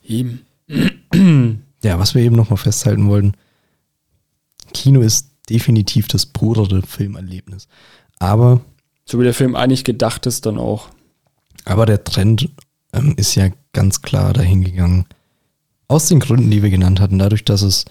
Eben. 0.02 0.40
Ja, 1.82 1.98
was 1.98 2.14
wir 2.14 2.20
eben 2.22 2.36
nochmal 2.36 2.58
festhalten 2.58 3.08
wollten. 3.08 3.32
Kino 4.74 5.00
ist 5.00 5.30
definitiv 5.48 6.08
das 6.08 6.26
purere 6.26 6.82
Filmerlebnis. 6.82 7.68
Aber, 8.18 8.60
So 9.06 9.18
wie 9.18 9.24
der 9.24 9.32
Film 9.32 9.56
eigentlich 9.56 9.84
gedacht 9.84 10.26
ist, 10.26 10.44
dann 10.44 10.58
auch. 10.58 10.90
aber 11.64 11.86
der 11.86 12.04
Trend 12.04 12.50
ähm, 12.92 13.14
ist 13.16 13.34
ja 13.34 13.48
ganz 13.72 14.02
klar 14.02 14.34
dahin 14.34 14.62
gegangen. 14.62 15.06
Aus 15.90 16.06
den 16.06 16.20
Gründen, 16.20 16.52
die 16.52 16.62
wir 16.62 16.70
genannt 16.70 17.00
hatten, 17.00 17.18
dadurch, 17.18 17.44
dass 17.44 17.62
es 17.62 17.84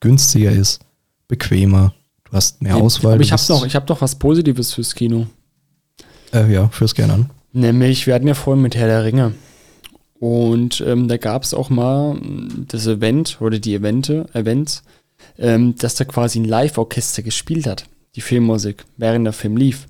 günstiger 0.00 0.50
ist, 0.50 0.80
bequemer, 1.28 1.94
du 2.24 2.32
hast 2.32 2.60
mehr 2.60 2.74
Auswahl. 2.74 3.14
Aber 3.14 3.22
ich 3.22 3.30
habe 3.30 3.42
noch, 3.48 3.64
ich 3.64 3.76
hab 3.76 3.86
doch 3.86 4.00
was 4.00 4.16
Positives 4.16 4.72
fürs 4.72 4.96
Kino. 4.96 5.28
Äh, 6.32 6.52
ja, 6.52 6.66
fürs 6.70 6.96
gerne 6.96 7.12
an. 7.12 7.30
Nämlich, 7.52 8.08
wir 8.08 8.14
hatten 8.14 8.26
ja 8.26 8.34
vorhin 8.34 8.60
mit 8.60 8.74
Herr 8.74 8.88
der 8.88 9.04
Ringe. 9.04 9.34
Und 10.18 10.82
ähm, 10.84 11.06
da 11.06 11.16
gab 11.16 11.44
es 11.44 11.54
auch 11.54 11.70
mal 11.70 12.18
das 12.66 12.88
Event 12.88 13.40
oder 13.40 13.60
die 13.60 13.76
Evente, 13.76 14.26
Events, 14.32 14.82
ähm, 15.38 15.76
dass 15.76 15.94
da 15.94 16.04
quasi 16.04 16.40
ein 16.40 16.46
Live-Orchester 16.46 17.22
gespielt 17.22 17.68
hat, 17.68 17.84
die 18.16 18.20
Filmmusik, 18.20 18.84
während 18.96 19.26
der 19.26 19.32
Film 19.32 19.56
lief. 19.56 19.86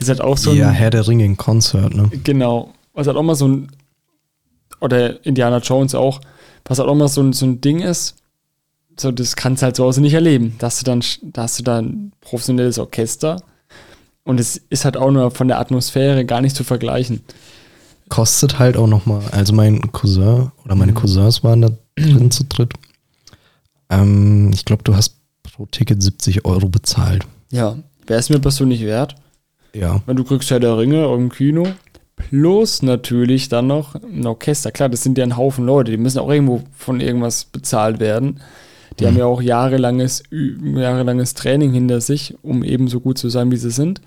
Es 0.00 0.08
hat 0.08 0.20
auch 0.20 0.36
so 0.36 0.52
ja, 0.52 0.70
ein, 0.70 0.74
Herr 0.74 0.90
der 0.90 1.06
Ringe 1.06 1.24
in 1.24 1.36
Konzert, 1.36 1.94
ne? 1.94 2.10
genau, 2.24 2.74
was 2.94 3.06
halt 3.06 3.16
auch 3.16 3.22
mal 3.22 3.36
so 3.36 3.46
ein, 3.46 3.68
oder 4.80 5.24
Indiana 5.24 5.58
Jones 5.58 5.94
auch, 5.94 6.20
was 6.68 6.78
halt 6.78 6.88
auch 6.88 6.94
mal 6.94 7.08
so 7.08 7.22
ein, 7.22 7.32
so 7.32 7.46
ein 7.46 7.60
Ding 7.60 7.80
ist, 7.80 8.14
so, 8.98 9.10
das 9.12 9.36
kannst 9.36 9.62
du 9.62 9.64
halt 9.66 9.76
zu 9.76 9.84
Hause 9.84 10.00
nicht 10.00 10.14
erleben. 10.14 10.54
Da 10.58 10.66
hast 10.66 10.80
du 10.80 10.84
dann, 10.84 11.02
da 11.22 11.42
hast 11.42 11.58
du 11.58 11.62
dann 11.62 11.84
ein 11.86 12.12
professionelles 12.20 12.78
Orchester 12.78 13.40
und 14.24 14.40
es 14.40 14.56
ist 14.70 14.84
halt 14.84 14.96
auch 14.96 15.10
nur 15.10 15.30
von 15.30 15.48
der 15.48 15.58
Atmosphäre 15.60 16.24
gar 16.24 16.40
nicht 16.40 16.56
zu 16.56 16.64
vergleichen. 16.64 17.20
Kostet 18.08 18.58
halt 18.58 18.76
auch 18.76 18.86
nochmal, 18.86 19.22
also 19.32 19.52
mein 19.52 19.92
Cousin 19.92 20.50
oder 20.64 20.74
meine 20.74 20.92
Mhm. 20.92 20.96
Cousins 20.96 21.44
waren 21.44 21.62
da 21.62 21.70
drin 21.96 22.30
zu 22.32 22.44
dritt. 22.44 22.72
Ähm, 23.90 24.50
ich 24.52 24.64
glaube, 24.64 24.82
du 24.82 24.94
hast 24.96 25.16
pro 25.42 25.66
Ticket 25.66 26.02
70 26.02 26.44
Euro 26.44 26.68
bezahlt. 26.68 27.26
Ja, 27.50 27.76
wäre 28.06 28.20
es 28.20 28.28
mir 28.30 28.38
persönlich 28.38 28.82
wert, 28.82 29.14
Ja. 29.74 30.02
wenn 30.06 30.16
du 30.16 30.24
kriegst 30.24 30.50
Herr 30.50 30.60
der 30.60 30.76
Ringe 30.78 31.04
im 31.14 31.30
Kino, 31.30 31.66
plus 32.18 32.82
natürlich 32.82 33.48
dann 33.48 33.66
noch 33.68 33.94
ein 33.94 34.26
Orchester. 34.26 34.70
Klar, 34.72 34.88
das 34.88 35.02
sind 35.02 35.16
ja 35.18 35.24
ein 35.24 35.36
Haufen 35.36 35.64
Leute, 35.64 35.90
die 35.92 35.96
müssen 35.96 36.18
auch 36.18 36.30
irgendwo 36.30 36.62
von 36.76 37.00
irgendwas 37.00 37.44
bezahlt 37.44 38.00
werden. 38.00 38.40
Die 38.98 39.04
Mhm. 39.04 39.08
haben 39.08 39.16
ja 39.18 39.24
auch 39.26 39.40
jahrelanges, 39.42 40.22
jahrelanges 40.30 41.34
Training 41.34 41.72
hinter 41.72 42.00
sich, 42.00 42.34
um 42.42 42.64
eben 42.64 42.88
so 42.88 43.00
gut 43.00 43.16
zu 43.18 43.28
sein, 43.28 43.50
wie 43.50 43.56
sie 43.56 43.70
sind. 43.70 44.00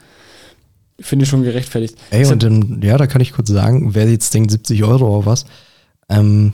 Finde 1.00 1.24
ich 1.24 1.30
schon 1.30 1.44
gerechtfertigt. 1.44 1.96
Ey, 2.12 2.26
und 2.28 2.44
dann, 2.44 2.82
ja, 2.84 2.98
da 2.98 3.08
kann 3.08 3.22
ich 3.22 3.32
kurz 3.34 3.50
sagen, 3.50 3.96
wer 3.96 4.08
jetzt 4.10 4.34
denkt, 4.34 4.52
70 4.52 4.84
Euro 4.84 5.18
oder 5.18 5.26
was. 5.26 5.46
Ähm, 6.10 6.54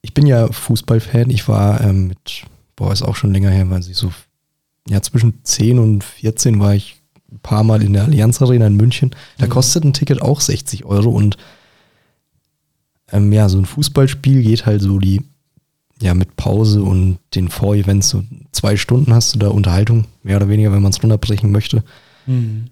ich 0.00 0.14
bin 0.14 0.26
ja 0.26 0.50
Fußballfan. 0.50 1.30
Ich 1.30 1.46
war 1.48 1.80
ähm, 1.82 2.08
mit, 2.08 2.42
boah, 2.76 2.92
ist 2.92 3.02
auch 3.02 3.14
schon 3.16 3.32
länger 3.32 3.50
her, 3.50 3.70
weil 3.70 3.80
ich 3.80 3.96
so, 3.96 4.12
ja, 4.88 5.00
zwischen 5.02 5.44
10 5.44 5.78
und 5.78 6.02
14 6.02 6.58
war 6.58 6.74
ich 6.74 6.96
ein 7.32 7.40
paar 7.40 7.64
Mal 7.64 7.82
in 7.82 7.92
der 7.94 8.04
Allianz 8.04 8.40
Arena 8.42 8.66
in 8.66 8.76
München. 8.76 9.10
Da 9.38 9.46
Mhm. 9.46 9.50
kostet 9.50 9.84
ein 9.84 9.92
Ticket 9.92 10.20
auch 10.22 10.40
60 10.40 10.84
Euro 10.84 11.10
und 11.10 11.36
ähm, 13.10 13.32
ja, 13.32 13.48
so 13.48 13.58
ein 13.58 13.66
Fußballspiel 13.66 14.42
geht 14.42 14.66
halt 14.66 14.80
so 14.82 14.98
die, 14.98 15.22
ja, 16.00 16.14
mit 16.14 16.36
Pause 16.36 16.82
und 16.82 17.18
den 17.34 17.48
Vorevents 17.48 18.08
so 18.08 18.24
zwei 18.52 18.76
Stunden 18.76 19.12
hast 19.14 19.34
du 19.34 19.38
da 19.38 19.48
Unterhaltung, 19.48 20.06
mehr 20.22 20.36
oder 20.36 20.48
weniger, 20.48 20.72
wenn 20.72 20.82
man 20.82 20.92
es 20.92 21.02
runterbrechen 21.02 21.52
möchte. 21.52 21.82
Mhm. 22.26 22.66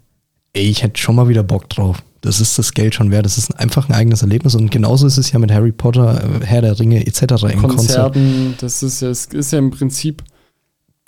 Ey, 0.53 0.65
ich 0.69 0.83
hätte 0.83 1.01
schon 1.01 1.15
mal 1.15 1.29
wieder 1.29 1.43
Bock 1.43 1.69
drauf. 1.69 2.03
Das 2.23 2.41
ist 2.41 2.59
das 2.59 2.73
Geld 2.75 2.95
schon 2.95 3.11
wert. 3.11 3.25
Das 3.25 3.39
ist 3.39 3.59
einfach 3.59 3.89
ein 3.89 3.95
eigenes 3.95 4.23
Erlebnis. 4.23 4.55
Und 4.55 4.71
genauso 4.71 5.07
ist 5.07 5.17
es 5.17 5.31
ja 5.33 5.39
mit 5.39 5.51
Harry 5.53 5.73
Potter, 5.73 6.23
äh, 6.43 6.45
Herr 6.45 6.61
der 6.61 6.79
Ringe 6.79 7.07
etc. 7.07 7.21
im 7.23 7.61
Konzert. 7.63 8.13
Konzerten, 8.13 8.55
das 8.61 8.83
ist 8.83 9.01
ja, 9.01 9.09
es 9.09 9.27
ist 9.27 9.53
ja 9.53 9.59
im 9.59 9.71
Prinzip 9.71 10.23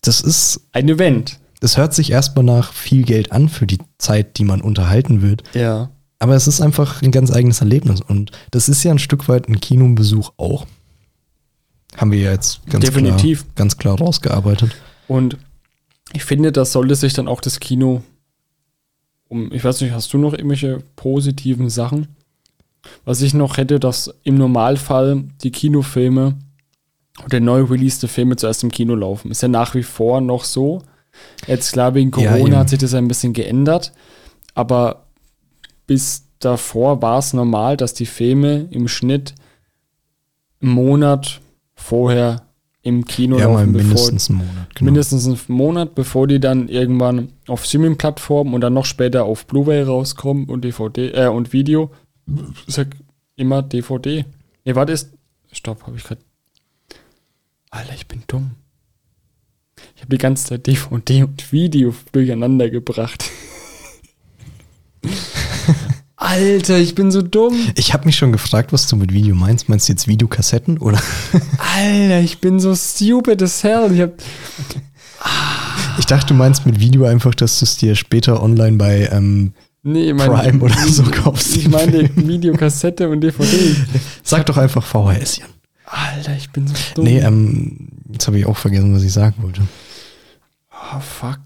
Das 0.03 0.21
ist, 0.21 0.61
ein 0.73 0.89
Event. 0.89 1.39
Das 1.63 1.77
hört 1.77 1.95
sich 1.95 2.11
erstmal 2.11 2.45
nach 2.45 2.73
viel 2.73 3.05
Geld 3.05 3.31
an 3.31 3.49
für 3.49 3.69
die 3.69 3.79
Zeit, 3.97 4.37
die 4.37 4.43
man 4.45 4.61
unterhalten 4.61 5.23
wird. 5.23 5.45
Ja. 5.55 5.93
Aber 6.19 6.35
es 6.35 6.49
ist 6.49 6.61
einfach 6.61 7.03
ein 7.03 7.13
ganz 7.13 7.31
eigenes 7.31 7.61
Erlebnis. 7.61 8.01
Und 8.01 8.33
das 8.51 8.69
ist 8.69 8.83
ja 8.83 8.91
ein 8.91 8.99
Stück 8.99 9.29
weit 9.29 9.49
ein 9.49 9.61
Kinobesuch 9.61 10.33
auch. 10.39 10.67
Haben 11.97 12.11
wir 12.11 12.19
ja 12.19 12.33
jetzt 12.33 12.67
ganz, 12.67 12.85
Definitiv. 12.85 13.43
Klar, 13.43 13.53
ganz 13.55 13.79
klar 13.79 13.97
rausgearbeitet. 13.97 14.75
Und 15.07 15.37
ich 16.13 16.25
finde, 16.25 16.51
das 16.51 16.73
sollte 16.73 16.97
sich 16.97 17.13
dann 17.13 17.29
auch 17.29 17.41
das 17.41 17.61
Kino 17.61 18.03
um, 19.29 19.53
ich 19.53 19.63
weiß 19.63 19.83
nicht, 19.83 19.93
hast 19.93 20.13
du 20.13 20.19
noch 20.19 20.33
irgendwelche 20.33 20.83
positiven 20.97 21.71
Sachen? 21.71 22.09
Was 23.05 23.23
ich 23.23 23.35
noch 23.35 23.57
hätte, 23.57 23.79
dass 23.79 24.13
im 24.25 24.35
Normalfall 24.35 25.27
die 25.45 25.53
Kinofilme 25.53 26.35
oder 27.25 27.39
neu 27.39 27.63
releaste 27.63 28.09
Filme 28.09 28.35
zuerst 28.35 28.65
im 28.65 28.73
Kino 28.73 28.97
laufen. 28.97 29.31
Ist 29.31 29.43
ja 29.43 29.49
nach 29.49 29.77
wie 29.77 29.85
vor 29.85 30.21
noch 30.21 30.43
so. 30.43 30.83
Jetzt 31.47 31.73
klar, 31.73 31.95
wegen 31.95 32.11
Ja, 32.11 32.33
Corona 32.33 32.49
eben. 32.49 32.57
hat 32.57 32.69
sich 32.69 32.79
das 32.79 32.95
ein 32.95 33.09
bisschen 33.09 33.33
geändert, 33.33 33.93
aber 34.55 35.07
bis 35.87 36.25
davor 36.39 37.03
war 37.03 37.19
es 37.19 37.33
normal, 37.33 37.77
dass 37.77 37.95
die 37.95 38.07
Filme 38.07 38.69
im 38.71 38.89
Schnitt 38.89 39.35
einen 40.61 40.73
Monat 40.73 41.41
vorher 41.75 42.43
im 42.83 43.05
Kino 43.05 43.39
ja, 43.39 43.47
laufen, 43.47 43.73
bevor, 43.73 43.89
mindestens 43.89 44.29
einen 44.31 44.39
Monat. 44.39 44.75
Genau. 44.75 44.85
mindestens 44.87 45.27
einen 45.27 45.39
Monat, 45.49 45.95
bevor 45.95 46.27
die 46.27 46.41
dann 46.41 46.69
irgendwann 46.69 47.29
auf 47.47 47.65
Streaming-Plattformen 47.65 48.55
und 48.55 48.61
dann 48.61 48.75
noch 48.75 48.87
später 48.87 49.25
auf 49.25 49.47
Blu-ray 49.47 49.83
rauskommen 49.83 50.47
und 50.47 50.65
DVD 50.65 51.11
äh, 51.13 51.29
und 51.29 51.53
Video. 51.53 51.93
Ich 52.67 52.75
sag 52.75 52.89
immer 53.37 53.63
DVD. 53.63 54.25
Nee, 54.65 54.75
warte, 54.75 54.93
ist. 54.93 55.13
Stopp, 55.53 55.87
habe 55.87 55.97
ich 55.97 56.05
gerade. 56.05 56.21
Alter, 57.71 57.95
ich 57.95 58.07
bin 58.09 58.23
dumm. 58.27 58.53
Ich 59.97 60.03
habe 60.03 60.11
die 60.11 60.19
ganze 60.19 60.47
Zeit 60.47 60.67
DVD 60.67 61.23
und 61.25 61.53
Video 61.53 61.95
durcheinander 62.13 62.71
gebracht. 62.71 63.31
Alter, 66.17 66.79
ich 66.79 66.95
bin 66.95 67.11
so 67.11 67.21
dumm. 67.21 67.59
Ich 67.75 67.93
habe 67.93 68.07
mich 68.07 68.17
schon 68.17 68.31
gefragt, 68.31 68.73
was 68.73 68.87
du 68.87 68.95
mit 68.97 69.13
Video 69.13 69.35
meinst. 69.35 69.69
Meinst 69.69 69.89
du 69.89 69.93
jetzt 69.93 70.07
Videokassetten 70.07 70.79
oder? 70.79 71.03
Alter, 71.77 72.21
ich 72.21 72.39
bin 72.39 72.61
so 72.61 72.77
stupid 72.77 73.43
as 73.43 73.65
hell. 73.65 73.91
Ich 73.93 74.01
hab, 74.01 74.13
Ich 75.99 76.07
dachte, 76.07 76.29
du 76.29 76.35
meinst 76.35 76.65
mit 76.65 76.81
Video 76.81 77.05
einfach, 77.05 77.35
dass 77.35 77.59
du 77.59 77.65
es 77.65 77.77
dir 77.77 77.95
später 77.95 78.43
online 78.43 78.77
bei 78.77 79.09
ähm, 79.13 79.53
nee, 79.83 80.13
mein, 80.13 80.31
Prime 80.31 80.61
oder 80.63 80.77
so 80.89 81.03
kaufst. 81.03 81.57
Ich 81.57 81.69
meine 81.69 82.09
Videokassette 82.17 83.09
und 83.09 83.21
DVD. 83.21 83.77
Sag 84.23 84.47
doch 84.47 84.57
einfach 84.57 84.85
VHS, 84.85 85.39
Jan. 85.39 85.49
Alter, 85.95 86.35
ich 86.37 86.51
bin 86.51 86.67
so 86.67 86.75
dumm. 86.95 87.05
Nee, 87.05 87.19
ähm, 87.21 87.89
jetzt 88.11 88.27
habe 88.27 88.39
ich 88.39 88.47
auch 88.47 88.57
vergessen, 88.57 88.95
was 88.95 89.03
ich 89.03 89.13
sagen 89.13 89.43
wollte. 89.43 89.61
oh, 90.73 91.01
fuck. 91.01 91.41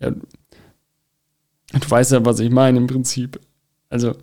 Ja, 0.00 0.10
du 0.10 1.90
weißt 1.90 2.12
ja, 2.12 2.24
was 2.24 2.40
ich 2.40 2.50
meine 2.50 2.78
im 2.78 2.86
Prinzip. 2.88 3.38
Also, 3.88 4.16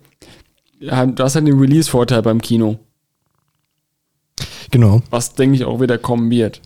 du 0.80 0.90
hast 0.90 1.34
halt 1.36 1.46
den 1.46 1.58
Release-Vorteil 1.58 2.22
beim 2.22 2.40
Kino, 2.40 2.78
Genau, 4.70 5.00
was 5.08 5.34
denke 5.34 5.56
ich 5.56 5.64
auch 5.64 5.80
wieder 5.80 5.96
kommen 5.96 6.30
wird. 6.30 6.60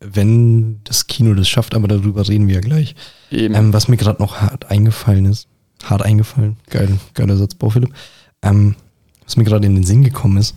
wenn 0.00 0.80
das 0.84 1.06
Kino 1.06 1.34
das 1.34 1.46
schafft, 1.48 1.74
aber 1.74 1.88
darüber 1.88 2.26
reden 2.26 2.48
wir 2.48 2.54
ja 2.54 2.60
gleich. 2.62 2.94
Eben. 3.30 3.54
Ähm, 3.54 3.72
was 3.74 3.88
mir 3.88 3.98
gerade 3.98 4.22
noch 4.22 4.40
hart 4.40 4.70
eingefallen 4.70 5.26
ist, 5.26 5.46
hart 5.84 6.00
eingefallen, 6.00 6.56
geil, 6.70 6.98
geiler 7.12 7.36
Satzbau, 7.36 7.68
Philipp. 7.68 7.92
Ähm, 8.40 8.76
was 9.30 9.36
mir 9.36 9.44
gerade 9.44 9.64
in 9.66 9.76
den 9.76 9.84
Sinn 9.84 10.02
gekommen 10.02 10.38
ist, 10.38 10.56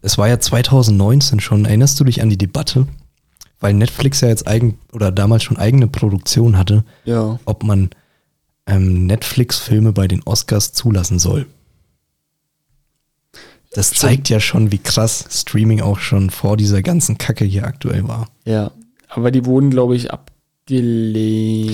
es 0.00 0.16
war 0.16 0.26
ja 0.26 0.40
2019 0.40 1.38
schon, 1.40 1.66
erinnerst 1.66 2.00
du 2.00 2.04
dich 2.04 2.22
an 2.22 2.30
die 2.30 2.38
Debatte? 2.38 2.86
Weil 3.60 3.74
Netflix 3.74 4.22
ja 4.22 4.28
jetzt 4.28 4.46
eigen 4.48 4.78
oder 4.94 5.12
damals 5.12 5.42
schon 5.42 5.58
eigene 5.58 5.86
Produktion 5.86 6.56
hatte, 6.56 6.82
Ja. 7.04 7.38
ob 7.44 7.62
man 7.62 7.90
ähm, 8.66 9.04
Netflix-Filme 9.04 9.92
bei 9.92 10.08
den 10.08 10.22
Oscars 10.22 10.72
zulassen 10.72 11.18
soll. 11.18 11.44
Das 13.74 13.90
zeigt 13.90 14.30
ja 14.30 14.40
schon, 14.40 14.72
wie 14.72 14.78
krass 14.78 15.26
Streaming 15.30 15.82
auch 15.82 15.98
schon 15.98 16.30
vor 16.30 16.56
dieser 16.56 16.80
ganzen 16.82 17.18
Kacke 17.18 17.44
hier 17.44 17.64
aktuell 17.66 18.08
war. 18.08 18.28
Ja. 18.46 18.70
Aber 19.10 19.30
die 19.30 19.44
wurden, 19.44 19.68
glaube 19.68 19.94
ich, 19.94 20.10
abgelehnt. 20.10 21.70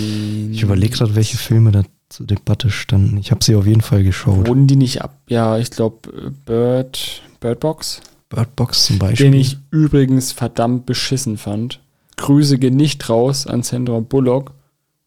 Ich 0.56 0.62
überlege 0.62 0.96
gerade, 0.96 1.14
welche 1.14 1.36
Filme 1.38 1.70
da 1.70 1.84
zur 2.08 2.26
Debatte 2.26 2.70
standen. 2.70 3.18
Ich 3.18 3.30
habe 3.30 3.44
sie 3.44 3.54
auf 3.56 3.66
jeden 3.66 3.80
Fall 3.80 4.02
geschaut. 4.02 4.46
Wurden 4.46 4.66
die 4.66 4.76
nicht 4.76 5.02
ab? 5.02 5.18
Ja, 5.28 5.58
ich 5.58 5.70
glaube, 5.70 6.32
Bird, 6.44 7.22
Bird 7.40 7.60
Box. 7.60 8.00
Bird 8.28 8.54
Box 8.56 8.86
zum 8.86 8.98
Beispiel. 8.98 9.30
Den 9.30 9.40
ich 9.40 9.58
übrigens 9.70 10.32
verdammt 10.32 10.86
beschissen 10.86 11.36
fand. 11.38 11.80
Grüße 12.16 12.58
gehen 12.58 12.76
nicht 12.76 13.08
raus 13.08 13.46
an 13.46 13.62
Sandra 13.62 14.00
Bullock 14.00 14.52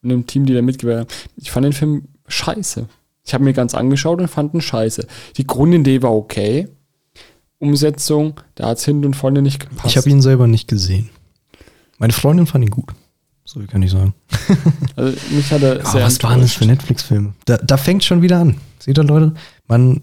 und 0.04 0.10
dem 0.10 0.28
Team, 0.28 0.46
die 0.46 0.54
da 0.54 0.62
mitgewirkt 0.62 1.00
haben. 1.12 1.32
Ich 1.38 1.52
fand 1.52 1.66
den 1.66 1.74
Film 1.74 2.04
scheiße. 2.28 2.88
Ich 3.26 3.34
habe 3.34 3.44
mir 3.44 3.54
ganz 3.54 3.76
angeschaut 3.76 4.20
und 4.20 4.28
fand 4.28 4.54
ihn 4.54 4.62
scheiße. 4.62 5.08
Die 5.38 5.48
Grundidee 5.48 6.02
war 6.02 6.14
okay. 6.14 6.68
Umsetzung, 7.60 8.40
da 8.56 8.70
hat 8.70 8.78
es 8.78 8.86
hinten 8.86 9.06
und 9.06 9.16
vorne 9.16 9.42
nicht 9.42 9.60
gepasst. 9.60 9.88
ich 9.88 9.98
habe 9.98 10.10
ihn 10.10 10.22
selber 10.22 10.48
nicht 10.48 10.68
gesehen. 10.68 11.10
Meine 11.98 12.14
Freundin 12.14 12.48
fand 12.48 12.64
ihn 12.64 12.72
gut. 12.72 12.94
So 13.52 13.60
kann 13.62 13.82
ich 13.82 13.90
sagen. 13.90 14.14
also 14.96 15.18
mich 15.32 15.52
hat 15.52 15.64
er 15.64 15.84
Ah, 15.84 15.92
sehr 15.92 16.06
was 16.06 16.22
waren 16.22 16.40
das 16.42 16.54
für. 16.54 16.66
Netflix-Filme? 16.68 17.34
Da, 17.46 17.58
da 17.58 17.78
fängt 17.78 18.04
schon 18.04 18.22
wieder 18.22 18.38
an. 18.38 18.58
Seht 18.78 19.00
ihr, 19.00 19.04
Leute? 19.04 19.34
Man, 19.68 20.02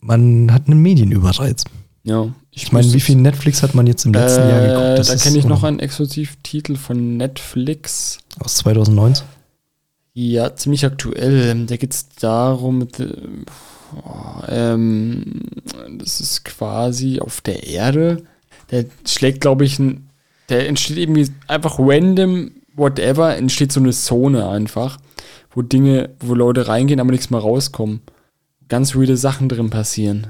man 0.00 0.52
hat 0.52 0.66
einen 0.66 0.82
Medienüberreiz. 0.82 1.62
Ja, 2.02 2.28
Ich 2.50 2.72
meine, 2.72 2.92
wie 2.92 2.98
viel 2.98 3.14
Netflix 3.14 3.62
hat 3.62 3.76
man 3.76 3.86
jetzt 3.86 4.04
im 4.04 4.14
letzten 4.14 4.48
Jahr 4.48 4.60
geguckt? 4.62 4.80
äh, 4.84 4.96
Das 4.96 5.08
Da 5.08 5.16
kenne 5.16 5.38
ich 5.38 5.44
noch 5.44 5.62
einen 5.62 5.78
Exklusivtitel 5.78 6.74
von 6.74 7.16
Netflix. 7.16 8.18
Aus 8.40 8.56
2019? 8.56 9.24
Ja, 10.14 10.56
ziemlich 10.56 10.84
aktuell. 10.84 11.66
Da 11.66 11.76
geht 11.76 11.94
es 11.94 12.08
darum, 12.08 12.82
äh, 12.82 13.04
oh, 13.94 14.42
ähm, 14.48 15.42
das 15.98 16.20
ist 16.20 16.44
quasi 16.44 17.20
auf 17.20 17.42
der 17.42 17.64
Erde. 17.64 18.24
Der 18.72 18.86
schlägt, 19.06 19.40
glaube 19.40 19.64
ich, 19.64 19.78
ein, 19.78 20.08
der 20.48 20.66
entsteht 20.68 20.98
irgendwie 20.98 21.30
einfach 21.46 21.78
random, 21.78 22.50
whatever, 22.78 23.36
entsteht 23.36 23.72
so 23.72 23.80
eine 23.80 23.92
Zone 23.92 24.48
einfach, 24.48 24.98
wo 25.50 25.62
Dinge, 25.62 26.10
wo 26.20 26.34
Leute 26.34 26.68
reingehen, 26.68 27.00
aber 27.00 27.10
nichts 27.10 27.30
mehr 27.30 27.40
rauskommen. 27.40 28.00
Ganz 28.68 28.94
weirde 28.94 29.16
Sachen 29.16 29.48
drin 29.48 29.70
passieren. 29.70 30.28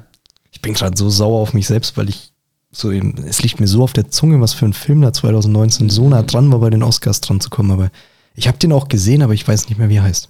Ich 0.50 0.62
bin 0.62 0.74
gerade 0.74 0.96
so 0.96 1.10
sauer 1.10 1.40
auf 1.40 1.54
mich 1.54 1.66
selbst, 1.66 1.96
weil 1.96 2.08
ich 2.08 2.32
so 2.70 2.92
eben, 2.92 3.16
es 3.24 3.42
liegt 3.42 3.60
mir 3.60 3.66
so 3.66 3.82
auf 3.82 3.92
der 3.92 4.10
Zunge, 4.10 4.40
was 4.40 4.52
für 4.54 4.66
ein 4.66 4.72
Film 4.72 5.00
da 5.00 5.12
2019 5.12 5.90
so 5.90 6.08
nah 6.08 6.22
dran 6.22 6.50
war, 6.52 6.60
bei 6.60 6.70
den 6.70 6.82
Oscars 6.82 7.20
dran 7.20 7.40
zu 7.40 7.50
kommen. 7.50 7.70
Aber 7.70 7.90
ich 8.34 8.48
habe 8.48 8.58
den 8.58 8.72
auch 8.72 8.88
gesehen, 8.88 9.22
aber 9.22 9.34
ich 9.34 9.46
weiß 9.46 9.68
nicht 9.68 9.78
mehr, 9.78 9.88
wie 9.88 9.96
er 9.96 10.04
heißt. 10.04 10.28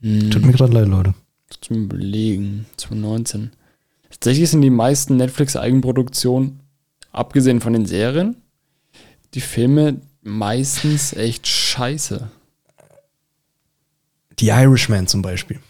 Hm. 0.00 0.30
Tut 0.30 0.44
mir 0.44 0.52
gerade 0.52 0.72
leid, 0.72 0.88
Leute. 0.88 1.14
zum 1.60 1.84
Überlegen, 1.84 2.66
2019. 2.76 3.50
Tatsächlich 4.10 4.50
sind 4.50 4.62
die 4.62 4.70
meisten 4.70 5.16
Netflix-Eigenproduktionen, 5.16 6.60
abgesehen 7.12 7.60
von 7.60 7.72
den 7.72 7.86
Serien, 7.86 8.36
die 9.34 9.40
Filme 9.40 10.00
meistens 10.22 11.12
echt 11.12 11.46
scheiße. 11.46 12.30
The 14.38 14.48
Irishman 14.48 15.06
zum 15.06 15.22
Beispiel. 15.22 15.60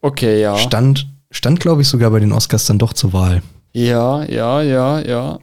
Okay, 0.00 0.40
ja. 0.40 0.56
Stand, 0.58 1.06
stand 1.30 1.60
glaube 1.60 1.82
ich, 1.82 1.88
sogar 1.88 2.10
bei 2.10 2.20
den 2.20 2.32
Oscars 2.32 2.66
dann 2.66 2.78
doch 2.78 2.92
zur 2.92 3.12
Wahl. 3.12 3.42
Ja, 3.72 4.24
ja, 4.24 4.62
ja, 4.62 5.00
ja. 5.00 5.38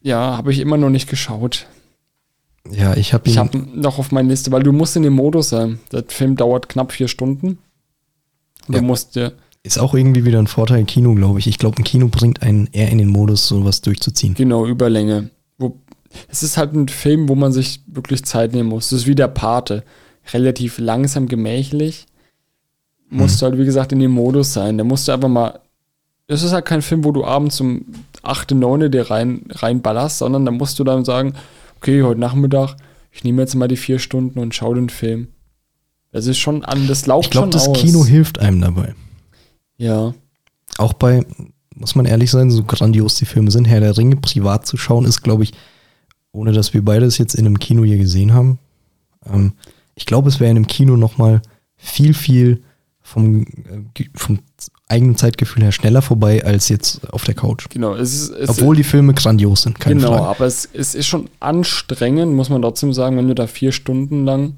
Ja, 0.00 0.36
habe 0.36 0.52
ich 0.52 0.60
immer 0.60 0.76
noch 0.76 0.90
nicht 0.90 1.08
geschaut. 1.08 1.66
Ja, 2.70 2.96
ich 2.96 3.12
habe 3.14 3.28
ihn. 3.28 3.32
Ich 3.32 3.38
habe 3.38 3.58
noch 3.58 3.98
auf 3.98 4.12
meiner 4.12 4.28
Liste, 4.28 4.52
weil 4.52 4.62
du 4.62 4.72
musst 4.72 4.94
in 4.96 5.02
dem 5.02 5.14
Modus 5.14 5.48
sein. 5.48 5.80
Der 5.90 6.04
Film 6.06 6.36
dauert 6.36 6.68
knapp 6.68 6.92
vier 6.92 7.08
Stunden. 7.08 7.58
Du 8.68 8.74
Ja. 8.74 8.82
musst 8.82 9.16
dir, 9.16 9.32
ist 9.62 9.78
auch 9.78 9.94
irgendwie 9.94 10.24
wieder 10.24 10.38
ein 10.38 10.46
Vorteil 10.46 10.80
im 10.80 10.86
Kino, 10.86 11.14
glaube 11.14 11.38
ich. 11.38 11.46
Ich 11.46 11.58
glaube, 11.58 11.78
ein 11.78 11.84
Kino 11.84 12.08
bringt 12.08 12.42
einen 12.42 12.68
eher 12.72 12.90
in 12.90 12.98
den 12.98 13.08
Modus, 13.08 13.46
sowas 13.48 13.80
durchzuziehen. 13.80 14.34
Genau, 14.34 14.66
Überlänge. 14.66 15.30
Es 16.28 16.42
ist 16.42 16.56
halt 16.56 16.74
ein 16.74 16.88
Film, 16.88 17.28
wo 17.28 17.34
man 17.34 17.52
sich 17.52 17.82
wirklich 17.86 18.24
Zeit 18.24 18.52
nehmen 18.52 18.68
muss. 18.68 18.90
Das 18.90 19.00
ist 19.00 19.06
wie 19.06 19.14
der 19.14 19.28
Pate. 19.28 19.84
Relativ 20.32 20.78
langsam, 20.78 21.28
gemächlich. 21.28 22.06
Musst 23.10 23.40
du 23.40 23.46
halt, 23.46 23.58
wie 23.58 23.64
gesagt, 23.64 23.92
in 23.92 24.00
dem 24.00 24.10
Modus 24.10 24.52
sein. 24.52 24.76
Da 24.76 24.84
musst 24.84 25.08
du 25.08 25.12
einfach 25.12 25.28
mal. 25.28 25.60
Es 26.26 26.42
ist 26.42 26.52
halt 26.52 26.66
kein 26.66 26.82
Film, 26.82 27.04
wo 27.04 27.12
du 27.12 27.24
abends 27.24 27.58
um 27.60 27.86
8, 28.22 28.50
9 28.50 28.90
dir 28.90 29.10
rein, 29.10 29.44
reinballerst, 29.50 30.18
sondern 30.18 30.44
da 30.44 30.50
musst 30.50 30.78
du 30.78 30.84
dann 30.84 31.04
sagen, 31.06 31.32
okay, 31.78 32.02
heute 32.02 32.20
Nachmittag, 32.20 32.76
ich 33.10 33.24
nehme 33.24 33.40
jetzt 33.40 33.54
mal 33.54 33.68
die 33.68 33.76
vier 33.76 33.98
Stunden 33.98 34.38
und 34.38 34.54
schaue 34.54 34.74
den 34.74 34.90
Film. 34.90 35.28
Das 36.12 36.26
ist 36.26 36.38
schon 36.38 36.64
an, 36.64 36.86
das 36.86 37.06
lauft 37.06 37.26
Ich 37.26 37.30
glaube, 37.30 37.46
schon 37.46 37.50
das 37.52 37.68
aus. 37.68 37.78
Kino 37.78 38.04
hilft 38.04 38.38
einem 38.38 38.60
dabei. 38.60 38.94
Ja. 39.78 40.14
Auch 40.76 40.92
bei, 40.92 41.24
muss 41.74 41.94
man 41.94 42.06
ehrlich 42.06 42.30
sein, 42.30 42.50
so 42.50 42.62
grandios 42.64 43.16
die 43.16 43.24
Filme 43.24 43.50
sind, 43.50 43.66
Herr 43.66 43.80
der 43.80 43.96
Ringe 43.96 44.16
privat 44.16 44.66
zu 44.66 44.76
schauen, 44.76 45.04
ist, 45.04 45.22
glaube 45.22 45.44
ich, 45.44 45.52
ohne 46.38 46.52
dass 46.52 46.72
wir 46.72 46.84
beides 46.84 47.18
jetzt 47.18 47.34
in 47.34 47.46
einem 47.46 47.58
Kino 47.58 47.84
hier 47.84 47.98
gesehen 47.98 48.32
haben. 48.32 48.58
Ähm, 49.26 49.52
ich 49.94 50.06
glaube, 50.06 50.28
es 50.28 50.38
wäre 50.38 50.50
in 50.50 50.56
einem 50.56 50.66
Kino 50.66 50.96
nochmal 50.96 51.42
viel, 51.76 52.14
viel 52.14 52.62
vom, 53.00 53.42
äh, 53.42 54.04
vom 54.14 54.38
eigenen 54.86 55.16
Zeitgefühl 55.16 55.64
her 55.64 55.72
schneller 55.72 56.00
vorbei 56.00 56.44
als 56.44 56.68
jetzt 56.68 57.12
auf 57.12 57.24
der 57.24 57.34
Couch. 57.34 57.66
Genau. 57.70 57.94
Es 57.94 58.14
ist, 58.14 58.30
es 58.30 58.50
Obwohl 58.50 58.76
die 58.76 58.84
Filme 58.84 59.14
grandios 59.14 59.62
sind, 59.62 59.80
keine 59.80 59.96
genau, 59.96 60.12
Frage. 60.12 60.26
aber 60.26 60.46
es, 60.46 60.68
es 60.72 60.94
ist 60.94 61.06
schon 61.06 61.28
anstrengend, 61.40 62.34
muss 62.34 62.48
man 62.48 62.62
trotzdem 62.62 62.92
sagen, 62.92 63.16
wenn 63.16 63.28
du 63.28 63.34
da 63.34 63.46
vier 63.46 63.72
Stunden 63.72 64.24
lang 64.24 64.54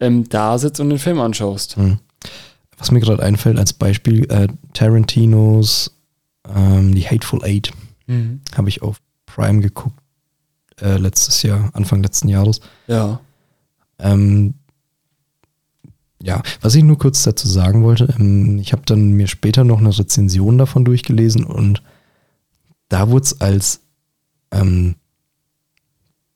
ähm, 0.00 0.28
da 0.28 0.58
sitzt 0.58 0.80
und 0.80 0.90
den 0.90 0.98
Film 0.98 1.20
anschaust. 1.20 1.76
Hm. 1.76 1.98
Was 2.76 2.90
mir 2.90 3.00
gerade 3.00 3.22
einfällt 3.22 3.58
als 3.58 3.72
Beispiel, 3.72 4.30
äh, 4.30 4.48
Tarantinos 4.72 5.92
ähm, 6.54 6.92
The 6.94 7.06
Hateful 7.06 7.44
Eight 7.44 7.72
habe 8.56 8.70
ich 8.70 8.80
auf 8.80 9.02
Prime 9.26 9.60
geguckt, 9.60 9.98
äh, 10.80 10.96
letztes 10.96 11.42
Jahr, 11.42 11.70
Anfang 11.72 12.02
letzten 12.02 12.28
Jahres. 12.28 12.60
Ja. 12.86 13.20
Ähm, 13.98 14.54
ja, 16.22 16.42
was 16.60 16.74
ich 16.74 16.82
nur 16.82 16.98
kurz 16.98 17.22
dazu 17.22 17.48
sagen 17.48 17.82
wollte, 17.84 18.14
ähm, 18.18 18.58
ich 18.58 18.72
habe 18.72 18.82
dann 18.86 19.12
mir 19.12 19.28
später 19.28 19.64
noch 19.64 19.78
eine 19.78 19.96
Rezension 19.96 20.58
davon 20.58 20.84
durchgelesen 20.84 21.44
und 21.44 21.82
da 22.88 23.10
wurde 23.10 23.24
es 23.24 23.40
als 23.40 23.80
ähm, 24.50 24.96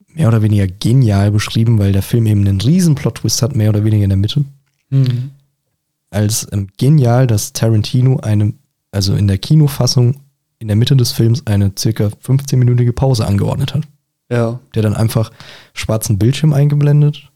mehr 0.06 0.28
oder 0.28 0.42
weniger 0.42 0.66
genial 0.66 1.30
beschrieben, 1.30 1.78
weil 1.78 1.92
der 1.92 2.02
Film 2.02 2.26
eben 2.26 2.46
einen 2.46 2.60
riesen 2.60 2.94
Plot-Twist 2.94 3.42
hat, 3.42 3.56
mehr 3.56 3.70
oder 3.70 3.84
weniger 3.84 4.04
in 4.04 4.10
der 4.10 4.18
Mitte. 4.18 4.44
Als 6.10 6.46
ähm, 6.52 6.68
genial, 6.76 7.26
dass 7.26 7.54
Tarantino 7.54 8.18
eine, 8.18 8.52
also 8.90 9.14
in 9.14 9.26
der 9.26 9.38
Kinofassung 9.38 10.20
in 10.58 10.68
der 10.68 10.76
Mitte 10.76 10.94
des 10.94 11.10
Films 11.10 11.46
eine 11.46 11.72
circa 11.76 12.04
15-minütige 12.04 12.92
Pause 12.92 13.26
angeordnet 13.26 13.74
hat 13.74 13.88
Ja. 14.32 14.60
der 14.74 14.82
dann 14.82 14.94
einfach 14.96 15.30
schwarzen 15.74 16.18
Bildschirm 16.18 16.52
eingeblendet 16.52 17.30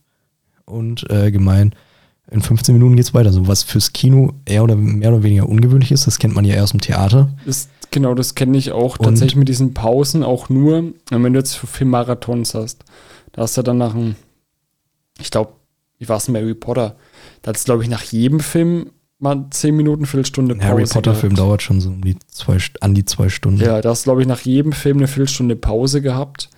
und 0.65 1.09
äh, 1.09 1.31
gemein, 1.31 1.73
in 2.29 2.41
15 2.41 2.73
Minuten 2.75 2.95
geht's 2.97 3.13
weiter. 3.13 3.31
So 3.31 3.47
was 3.47 3.63
fürs 3.63 3.93
Kino 3.93 4.33
eher 4.45 4.63
oder 4.63 4.75
mehr 4.75 5.13
oder 5.13 5.23
weniger 5.23 5.47
ungewöhnlich 5.47 5.91
ist, 5.93 6.07
das 6.07 6.19
kennt 6.19 6.35
man 6.35 6.43
ja 6.43 6.55
eher 6.55 6.63
aus 6.63 6.71
dem 6.71 6.81
Theater. 6.81 7.29
Das, 7.45 7.69
genau, 7.91 8.13
das 8.15 8.35
kenne 8.35 8.57
ich 8.57 8.71
auch 8.73 8.97
Und- 8.99 9.05
tatsächlich 9.05 9.37
mit 9.37 9.47
diesen 9.47 9.73
Pausen 9.73 10.23
auch 10.23 10.49
nur, 10.49 10.91
wenn 11.09 11.33
du 11.33 11.39
jetzt 11.39 11.53
so 11.53 11.67
Filmmarathons 11.67 12.53
hast. 12.53 12.83
Da 13.31 13.43
hast 13.43 13.55
du 13.57 13.61
dann 13.61 13.77
nach 13.77 13.95
einem, 13.95 14.15
ich 15.19 15.31
glaube, 15.31 15.53
wie 15.99 16.09
war 16.09 16.17
es 16.17 16.27
Harry 16.27 16.53
Potter? 16.53 16.95
Da 17.41 17.49
hat 17.49 17.57
es, 17.57 17.63
glaube 17.63 17.83
ich, 17.83 17.89
nach 17.89 18.03
jedem 18.03 18.39
Film 18.39 18.91
mal 19.19 19.45
10 19.49 19.75
Minuten, 19.75 20.05
Viertelstunde 20.05 20.53
Ein 20.55 20.59
Pause. 20.59 20.69
Harry 20.71 20.83
Potter-Film 20.85 21.35
dauert 21.35 21.61
schon 21.63 21.79
so 21.81 21.89
um 21.89 22.03
die 22.03 22.17
zwei, 22.27 22.57
an 22.81 22.93
die 22.93 23.05
zwei 23.05 23.29
Stunden. 23.29 23.61
Ja, 23.61 23.81
da 23.81 23.89
hast 23.89 24.01
du, 24.05 24.09
glaube 24.09 24.21
ich, 24.21 24.27
nach 24.27 24.41
jedem 24.41 24.73
Film 24.73 24.97
eine 24.97 25.07
Viertelstunde 25.07 25.55
Pause 25.55 26.01
gehabt, 26.01 26.49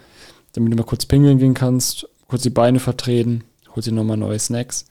damit 0.53 0.71
du 0.73 0.77
mal 0.77 0.83
kurz 0.83 1.05
pingeln 1.05 1.37
gehen 1.37 1.53
kannst, 1.53 2.07
kurz 2.27 2.43
die 2.43 2.49
Beine 2.49 2.79
vertreten, 2.79 3.43
holst 3.75 3.87
dir 3.87 3.91
nochmal 3.93 4.17
neue 4.17 4.39
Snacks. 4.39 4.85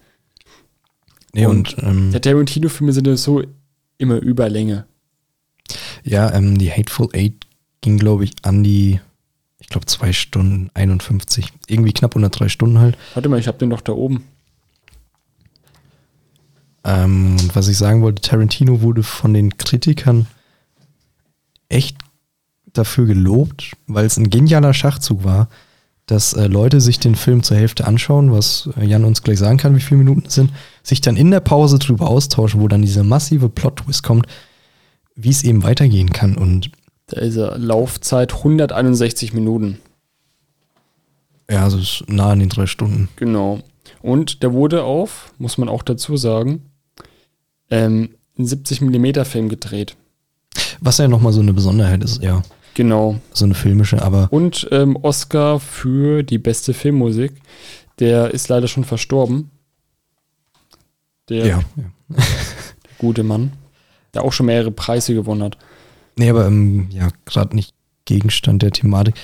nee, 1.33 1.47
und, 1.47 1.77
ähm, 1.81 2.11
Der 2.13 2.21
Tarantino-Filme 2.21 2.93
sind 2.93 3.07
ja 3.07 3.17
so 3.17 3.43
immer 3.99 4.17
Überlänge. 4.17 4.87
ja, 6.05 6.33
ähm, 6.33 6.59
die 6.59 6.71
Hateful 6.71 7.09
Eight 7.13 7.47
ging, 7.81 7.99
glaube 7.99 8.25
ich, 8.25 8.33
an 8.43 8.63
die, 8.65 9.01
ich 9.59 9.69
glaube, 9.69 9.87
zwei 9.87 10.13
Stunden 10.13 10.71
51. 10.75 11.53
Irgendwie 11.67 11.93
knapp 11.93 12.17
unter 12.17 12.31
drei 12.31 12.49
Stunden 12.49 12.79
halt. 12.79 12.97
Warte 13.15 13.29
mal, 13.29 13.39
ich 13.39 13.47
habe 13.49 13.59
den 13.59 13.71
doch 13.71 13.81
da 13.81 13.93
oben. 13.93 14.25
Ähm, 16.85 17.37
und 17.41 17.55
was 17.57 17.69
ich 17.69 17.77
sagen 17.77 18.03
wollte, 18.03 18.23
Tarantino 18.23 18.81
wurde 18.81 19.03
von 19.03 19.35
den 19.35 19.57
Kritikern 19.59 20.27
echt 21.69 21.99
dafür 22.73 23.07
gelobt, 23.07 23.73
weil 23.87 24.07
es 24.07 24.17
ein 24.17 24.31
genialer 24.31 24.75
Schachzug 24.75 25.25
war, 25.25 25.49
dass 26.07 26.33
äh, 26.33 26.47
Leute 26.47 26.81
sich 26.81 26.99
den 26.99 27.15
Film 27.15 27.43
zur 27.43 27.57
Hälfte 27.57 27.87
anschauen, 27.87 28.33
was 28.33 28.69
äh, 28.77 28.85
Jan 28.85 29.05
uns 29.05 29.23
gleich 29.23 29.39
sagen 29.39 29.59
kann, 29.59 29.77
wie 29.77 29.81
viele 29.81 29.99
Minuten 29.99 30.25
es 30.27 30.35
sind, 30.35 30.51
sich 30.83 31.01
dann 31.01 31.17
in 31.17 31.31
der 31.31 31.41
Pause 31.41 31.79
drüber 31.79 32.09
austauschen, 32.09 32.61
wo 32.61 32.69
dann 32.69 32.83
dieser 32.83 33.05
massive 33.05 33.49
Plot-Twist 33.49 34.03
kommt, 34.03 34.27
wie 35.15 35.29
es 35.31 35.45
eben 35.45 35.63
weitergehen 35.63 36.11
kann. 36.11 36.37
Und 36.37 36.71
Da 37.07 37.21
ist 37.21 37.37
er 37.37 37.59
Laufzeit 37.59 38.35
161 38.35 39.35
Minuten. 39.35 39.79
Ja, 41.51 41.65
also 41.65 41.79
ist 41.79 42.05
nah 42.09 42.31
an 42.31 42.41
den 42.41 42.49
drei 42.49 42.67
Stunden. 42.67 43.09
Genau. 43.17 43.61
Und 44.01 44.43
der 44.43 44.53
wurde 44.53 44.85
auf, 44.85 45.33
muss 45.39 45.59
man 45.59 45.69
auch 45.69 45.83
dazu 45.83 46.17
sagen, 46.17 46.71
ähm, 47.71 48.11
in 48.37 48.47
70 48.47 48.81
mm 48.81 49.25
Film 49.25 49.49
gedreht. 49.49 49.97
Was 50.81 50.99
ja 50.99 51.09
nochmal 51.09 51.33
so 51.33 51.41
eine 51.41 51.53
Besonderheit 51.53 52.03
ist, 52.05 52.23
ja. 52.23 52.43
Genau. 52.79 53.19
So 53.33 53.45
eine 53.45 53.55
filmische, 53.55 54.01
aber 54.01 54.29
Und 54.31 54.69
ähm, 54.71 54.95
Oscar 55.03 55.59
für 55.59 56.23
die 56.23 56.39
beste 56.39 56.73
Filmmusik. 56.73 57.33
Der 57.99 58.33
ist 58.33 58.49
leider 58.49 58.69
schon 58.69 58.85
verstorben. 58.85 59.51
Der 61.29 61.45
ja. 61.45 61.61
ja. 61.75 61.85
gute 62.99 63.25
Mann. 63.25 63.55
Der 64.15 64.23
auch 64.23 64.33
schon 64.33 64.47
mehrere 64.47 64.71
Preise 64.71 65.13
gewonnen 65.13 65.43
hat. 65.43 65.59
Nee, 66.15 66.31
aber 66.31 66.47
ähm, 66.47 66.87
ja, 66.91 67.09
gerade 67.25 67.57
nicht 67.57 67.75
Gegenstand 68.05 68.63
der 68.63 68.71
Thematik. 68.71 69.17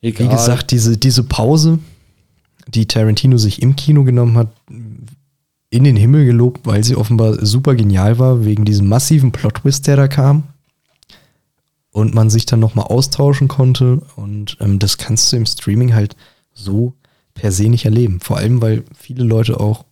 Egal. 0.00 0.28
Wie 0.28 0.30
gesagt, 0.30 0.70
diese, 0.70 0.96
diese 0.96 1.24
Pause, 1.24 1.78
die 2.68 2.88
Tarantino 2.88 3.36
sich 3.36 3.60
im 3.60 3.76
Kino 3.76 4.04
genommen 4.04 4.38
hat, 4.38 4.48
in 5.68 5.84
den 5.84 5.96
Himmel 5.96 6.24
gelobt, 6.24 6.64
weil 6.64 6.84
sie 6.84 6.96
offenbar 6.96 7.44
super 7.44 7.74
genial 7.74 8.18
war, 8.18 8.46
wegen 8.46 8.64
diesem 8.64 8.88
massiven 8.88 9.30
Plot-Twist, 9.30 9.86
der 9.88 9.96
da 9.96 10.08
kam. 10.08 10.44
Und 11.92 12.14
man 12.14 12.30
sich 12.30 12.46
dann 12.46 12.60
nochmal 12.60 12.86
austauschen 12.86 13.48
konnte. 13.48 14.02
Und 14.16 14.56
ähm, 14.60 14.78
das 14.78 14.96
kannst 14.98 15.32
du 15.32 15.36
im 15.36 15.46
Streaming 15.46 15.92
halt 15.94 16.14
so 16.52 16.94
per 17.34 17.50
se 17.52 17.68
nicht 17.68 17.84
erleben. 17.84 18.20
Vor 18.20 18.36
allem, 18.36 18.62
weil 18.62 18.84
viele 18.96 19.24
Leute 19.24 19.58
auch 19.58 19.84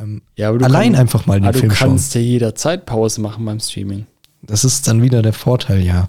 ähm, 0.00 0.22
ja, 0.34 0.48
aber 0.48 0.58
du 0.58 0.64
allein 0.64 0.92
kann- 0.92 1.00
einfach 1.02 1.26
mal 1.26 1.38
den 1.38 1.44
aber 1.44 1.52
du 1.52 1.58
Film 1.60 1.72
schauen. 1.72 1.88
kannst 1.90 2.14
ja 2.14 2.20
jederzeit 2.20 2.86
Pause 2.86 3.20
machen 3.20 3.44
beim 3.44 3.60
Streaming. 3.60 4.06
Das 4.42 4.64
ist 4.64 4.88
dann 4.88 5.02
wieder 5.02 5.22
der 5.22 5.32
Vorteil, 5.32 5.82
ja. 5.82 6.08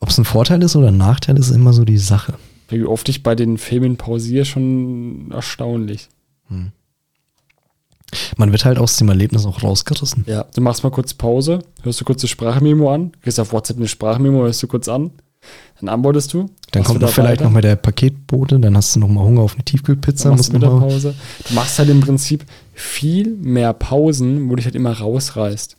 Ob 0.00 0.10
es 0.10 0.18
ein 0.18 0.24
Vorteil 0.24 0.62
ist 0.62 0.76
oder 0.76 0.88
ein 0.88 0.96
Nachteil, 0.96 1.38
ist 1.38 1.50
immer 1.50 1.72
so 1.72 1.84
die 1.84 1.98
Sache. 1.98 2.34
Wie 2.68 2.84
oft 2.84 3.08
ich 3.08 3.22
bei 3.22 3.34
den 3.34 3.58
Filmen 3.58 3.96
pausiere, 3.96 4.44
schon 4.44 5.30
erstaunlich. 5.32 6.08
Man 8.36 8.52
wird 8.52 8.64
halt 8.64 8.78
aus 8.78 8.96
dem 8.96 9.08
Erlebnis 9.08 9.44
auch 9.46 9.62
rausgerissen. 9.62 10.24
Ja, 10.28 10.44
du 10.54 10.60
machst 10.60 10.84
mal 10.84 10.90
kurz 10.90 11.14
Pause, 11.14 11.60
hörst 11.82 12.00
du 12.00 12.04
kurz 12.04 12.20
das 12.20 12.30
Sprachmemo 12.30 12.92
an, 12.92 13.12
gehst 13.22 13.40
auf 13.40 13.52
WhatsApp 13.52 13.76
eine 13.78 13.88
Sprachmemo, 13.88 14.42
hörst 14.42 14.62
du 14.62 14.66
kurz 14.68 14.88
an, 14.88 15.10
dann 15.80 15.88
antwortest 15.88 16.32
du. 16.32 16.48
Dann 16.70 16.84
kommt 16.84 17.00
noch 17.00 17.10
vielleicht 17.10 17.40
weiter, 17.40 17.44
noch 17.44 17.50
mal 17.50 17.60
der 17.60 17.76
Paketbote, 17.76 18.60
dann 18.60 18.76
hast 18.76 18.94
du 18.94 19.00
noch 19.00 19.08
mal 19.08 19.24
Hunger 19.24 19.42
auf 19.42 19.54
eine 19.54 19.64
Tiefkühlpizza. 19.64 20.28
dann 20.28 20.38
machst 20.38 20.52
du 20.52 20.56
wieder 20.56 20.70
mal, 20.70 20.80
Pause. 20.80 21.14
Du 21.48 21.54
machst 21.54 21.78
halt 21.78 21.88
im 21.88 22.00
Prinzip 22.00 22.44
viel 22.72 23.34
mehr 23.34 23.72
Pausen, 23.72 24.48
wo 24.48 24.56
dich 24.56 24.64
halt 24.64 24.74
immer 24.76 24.92
rausreißt. 24.92 25.76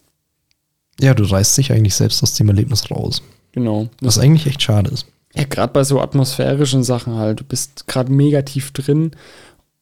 ja, 1.02 1.14
du 1.14 1.24
reißt 1.24 1.58
dich 1.58 1.72
eigentlich 1.72 1.96
selbst 1.96 2.22
aus 2.24 2.34
dem 2.34 2.50
Erlebnis 2.50 2.90
raus. 2.92 3.22
Genau. 3.54 3.88
Was 4.02 4.18
eigentlich 4.20 4.48
echt 4.48 4.62
schade 4.62 4.92
ist. 4.92 5.06
Ja, 5.34 5.44
gerade 5.46 5.72
bei 5.74 5.84
so 5.84 6.02
atmosphärischen 6.02 6.84
Sachen 6.84 7.16
halt. 7.16 7.40
Du 7.42 7.44
bist 7.44 7.88
gerade 7.88 8.12
mega 8.12 8.42
tief 8.42 8.72
drin 8.72 9.12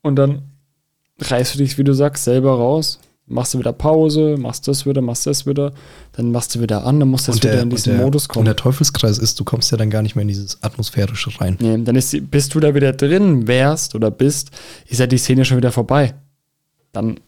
und 0.02 0.16
dann 0.16 0.44
reißt 1.20 1.56
du 1.56 1.60
dich, 1.60 1.78
wie 1.78 1.84
du 1.84 1.94
sagst, 1.94 2.24
selber 2.24 2.54
raus. 2.54 3.00
Machst 3.26 3.54
du 3.54 3.60
wieder 3.60 3.72
Pause, 3.72 4.36
machst 4.38 4.68
das 4.68 4.86
wieder, 4.86 5.02
machst 5.02 5.26
das 5.26 5.46
wieder, 5.46 5.72
dann 6.12 6.32
machst 6.34 6.56
du 6.56 6.62
wieder 6.62 6.86
an, 6.86 7.00
dann 7.00 7.08
musst 7.08 7.28
du 7.28 7.32
jetzt 7.32 7.42
wieder 7.42 7.62
in 7.62 7.70
diesen 7.70 7.94
und 7.94 7.98
der, 7.98 8.06
Modus 8.06 8.24
Und 8.24 8.28
kommen. 8.34 8.46
der 8.46 8.58
Teufelskreis 8.58 9.18
ist, 9.18 9.40
du 9.40 9.46
kommst 9.46 9.72
ja 9.72 9.78
dann 9.78 9.90
gar 9.90 10.02
nicht 10.02 10.16
mehr 10.16 10.24
in 10.24 10.28
dieses 10.28 10.62
Atmosphärische 10.62 11.32
rein. 11.40 11.58
Nee, 11.62 11.78
dann 11.84 11.96
ist, 11.96 12.14
bis 12.30 12.50
du 12.50 12.60
da 12.60 12.76
wieder 12.76 12.92
drin 12.92 13.48
wärst 13.48 13.96
oder 13.96 14.12
bist, 14.12 14.52
ist 14.88 15.00
ja 15.00 15.08
die 15.08 15.18
Szene 15.18 15.46
schon 15.46 15.56
wieder 15.56 15.72
vorbei. 15.72 16.14
Dann, 16.92 17.12
und 17.12 17.20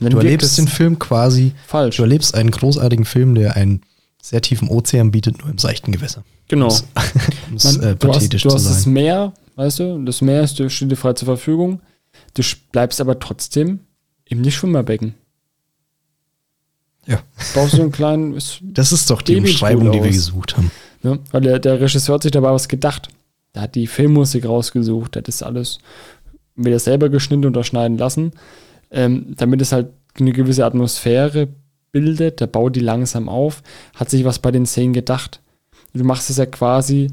dann 0.00 0.10
Du 0.10 0.18
erlebst 0.18 0.58
den 0.58 0.68
Film 0.68 0.98
quasi, 0.98 1.52
falsch. 1.66 1.96
du 1.96 2.02
erlebst 2.02 2.34
einen 2.34 2.50
großartigen 2.50 3.06
Film, 3.06 3.34
der 3.34 3.56
einen 3.56 3.80
sehr 4.20 4.42
tiefen 4.42 4.68
Ozean 4.68 5.10
bietet, 5.10 5.38
nur 5.40 5.48
im 5.50 5.58
seichten 5.58 5.90
Gewässer. 5.90 6.22
Genau. 6.48 6.68
Um 7.48 7.56
es 7.56 7.64
Man, 7.78 7.82
äh, 7.82 7.96
du 7.96 8.12
hast, 8.12 8.30
du 8.44 8.50
hast 8.50 8.66
das. 8.68 8.84
Meer, 8.86 9.32
weißt 9.56 9.78
du, 9.80 10.04
das 10.04 10.20
Meer 10.20 10.42
ist, 10.42 10.60
steht 10.70 10.90
dir 10.90 10.96
frei 10.96 11.14
zur 11.14 11.26
Verfügung. 11.26 11.80
Du 12.34 12.42
bleibst 12.72 13.00
aber 13.00 13.18
trotzdem 13.18 13.80
im 14.24 14.40
Nicht-Schwimmerbecken. 14.40 15.14
Ja. 17.06 17.22
Brauchst 17.52 17.74
du 17.74 17.82
einen 17.82 17.92
kleinen, 17.92 18.38
Das 18.62 18.92
ist 18.92 19.10
doch 19.10 19.22
die 19.22 19.34
Babypool 19.34 19.50
Umschreibung, 19.50 19.92
die 19.92 20.02
wir 20.02 20.10
gesucht 20.10 20.56
haben. 20.56 20.70
ne? 21.02 21.18
weil 21.30 21.42
der, 21.42 21.58
der 21.58 21.80
Regisseur 21.80 22.14
hat 22.14 22.22
sich 22.22 22.32
dabei 22.32 22.50
was 22.52 22.68
gedacht. 22.68 23.08
Der 23.54 23.62
hat 23.62 23.74
die 23.74 23.86
Filmmusik 23.86 24.46
rausgesucht, 24.46 25.14
der 25.14 25.20
hat 25.20 25.28
das 25.28 25.42
alles 25.42 25.78
wieder 26.56 26.78
selber 26.78 27.08
geschnitten 27.08 27.46
oder 27.46 27.62
schneiden 27.62 27.98
lassen, 27.98 28.32
ähm, 28.90 29.34
damit 29.36 29.60
es 29.60 29.72
halt 29.72 29.88
eine 30.18 30.32
gewisse 30.32 30.64
Atmosphäre 30.64 31.48
bildet. 31.92 32.40
Der 32.40 32.46
baut 32.46 32.74
die 32.74 32.80
langsam 32.80 33.28
auf, 33.28 33.62
hat 33.94 34.10
sich 34.10 34.24
was 34.24 34.38
bei 34.38 34.50
den 34.50 34.66
Szenen 34.66 34.92
gedacht. 34.92 35.40
Du 35.92 36.02
machst 36.04 36.30
es 36.30 36.38
ja 36.38 36.46
quasi 36.46 37.10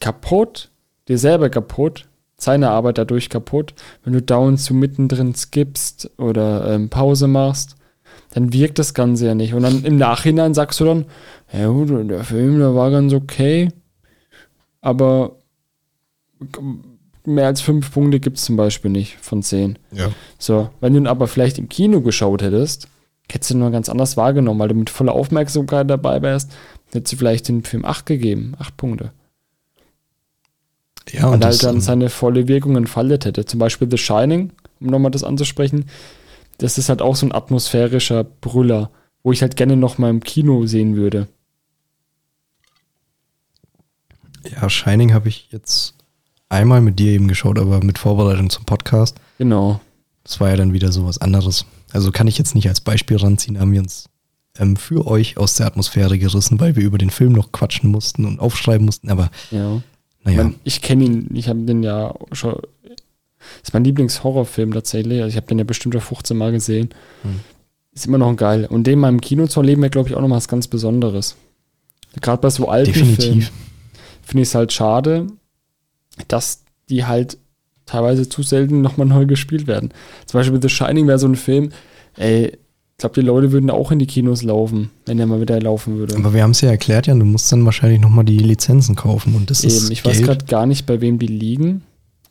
kaputt, 0.00 0.70
dir 1.08 1.18
selber 1.18 1.50
kaputt, 1.50 2.07
seine 2.40 2.70
Arbeit 2.70 2.98
dadurch 2.98 3.28
kaputt, 3.28 3.74
wenn 4.04 4.12
du 4.12 4.22
dauernd 4.22 4.60
zu 4.60 4.72
mittendrin 4.72 5.34
skippst 5.34 6.10
oder 6.18 6.72
ähm, 6.72 6.88
Pause 6.88 7.26
machst, 7.26 7.76
dann 8.32 8.52
wirkt 8.52 8.78
das 8.78 8.94
Ganze 8.94 9.26
ja 9.26 9.34
nicht. 9.34 9.54
Und 9.54 9.62
dann 9.62 9.84
im 9.84 9.96
Nachhinein 9.96 10.54
sagst 10.54 10.78
du 10.80 10.84
dann, 10.84 11.06
ja 11.52 11.66
gut, 11.68 11.90
der 12.10 12.24
Film, 12.24 12.58
der 12.58 12.74
war 12.74 12.90
ganz 12.90 13.12
okay, 13.12 13.68
aber 14.80 15.36
mehr 17.24 17.46
als 17.46 17.60
fünf 17.60 17.92
Punkte 17.92 18.20
gibt 18.20 18.38
es 18.38 18.44
zum 18.44 18.56
Beispiel 18.56 18.90
nicht 18.90 19.16
von 19.16 19.42
zehn. 19.42 19.78
Ja. 19.90 20.10
So, 20.38 20.70
wenn 20.80 20.92
du 20.92 21.00
ihn 21.00 21.06
aber 21.06 21.26
vielleicht 21.26 21.58
im 21.58 21.68
Kino 21.68 22.00
geschaut 22.00 22.42
hättest, 22.42 22.88
hättest 23.30 23.50
du 23.50 23.54
ihn 23.54 23.60
nur 23.60 23.70
ganz 23.70 23.88
anders 23.88 24.16
wahrgenommen, 24.16 24.60
weil 24.60 24.68
du 24.68 24.74
mit 24.74 24.90
voller 24.90 25.12
Aufmerksamkeit 25.12 25.90
dabei 25.90 26.22
wärst, 26.22 26.52
hättest 26.92 27.12
du 27.12 27.16
vielleicht 27.16 27.48
den 27.48 27.64
Film 27.64 27.84
8 27.84 28.06
gegeben, 28.06 28.54
8 28.58 28.76
Punkte. 28.76 29.12
Ja, 31.10 31.28
und 31.28 31.42
das, 31.42 31.56
halt 31.56 31.64
dann 31.64 31.74
ähm, 31.76 31.80
seine 31.80 32.08
volle 32.10 32.48
Wirkung 32.48 32.76
entfaltet 32.76 33.24
hätte. 33.24 33.44
Zum 33.44 33.58
Beispiel 33.58 33.88
The 33.90 33.98
Shining, 33.98 34.52
um 34.80 34.86
nochmal 34.88 35.10
das 35.10 35.24
anzusprechen, 35.24 35.86
das 36.58 36.78
ist 36.78 36.88
halt 36.88 37.02
auch 37.02 37.16
so 37.16 37.26
ein 37.26 37.32
atmosphärischer 37.32 38.24
Brüller, 38.24 38.90
wo 39.22 39.32
ich 39.32 39.42
halt 39.42 39.56
gerne 39.56 39.76
nochmal 39.76 40.10
im 40.10 40.22
Kino 40.22 40.66
sehen 40.66 40.96
würde. 40.96 41.28
ja, 44.50 44.68
Shining 44.68 45.12
habe 45.12 45.28
ich 45.28 45.48
jetzt 45.50 45.94
einmal 46.48 46.80
mit 46.80 46.98
dir 46.98 47.12
eben 47.12 47.28
geschaut, 47.28 47.58
aber 47.58 47.82
mit 47.82 47.98
Vorbereitung 47.98 48.50
zum 48.50 48.64
Podcast. 48.64 49.16
Genau. 49.38 49.80
Das 50.24 50.40
war 50.40 50.50
ja 50.50 50.56
dann 50.56 50.72
wieder 50.72 50.92
so 50.92 51.06
was 51.06 51.18
anderes. 51.18 51.66
Also 51.92 52.10
kann 52.12 52.26
ich 52.26 52.38
jetzt 52.38 52.54
nicht 52.54 52.68
als 52.68 52.80
Beispiel 52.80 53.16
ranziehen, 53.16 53.58
haben 53.58 53.72
wir 53.72 53.80
uns 53.80 54.08
ähm, 54.58 54.76
für 54.76 55.06
euch 55.06 55.36
aus 55.38 55.54
der 55.54 55.66
Atmosphäre 55.66 56.18
gerissen, 56.18 56.60
weil 56.60 56.76
wir 56.76 56.84
über 56.84 56.98
den 56.98 57.10
Film 57.10 57.32
noch 57.32 57.52
quatschen 57.52 57.90
mussten 57.90 58.24
und 58.24 58.40
aufschreiben 58.40 58.84
mussten, 58.84 59.10
aber 59.10 59.30
Ja. 59.50 59.82
Naja. 60.24 60.52
Ich 60.64 60.82
kenne 60.82 61.04
ihn, 61.04 61.30
ich 61.34 61.48
habe 61.48 61.60
den 61.60 61.82
ja 61.82 62.14
schon. 62.32 62.60
Ist 63.62 63.72
mein 63.72 63.84
Lieblingshorrorfilm 63.84 64.72
tatsächlich. 64.72 65.22
Also 65.22 65.30
ich 65.30 65.36
habe 65.36 65.46
den 65.46 65.58
ja 65.58 65.64
bestimmt 65.64 65.94
schon 65.94 66.02
15 66.02 66.36
Mal 66.36 66.52
gesehen. 66.52 66.90
Hm. 67.22 67.40
Ist 67.92 68.06
immer 68.06 68.18
noch 68.18 68.28
ein 68.28 68.36
geil. 68.36 68.66
Und 68.68 68.86
den 68.86 68.98
mal 68.98 69.08
im 69.08 69.20
Kino 69.20 69.46
zu 69.46 69.60
erleben, 69.60 69.82
wäre, 69.82 69.90
glaube 69.90 70.08
ich, 70.08 70.14
auch 70.14 70.20
noch 70.20 70.30
was 70.30 70.48
ganz 70.48 70.68
Besonderes. 70.68 71.36
Gerade 72.20 72.42
bei 72.42 72.50
so 72.50 72.68
alten 72.68 72.92
Filmen 72.92 73.16
Definitiv. 73.16 73.52
finde 74.22 74.42
ich 74.42 74.48
es 74.48 74.54
halt 74.54 74.72
schade, 74.72 75.26
dass 76.26 76.64
die 76.88 77.04
halt 77.04 77.38
teilweise 77.86 78.28
zu 78.28 78.42
selten 78.42 78.80
nochmal 78.80 79.06
neu 79.06 79.26
gespielt 79.26 79.66
werden. 79.66 79.92
Zum 80.26 80.38
Beispiel 80.38 80.60
The 80.60 80.68
Shining 80.68 81.06
wäre 81.06 81.18
so 81.18 81.28
ein 81.28 81.36
Film, 81.36 81.70
ey, 82.16 82.58
ich 82.98 83.00
glaube, 83.00 83.14
die 83.14 83.20
Leute 83.20 83.52
würden 83.52 83.70
auch 83.70 83.92
in 83.92 84.00
die 84.00 84.08
Kinos 84.08 84.42
laufen, 84.42 84.90
wenn 85.06 85.18
der 85.18 85.26
mal 85.28 85.40
wieder 85.40 85.60
laufen 85.60 85.98
würde. 85.98 86.16
Aber 86.16 86.34
wir 86.34 86.42
haben 86.42 86.50
es 86.50 86.62
ja 86.62 86.68
erklärt, 86.70 87.06
Jan, 87.06 87.20
du 87.20 87.26
musst 87.26 87.52
dann 87.52 87.64
wahrscheinlich 87.64 88.00
nochmal 88.00 88.24
die 88.24 88.38
Lizenzen 88.38 88.96
kaufen 88.96 89.36
und 89.36 89.50
das 89.50 89.62
ist 89.62 89.84
Eben, 89.84 89.92
ich 89.92 90.04
weiß 90.04 90.14
Geld. 90.16 90.26
gerade 90.26 90.44
gar 90.46 90.66
nicht, 90.66 90.84
bei 90.84 91.00
wem 91.00 91.20
die 91.20 91.28
liegen. 91.28 91.84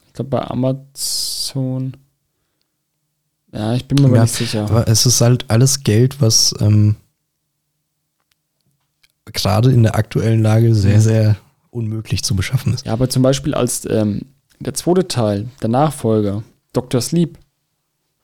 Ich 0.08 0.12
glaube, 0.12 0.28
bei 0.28 0.42
Amazon. 0.42 1.96
Ja, 3.50 3.72
ich 3.76 3.86
bin 3.88 4.02
mir 4.02 4.14
Ja, 4.14 4.22
nicht 4.24 4.34
sicher. 4.34 4.64
Aber 4.64 4.86
es 4.88 5.06
ist 5.06 5.22
halt 5.22 5.46
alles 5.48 5.84
Geld, 5.84 6.20
was 6.20 6.54
ähm, 6.60 6.96
gerade 9.24 9.70
in 9.72 9.84
der 9.84 9.94
aktuellen 9.96 10.42
Lage 10.42 10.74
sehr, 10.74 11.00
sehr 11.00 11.36
unmöglich 11.70 12.22
zu 12.22 12.36
beschaffen 12.36 12.74
ist. 12.74 12.84
Ja, 12.84 12.92
aber 12.92 13.08
zum 13.08 13.22
Beispiel 13.22 13.54
als 13.54 13.86
ähm, 13.88 14.26
der 14.60 14.74
zweite 14.74 15.08
Teil, 15.08 15.48
der 15.62 15.70
Nachfolger, 15.70 16.42
Dr. 16.74 17.00
Sleep, 17.00 17.38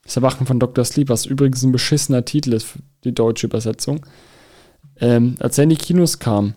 das 0.05 0.17
Erwachen 0.17 0.47
von 0.47 0.61
Dr. 0.61 0.85
Sleep, 0.85 1.09
was 1.09 1.27
übrigens 1.27 1.63
ein 1.63 1.73
beschissener 1.73 2.25
Titel 2.25 2.53
ist 2.53 2.65
für 2.65 2.79
die 3.05 3.15
deutsche 3.15 3.47
Übersetzung, 3.47 4.05
ähm, 5.01 5.37
als 5.41 5.59
er 5.59 5.65
in 5.65 5.71
die 5.71 5.77
Kinos 5.77 6.19
kam, 6.19 6.55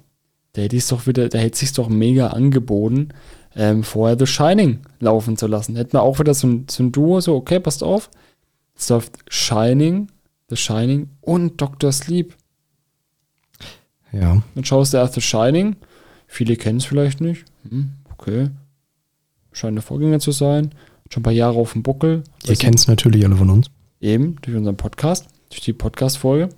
der 0.55 0.65
hätte 0.65 0.77
es 0.77 0.87
doch 0.87 1.07
wieder, 1.07 1.29
der 1.29 1.41
hätte 1.41 1.57
sich 1.57 1.71
doch 1.73 1.89
mega 1.89 2.27
angeboten, 2.27 3.09
ähm, 3.55 3.83
vorher 3.83 4.17
The 4.17 4.27
Shining 4.27 4.79
laufen 4.99 5.37
zu 5.37 5.47
lassen. 5.47 5.75
Hätten 5.75 5.93
wir 5.93 6.01
auch 6.01 6.19
wieder 6.19 6.33
so 6.33 6.47
ein, 6.47 6.65
so 6.69 6.83
ein 6.83 6.91
Duo, 6.91 7.19
so, 7.21 7.35
okay, 7.35 7.59
passt 7.59 7.83
auf. 7.83 8.09
Es 8.75 8.89
läuft 8.89 9.13
Shining, 9.29 10.09
The 10.49 10.55
Shining 10.55 11.09
und 11.21 11.59
Dr. 11.59 11.91
Sleep. 11.91 12.35
Ja. 14.11 14.41
Dann 14.55 14.63
schaust 14.63 14.93
du 14.93 14.97
erst 14.97 15.15
The 15.15 15.21
Shining. 15.21 15.75
Viele 16.27 16.55
kennen 16.55 16.77
es 16.77 16.85
vielleicht 16.85 17.21
nicht. 17.21 17.45
Hm, 17.67 17.93
okay. 18.11 18.49
Scheint 19.51 19.75
der 19.75 19.81
Vorgänger 19.81 20.19
zu 20.19 20.31
sein. 20.31 20.71
Schon 21.09 21.21
ein 21.21 21.23
paar 21.23 21.33
Jahre 21.33 21.57
auf 21.57 21.73
dem 21.73 21.83
Buckel. 21.83 22.23
Ihr 22.45 22.55
kennt 22.55 22.79
es 22.79 22.87
natürlich 22.87 23.25
alle 23.25 23.35
von 23.35 23.49
uns. 23.49 23.69
Eben, 23.99 24.35
durch 24.41 24.55
unseren 24.55 24.77
Podcast, 24.77 25.27
durch 25.49 25.61
die 25.61 25.73
Podcast-Folge. 25.73 26.49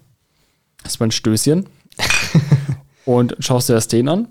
Das 0.83 0.99
war 0.99 1.07
ein 1.07 1.11
Stößchen. 1.11 1.65
Und 3.05 3.35
schaust 3.39 3.69
dir 3.69 3.73
erst 3.73 3.91
den 3.91 4.09
an. 4.09 4.27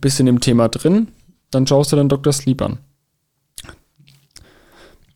Bisschen 0.00 0.26
im 0.26 0.40
Thema 0.40 0.68
drin. 0.68 1.08
Dann 1.50 1.66
schaust 1.66 1.92
du 1.92 1.96
dann 1.96 2.08
Dr. 2.08 2.32
Sleep 2.32 2.62
an. 2.62 2.78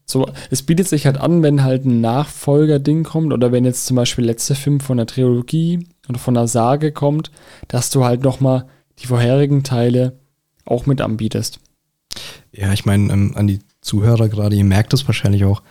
So, 0.06 0.30
es 0.50 0.62
bietet 0.62 0.88
sich 0.88 1.06
halt 1.06 1.18
an, 1.18 1.42
wenn 1.42 1.64
halt 1.64 1.84
ein 1.84 2.00
Nachfolger-Ding 2.00 3.04
kommt 3.04 3.32
oder 3.32 3.52
wenn 3.52 3.64
jetzt 3.64 3.86
zum 3.86 3.96
Beispiel 3.96 4.24
letzter 4.24 4.54
Film 4.54 4.80
von 4.80 4.98
der 4.98 5.06
Trilogie 5.06 5.86
oder 6.08 6.18
von 6.18 6.34
der 6.34 6.46
Sage 6.46 6.92
kommt, 6.92 7.30
dass 7.68 7.90
du 7.90 8.04
halt 8.04 8.22
nochmal 8.22 8.66
die 8.98 9.06
vorherigen 9.06 9.64
Teile 9.64 10.18
auch 10.66 10.86
mit 10.86 11.00
anbietest. 11.00 11.60
Ja, 12.52 12.72
ich 12.72 12.84
meine, 12.84 13.12
ähm, 13.12 13.32
an 13.36 13.46
die 13.46 13.60
Zuhörer 13.80 14.28
gerade, 14.28 14.56
ihr 14.56 14.64
merkt 14.64 14.92
es 14.94 15.06
wahrscheinlich 15.06 15.44
auch, 15.44 15.62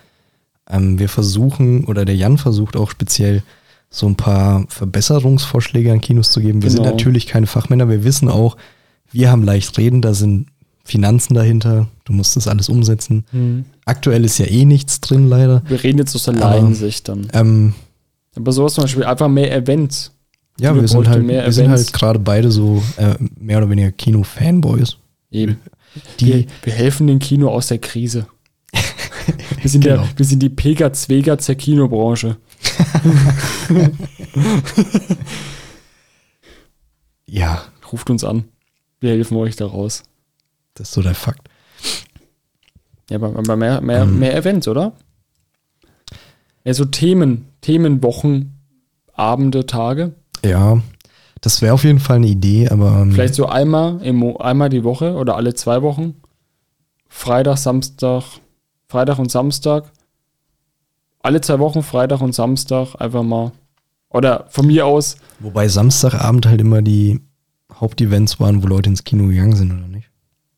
ähm, 0.70 1.00
wir 1.00 1.10
versuchen, 1.10 1.86
oder 1.86 2.06
der 2.06 2.16
Jan 2.16 2.38
versucht 2.38 2.76
auch 2.76 2.92
speziell 2.92 3.44
so 3.90 4.08
ein 4.08 4.16
paar 4.16 4.66
Verbesserungsvorschläge 4.70 5.92
an 5.92 6.02
Kinos 6.02 6.32
zu 6.32 6.42
geben. 6.42 6.64
Wir 6.64 6.70
sind 6.72 6.82
Genau. 6.84 6.92
natürlich 6.92 7.28
keine 7.28 7.48
Fachmänner, 7.48 7.90
wir 7.90 8.04
wissen 8.04 8.28
auch, 8.30 8.58
wir 9.12 9.30
haben 9.30 9.44
leicht 9.44 9.78
reden, 9.78 10.02
da 10.02 10.14
sind 10.14 10.48
Finanzen 10.86 11.34
dahinter, 11.36 11.88
du 12.06 12.14
musst 12.14 12.36
das 12.36 12.48
alles 12.48 12.68
umsetzen. 12.70 13.24
Aktuell 13.86 14.26
ist 14.26 14.38
ja 14.40 14.46
eh 14.48 14.66
nichts 14.66 15.00
drin, 15.00 15.30
leider. 15.30 15.62
Wir 15.68 15.82
reden 15.84 16.00
jetzt 16.00 16.16
aus 16.16 16.24
der 16.24 16.34
Aber- 16.36 16.56
Laiensicht 16.60 17.08
dann. 17.08 17.28
Ähm, 17.34 17.74
Aber 18.36 18.52
sowas 18.52 18.74
zum 18.74 18.84
Beispiel 18.86 19.04
einfach 19.04 19.28
mehr 19.30 19.56
Events. 19.56 20.12
ja, 20.60 20.72
Kino 20.72 20.82
wir 20.82 20.88
sind 20.88 21.08
halt, 21.08 21.24
mehr 21.24 21.46
wir 21.46 21.52
sind 21.54 21.66
Events. 21.66 21.84
halt 21.86 21.94
gerade 21.94 22.20
beide 22.20 22.52
so 22.52 22.82
äh, 22.98 23.14
mehr 23.40 23.60
oder 23.60 23.70
weniger 23.70 23.92
Kino-Fanboys. 23.92 24.98
Eben. 25.32 25.58
Die, 26.20 26.26
Wir, 26.28 26.46
wir 26.64 26.74
helfen 26.74 27.08
dem 27.08 27.20
Kino 27.20 27.50
aus 27.50 27.68
der 27.68 27.80
Krise. 27.80 28.28
Wir 29.62 29.70
sind, 29.70 29.84
Genau. 29.86 30.02
der, 30.04 30.10
wir 30.18 30.26
sind 30.26 30.44
die 30.44 30.50
Pega-Zwegatz 30.50 31.46
der 31.46 31.56
Kinobranche. 31.56 32.36
ja, 37.26 37.64
Ruft 37.92 38.10
uns 38.10 38.24
an. 38.24 38.46
Wir 39.00 39.12
helfen 39.12 39.38
euch 39.38 39.56
da 39.56 39.66
raus. 39.68 40.04
das 40.74 40.90
ist 40.90 40.94
so 40.96 41.02
der 41.02 41.16
Fakt. 41.16 41.48
Ja, 43.10 43.18
aber, 43.18 43.36
aber 43.38 43.56
mehr, 43.56 43.82
mehr, 43.82 44.04
Ähm. 44.04 44.20
mehr 44.20 44.36
Events, 44.36 44.68
oder? 44.68 44.94
Ja, 46.66 46.74
so 46.74 46.86
Themen, 46.86 47.50
Themenwochen, 47.62 48.58
Abende, 49.14 49.66
Tage. 49.66 50.14
Ja, 50.44 50.82
das 51.44 51.62
wäre 51.62 51.74
auf 51.74 51.84
jeden 51.84 52.00
Fall 52.00 52.16
eine 52.16 52.28
Idee, 52.28 52.70
aber 52.70 53.02
ähm, 53.02 53.12
Vielleicht 53.12 53.36
so 53.36 53.48
einmal, 53.48 54.02
im, 54.02 54.38
einmal 54.38 54.70
die 54.70 54.86
Woche 54.86 55.16
oder 55.16 55.36
alle 55.36 55.54
zwei 55.54 55.82
Wochen. 55.82 56.16
Freitag, 57.10 57.58
Samstag, 57.58 58.24
Freitag 58.88 59.20
und 59.20 59.30
Samstag. 59.30 59.92
Alle 61.20 61.42
zwei 61.42 61.60
Wochen, 61.60 61.84
Freitag 61.84 62.22
und 62.22 62.34
Samstag, 62.34 62.96
einfach 62.98 63.24
mal. 63.24 63.52
Oder 64.08 64.46
von 64.52 64.68
mir 64.68 64.86
aus, 64.86 65.18
wobei 65.40 65.68
Samstagabend 65.68 66.46
halt 66.46 66.62
immer 66.62 66.82
die 66.82 67.20
Hauptevents 67.74 68.40
waren, 68.40 68.64
wo 68.64 68.68
Leute 68.68 68.90
ins 68.90 69.04
Kino 69.04 69.28
gegangen 69.28 69.56
sind, 69.58 69.72
oder 69.74 69.88
nicht? 69.88 70.10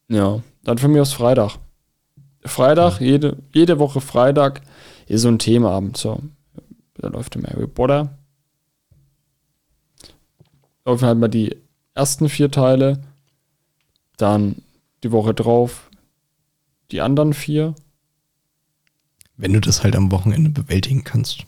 ja, 0.08 0.40
dann 0.64 0.78
von 0.78 0.92
mir 0.92 1.02
aus 1.02 1.14
Freitag. 1.14 1.58
Freitag, 2.44 3.02
jede, 3.02 3.38
jede 3.54 3.80
Woche 3.80 4.02
Freitag 4.02 4.62
ist 5.08 5.22
so 5.22 5.30
ein 5.30 5.40
Themaabend. 5.40 5.98
So, 5.98 6.20
da 6.94 7.08
läuft 7.08 7.36
immer 7.36 7.50
Harry 7.50 7.66
Potter. 7.66 8.20
Laufen 10.86 11.06
halt 11.06 11.18
mal 11.20 11.28
die 11.28 11.56
ersten 11.94 12.30
vier 12.30 12.52
Teile. 12.52 13.02
Dann 14.18 14.58
die 15.04 15.12
Woche 15.12 15.34
drauf 15.34 15.90
die 16.92 17.02
anderen 17.02 17.34
vier. 17.34 17.74
Wenn 19.38 19.54
du 19.54 19.60
das 19.60 19.84
halt 19.84 19.96
am 19.96 20.12
Wochenende 20.12 20.50
bewältigen 20.50 21.04
kannst. 21.04 21.46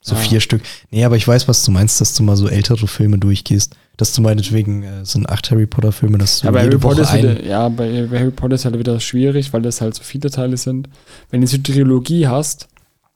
So 0.00 0.14
Ja. 0.14 0.20
vier 0.20 0.40
Stück. 0.40 0.62
Nee, 0.90 1.04
aber 1.04 1.16
ich 1.16 1.26
weiß, 1.26 1.48
was 1.48 1.64
du 1.64 1.70
meinst, 1.70 2.00
dass 2.00 2.14
du 2.14 2.22
mal 2.22 2.36
so 2.36 2.48
ältere 2.48 2.86
Filme 2.86 3.18
durchgehst. 3.18 3.74
Dass 3.96 4.12
du 4.12 4.20
meinetwegen, 4.22 4.82
äh, 4.82 5.04
sind 5.06 5.28
acht 5.30 5.50
Harry 5.50 5.66
Potter 5.66 5.92
Filme, 5.92 6.18
dass 6.18 6.40
du 6.40 6.46
Ja, 6.46 6.50
bei 6.50 6.58
Harry, 6.58 6.66
jede 6.66 6.78
Potter 6.80 6.96
Woche 6.96 7.02
ist 7.02 7.10
ein, 7.12 7.22
wieder, 7.22 7.44
ja, 7.46 7.68
bei, 7.70 8.06
bei 8.06 8.18
Harry 8.18 8.30
Potter 8.32 8.56
ist 8.56 8.64
halt 8.66 8.78
wieder 8.78 9.00
schwierig, 9.00 9.52
weil 9.52 9.62
das 9.62 9.80
halt 9.80 9.94
so 9.94 10.02
viele 10.02 10.30
Teile 10.30 10.56
sind. 10.58 10.88
Wenn 11.30 11.40
du 11.40 11.46
so 11.46 11.56
Trilogie 11.56 12.26
hast, 12.26 12.68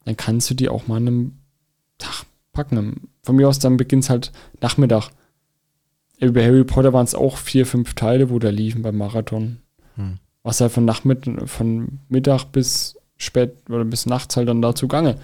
dann 0.04 0.16
kannst 0.16 0.48
du 0.48 0.54
die 0.54 0.68
auch 0.70 0.86
mal 0.86 0.96
an 0.96 1.08
einem 1.08 1.32
Tag 1.98 2.24
packen. 2.52 3.08
Von 3.28 3.36
mir 3.36 3.46
aus 3.46 3.58
dann 3.58 3.76
beginnt 3.76 4.04
es 4.04 4.08
halt 4.08 4.32
Nachmittag. 4.62 5.10
Bei 6.18 6.46
Harry 6.46 6.64
Potter 6.64 6.94
waren 6.94 7.04
es 7.04 7.14
auch 7.14 7.36
vier, 7.36 7.66
fünf 7.66 7.92
Teile, 7.92 8.30
wo 8.30 8.38
da 8.38 8.48
liefen 8.48 8.80
beim 8.80 8.96
Marathon. 8.96 9.58
Hm. 9.96 10.16
Was 10.42 10.62
halt 10.62 10.72
von 10.72 10.86
Nachmittag, 10.86 11.46
von 11.46 11.98
Mittag 12.08 12.46
bis 12.52 12.96
spät 13.18 13.52
oder 13.68 13.84
bis 13.84 14.06
nachts 14.06 14.38
halt 14.38 14.48
dann 14.48 14.62
da 14.62 14.74
zugange. 14.74 15.16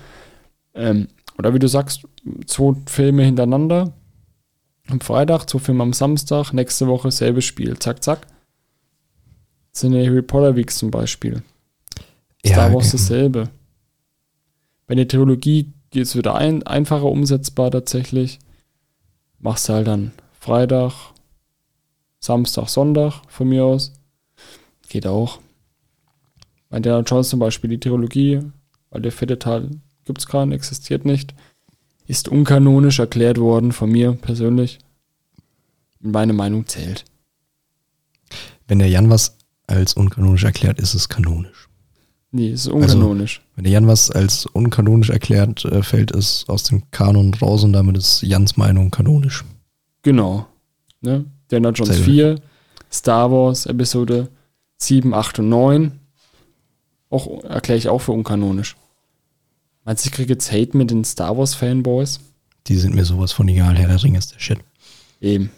Ähm, 0.75 1.09
oder 1.39 1.55
wie 1.55 1.59
du 1.59 1.67
sagst, 1.67 2.07
zwei 2.45 2.75
Filme 2.85 3.23
hintereinander. 3.23 3.95
Am 4.89 5.01
Freitag, 5.01 5.49
zwei 5.49 5.61
Filme 5.61 5.83
am 5.83 5.95
Samstag, 5.95 6.53
nächste 6.53 6.87
Woche 6.87 7.11
selbes 7.11 7.47
Spiel. 7.47 7.79
Zack, 7.79 8.05
zack. 8.05 8.27
Das 9.73 9.81
sind 9.81 9.93
die 9.93 10.07
Harry 10.07 10.21
Potter 10.21 10.57
Weeks 10.57 10.77
zum 10.77 10.91
Beispiel. 10.91 11.43
Star 12.45 12.71
Wars 12.71 12.89
okay. 12.89 12.99
dasselbe. 12.99 13.49
Bei 14.87 14.95
der 14.95 15.09
Trilogie 15.09 15.73
geht 15.95 16.07
es 16.07 16.17
wieder 16.17 16.35
ein, 16.35 16.65
einfacher 16.65 17.05
umsetzbar 17.05 17.71
tatsächlich. 17.71 18.41
Machst 19.39 19.69
du 19.69 19.75
halt 19.75 19.87
dann 19.87 20.13
Freitag, 20.39 20.93
Samstag, 22.19 22.69
Sonntag 22.69 23.23
von 23.29 23.49
mir 23.49 23.65
aus. 23.65 23.93
Geht 24.89 25.07
auch. 25.07 25.39
Bei 26.69 26.81
der 26.81 27.01
Jones 27.01 27.29
zum 27.29 27.39
Beispiel 27.39 27.71
die 27.71 27.79
Trilogie, 27.79 28.43
weil 28.91 29.03
der 29.03 29.13
vierte 29.13 29.39
Teil 29.39 29.71
gibt 30.05 30.19
es 30.19 30.27
gerade, 30.27 30.53
existiert 30.53 31.05
nicht, 31.05 31.33
ist 32.07 32.29
unkanonisch 32.29 32.99
erklärt 32.99 33.39
worden 33.39 33.73
von 33.73 33.91
mir 33.91 34.13
persönlich. 34.13 34.81
Meine 36.01 36.33
Meinung 36.33 36.67
zählt. 36.67 37.05
Wenn 38.67 38.81
der 38.81 38.89
Jan 38.89 39.11
was 39.11 39.39
als 39.69 39.95
unkanonisch 39.95 40.45
erklärt, 40.45 40.81
ist 40.81 40.95
es 40.95 41.09
kanonisch. 41.09 41.69
Nee, 42.37 42.49
ist 42.49 42.67
unkanonisch. 42.67 43.43
Wenn 43.55 43.63
der 43.63 43.75
Jan 43.75 43.87
was 43.87 44.11
als 44.11 44.47
unkanonisch 44.47 45.11
erklärt, 45.11 45.65
äh, 45.67 45.85
fällt 45.85 46.11
es 46.11 46.45
aus 46.49 46.65
dem 46.65 46.83
Kanon 46.91 47.33
raus 47.35 47.63
und 47.63 47.73
damit 47.73 47.97
ist 47.97 48.23
Jans 48.23 48.57
Meinung 48.57 48.91
kanonisch. 48.91 49.45
Genau. 50.03 50.45
Ne? 51.01 51.27
Indiana 51.45 51.71
Jones 51.71 51.95
Selbe. 51.95 52.11
4, 52.11 52.41
Star 52.91 53.31
Wars 53.31 53.67
Episode 53.67 54.31
7, 54.79 55.15
8 55.15 55.39
und 55.39 55.49
9. 55.49 55.93
Auch 57.09 57.45
erkläre 57.45 57.79
ich 57.79 57.89
auch 57.89 58.01
für 58.01 58.11
unkanonisch. 58.11 58.75
Meinst 59.85 60.05
du, 60.05 60.09
ich 60.09 60.13
kriege 60.13 60.33
jetzt 60.33 60.51
Hate 60.51 60.77
mit 60.77 60.91
den 60.91 61.05
Star 61.05 61.39
Wars 61.39 61.55
Fanboys? 61.55 62.19
Die 62.67 62.79
sind 62.79 62.97
mir 62.97 63.05
sowas 63.05 63.31
von 63.31 63.47
egal, 63.47 63.79
Herr 63.79 63.87
der 63.87 64.03
Ring 64.03 64.17
ist 64.17 64.35
der 64.35 64.41
Shit. 64.41 64.59
Eben. 65.21 65.53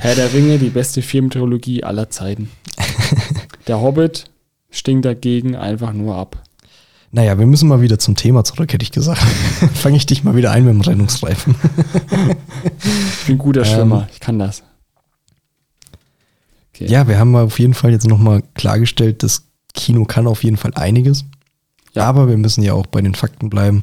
Herr 0.00 0.14
der 0.14 0.32
Ringe, 0.32 0.58
die 0.58 0.70
beste 0.70 1.02
Filmtrilogie 1.02 1.82
aller 1.82 2.08
Zeiten. 2.08 2.50
Der 3.66 3.82
Hobbit 3.82 4.30
stinkt 4.70 5.04
dagegen 5.04 5.56
einfach 5.56 5.92
nur 5.92 6.16
ab. 6.16 6.42
Naja, 7.10 7.38
wir 7.38 7.46
müssen 7.46 7.68
mal 7.68 7.80
wieder 7.80 7.98
zum 7.98 8.16
Thema 8.16 8.44
zurück, 8.44 8.72
hätte 8.72 8.82
ich 8.82 8.92
gesagt. 8.92 9.22
Fange 9.74 9.96
ich 9.96 10.06
dich 10.06 10.24
mal 10.24 10.36
wieder 10.36 10.50
ein 10.50 10.64
mit 10.64 10.74
dem 10.74 10.80
Rennungsreifen. 10.82 11.54
Ich 13.20 13.26
bin 13.26 13.36
ein 13.36 13.38
guter 13.38 13.62
Ähm. 13.62 13.66
Schwimmer, 13.66 14.08
ich 14.12 14.20
kann 14.20 14.38
das. 14.38 14.62
Okay. 16.74 16.86
Ja, 16.86 17.08
wir 17.08 17.18
haben 17.18 17.34
auf 17.34 17.58
jeden 17.58 17.74
Fall 17.74 17.90
jetzt 17.90 18.06
nochmal 18.06 18.42
klargestellt, 18.54 19.22
das 19.22 19.44
Kino 19.74 20.04
kann 20.04 20.26
auf 20.26 20.44
jeden 20.44 20.56
Fall 20.56 20.74
einiges. 20.74 21.24
Ja. 21.94 22.04
Aber 22.04 22.28
wir 22.28 22.36
müssen 22.36 22.62
ja 22.62 22.74
auch 22.74 22.86
bei 22.86 23.00
den 23.00 23.14
Fakten 23.14 23.50
bleiben. 23.50 23.82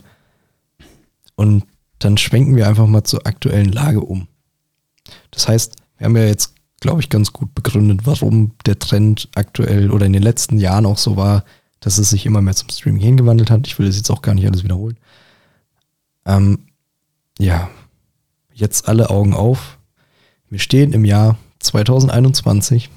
Und 1.36 1.66
dann 2.00 2.18
schwenken 2.18 2.56
wir 2.56 2.68
einfach 2.68 2.88
mal 2.88 3.04
zur 3.04 3.26
aktuellen 3.26 3.72
Lage 3.72 4.02
um. 4.02 4.28
Das 5.32 5.48
heißt, 5.48 5.76
wir 5.98 6.06
haben 6.06 6.16
ja 6.16 6.26
jetzt, 6.26 6.54
glaube 6.86 7.02
ich, 7.02 7.10
ganz 7.10 7.34
gut 7.34 7.56
begründet, 7.56 8.02
warum 8.04 8.52
der 8.68 8.78
Trend 8.78 9.28
aktuell 9.34 9.90
oder 9.90 10.06
in 10.06 10.14
den 10.14 10.22
letzten 10.22 10.60
Jahren 10.60 10.86
auch 10.86 11.00
so 11.00 11.18
war, 11.18 11.44
dass 11.80 11.98
es 11.98 12.12
sich 12.12 12.28
immer 12.28 12.44
mehr 12.44 12.56
zum 12.56 12.70
Streaming 12.70 13.02
hingewandelt 13.02 13.50
hat. 13.50 13.66
Ich 13.66 13.80
will 13.80 13.88
das 13.88 13.98
jetzt 13.98 14.12
auch 14.12 14.22
gar 14.22 14.36
nicht 14.36 14.46
alles 14.46 14.64
wiederholen. 14.64 14.96
Ähm, 16.28 16.68
ja, 17.40 17.72
jetzt 18.54 18.88
alle 18.88 19.10
Augen 19.10 19.34
auf. 19.34 19.80
Wir 20.48 20.60
stehen 20.60 20.94
im 20.94 21.06
Jahr 21.06 21.40
2021. 21.58 22.92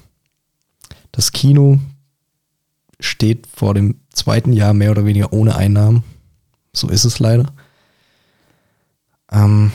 Das 1.10 1.32
Kino 1.32 1.78
steht 3.00 3.46
vor 3.46 3.72
dem 3.72 4.02
zweiten 4.12 4.52
Jahr 4.52 4.74
mehr 4.74 4.90
oder 4.90 5.06
weniger 5.06 5.32
ohne 5.32 5.56
Einnahmen. 5.56 6.04
So 6.74 6.90
ist 6.90 7.06
es 7.06 7.20
leider. 7.20 7.46
Ähm, 9.32 9.72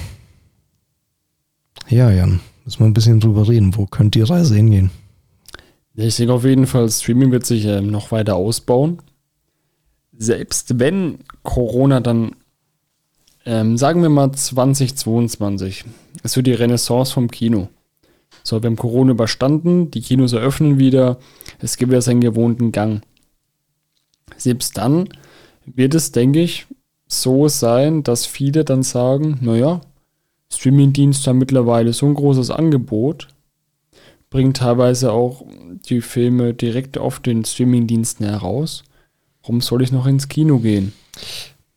ja, 1.89 2.11
Jan, 2.11 2.41
müssen 2.65 2.79
wir 2.79 2.85
ein 2.85 2.93
bisschen 2.93 3.19
drüber 3.19 3.47
reden. 3.47 3.75
Wo 3.75 3.85
könnte 3.85 4.19
die 4.19 4.23
Reise 4.23 4.55
hingehen? 4.55 4.91
Ich 5.95 6.15
denke 6.15 6.33
auf 6.33 6.45
jeden 6.45 6.65
Fall, 6.65 6.89
Streaming 6.89 7.31
wird 7.31 7.45
sich 7.45 7.65
ähm, 7.65 7.91
noch 7.91 8.11
weiter 8.11 8.35
ausbauen. 8.35 8.99
Selbst 10.17 10.79
wenn 10.79 11.19
Corona 11.43 11.99
dann, 11.99 12.31
ähm, 13.45 13.77
sagen 13.77 14.01
wir 14.01 14.09
mal 14.09 14.31
2022, 14.31 15.85
es 16.23 16.35
wird 16.35 16.47
die 16.47 16.53
Renaissance 16.53 17.13
vom 17.13 17.29
Kino. 17.29 17.69
So, 18.43 18.61
wir 18.61 18.67
haben 18.67 18.75
Corona 18.75 19.11
überstanden, 19.11 19.91
die 19.91 20.01
Kinos 20.01 20.33
eröffnen 20.33 20.79
wieder, 20.79 21.17
es 21.59 21.77
gibt 21.77 21.91
wieder 21.91 22.01
seinen 22.01 22.21
gewohnten 22.21 22.71
Gang. 22.71 23.01
Selbst 24.37 24.77
dann 24.77 25.09
wird 25.65 25.93
es, 25.93 26.11
denke 26.11 26.41
ich, 26.41 26.65
so 27.07 27.47
sein, 27.47 28.03
dass 28.03 28.25
viele 28.25 28.65
dann 28.65 28.83
sagen, 28.83 29.37
naja, 29.41 29.81
Streamingdienste 30.55 31.29
haben 31.29 31.37
mittlerweile 31.37 31.93
so 31.93 32.05
ein 32.05 32.13
großes 32.13 32.49
Angebot, 32.49 33.27
bringen 34.29 34.53
teilweise 34.53 35.11
auch 35.11 35.45
die 35.85 36.01
Filme 36.01 36.53
direkt 36.53 36.97
auf 36.97 37.19
den 37.19 37.45
Streamingdiensten 37.45 38.25
heraus. 38.25 38.83
Warum 39.41 39.61
soll 39.61 39.81
ich 39.81 39.91
noch 39.91 40.05
ins 40.05 40.27
Kino 40.27 40.59
gehen? 40.59 40.93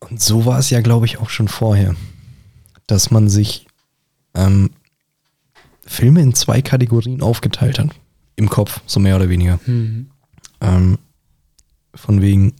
Und 0.00 0.20
so 0.20 0.46
war 0.46 0.58
es 0.58 0.70
ja, 0.70 0.80
glaube 0.80 1.06
ich, 1.06 1.18
auch 1.18 1.30
schon 1.30 1.48
vorher, 1.48 1.94
dass 2.86 3.10
man 3.10 3.28
sich 3.28 3.66
ähm, 4.34 4.70
Filme 5.84 6.20
in 6.20 6.34
zwei 6.34 6.62
Kategorien 6.62 7.22
aufgeteilt 7.22 7.78
hat. 7.78 7.90
Im 8.36 8.48
Kopf, 8.48 8.80
so 8.86 9.00
mehr 9.00 9.16
oder 9.16 9.28
weniger. 9.28 9.58
Mhm. 9.66 10.10
Ähm, 10.60 10.98
von 11.94 12.20
wegen, 12.20 12.52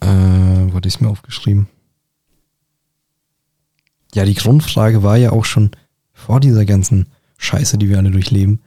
äh, 0.00 0.06
wo 0.06 0.74
hatte 0.74 0.88
ich 0.88 0.94
es 0.94 1.00
mir 1.00 1.08
aufgeschrieben? 1.08 1.68
Ja, 4.14 4.24
die 4.24 4.34
Grundfrage 4.34 5.02
war 5.02 5.16
ja 5.16 5.32
auch 5.32 5.44
schon 5.44 5.70
vor 6.12 6.40
dieser 6.40 6.64
ganzen 6.64 7.06
Scheiße, 7.38 7.78
die 7.78 7.88
wir 7.88 7.98
alle 7.98 8.10
durchleben. 8.10 8.60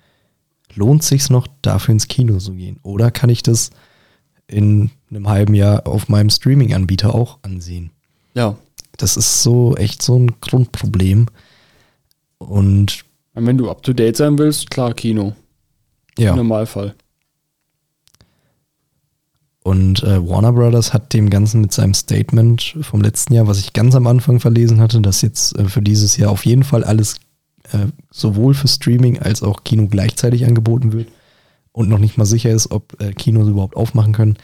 Lohnt 0.76 1.04
sich's 1.04 1.30
noch, 1.30 1.48
dafür 1.62 1.94
ins 1.94 2.08
Kino 2.08 2.38
zu 2.38 2.54
gehen? 2.54 2.80
Oder 2.82 3.12
kann 3.12 3.30
ich 3.30 3.44
das 3.44 3.70
in 4.48 4.92
einem 5.10 5.28
halben 5.28 5.54
Jahr 5.54 5.86
auf 5.88 6.10
meinem 6.10 6.30
Streaming-Anbieter 6.30 7.14
auch 7.14 7.40
ansehen? 7.44 7.92
Ja. 8.34 8.56
Das 8.98 9.18
ist 9.18 9.44
so 9.44 9.76
echt 9.76 10.02
so 10.02 10.18
ein 10.18 10.32
Grundproblem. 10.42 11.28
Und 12.38 13.06
Und 13.34 13.46
wenn 13.46 13.58
du 13.58 13.70
up 13.70 13.84
to 13.84 13.94
date 13.94 14.18
sein 14.18 14.38
willst, 14.38 14.70
klar, 14.72 14.94
Kino. 14.94 15.36
Im 16.18 16.24
ja, 16.24 16.36
Normalfall. 16.36 16.96
Und 19.64 20.04
äh, 20.04 20.28
Warner 20.28 20.52
Brothers 20.52 20.94
hat 20.94 21.14
dem 21.14 21.30
Ganzen 21.30 21.62
mit 21.62 21.72
seinem 21.72 21.94
Statement 21.94 22.76
vom 22.82 23.02
letzten 23.02 23.34
Jahr, 23.34 23.48
was 23.48 23.60
ich 23.60 23.72
ganz 23.72 23.96
am 23.96 24.08
Anfang 24.08 24.42
verlesen 24.42 24.82
hatte, 24.82 25.00
dass 25.00 25.22
jetzt 25.22 25.58
äh, 25.58 25.66
für 25.66 25.82
dieses 25.82 26.18
Jahr 26.18 26.32
auf 26.32 26.46
jeden 26.46 26.64
Fall 26.64 26.84
alles 26.84 27.16
äh, 27.72 27.88
sowohl 28.12 28.54
für 28.54 28.68
Streaming 28.68 29.20
als 29.20 29.42
auch 29.42 29.64
Kino 29.64 29.88
gleichzeitig 29.88 30.46
angeboten 30.46 30.92
wird 30.92 31.08
und 31.72 31.88
noch 31.88 32.00
nicht 32.00 32.18
mal 32.18 32.26
sicher 32.26 32.52
ist, 32.52 32.72
ob 32.72 33.02
äh, 33.02 33.14
Kinos 33.14 33.48
überhaupt 33.48 33.78
aufmachen 33.78 34.12
können. 34.12 34.38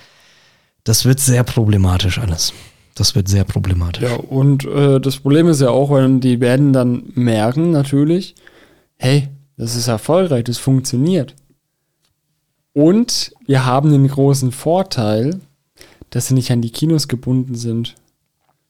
Das 0.85 1.03
wird 1.03 1.19
sehr 1.19 1.43
problematisch 1.43 2.17
alles. 2.17 2.53
Das 2.95 3.13
wird 3.13 3.27
sehr 3.27 3.43
problematisch. 3.43 4.03
Ja, 4.03 4.15
und 4.15 4.65
äh, 4.65 5.01
das 5.01 5.17
Problem 5.17 5.47
ist 5.47 5.59
ja 5.59 5.69
auch, 5.69 5.89
weil 5.89 6.19
die 6.19 6.39
werden 6.39 6.71
dann 6.71 7.03
merken 7.13 7.71
natürlich, 7.71 8.35
hey, 8.97 9.27
das 9.57 9.75
ist 9.75 9.89
erfolgreich, 9.89 10.45
das 10.45 10.57
funktioniert. 10.57 11.35
Und 12.73 13.33
wir 13.45 13.65
haben 13.65 13.91
den 13.91 14.07
großen 14.07 14.51
Vorteil, 14.51 15.39
dass 16.09 16.27
sie 16.27 16.33
nicht 16.33 16.51
an 16.51 16.61
die 16.61 16.71
Kinos 16.71 17.07
gebunden 17.07 17.55
sind. 17.55 17.95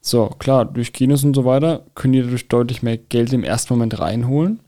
So, 0.00 0.28
klar, 0.38 0.64
durch 0.64 0.94
Kinos 0.94 1.24
und 1.24 1.34
so 1.34 1.44
weiter 1.44 1.84
können 1.94 2.14
die 2.14 2.22
dadurch 2.22 2.48
deutlich 2.48 2.82
mehr 2.82 2.96
Geld 2.96 3.32
im 3.34 3.44
ersten 3.44 3.74
Moment 3.74 3.98
reinholen. 3.98 4.60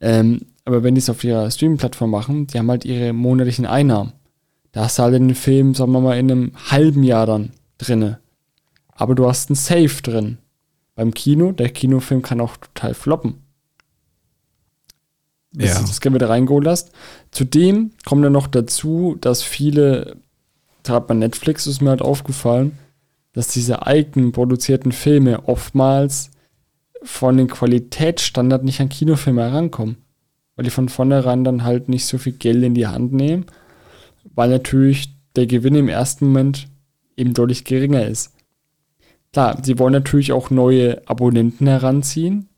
Ähm, 0.00 0.42
aber 0.64 0.82
wenn 0.82 0.94
die 0.94 1.00
es 1.00 1.10
auf 1.10 1.24
ihrer 1.24 1.50
Streaming-Plattform 1.50 2.10
machen, 2.10 2.46
die 2.46 2.58
haben 2.58 2.70
halt 2.70 2.84
ihre 2.84 3.12
monatlichen 3.12 3.66
Einnahmen. 3.66 4.12
Da 4.72 4.84
hast 4.84 4.98
du 4.98 5.04
halt 5.04 5.14
den 5.14 5.34
Film, 5.34 5.74
sagen 5.74 5.92
wir 5.92 6.00
mal, 6.00 6.18
in 6.18 6.30
einem 6.30 6.52
halben 6.70 7.02
Jahr 7.02 7.24
dann 7.24 7.52
drinne. 7.78 8.18
Aber 8.92 9.14
du 9.14 9.26
hast 9.26 9.48
einen 9.48 9.56
Safe 9.56 10.02
drin. 10.02 10.38
Beim 10.94 11.14
Kino, 11.14 11.52
der 11.52 11.70
Kinofilm 11.70 12.22
kann 12.22 12.40
auch 12.40 12.56
total 12.56 12.94
floppen. 12.94 13.42
Ja. 15.52 15.78
du 15.80 15.86
das 15.86 16.00
Geld 16.00 16.14
wieder 16.14 16.28
reingeholt 16.28 16.66
hast. 16.66 16.92
Zudem 17.30 17.92
kommt 18.04 18.24
dann 18.24 18.32
noch 18.32 18.46
dazu, 18.46 19.16
dass 19.20 19.42
viele, 19.42 20.16
gerade 20.86 21.06
bei 21.06 21.14
Netflix 21.14 21.66
ist 21.66 21.80
mir 21.80 21.90
halt 21.90 22.02
aufgefallen, 22.02 22.78
dass 23.32 23.48
diese 23.48 23.86
eigenproduzierten 23.86 24.92
Filme 24.92 25.46
oftmals 25.46 26.30
von 27.02 27.36
den 27.36 27.48
Qualitätsstandard 27.48 28.64
nicht 28.64 28.80
an 28.80 28.88
Kinofilme 28.88 29.42
herankommen. 29.42 29.96
Weil 30.56 30.64
die 30.64 30.70
von 30.70 30.88
vornherein 30.88 31.44
dann 31.44 31.64
halt 31.64 31.88
nicht 31.88 32.06
so 32.06 32.16
viel 32.16 32.32
Geld 32.32 32.64
in 32.64 32.74
die 32.74 32.86
Hand 32.86 33.12
nehmen, 33.12 33.44
weil 34.34 34.48
natürlich 34.48 35.14
der 35.36 35.46
Gewinn 35.46 35.74
im 35.74 35.88
ersten 35.88 36.28
Moment 36.28 36.68
eben 37.16 37.34
deutlich 37.34 37.64
geringer 37.64 38.06
ist. 38.06 38.32
Klar, 39.32 39.60
sie 39.62 39.78
wollen 39.78 39.92
natürlich 39.92 40.32
auch 40.32 40.48
neue 40.48 41.06
Abonnenten 41.06 41.66
heranziehen, 41.66 42.48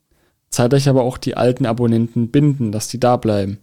zeitgleich 0.48 0.88
aber 0.88 1.02
auch 1.02 1.18
die 1.18 1.36
alten 1.36 1.66
Abonnenten 1.66 2.30
binden, 2.30 2.70
dass 2.70 2.86
die 2.86 3.00
da 3.00 3.16
bleiben. 3.16 3.58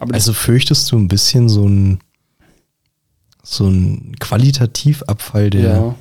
Aber 0.00 0.14
Also 0.14 0.32
fürchtest 0.32 0.90
du 0.90 0.98
ein 0.98 1.08
bisschen 1.08 1.48
so 1.48 1.68
ein 1.68 2.00
so 3.42 3.66
ein 3.66 4.16
Qualitativabfall 4.20 5.50
der 5.50 5.62
ja, 5.62 5.94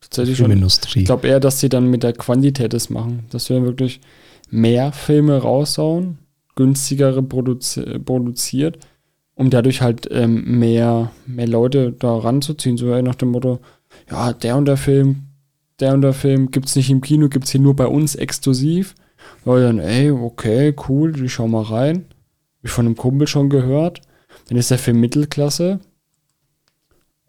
tatsächlich 0.00 0.36
schon. 0.36 0.46
Filmindustrie. 0.46 1.00
Ich 1.00 1.06
glaube 1.06 1.28
eher, 1.28 1.40
dass 1.40 1.60
sie 1.60 1.68
dann 1.68 1.90
mit 1.90 2.02
der 2.02 2.12
Quantität 2.12 2.72
das 2.72 2.90
machen. 2.90 3.24
Dass 3.30 3.48
wir 3.48 3.56
dann 3.56 3.66
wirklich 3.66 4.00
mehr 4.50 4.92
Filme 4.92 5.38
raushauen, 5.38 6.18
günstigere 6.54 7.22
produzi 7.22 7.98
produziert, 7.98 8.78
um 9.34 9.50
dadurch 9.50 9.82
halt 9.82 10.08
ähm, 10.10 10.58
mehr, 10.58 11.10
mehr 11.26 11.48
Leute 11.48 11.92
da 11.92 12.16
ranzuziehen. 12.16 12.76
So 12.76 12.86
nach 13.02 13.16
dem 13.16 13.30
Motto, 13.30 13.60
ja, 14.10 14.32
der 14.32 14.56
und 14.56 14.66
der 14.66 14.76
Film, 14.76 15.24
der 15.80 15.94
und 15.94 16.02
der 16.02 16.12
Film 16.12 16.50
gibt's 16.50 16.76
nicht 16.76 16.90
im 16.90 17.00
Kino, 17.00 17.28
gibt's 17.28 17.50
hier 17.50 17.60
nur 17.60 17.74
bei 17.74 17.86
uns 17.86 18.14
exklusiv. 18.14 18.94
Ja, 19.44 19.58
dann, 19.58 19.78
ey, 19.78 20.10
okay, 20.10 20.74
cool, 20.88 21.24
ich 21.24 21.32
schau 21.32 21.48
mal 21.48 21.62
rein. 21.62 22.06
Hab 22.58 22.64
ich 22.64 22.70
von 22.70 22.86
einem 22.86 22.96
Kumpel 22.96 23.26
schon 23.26 23.50
gehört. 23.50 24.00
Dann 24.48 24.58
ist 24.58 24.70
der 24.70 24.78
Film 24.78 25.00
Mittelklasse. 25.00 25.80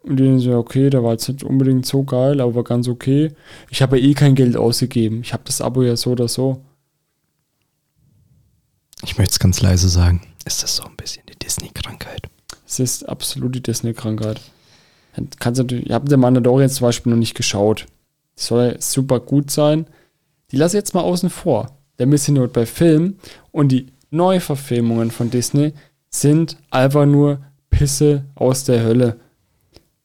Und 0.06 0.18
die 0.18 0.24
dann 0.24 0.38
so, 0.38 0.56
okay, 0.56 0.88
der 0.88 1.02
war 1.02 1.12
jetzt 1.12 1.28
nicht 1.28 1.42
unbedingt 1.42 1.84
so 1.84 2.04
geil, 2.04 2.40
aber 2.40 2.54
war 2.54 2.64
ganz 2.64 2.86
okay. 2.86 3.32
Ich 3.70 3.82
habe 3.82 3.98
ja 3.98 4.06
eh 4.06 4.14
kein 4.14 4.36
Geld 4.36 4.56
ausgegeben. 4.56 5.20
Ich 5.22 5.32
habe 5.32 5.42
das 5.44 5.60
Abo 5.60 5.82
ja 5.82 5.96
so 5.96 6.12
oder 6.12 6.28
so. 6.28 6.62
Ich 9.02 9.18
möchte 9.18 9.32
es 9.32 9.38
ganz 9.40 9.60
leise 9.60 9.88
sagen. 9.88 10.22
Ist 10.44 10.62
das 10.62 10.76
so 10.76 10.84
ein 10.84 10.96
bisschen 10.96 11.24
die 11.28 11.36
Disney-Krankheit? 11.36 12.22
Es 12.66 12.78
ist 12.78 13.08
absolut 13.08 13.54
die 13.56 13.62
Disney-Krankheit. 13.62 14.40
Kannst 15.40 15.58
natürlich, 15.58 15.88
ihr 15.88 15.94
habt 15.94 16.10
den 16.10 16.20
Mandalorian 16.20 16.70
zum 16.70 16.86
Beispiel 16.86 17.10
noch 17.10 17.18
nicht 17.18 17.34
geschaut. 17.34 17.86
Die 18.38 18.42
soll 18.42 18.76
super 18.78 19.18
gut 19.18 19.50
sein. 19.50 19.86
Die 20.52 20.56
lasse 20.56 20.76
ich 20.76 20.82
jetzt 20.82 20.94
mal 20.94 21.00
außen 21.00 21.30
vor. 21.30 21.78
Der 21.98 22.06
Missing 22.06 22.36
Note 22.36 22.52
bei 22.52 22.66
Film 22.66 23.16
und 23.50 23.72
die 23.72 23.86
Neuverfilmungen 24.10 25.10
von 25.10 25.30
Disney 25.30 25.72
sind 26.10 26.58
einfach 26.70 27.06
nur 27.06 27.40
Pisse 27.70 28.24
aus 28.36 28.64
der 28.64 28.84
Hölle. 28.84 29.16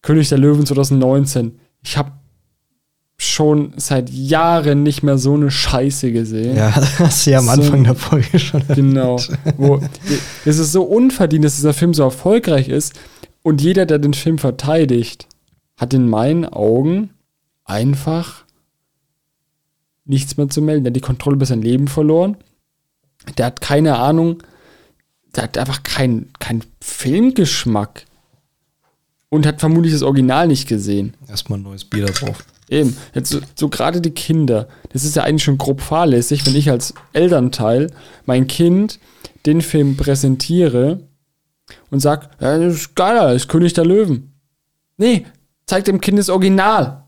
König 0.01 0.29
der 0.29 0.37
Löwen 0.37 0.65
2019. 0.65 1.59
Ich 1.83 1.97
habe 1.97 2.11
schon 3.17 3.73
seit 3.77 4.09
Jahren 4.09 4.81
nicht 4.81 5.03
mehr 5.03 5.17
so 5.19 5.35
eine 5.35 5.51
Scheiße 5.51 6.11
gesehen. 6.11 6.57
Ja, 6.57 6.71
das 6.75 6.99
hast 6.99 7.25
du 7.27 7.31
ja 7.31 7.39
am 7.39 7.45
So- 7.45 7.51
Anfang 7.51 7.83
der 7.83 7.95
Folge 7.95 8.39
schon. 8.39 8.63
Genau. 8.75 9.17
Wo, 9.57 9.79
es 10.45 10.57
ist 10.57 10.71
so 10.71 10.83
unverdient, 10.83 11.45
dass 11.45 11.55
dieser 11.57 11.73
Film 11.73 11.93
so 11.93 12.03
erfolgreich 12.03 12.67
ist. 12.69 12.99
Und 13.43 13.61
jeder, 13.61 13.85
der 13.85 13.99
den 13.99 14.13
Film 14.13 14.37
verteidigt, 14.37 15.27
hat 15.77 15.93
in 15.93 16.09
meinen 16.09 16.45
Augen 16.45 17.11
einfach 17.63 18.43
nichts 20.05 20.37
mehr 20.37 20.49
zu 20.49 20.61
melden. 20.61 20.83
Der 20.83 20.89
hat 20.91 20.95
die 20.95 21.01
Kontrolle 21.01 21.35
über 21.35 21.45
sein 21.45 21.61
Leben 21.61 21.87
verloren. 21.87 22.37
Der 23.37 23.47
hat 23.47 23.61
keine 23.61 23.97
Ahnung. 23.97 24.41
Der 25.35 25.43
hat 25.43 25.57
einfach 25.57 25.83
keinen 25.83 26.31
kein 26.39 26.63
Filmgeschmack. 26.81 28.05
Und 29.33 29.47
hat 29.47 29.59
vermutlich 29.61 29.93
das 29.93 30.03
Original 30.03 30.47
nicht 30.47 30.67
gesehen. 30.67 31.15
Erstmal 31.27 31.57
ein 31.57 31.63
neues 31.63 31.85
Bier 31.85 32.05
da 32.05 32.11
drauf. 32.11 32.43
Eben, 32.69 32.95
jetzt 33.15 33.29
so, 33.29 33.39
so 33.55 33.69
gerade 33.69 34.01
die 34.01 34.11
Kinder, 34.11 34.67
das 34.93 35.03
ist 35.03 35.15
ja 35.15 35.23
eigentlich 35.23 35.43
schon 35.43 35.57
grob 35.57 35.81
fahrlässig, 35.81 36.45
wenn 36.45 36.55
ich 36.55 36.69
als 36.69 36.93
Elternteil 37.13 37.91
mein 38.25 38.47
Kind 38.47 38.99
den 39.45 39.61
Film 39.61 39.97
präsentiere 39.97 41.07
und 41.89 42.01
sag, 42.01 42.29
ja, 42.39 42.57
das 42.57 42.75
ist 42.75 42.95
geiler 42.95 43.23
als 43.23 43.47
König 43.47 43.73
der 43.73 43.85
Löwen. 43.85 44.33
Nee, 44.97 45.25
zeig 45.65 45.85
dem 45.85 46.01
Kind 46.01 46.19
das 46.19 46.29
Original. 46.29 47.05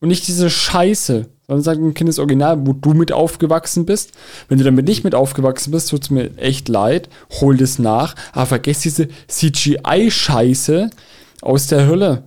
Und 0.00 0.08
nicht 0.08 0.26
diese 0.26 0.48
Scheiße, 0.48 1.28
sondern 1.48 1.64
sag 1.64 1.76
dem 1.78 1.94
Kind 1.94 2.08
das 2.08 2.18
Original, 2.20 2.64
wo 2.66 2.74
du 2.74 2.92
mit 2.94 3.10
aufgewachsen 3.10 3.86
bist. 3.86 4.12
Wenn 4.48 4.58
du 4.58 4.64
damit 4.64 4.86
nicht 4.86 5.02
mit 5.02 5.14
aufgewachsen 5.14 5.70
bist, 5.72 5.88
tut's 5.88 6.10
mir 6.10 6.36
echt 6.36 6.68
leid, 6.68 7.08
hol 7.40 7.56
das 7.56 7.78
nach, 7.78 8.14
aber 8.32 8.46
vergiss 8.46 8.80
diese 8.80 9.08
CGI-Scheiße 9.26 10.90
aus 11.40 11.66
der 11.68 11.86
Hölle. 11.86 12.24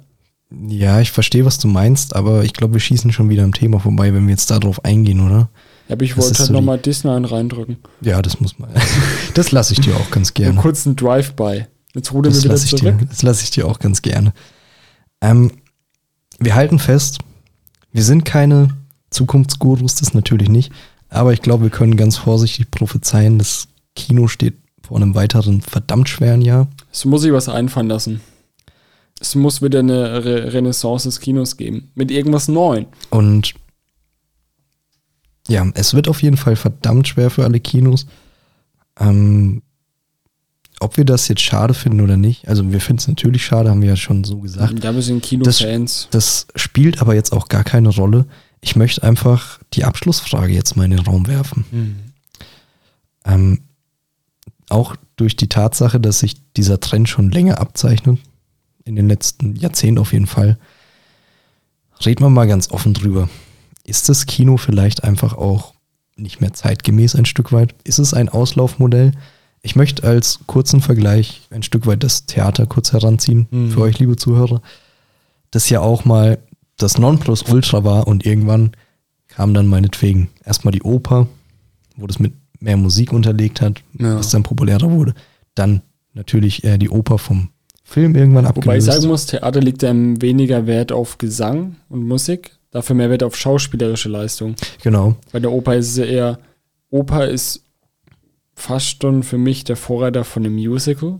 Ja, 0.68 0.99
ich 0.99 1.11
verstehe, 1.11 1.45
was 1.45 1.60
du 1.60 1.68
meinst, 1.68 2.15
aber 2.15 2.43
ich 2.43 2.53
glaube, 2.53 2.73
wir 2.73 2.81
schießen 2.81 3.11
schon 3.14 3.30
wieder 3.30 3.43
am 3.43 3.53
Thema 3.53 3.80
vorbei, 3.80 4.14
wenn 4.14 4.26
wir 4.26 4.31
jetzt 4.31 4.52
darauf 4.52 4.84
eingehen, 4.84 5.22
oder? 5.22 5.49
Ja, 5.88 5.93
aber 5.95 6.03
ich 6.03 6.14
Das 6.15 6.26
wollte 6.26 6.39
halt 6.39 6.48
so 6.48 6.53
nochmal 6.53 6.77
Disney 6.77 7.11
einen 7.11 7.26
reindrücken. 7.26 7.77
Ja, 8.02 8.22
das 8.22 8.39
muss 8.41 8.60
man. 8.60 8.69
Das 9.34 9.52
lasse 9.53 9.72
ich 9.73 9.80
dir 9.80 9.95
auch 9.95 10.11
ganz 10.11 10.30
Einen 10.35 10.43
gerne. 10.45 10.60
kurzen 10.61 10.95
Drive-by. 10.98 11.68
Jetzt 11.93 12.11
rudern 12.11 12.34
wir 12.34 12.35
Das 12.35 12.43
wieder 12.43 12.53
lasse 12.53 12.65
ich, 12.65 12.76
zurück. 12.76 12.98
dir- 12.99 13.06
das 13.06 13.22
lasse 13.22 13.43
ich 13.43 13.52
dir 13.52 13.65
auch 13.68 13.80
ganz 13.80 14.02
gerne. 14.02 14.34
Ähm, 15.22 15.52
wir 16.39 16.56
halten 16.56 16.80
fest, 16.80 17.19
wir 17.93 18.03
sind 18.03 18.26
keine 18.26 18.69
Zukunftsgurus, 19.11 19.95
das 19.95 20.13
natürlich 20.13 20.49
nicht. 20.49 20.71
Aber 21.09 21.33
ich 21.33 21.41
glaube, 21.41 21.63
wir 21.63 21.69
können 21.69 21.97
ganz 21.97 22.17
vorsichtig 22.17 22.71
prophezeien, 22.71 23.38
das 23.38 23.67
Kino 23.95 24.27
steht 24.27 24.55
vor 24.81 24.97
einem 24.97 25.13
weiteren 25.13 25.61
verdammt 25.61 26.09
schweren 26.09 26.41
Jahr. 26.41 26.67
Es 26.91 27.05
muss 27.05 27.21
sich 27.21 27.33
was 27.33 27.49
einfallen 27.49 27.88
lassen. 27.88 28.21
Es 29.19 29.35
muss 29.35 29.61
wieder 29.61 29.79
eine 29.79 30.25
Re 30.25 30.53
Renaissance 30.53 31.07
des 31.07 31.19
Kinos 31.19 31.57
geben. 31.57 31.91
Mit 31.93 32.09
irgendwas 32.09 32.47
Neuem. 32.47 32.88
Und 33.11 33.53
ja, 35.47 35.69
es 35.75 35.93
wird 35.93 36.07
auf 36.07 36.23
jeden 36.23 36.38
Fall 36.38 36.55
verdammt 36.55 37.07
schwer 37.07 37.29
für 37.29 37.43
alle 37.43 37.59
Kinos. 37.59 38.07
Ähm, 38.99 39.61
ob 40.79 40.97
wir 40.97 41.05
das 41.05 41.27
jetzt 41.27 41.41
schade 41.41 41.73
finden 41.75 42.01
oder 42.01 42.17
nicht, 42.17 42.47
also 42.47 42.71
wir 42.71 42.81
finden 42.81 42.99
es 42.99 43.07
natürlich 43.07 43.45
schade, 43.45 43.69
haben 43.69 43.81
wir 43.81 43.89
ja 43.89 43.95
schon 43.95 44.23
so 44.23 44.39
gesagt. 44.39 44.83
Ja, 44.83 44.95
wir 44.95 45.01
sind 45.01 45.21
Kinofans. 45.21 46.07
Das 46.09 46.47
spielt 46.55 47.01
aber 47.01 47.13
jetzt 47.13 47.33
auch 47.33 47.47
gar 47.47 47.63
keine 47.63 47.89
Rolle. 47.89 48.25
Ich 48.61 48.75
möchte 48.75 49.03
einfach 49.03 49.59
die 49.73 49.83
Abschlussfrage 49.83 50.53
jetzt 50.53 50.75
mal 50.77 50.85
in 50.85 50.91
den 50.91 50.99
Raum 50.99 51.27
werfen. 51.27 51.65
Hm. 51.71 51.95
Ähm, 53.25 53.61
auch 54.69 54.95
durch 55.15 55.35
die 55.35 55.49
Tatsache, 55.49 55.99
dass 55.99 56.19
sich 56.19 56.38
dieser 56.53 56.79
Trend 56.79 57.09
schon 57.09 57.31
länger 57.31 57.59
abzeichnet, 57.59 58.19
in 58.85 58.95
den 58.95 59.07
letzten 59.07 59.55
Jahrzehnten 59.55 59.99
auf 59.99 60.13
jeden 60.13 60.27
Fall, 60.27 60.57
reden 62.05 62.23
wir 62.23 62.29
mal 62.29 62.47
ganz 62.47 62.71
offen 62.71 62.93
drüber. 62.93 63.29
Ist 63.83 64.09
das 64.09 64.25
Kino 64.25 64.57
vielleicht 64.57 65.03
einfach 65.03 65.33
auch 65.33 65.73
nicht 66.15 66.39
mehr 66.41 66.53
zeitgemäß 66.53 67.15
ein 67.15 67.25
Stück 67.25 67.51
weit? 67.51 67.75
Ist 67.83 67.99
es 67.99 68.13
ein 68.13 68.29
Auslaufmodell? 68.29 69.11
Ich 69.63 69.75
möchte 69.75 70.07
als 70.07 70.39
kurzen 70.47 70.81
Vergleich 70.81 71.41
ein 71.51 71.63
Stück 71.63 71.85
weit 71.85 72.03
das 72.03 72.25
Theater 72.25 72.65
kurz 72.65 72.93
heranziehen, 72.93 73.47
Mhm. 73.51 73.71
für 73.71 73.81
euch, 73.81 73.99
liebe 73.99 74.15
Zuhörer, 74.15 74.61
das 75.51 75.69
ja 75.69 75.81
auch 75.81 76.05
mal 76.05 76.39
das 76.82 76.98
Nonplusultra 76.98 77.84
war 77.84 78.08
und 78.08 78.26
irgendwann 78.26 78.72
kam 79.28 79.53
dann 79.53 79.68
meinetwegen 79.68 80.30
erstmal 80.45 80.72
die 80.74 80.82
Oper, 80.84 81.28
wo 81.95 82.08
das 82.08 82.20
mit 82.20 82.34
mehr 82.60 82.78
Musik 82.78 83.14
unterlegt 83.14 83.62
hat, 83.62 83.82
Ja. 83.98 84.18
was 84.18 84.30
dann 84.30 84.44
populärer 84.44 84.91
wurde. 84.91 85.14
Dann 85.56 85.82
natürlich 86.14 86.64
äh, 86.64 86.78
die 86.78 86.90
Oper 86.90 87.18
vom 87.18 87.49
Film 87.84 88.16
irgendwann 88.16 88.45
Wobei 88.45 88.52
ich 88.52 88.58
abgelöst. 88.58 88.86
sagen 88.88 89.08
muss, 89.08 89.26
Theater 89.26 89.60
liegt 89.62 89.82
ja 89.84 89.91
weniger 89.94 90.66
Wert 90.68 90.91
auf 90.91 91.18
Gesang 91.18 91.76
und 91.90 92.03
Musik, 92.08 92.52
dafür 92.72 92.95
mehr 92.95 93.10
Wert 93.10 93.24
auf 93.24 93.36
schauspielerische 93.36 94.10
Leistung. 94.10 94.56
genau. 94.84 95.16
Bei 95.32 95.40
der 95.40 95.52
Oper 95.52 95.76
ist 95.76 95.90
es 95.91 95.98
ja 95.98 96.06
eher, 96.06 96.40
Oper 96.90 97.28
ist 97.28 97.66
fast 98.56 99.02
schon 99.02 99.24
für 99.24 99.38
mich 99.38 99.64
der 99.64 99.76
Vorreiter 99.76 100.24
von 100.24 100.45
einem 100.45 100.56
Musical. 100.56 101.18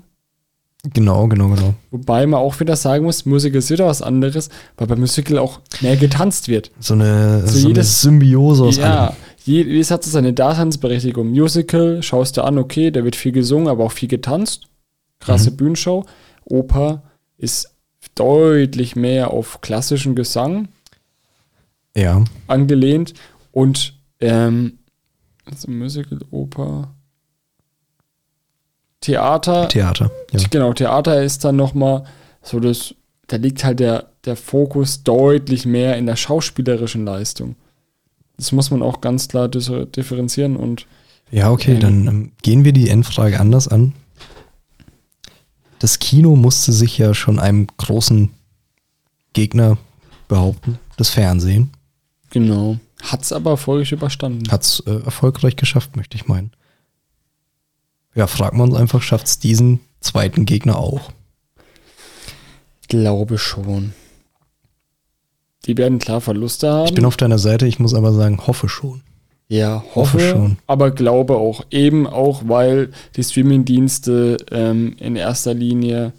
Genau, 0.94 1.28
genau, 1.28 1.49
genau. 1.49 1.76
Wobei 1.91 2.26
man 2.26 2.40
auch 2.40 2.60
wieder 2.60 2.76
sagen 2.76 3.06
muss, 3.06 3.26
Musical 3.26 3.60
ist 3.60 3.70
wieder 3.70 3.86
was 3.86 4.02
anderes, 4.02 4.49
weil 4.78 4.88
beim 4.88 4.99
Musical 4.99 5.38
auch 5.38 5.60
mehr 5.82 5.95
getanzt 5.95 6.48
wird. 6.48 6.72
So 6.80 6.95
eine, 6.95 7.41
So 7.41 7.48
so 7.53 7.60
eine 7.60 7.68
jedes- 7.68 8.02
Symbiose 8.02 8.64
aus 8.64 8.78
ja, 8.78 9.06
allem. 9.10 9.16
je- 9.45 9.62
jedes 9.64 9.91
hat 9.91 10.03
so 10.03 10.10
seine 10.10 10.34
Daseinsberechtigung. 10.34 11.30
Musical, 11.30 12.02
schaust 12.02 12.38
du 12.38 12.41
an, 12.44 12.58
okay, 12.58 12.90
da 12.90 13.03
wird 13.03 13.16
viel 13.16 13.32
gesungen, 13.32 13.68
aber 13.68 13.84
auch 13.86 13.91
viel 13.91 14.10
getanzt. 14.10 14.64
Krasse 15.20 15.52
Mhm. 15.52 15.58
Bühnenshow. 15.58 16.03
Oper 16.45 17.03
ist 17.38 17.70
deutlich 18.16 18.95
mehr 18.95 19.30
auf 19.32 19.62
klassischen 19.62 20.16
Gesang 20.16 20.68
Ja, 21.95 22.24
angelehnt 22.48 23.14
und 23.52 23.94
ähm, 24.20 24.80
also 25.45 25.70
Musical, 25.70 26.20
Oper, 26.32 26.95
Theater. 29.02 29.68
Theater. 29.68 30.11
Ja. 30.32 30.40
Genau, 30.49 30.73
Theater 30.73 31.22
ist 31.23 31.44
dann 31.44 31.56
nochmal 31.56 32.03
so 32.41 32.60
das, 32.60 32.95
da 33.28 33.38
liegt 33.38 33.64
halt 33.64 33.80
der, 33.80 34.07
der 34.26 34.36
Fokus 34.36 35.03
deutlich 35.03 35.65
mehr 35.65 35.98
in 35.98 36.06
der 36.06 36.15
schauspielerischen 36.15 37.06
Leistung. 37.06 37.56
Das 38.38 38.52
muss 38.52 38.72
man 38.72 38.82
auch 38.82 39.02
ganz 39.02 39.28
klar 39.28 39.48
differenzieren 39.49 40.56
und 40.56 40.86
Ja, 41.32 41.52
okay, 41.52 41.73
Ähm. 41.73 41.80
dann 41.80 42.07
ähm, 42.07 42.32
gehen 42.41 42.64
wir 42.64 42.73
die 42.73 42.90
Endfrage 42.90 43.40
anders 43.40 43.68
an. 43.68 43.94
Das 45.80 45.99
Kino 45.99 46.36
musste 46.36 46.72
sich 46.72 46.98
ja 46.98 47.14
schon 47.14 47.40
einem 47.40 47.68
großen 47.78 48.30
Gegner 49.34 49.78
behaupten, 50.28 50.78
das 50.98 51.10
Fernsehen. 51.10 51.72
genau. 52.30 52.78
Hat's 53.03 53.32
aber 53.34 53.52
erfolgreich 53.52 53.91
überstanden. 53.94 54.52
Hat 54.52 54.61
es 54.61 54.80
äh, 54.82 54.91
erfolgreich 55.03 55.56
geschafft, 55.56 55.95
möchte 55.95 56.15
ich 56.18 56.28
meinen. 56.28 56.52
Ja, 58.16 58.28
fragen 58.28 58.58
wir 58.58 58.64
uns 58.64 58.76
einfach, 58.76 59.02
schafft 59.02 59.28
es 59.28 59.40
diesen 59.40 59.80
zweiten 60.00 60.46
Gegner 60.46 60.78
auch? 60.78 61.12
Glaube 62.88 63.38
schon. 63.38 63.94
Die 65.66 65.78
werden 65.78 66.00
klar 66.00 66.22
Verluste 66.22 66.70
haben. 66.72 66.88
Ich 66.88 66.94
bin 66.94 67.06
auf 67.06 67.18
deiner 67.18 67.40
Seite, 67.40 67.68
ich 67.68 67.80
muss 67.80 67.94
aber 67.94 68.12
sagen, 68.12 68.46
hoffe 68.48 68.68
schon. 68.68 69.02
Ja, 69.48 69.84
Hoffe 69.96 70.14
hoffe, 70.14 70.30
schon. 70.30 70.58
aber 70.66 70.92
glaube 70.92 71.36
auch. 71.36 71.66
Eben 71.72 72.08
auch, 72.08 72.44
weil 72.48 72.92
die 73.18 73.24
Streamingdienste 73.24 74.38
ähm, 74.50 74.96
in 74.98 75.18
erster 75.18 75.54
Linie 75.54 76.14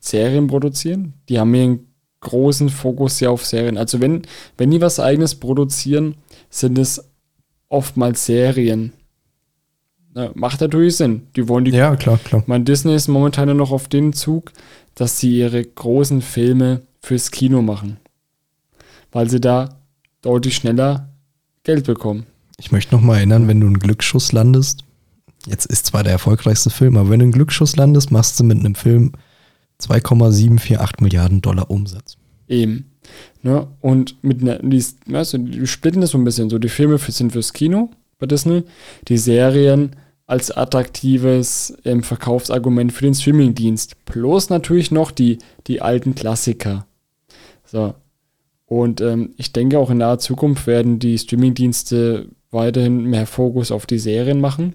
Serien 0.00 0.46
produzieren. 0.46 1.14
Die 1.28 1.38
haben 1.40 1.54
hier 1.54 1.62
einen 1.64 1.86
großen 2.20 2.68
Fokus 2.68 3.20
ja 3.20 3.30
auf 3.30 3.44
Serien. 3.44 3.78
Also 3.78 4.00
wenn, 4.00 4.22
wenn 4.58 4.70
die 4.70 4.80
was 4.80 5.00
eigenes 5.00 5.34
produzieren, 5.34 6.16
sind 6.50 6.78
es 6.78 7.08
oftmals 7.68 8.26
Serien. 8.26 8.92
Na, 10.16 10.30
macht 10.34 10.62
natürlich 10.62 10.96
Sinn. 10.96 11.26
Die 11.36 11.46
wollen 11.46 11.66
die 11.66 11.72
Ja, 11.72 11.94
klar, 11.94 12.16
klar. 12.16 12.42
mein 12.46 12.64
Disney 12.64 12.94
ist 12.94 13.06
momentan 13.06 13.48
nur 13.48 13.54
noch 13.54 13.70
auf 13.70 13.86
den 13.86 14.14
Zug, 14.14 14.50
dass 14.94 15.18
sie 15.20 15.38
ihre 15.38 15.62
großen 15.62 16.22
Filme 16.22 16.80
fürs 17.02 17.30
Kino 17.30 17.60
machen. 17.60 17.98
Weil 19.12 19.28
sie 19.28 19.42
da 19.42 19.78
deutlich 20.22 20.56
schneller 20.56 21.10
Geld 21.64 21.84
bekommen. 21.84 22.24
Ich 22.56 22.72
möchte 22.72 22.94
noch 22.94 23.02
mal 23.02 23.18
erinnern, 23.18 23.46
wenn 23.46 23.60
du 23.60 23.66
einen 23.66 23.78
Glücksschuss 23.78 24.32
landest, 24.32 24.84
jetzt 25.44 25.66
ist 25.66 25.84
zwar 25.84 26.02
der 26.02 26.12
erfolgreichste 26.12 26.70
Film, 26.70 26.96
aber 26.96 27.10
wenn 27.10 27.18
du 27.18 27.24
einen 27.24 27.32
Glücksschuss 27.32 27.76
landest, 27.76 28.10
machst 28.10 28.40
du 28.40 28.44
mit 28.44 28.58
einem 28.58 28.74
Film 28.74 29.12
2,748 29.76 31.00
Milliarden 31.02 31.42
Dollar 31.42 31.70
Umsatz. 31.70 32.16
Eben. 32.48 32.90
Ne? 33.42 33.66
Und 33.82 34.16
mit 34.24 34.40
einer, 34.40 34.60
die, 34.60 34.82
weißt 35.08 35.34
du, 35.34 35.38
die 35.40 35.66
splitten 35.66 36.00
das 36.00 36.12
so 36.12 36.16
ein 36.18 36.24
bisschen 36.24 36.48
so. 36.48 36.58
Die 36.58 36.70
Filme 36.70 36.96
für, 36.96 37.12
sind 37.12 37.32
fürs 37.32 37.52
Kino 37.52 37.90
bei 38.18 38.24
Disney, 38.24 38.62
die 39.08 39.18
Serien 39.18 39.90
als 40.26 40.50
attraktives 40.50 41.76
ähm, 41.84 42.02
Verkaufsargument 42.02 42.92
für 42.92 43.04
den 43.04 43.14
Streamingdienst. 43.14 44.04
Plus 44.04 44.50
natürlich 44.50 44.90
noch 44.90 45.10
die, 45.10 45.38
die 45.66 45.80
alten 45.80 46.14
Klassiker. 46.14 46.86
So. 47.64 47.94
Und 48.66 49.00
ähm, 49.00 49.34
ich 49.36 49.52
denke 49.52 49.78
auch 49.78 49.90
in 49.90 49.98
naher 49.98 50.18
Zukunft 50.18 50.66
werden 50.66 50.98
die 50.98 51.18
Streamingdienste 51.18 52.28
weiterhin 52.50 53.04
mehr 53.04 53.26
Fokus 53.26 53.70
auf 53.70 53.86
die 53.86 53.98
Serien 53.98 54.40
machen 54.40 54.74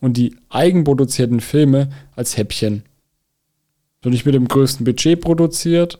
und 0.00 0.16
die 0.16 0.36
eigenproduzierten 0.50 1.40
Filme 1.40 1.88
als 2.14 2.36
Häppchen. 2.36 2.82
So 4.02 4.10
nicht 4.10 4.26
mit 4.26 4.34
dem 4.34 4.48
größten 4.48 4.84
Budget 4.84 5.20
produziert, 5.20 5.98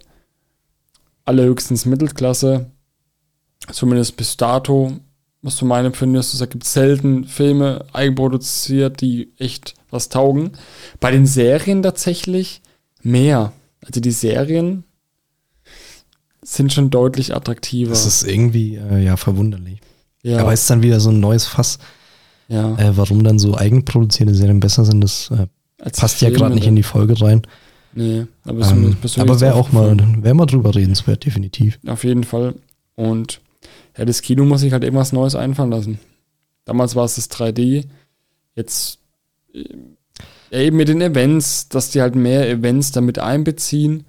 allerhöchstens 1.24 1.86
Mittelklasse, 1.86 2.70
zumindest 3.70 4.16
bis 4.16 4.36
dato, 4.36 4.98
was 5.42 5.56
du 5.56 5.64
meinem 5.64 5.94
findest, 5.94 6.34
es 6.34 6.48
gibt 6.50 6.64
selten 6.64 7.24
Filme 7.24 7.84
eigenproduziert, 7.92 9.00
die 9.00 9.32
echt 9.38 9.74
was 9.90 10.08
taugen. 10.08 10.52
Bei 11.00 11.10
den 11.10 11.26
Serien 11.26 11.82
tatsächlich 11.82 12.60
mehr. 13.02 13.52
Also 13.84 14.00
die 14.00 14.10
Serien 14.10 14.84
sind 16.42 16.72
schon 16.72 16.90
deutlich 16.90 17.34
attraktiver. 17.34 17.90
Das 17.90 18.06
ist 18.06 18.22
irgendwie 18.22 18.76
äh, 18.76 19.02
ja 19.02 19.16
verwunderlich. 19.16 19.80
ja, 20.22 20.38
Aber 20.38 20.52
ist 20.52 20.68
dann 20.68 20.82
wieder 20.82 21.00
so 21.00 21.10
ein 21.10 21.20
neues 21.20 21.46
Fass, 21.46 21.78
ja. 22.48 22.76
äh, 22.76 22.96
warum 22.96 23.24
dann 23.24 23.38
so 23.38 23.56
eigenproduzierte 23.56 24.34
Serien 24.34 24.60
besser 24.60 24.84
sind. 24.84 25.00
Das 25.00 25.30
äh, 25.30 25.46
passt 25.90 26.20
ja 26.20 26.30
gerade 26.30 26.54
nicht 26.54 26.66
in 26.66 26.76
die 26.76 26.82
Folge 26.82 27.20
rein. 27.20 27.42
Nee, 27.92 28.26
aber, 28.44 28.60
ist 28.60 28.72
Ähm, 28.72 28.96
aber 29.16 29.40
wäre 29.40 29.54
auch 29.54 29.72
mal, 29.72 29.96
wäre 30.22 30.34
mal 30.34 30.46
drüber 30.46 30.74
redenswert, 30.74 31.24
definitiv. 31.24 31.78
Auf 31.86 32.04
jeden 32.04 32.24
Fall. 32.24 32.54
Und 32.94 33.40
ja, 33.96 34.04
das 34.04 34.22
Kino 34.22 34.44
muss 34.44 34.60
sich 34.60 34.72
halt 34.72 34.84
irgendwas 34.84 35.12
Neues 35.12 35.34
einfallen 35.34 35.70
lassen. 35.70 35.98
Damals 36.64 36.94
war 36.96 37.04
es 37.04 37.16
das 37.16 37.30
3D. 37.30 37.84
Jetzt 38.54 38.98
äh, 39.54 39.64
ja, 40.50 40.58
eben 40.58 40.76
mit 40.76 40.88
den 40.88 41.00
Events, 41.00 41.68
dass 41.68 41.90
die 41.90 42.00
halt 42.00 42.14
mehr 42.14 42.48
Events 42.48 42.92
damit 42.92 43.18
einbeziehen, 43.18 44.04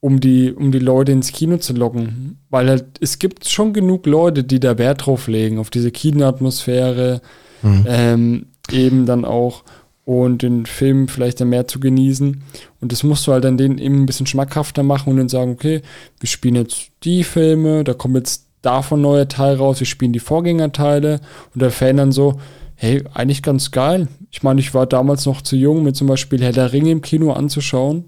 um 0.00 0.20
die, 0.20 0.52
um 0.52 0.72
die 0.72 0.78
Leute 0.78 1.12
ins 1.12 1.32
Kino 1.32 1.58
zu 1.58 1.72
locken. 1.72 2.38
Weil 2.50 2.68
halt, 2.68 2.84
es 3.00 3.18
gibt 3.18 3.48
schon 3.48 3.72
genug 3.72 4.06
Leute, 4.06 4.44
die 4.44 4.60
da 4.60 4.78
Wert 4.78 5.06
drauf 5.06 5.26
legen, 5.28 5.58
auf 5.58 5.70
diese 5.70 5.90
Kinoatmosphäre, 5.90 7.20
Mhm. 7.62 7.84
ähm, 7.88 8.46
eben 8.70 9.06
dann 9.06 9.24
auch 9.24 9.64
und 10.04 10.42
den 10.42 10.66
Film 10.66 11.08
vielleicht 11.08 11.40
dann 11.40 11.48
mehr 11.48 11.66
zu 11.66 11.80
genießen. 11.80 12.42
Und 12.80 12.92
das 12.92 13.02
musst 13.02 13.26
du 13.26 13.32
halt 13.32 13.44
dann 13.44 13.56
denen 13.58 13.78
eben 13.78 14.02
ein 14.02 14.06
bisschen 14.06 14.26
schmackhafter 14.26 14.82
machen 14.82 15.10
und 15.10 15.16
dann 15.16 15.28
sagen, 15.28 15.50
okay, 15.52 15.82
wir 16.20 16.28
spielen 16.28 16.54
jetzt 16.54 16.90
die 17.02 17.24
Filme, 17.24 17.82
da 17.82 17.94
kommt 17.94 18.14
jetzt 18.16 18.45
davon 18.66 19.00
neue 19.00 19.28
Teil 19.28 19.54
raus, 19.56 19.80
wir 19.80 19.86
spielen 19.86 20.12
die 20.12 20.18
Vorgängerteile 20.20 21.20
und 21.54 21.62
der 21.62 21.70
Fan 21.70 21.96
dann 21.96 22.12
so, 22.12 22.38
hey, 22.74 23.02
eigentlich 23.14 23.42
ganz 23.42 23.70
geil. 23.70 24.08
Ich 24.30 24.42
meine, 24.42 24.60
ich 24.60 24.74
war 24.74 24.86
damals 24.86 25.24
noch 25.24 25.40
zu 25.40 25.56
jung, 25.56 25.82
mir 25.82 25.92
zum 25.94 26.06
Beispiel 26.08 26.42
Herr 26.42 26.52
der 26.52 26.72
Ringe 26.72 26.90
im 26.90 27.00
Kino 27.00 27.32
anzuschauen. 27.32 28.04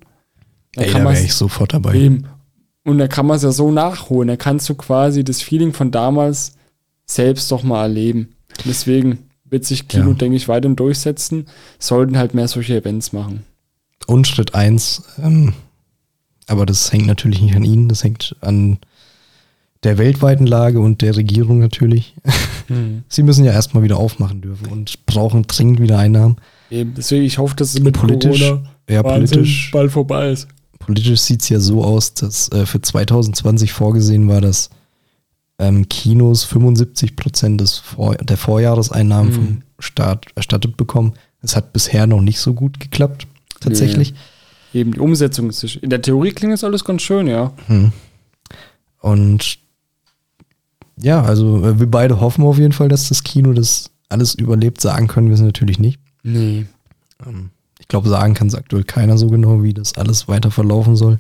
Da 0.75 0.83
Ey, 0.83 0.91
kann 0.91 1.05
da 1.05 1.13
wäre 1.13 1.23
ich 1.25 1.33
sofort 1.35 1.73
dabei. 1.73 1.95
Eben. 1.95 2.27
Und 2.85 2.99
da 2.99 3.09
kann 3.09 3.27
man 3.27 3.37
es 3.37 3.43
ja 3.43 3.53
so 3.53 3.71
nachholen. 3.71 4.29
Da 4.29 4.37
kannst 4.37 4.69
du 4.69 4.75
quasi 4.75 5.25
das 5.25 5.41
Feeling 5.43 5.73
von 5.73 5.91
damals 5.91 6.57
selbst 7.07 7.51
doch 7.51 7.63
mal 7.63 7.83
erleben. 7.85 8.35
Deswegen 8.65 9.19
wird 9.45 9.65
sich 9.65 9.89
Kino, 9.89 10.09
Ja. 10.11 10.15
denke 10.15 10.37
ich, 10.37 10.49
weiterhin 10.49 10.77
durchsetzen. 10.77 11.47
Sollten 11.79 12.19
halt 12.19 12.35
mehr 12.35 12.49
solche 12.49 12.77
Events 12.77 13.13
machen. 13.13 13.45
Und 14.07 14.27
Schritt 14.27 14.55
eins, 14.55 15.03
ähm, 15.23 15.55
aber 16.47 16.67
das 16.67 16.93
hängt 16.93 17.07
natürlich 17.07 17.41
nicht 17.43 17.57
an 17.57 17.65
Ihnen, 17.65 17.89
das 17.89 18.05
hängt 18.05 18.37
an 18.41 18.79
der 19.85 19.99
weltweiten 19.99 20.47
Lage 20.47 20.81
und 20.81 21.03
der 21.03 21.17
Regierung 21.17 21.59
natürlich. 21.61 22.15
Sie 23.09 23.23
müssen 23.23 23.45
ja 23.45 23.53
erstmal 23.53 23.83
wieder 23.83 23.97
aufmachen 23.97 24.41
dürfen 24.41 24.67
und 24.69 25.07
brauchen 25.07 25.45
dringend 25.47 25.81
wieder 25.81 25.99
Einnahmen. 25.99 26.37
Eben. 26.71 26.95
Deswegen, 26.95 27.25
ich 27.25 27.39
hoffe, 27.39 27.57
dass 27.57 27.75
es 27.75 27.81
mit 27.81 27.95
Politisch, 27.99 28.41
Corona 28.41 28.63
ja, 28.91 29.03
politisch, 29.03 29.71
bald 29.73 29.91
vorbei 29.91 30.31
ist. 30.31 30.49
politisch 30.79 31.21
sieht 31.21 31.43
es 31.43 31.49
ja 31.49 31.61
so 31.61 31.83
aus, 31.83 32.13
dass 32.15 32.51
äh, 32.53 32.67
für 32.67 32.83
2020 32.83 33.73
vorgesehen 33.73 34.29
war, 34.29 34.41
dass 34.41 34.69
ähm, 35.59 35.89
Kinos 35.89 36.45
75 36.45 37.17
Prozent 37.17 37.61
des 37.61 37.79
Vor 37.79 38.17
der 38.17 38.37
Vorjahreseinnahmen 38.37 39.31
Mhm. 39.31 39.35
vom 39.35 39.63
Staat 39.79 40.27
erstattet 40.35 40.77
bekommen. 40.77 41.15
Das 41.41 41.57
hat 41.57 41.73
bisher 41.73 42.07
noch 42.07 42.21
nicht 42.21 42.41
so 42.41 42.53
gut 42.53 42.81
geklappt, 42.81 43.27
tatsächlich. 43.61 44.13
Eben, 44.75 44.93
die 44.93 44.99
Umsetzung 45.01 45.49
ist. 45.49 45.65
In 45.77 45.89
der 45.89 46.03
Theorie 46.03 46.33
klingt 46.33 46.53
das 46.53 46.65
alles 46.65 46.85
ganz 46.85 47.01
schön, 47.03 47.27
ja. 47.29 47.53
Hm. 47.69 47.93
Und 49.01 49.59
ja, 51.01 51.23
also 51.23 51.65
äh, 51.65 51.79
wir 51.79 51.91
beide 51.91 52.21
hoffen 52.21 52.45
auf 52.45 52.59
jeden 52.59 52.73
Fall, 52.73 52.89
dass 52.89 53.09
das 53.09 53.23
Kino 53.23 53.53
das 53.53 53.91
alles 54.09 54.35
überlebt. 54.35 54.81
Sagen 54.81 55.07
können 55.07 55.29
wir 55.29 55.35
es 55.35 55.41
natürlich 55.41 55.79
nicht. 55.79 56.01
Nee. 56.23 56.67
Ähm, 57.27 57.51
Ich 57.81 57.89
glaube, 57.89 58.09
sagen 58.09 58.35
kann 58.35 58.49
es 58.49 58.55
aktuell 58.55 58.85
keiner 58.85 59.19
so 59.19 59.29
genau, 59.29 59.63
wie 59.63 59.75
das 59.75 59.95
alles 59.95 60.29
weiter 60.29 60.51
verlaufen 60.51 60.97
soll. 60.97 61.19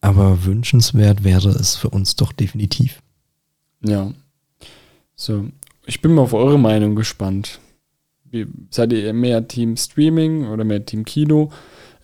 Aber 0.00 0.44
wünschenswert 0.44 1.24
wäre 1.24 1.48
es 1.48 1.76
für 1.76 1.90
uns 1.90 2.16
doch 2.16 2.32
definitiv. 2.32 3.02
Ja. 3.82 4.12
So. 5.14 5.46
Ich 5.86 6.00
bin 6.00 6.14
mal 6.14 6.22
auf 6.22 6.34
eure 6.34 6.58
Meinung 6.58 6.96
gespannt. 6.96 7.60
Wie, 8.30 8.46
seid 8.70 8.92
ihr 8.92 9.12
mehr 9.12 9.46
Team 9.46 9.76
Streaming 9.76 10.46
oder 10.48 10.64
mehr 10.64 10.84
Team 10.84 11.04
Kino? 11.04 11.50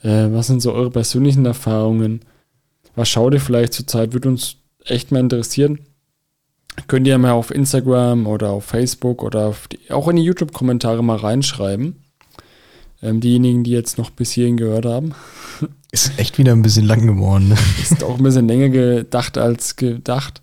Äh, 0.03 0.29
was 0.33 0.47
sind 0.47 0.63
so 0.63 0.73
eure 0.73 0.91
persönlichen 0.91 1.45
Erfahrungen? 1.45 2.21
Was 2.95 3.09
schaut 3.09 3.35
ihr 3.35 3.41
vielleicht 3.41 3.73
zurzeit? 3.73 4.13
Würde 4.13 4.29
uns 4.29 4.57
echt 4.85 5.11
mal 5.11 5.21
interessieren. 5.21 5.81
Könnt 6.87 7.07
ihr 7.07 7.19
mal 7.19 7.33
auf 7.33 7.51
Instagram 7.51 8.27
oder 8.27 8.51
auf 8.51 8.65
Facebook 8.65 9.23
oder 9.23 9.49
auf 9.49 9.69
die, 9.69 9.91
auch 9.91 10.09
in 10.09 10.17
die 10.17 10.23
YouTube-Kommentare 10.23 11.05
mal 11.05 11.19
reinschreiben. 11.19 11.97
Ähm, 13.03 13.21
diejenigen, 13.21 13.65
die 13.65 13.73
jetzt 13.73 13.99
noch 13.99 14.11
bis 14.11 14.33
hierhin 14.33 14.57
gehört 14.57 14.87
haben. 14.87 15.15
Ist 15.93 16.19
echt 16.19 16.39
wieder 16.39 16.53
ein 16.53 16.63
bisschen 16.63 16.87
lang 16.87 17.07
geworden. 17.07 17.49
Ne? 17.49 17.57
Ist 17.83 18.03
auch 18.03 18.17
ein 18.17 18.23
bisschen 18.23 18.49
länger 18.49 18.71
gedacht 18.71 19.37
als 19.37 19.77
gedacht. 19.77 20.41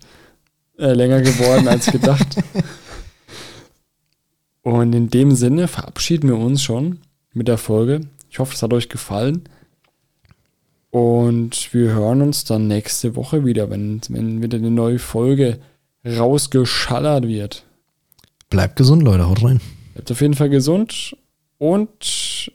Äh, 0.78 0.92
länger 0.92 1.20
geworden 1.20 1.68
als 1.68 1.86
gedacht. 1.86 2.26
Und 4.62 4.94
in 4.94 5.08
dem 5.08 5.32
Sinne 5.32 5.68
verabschieden 5.68 6.28
wir 6.28 6.36
uns 6.36 6.62
schon 6.62 6.98
mit 7.32 7.48
der 7.48 7.58
Folge. 7.58 8.02
Ich 8.30 8.38
hoffe, 8.38 8.54
es 8.54 8.62
hat 8.62 8.72
euch 8.72 8.88
gefallen. 8.88 9.44
Und 10.90 11.72
wir 11.72 11.92
hören 11.92 12.22
uns 12.22 12.44
dann 12.44 12.68
nächste 12.68 13.16
Woche 13.16 13.44
wieder, 13.44 13.70
wenn, 13.70 14.00
wenn 14.08 14.42
wieder 14.42 14.58
eine 14.58 14.70
neue 14.70 14.98
Folge 14.98 15.58
rausgeschallert 16.04 17.26
wird. 17.26 17.64
Bleibt 18.48 18.76
gesund, 18.76 19.02
Leute. 19.02 19.28
Haut 19.28 19.42
rein. 19.42 19.60
Bleibt 19.94 20.10
auf 20.10 20.20
jeden 20.20 20.34
Fall 20.34 20.50
gesund 20.50 21.16
und 21.58 22.50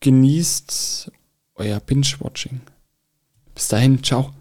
genießt 0.00 1.10
euer 1.56 1.80
Binge-Watching. 1.80 2.60
Bis 3.54 3.68
dahin, 3.68 4.02
ciao. 4.02 4.32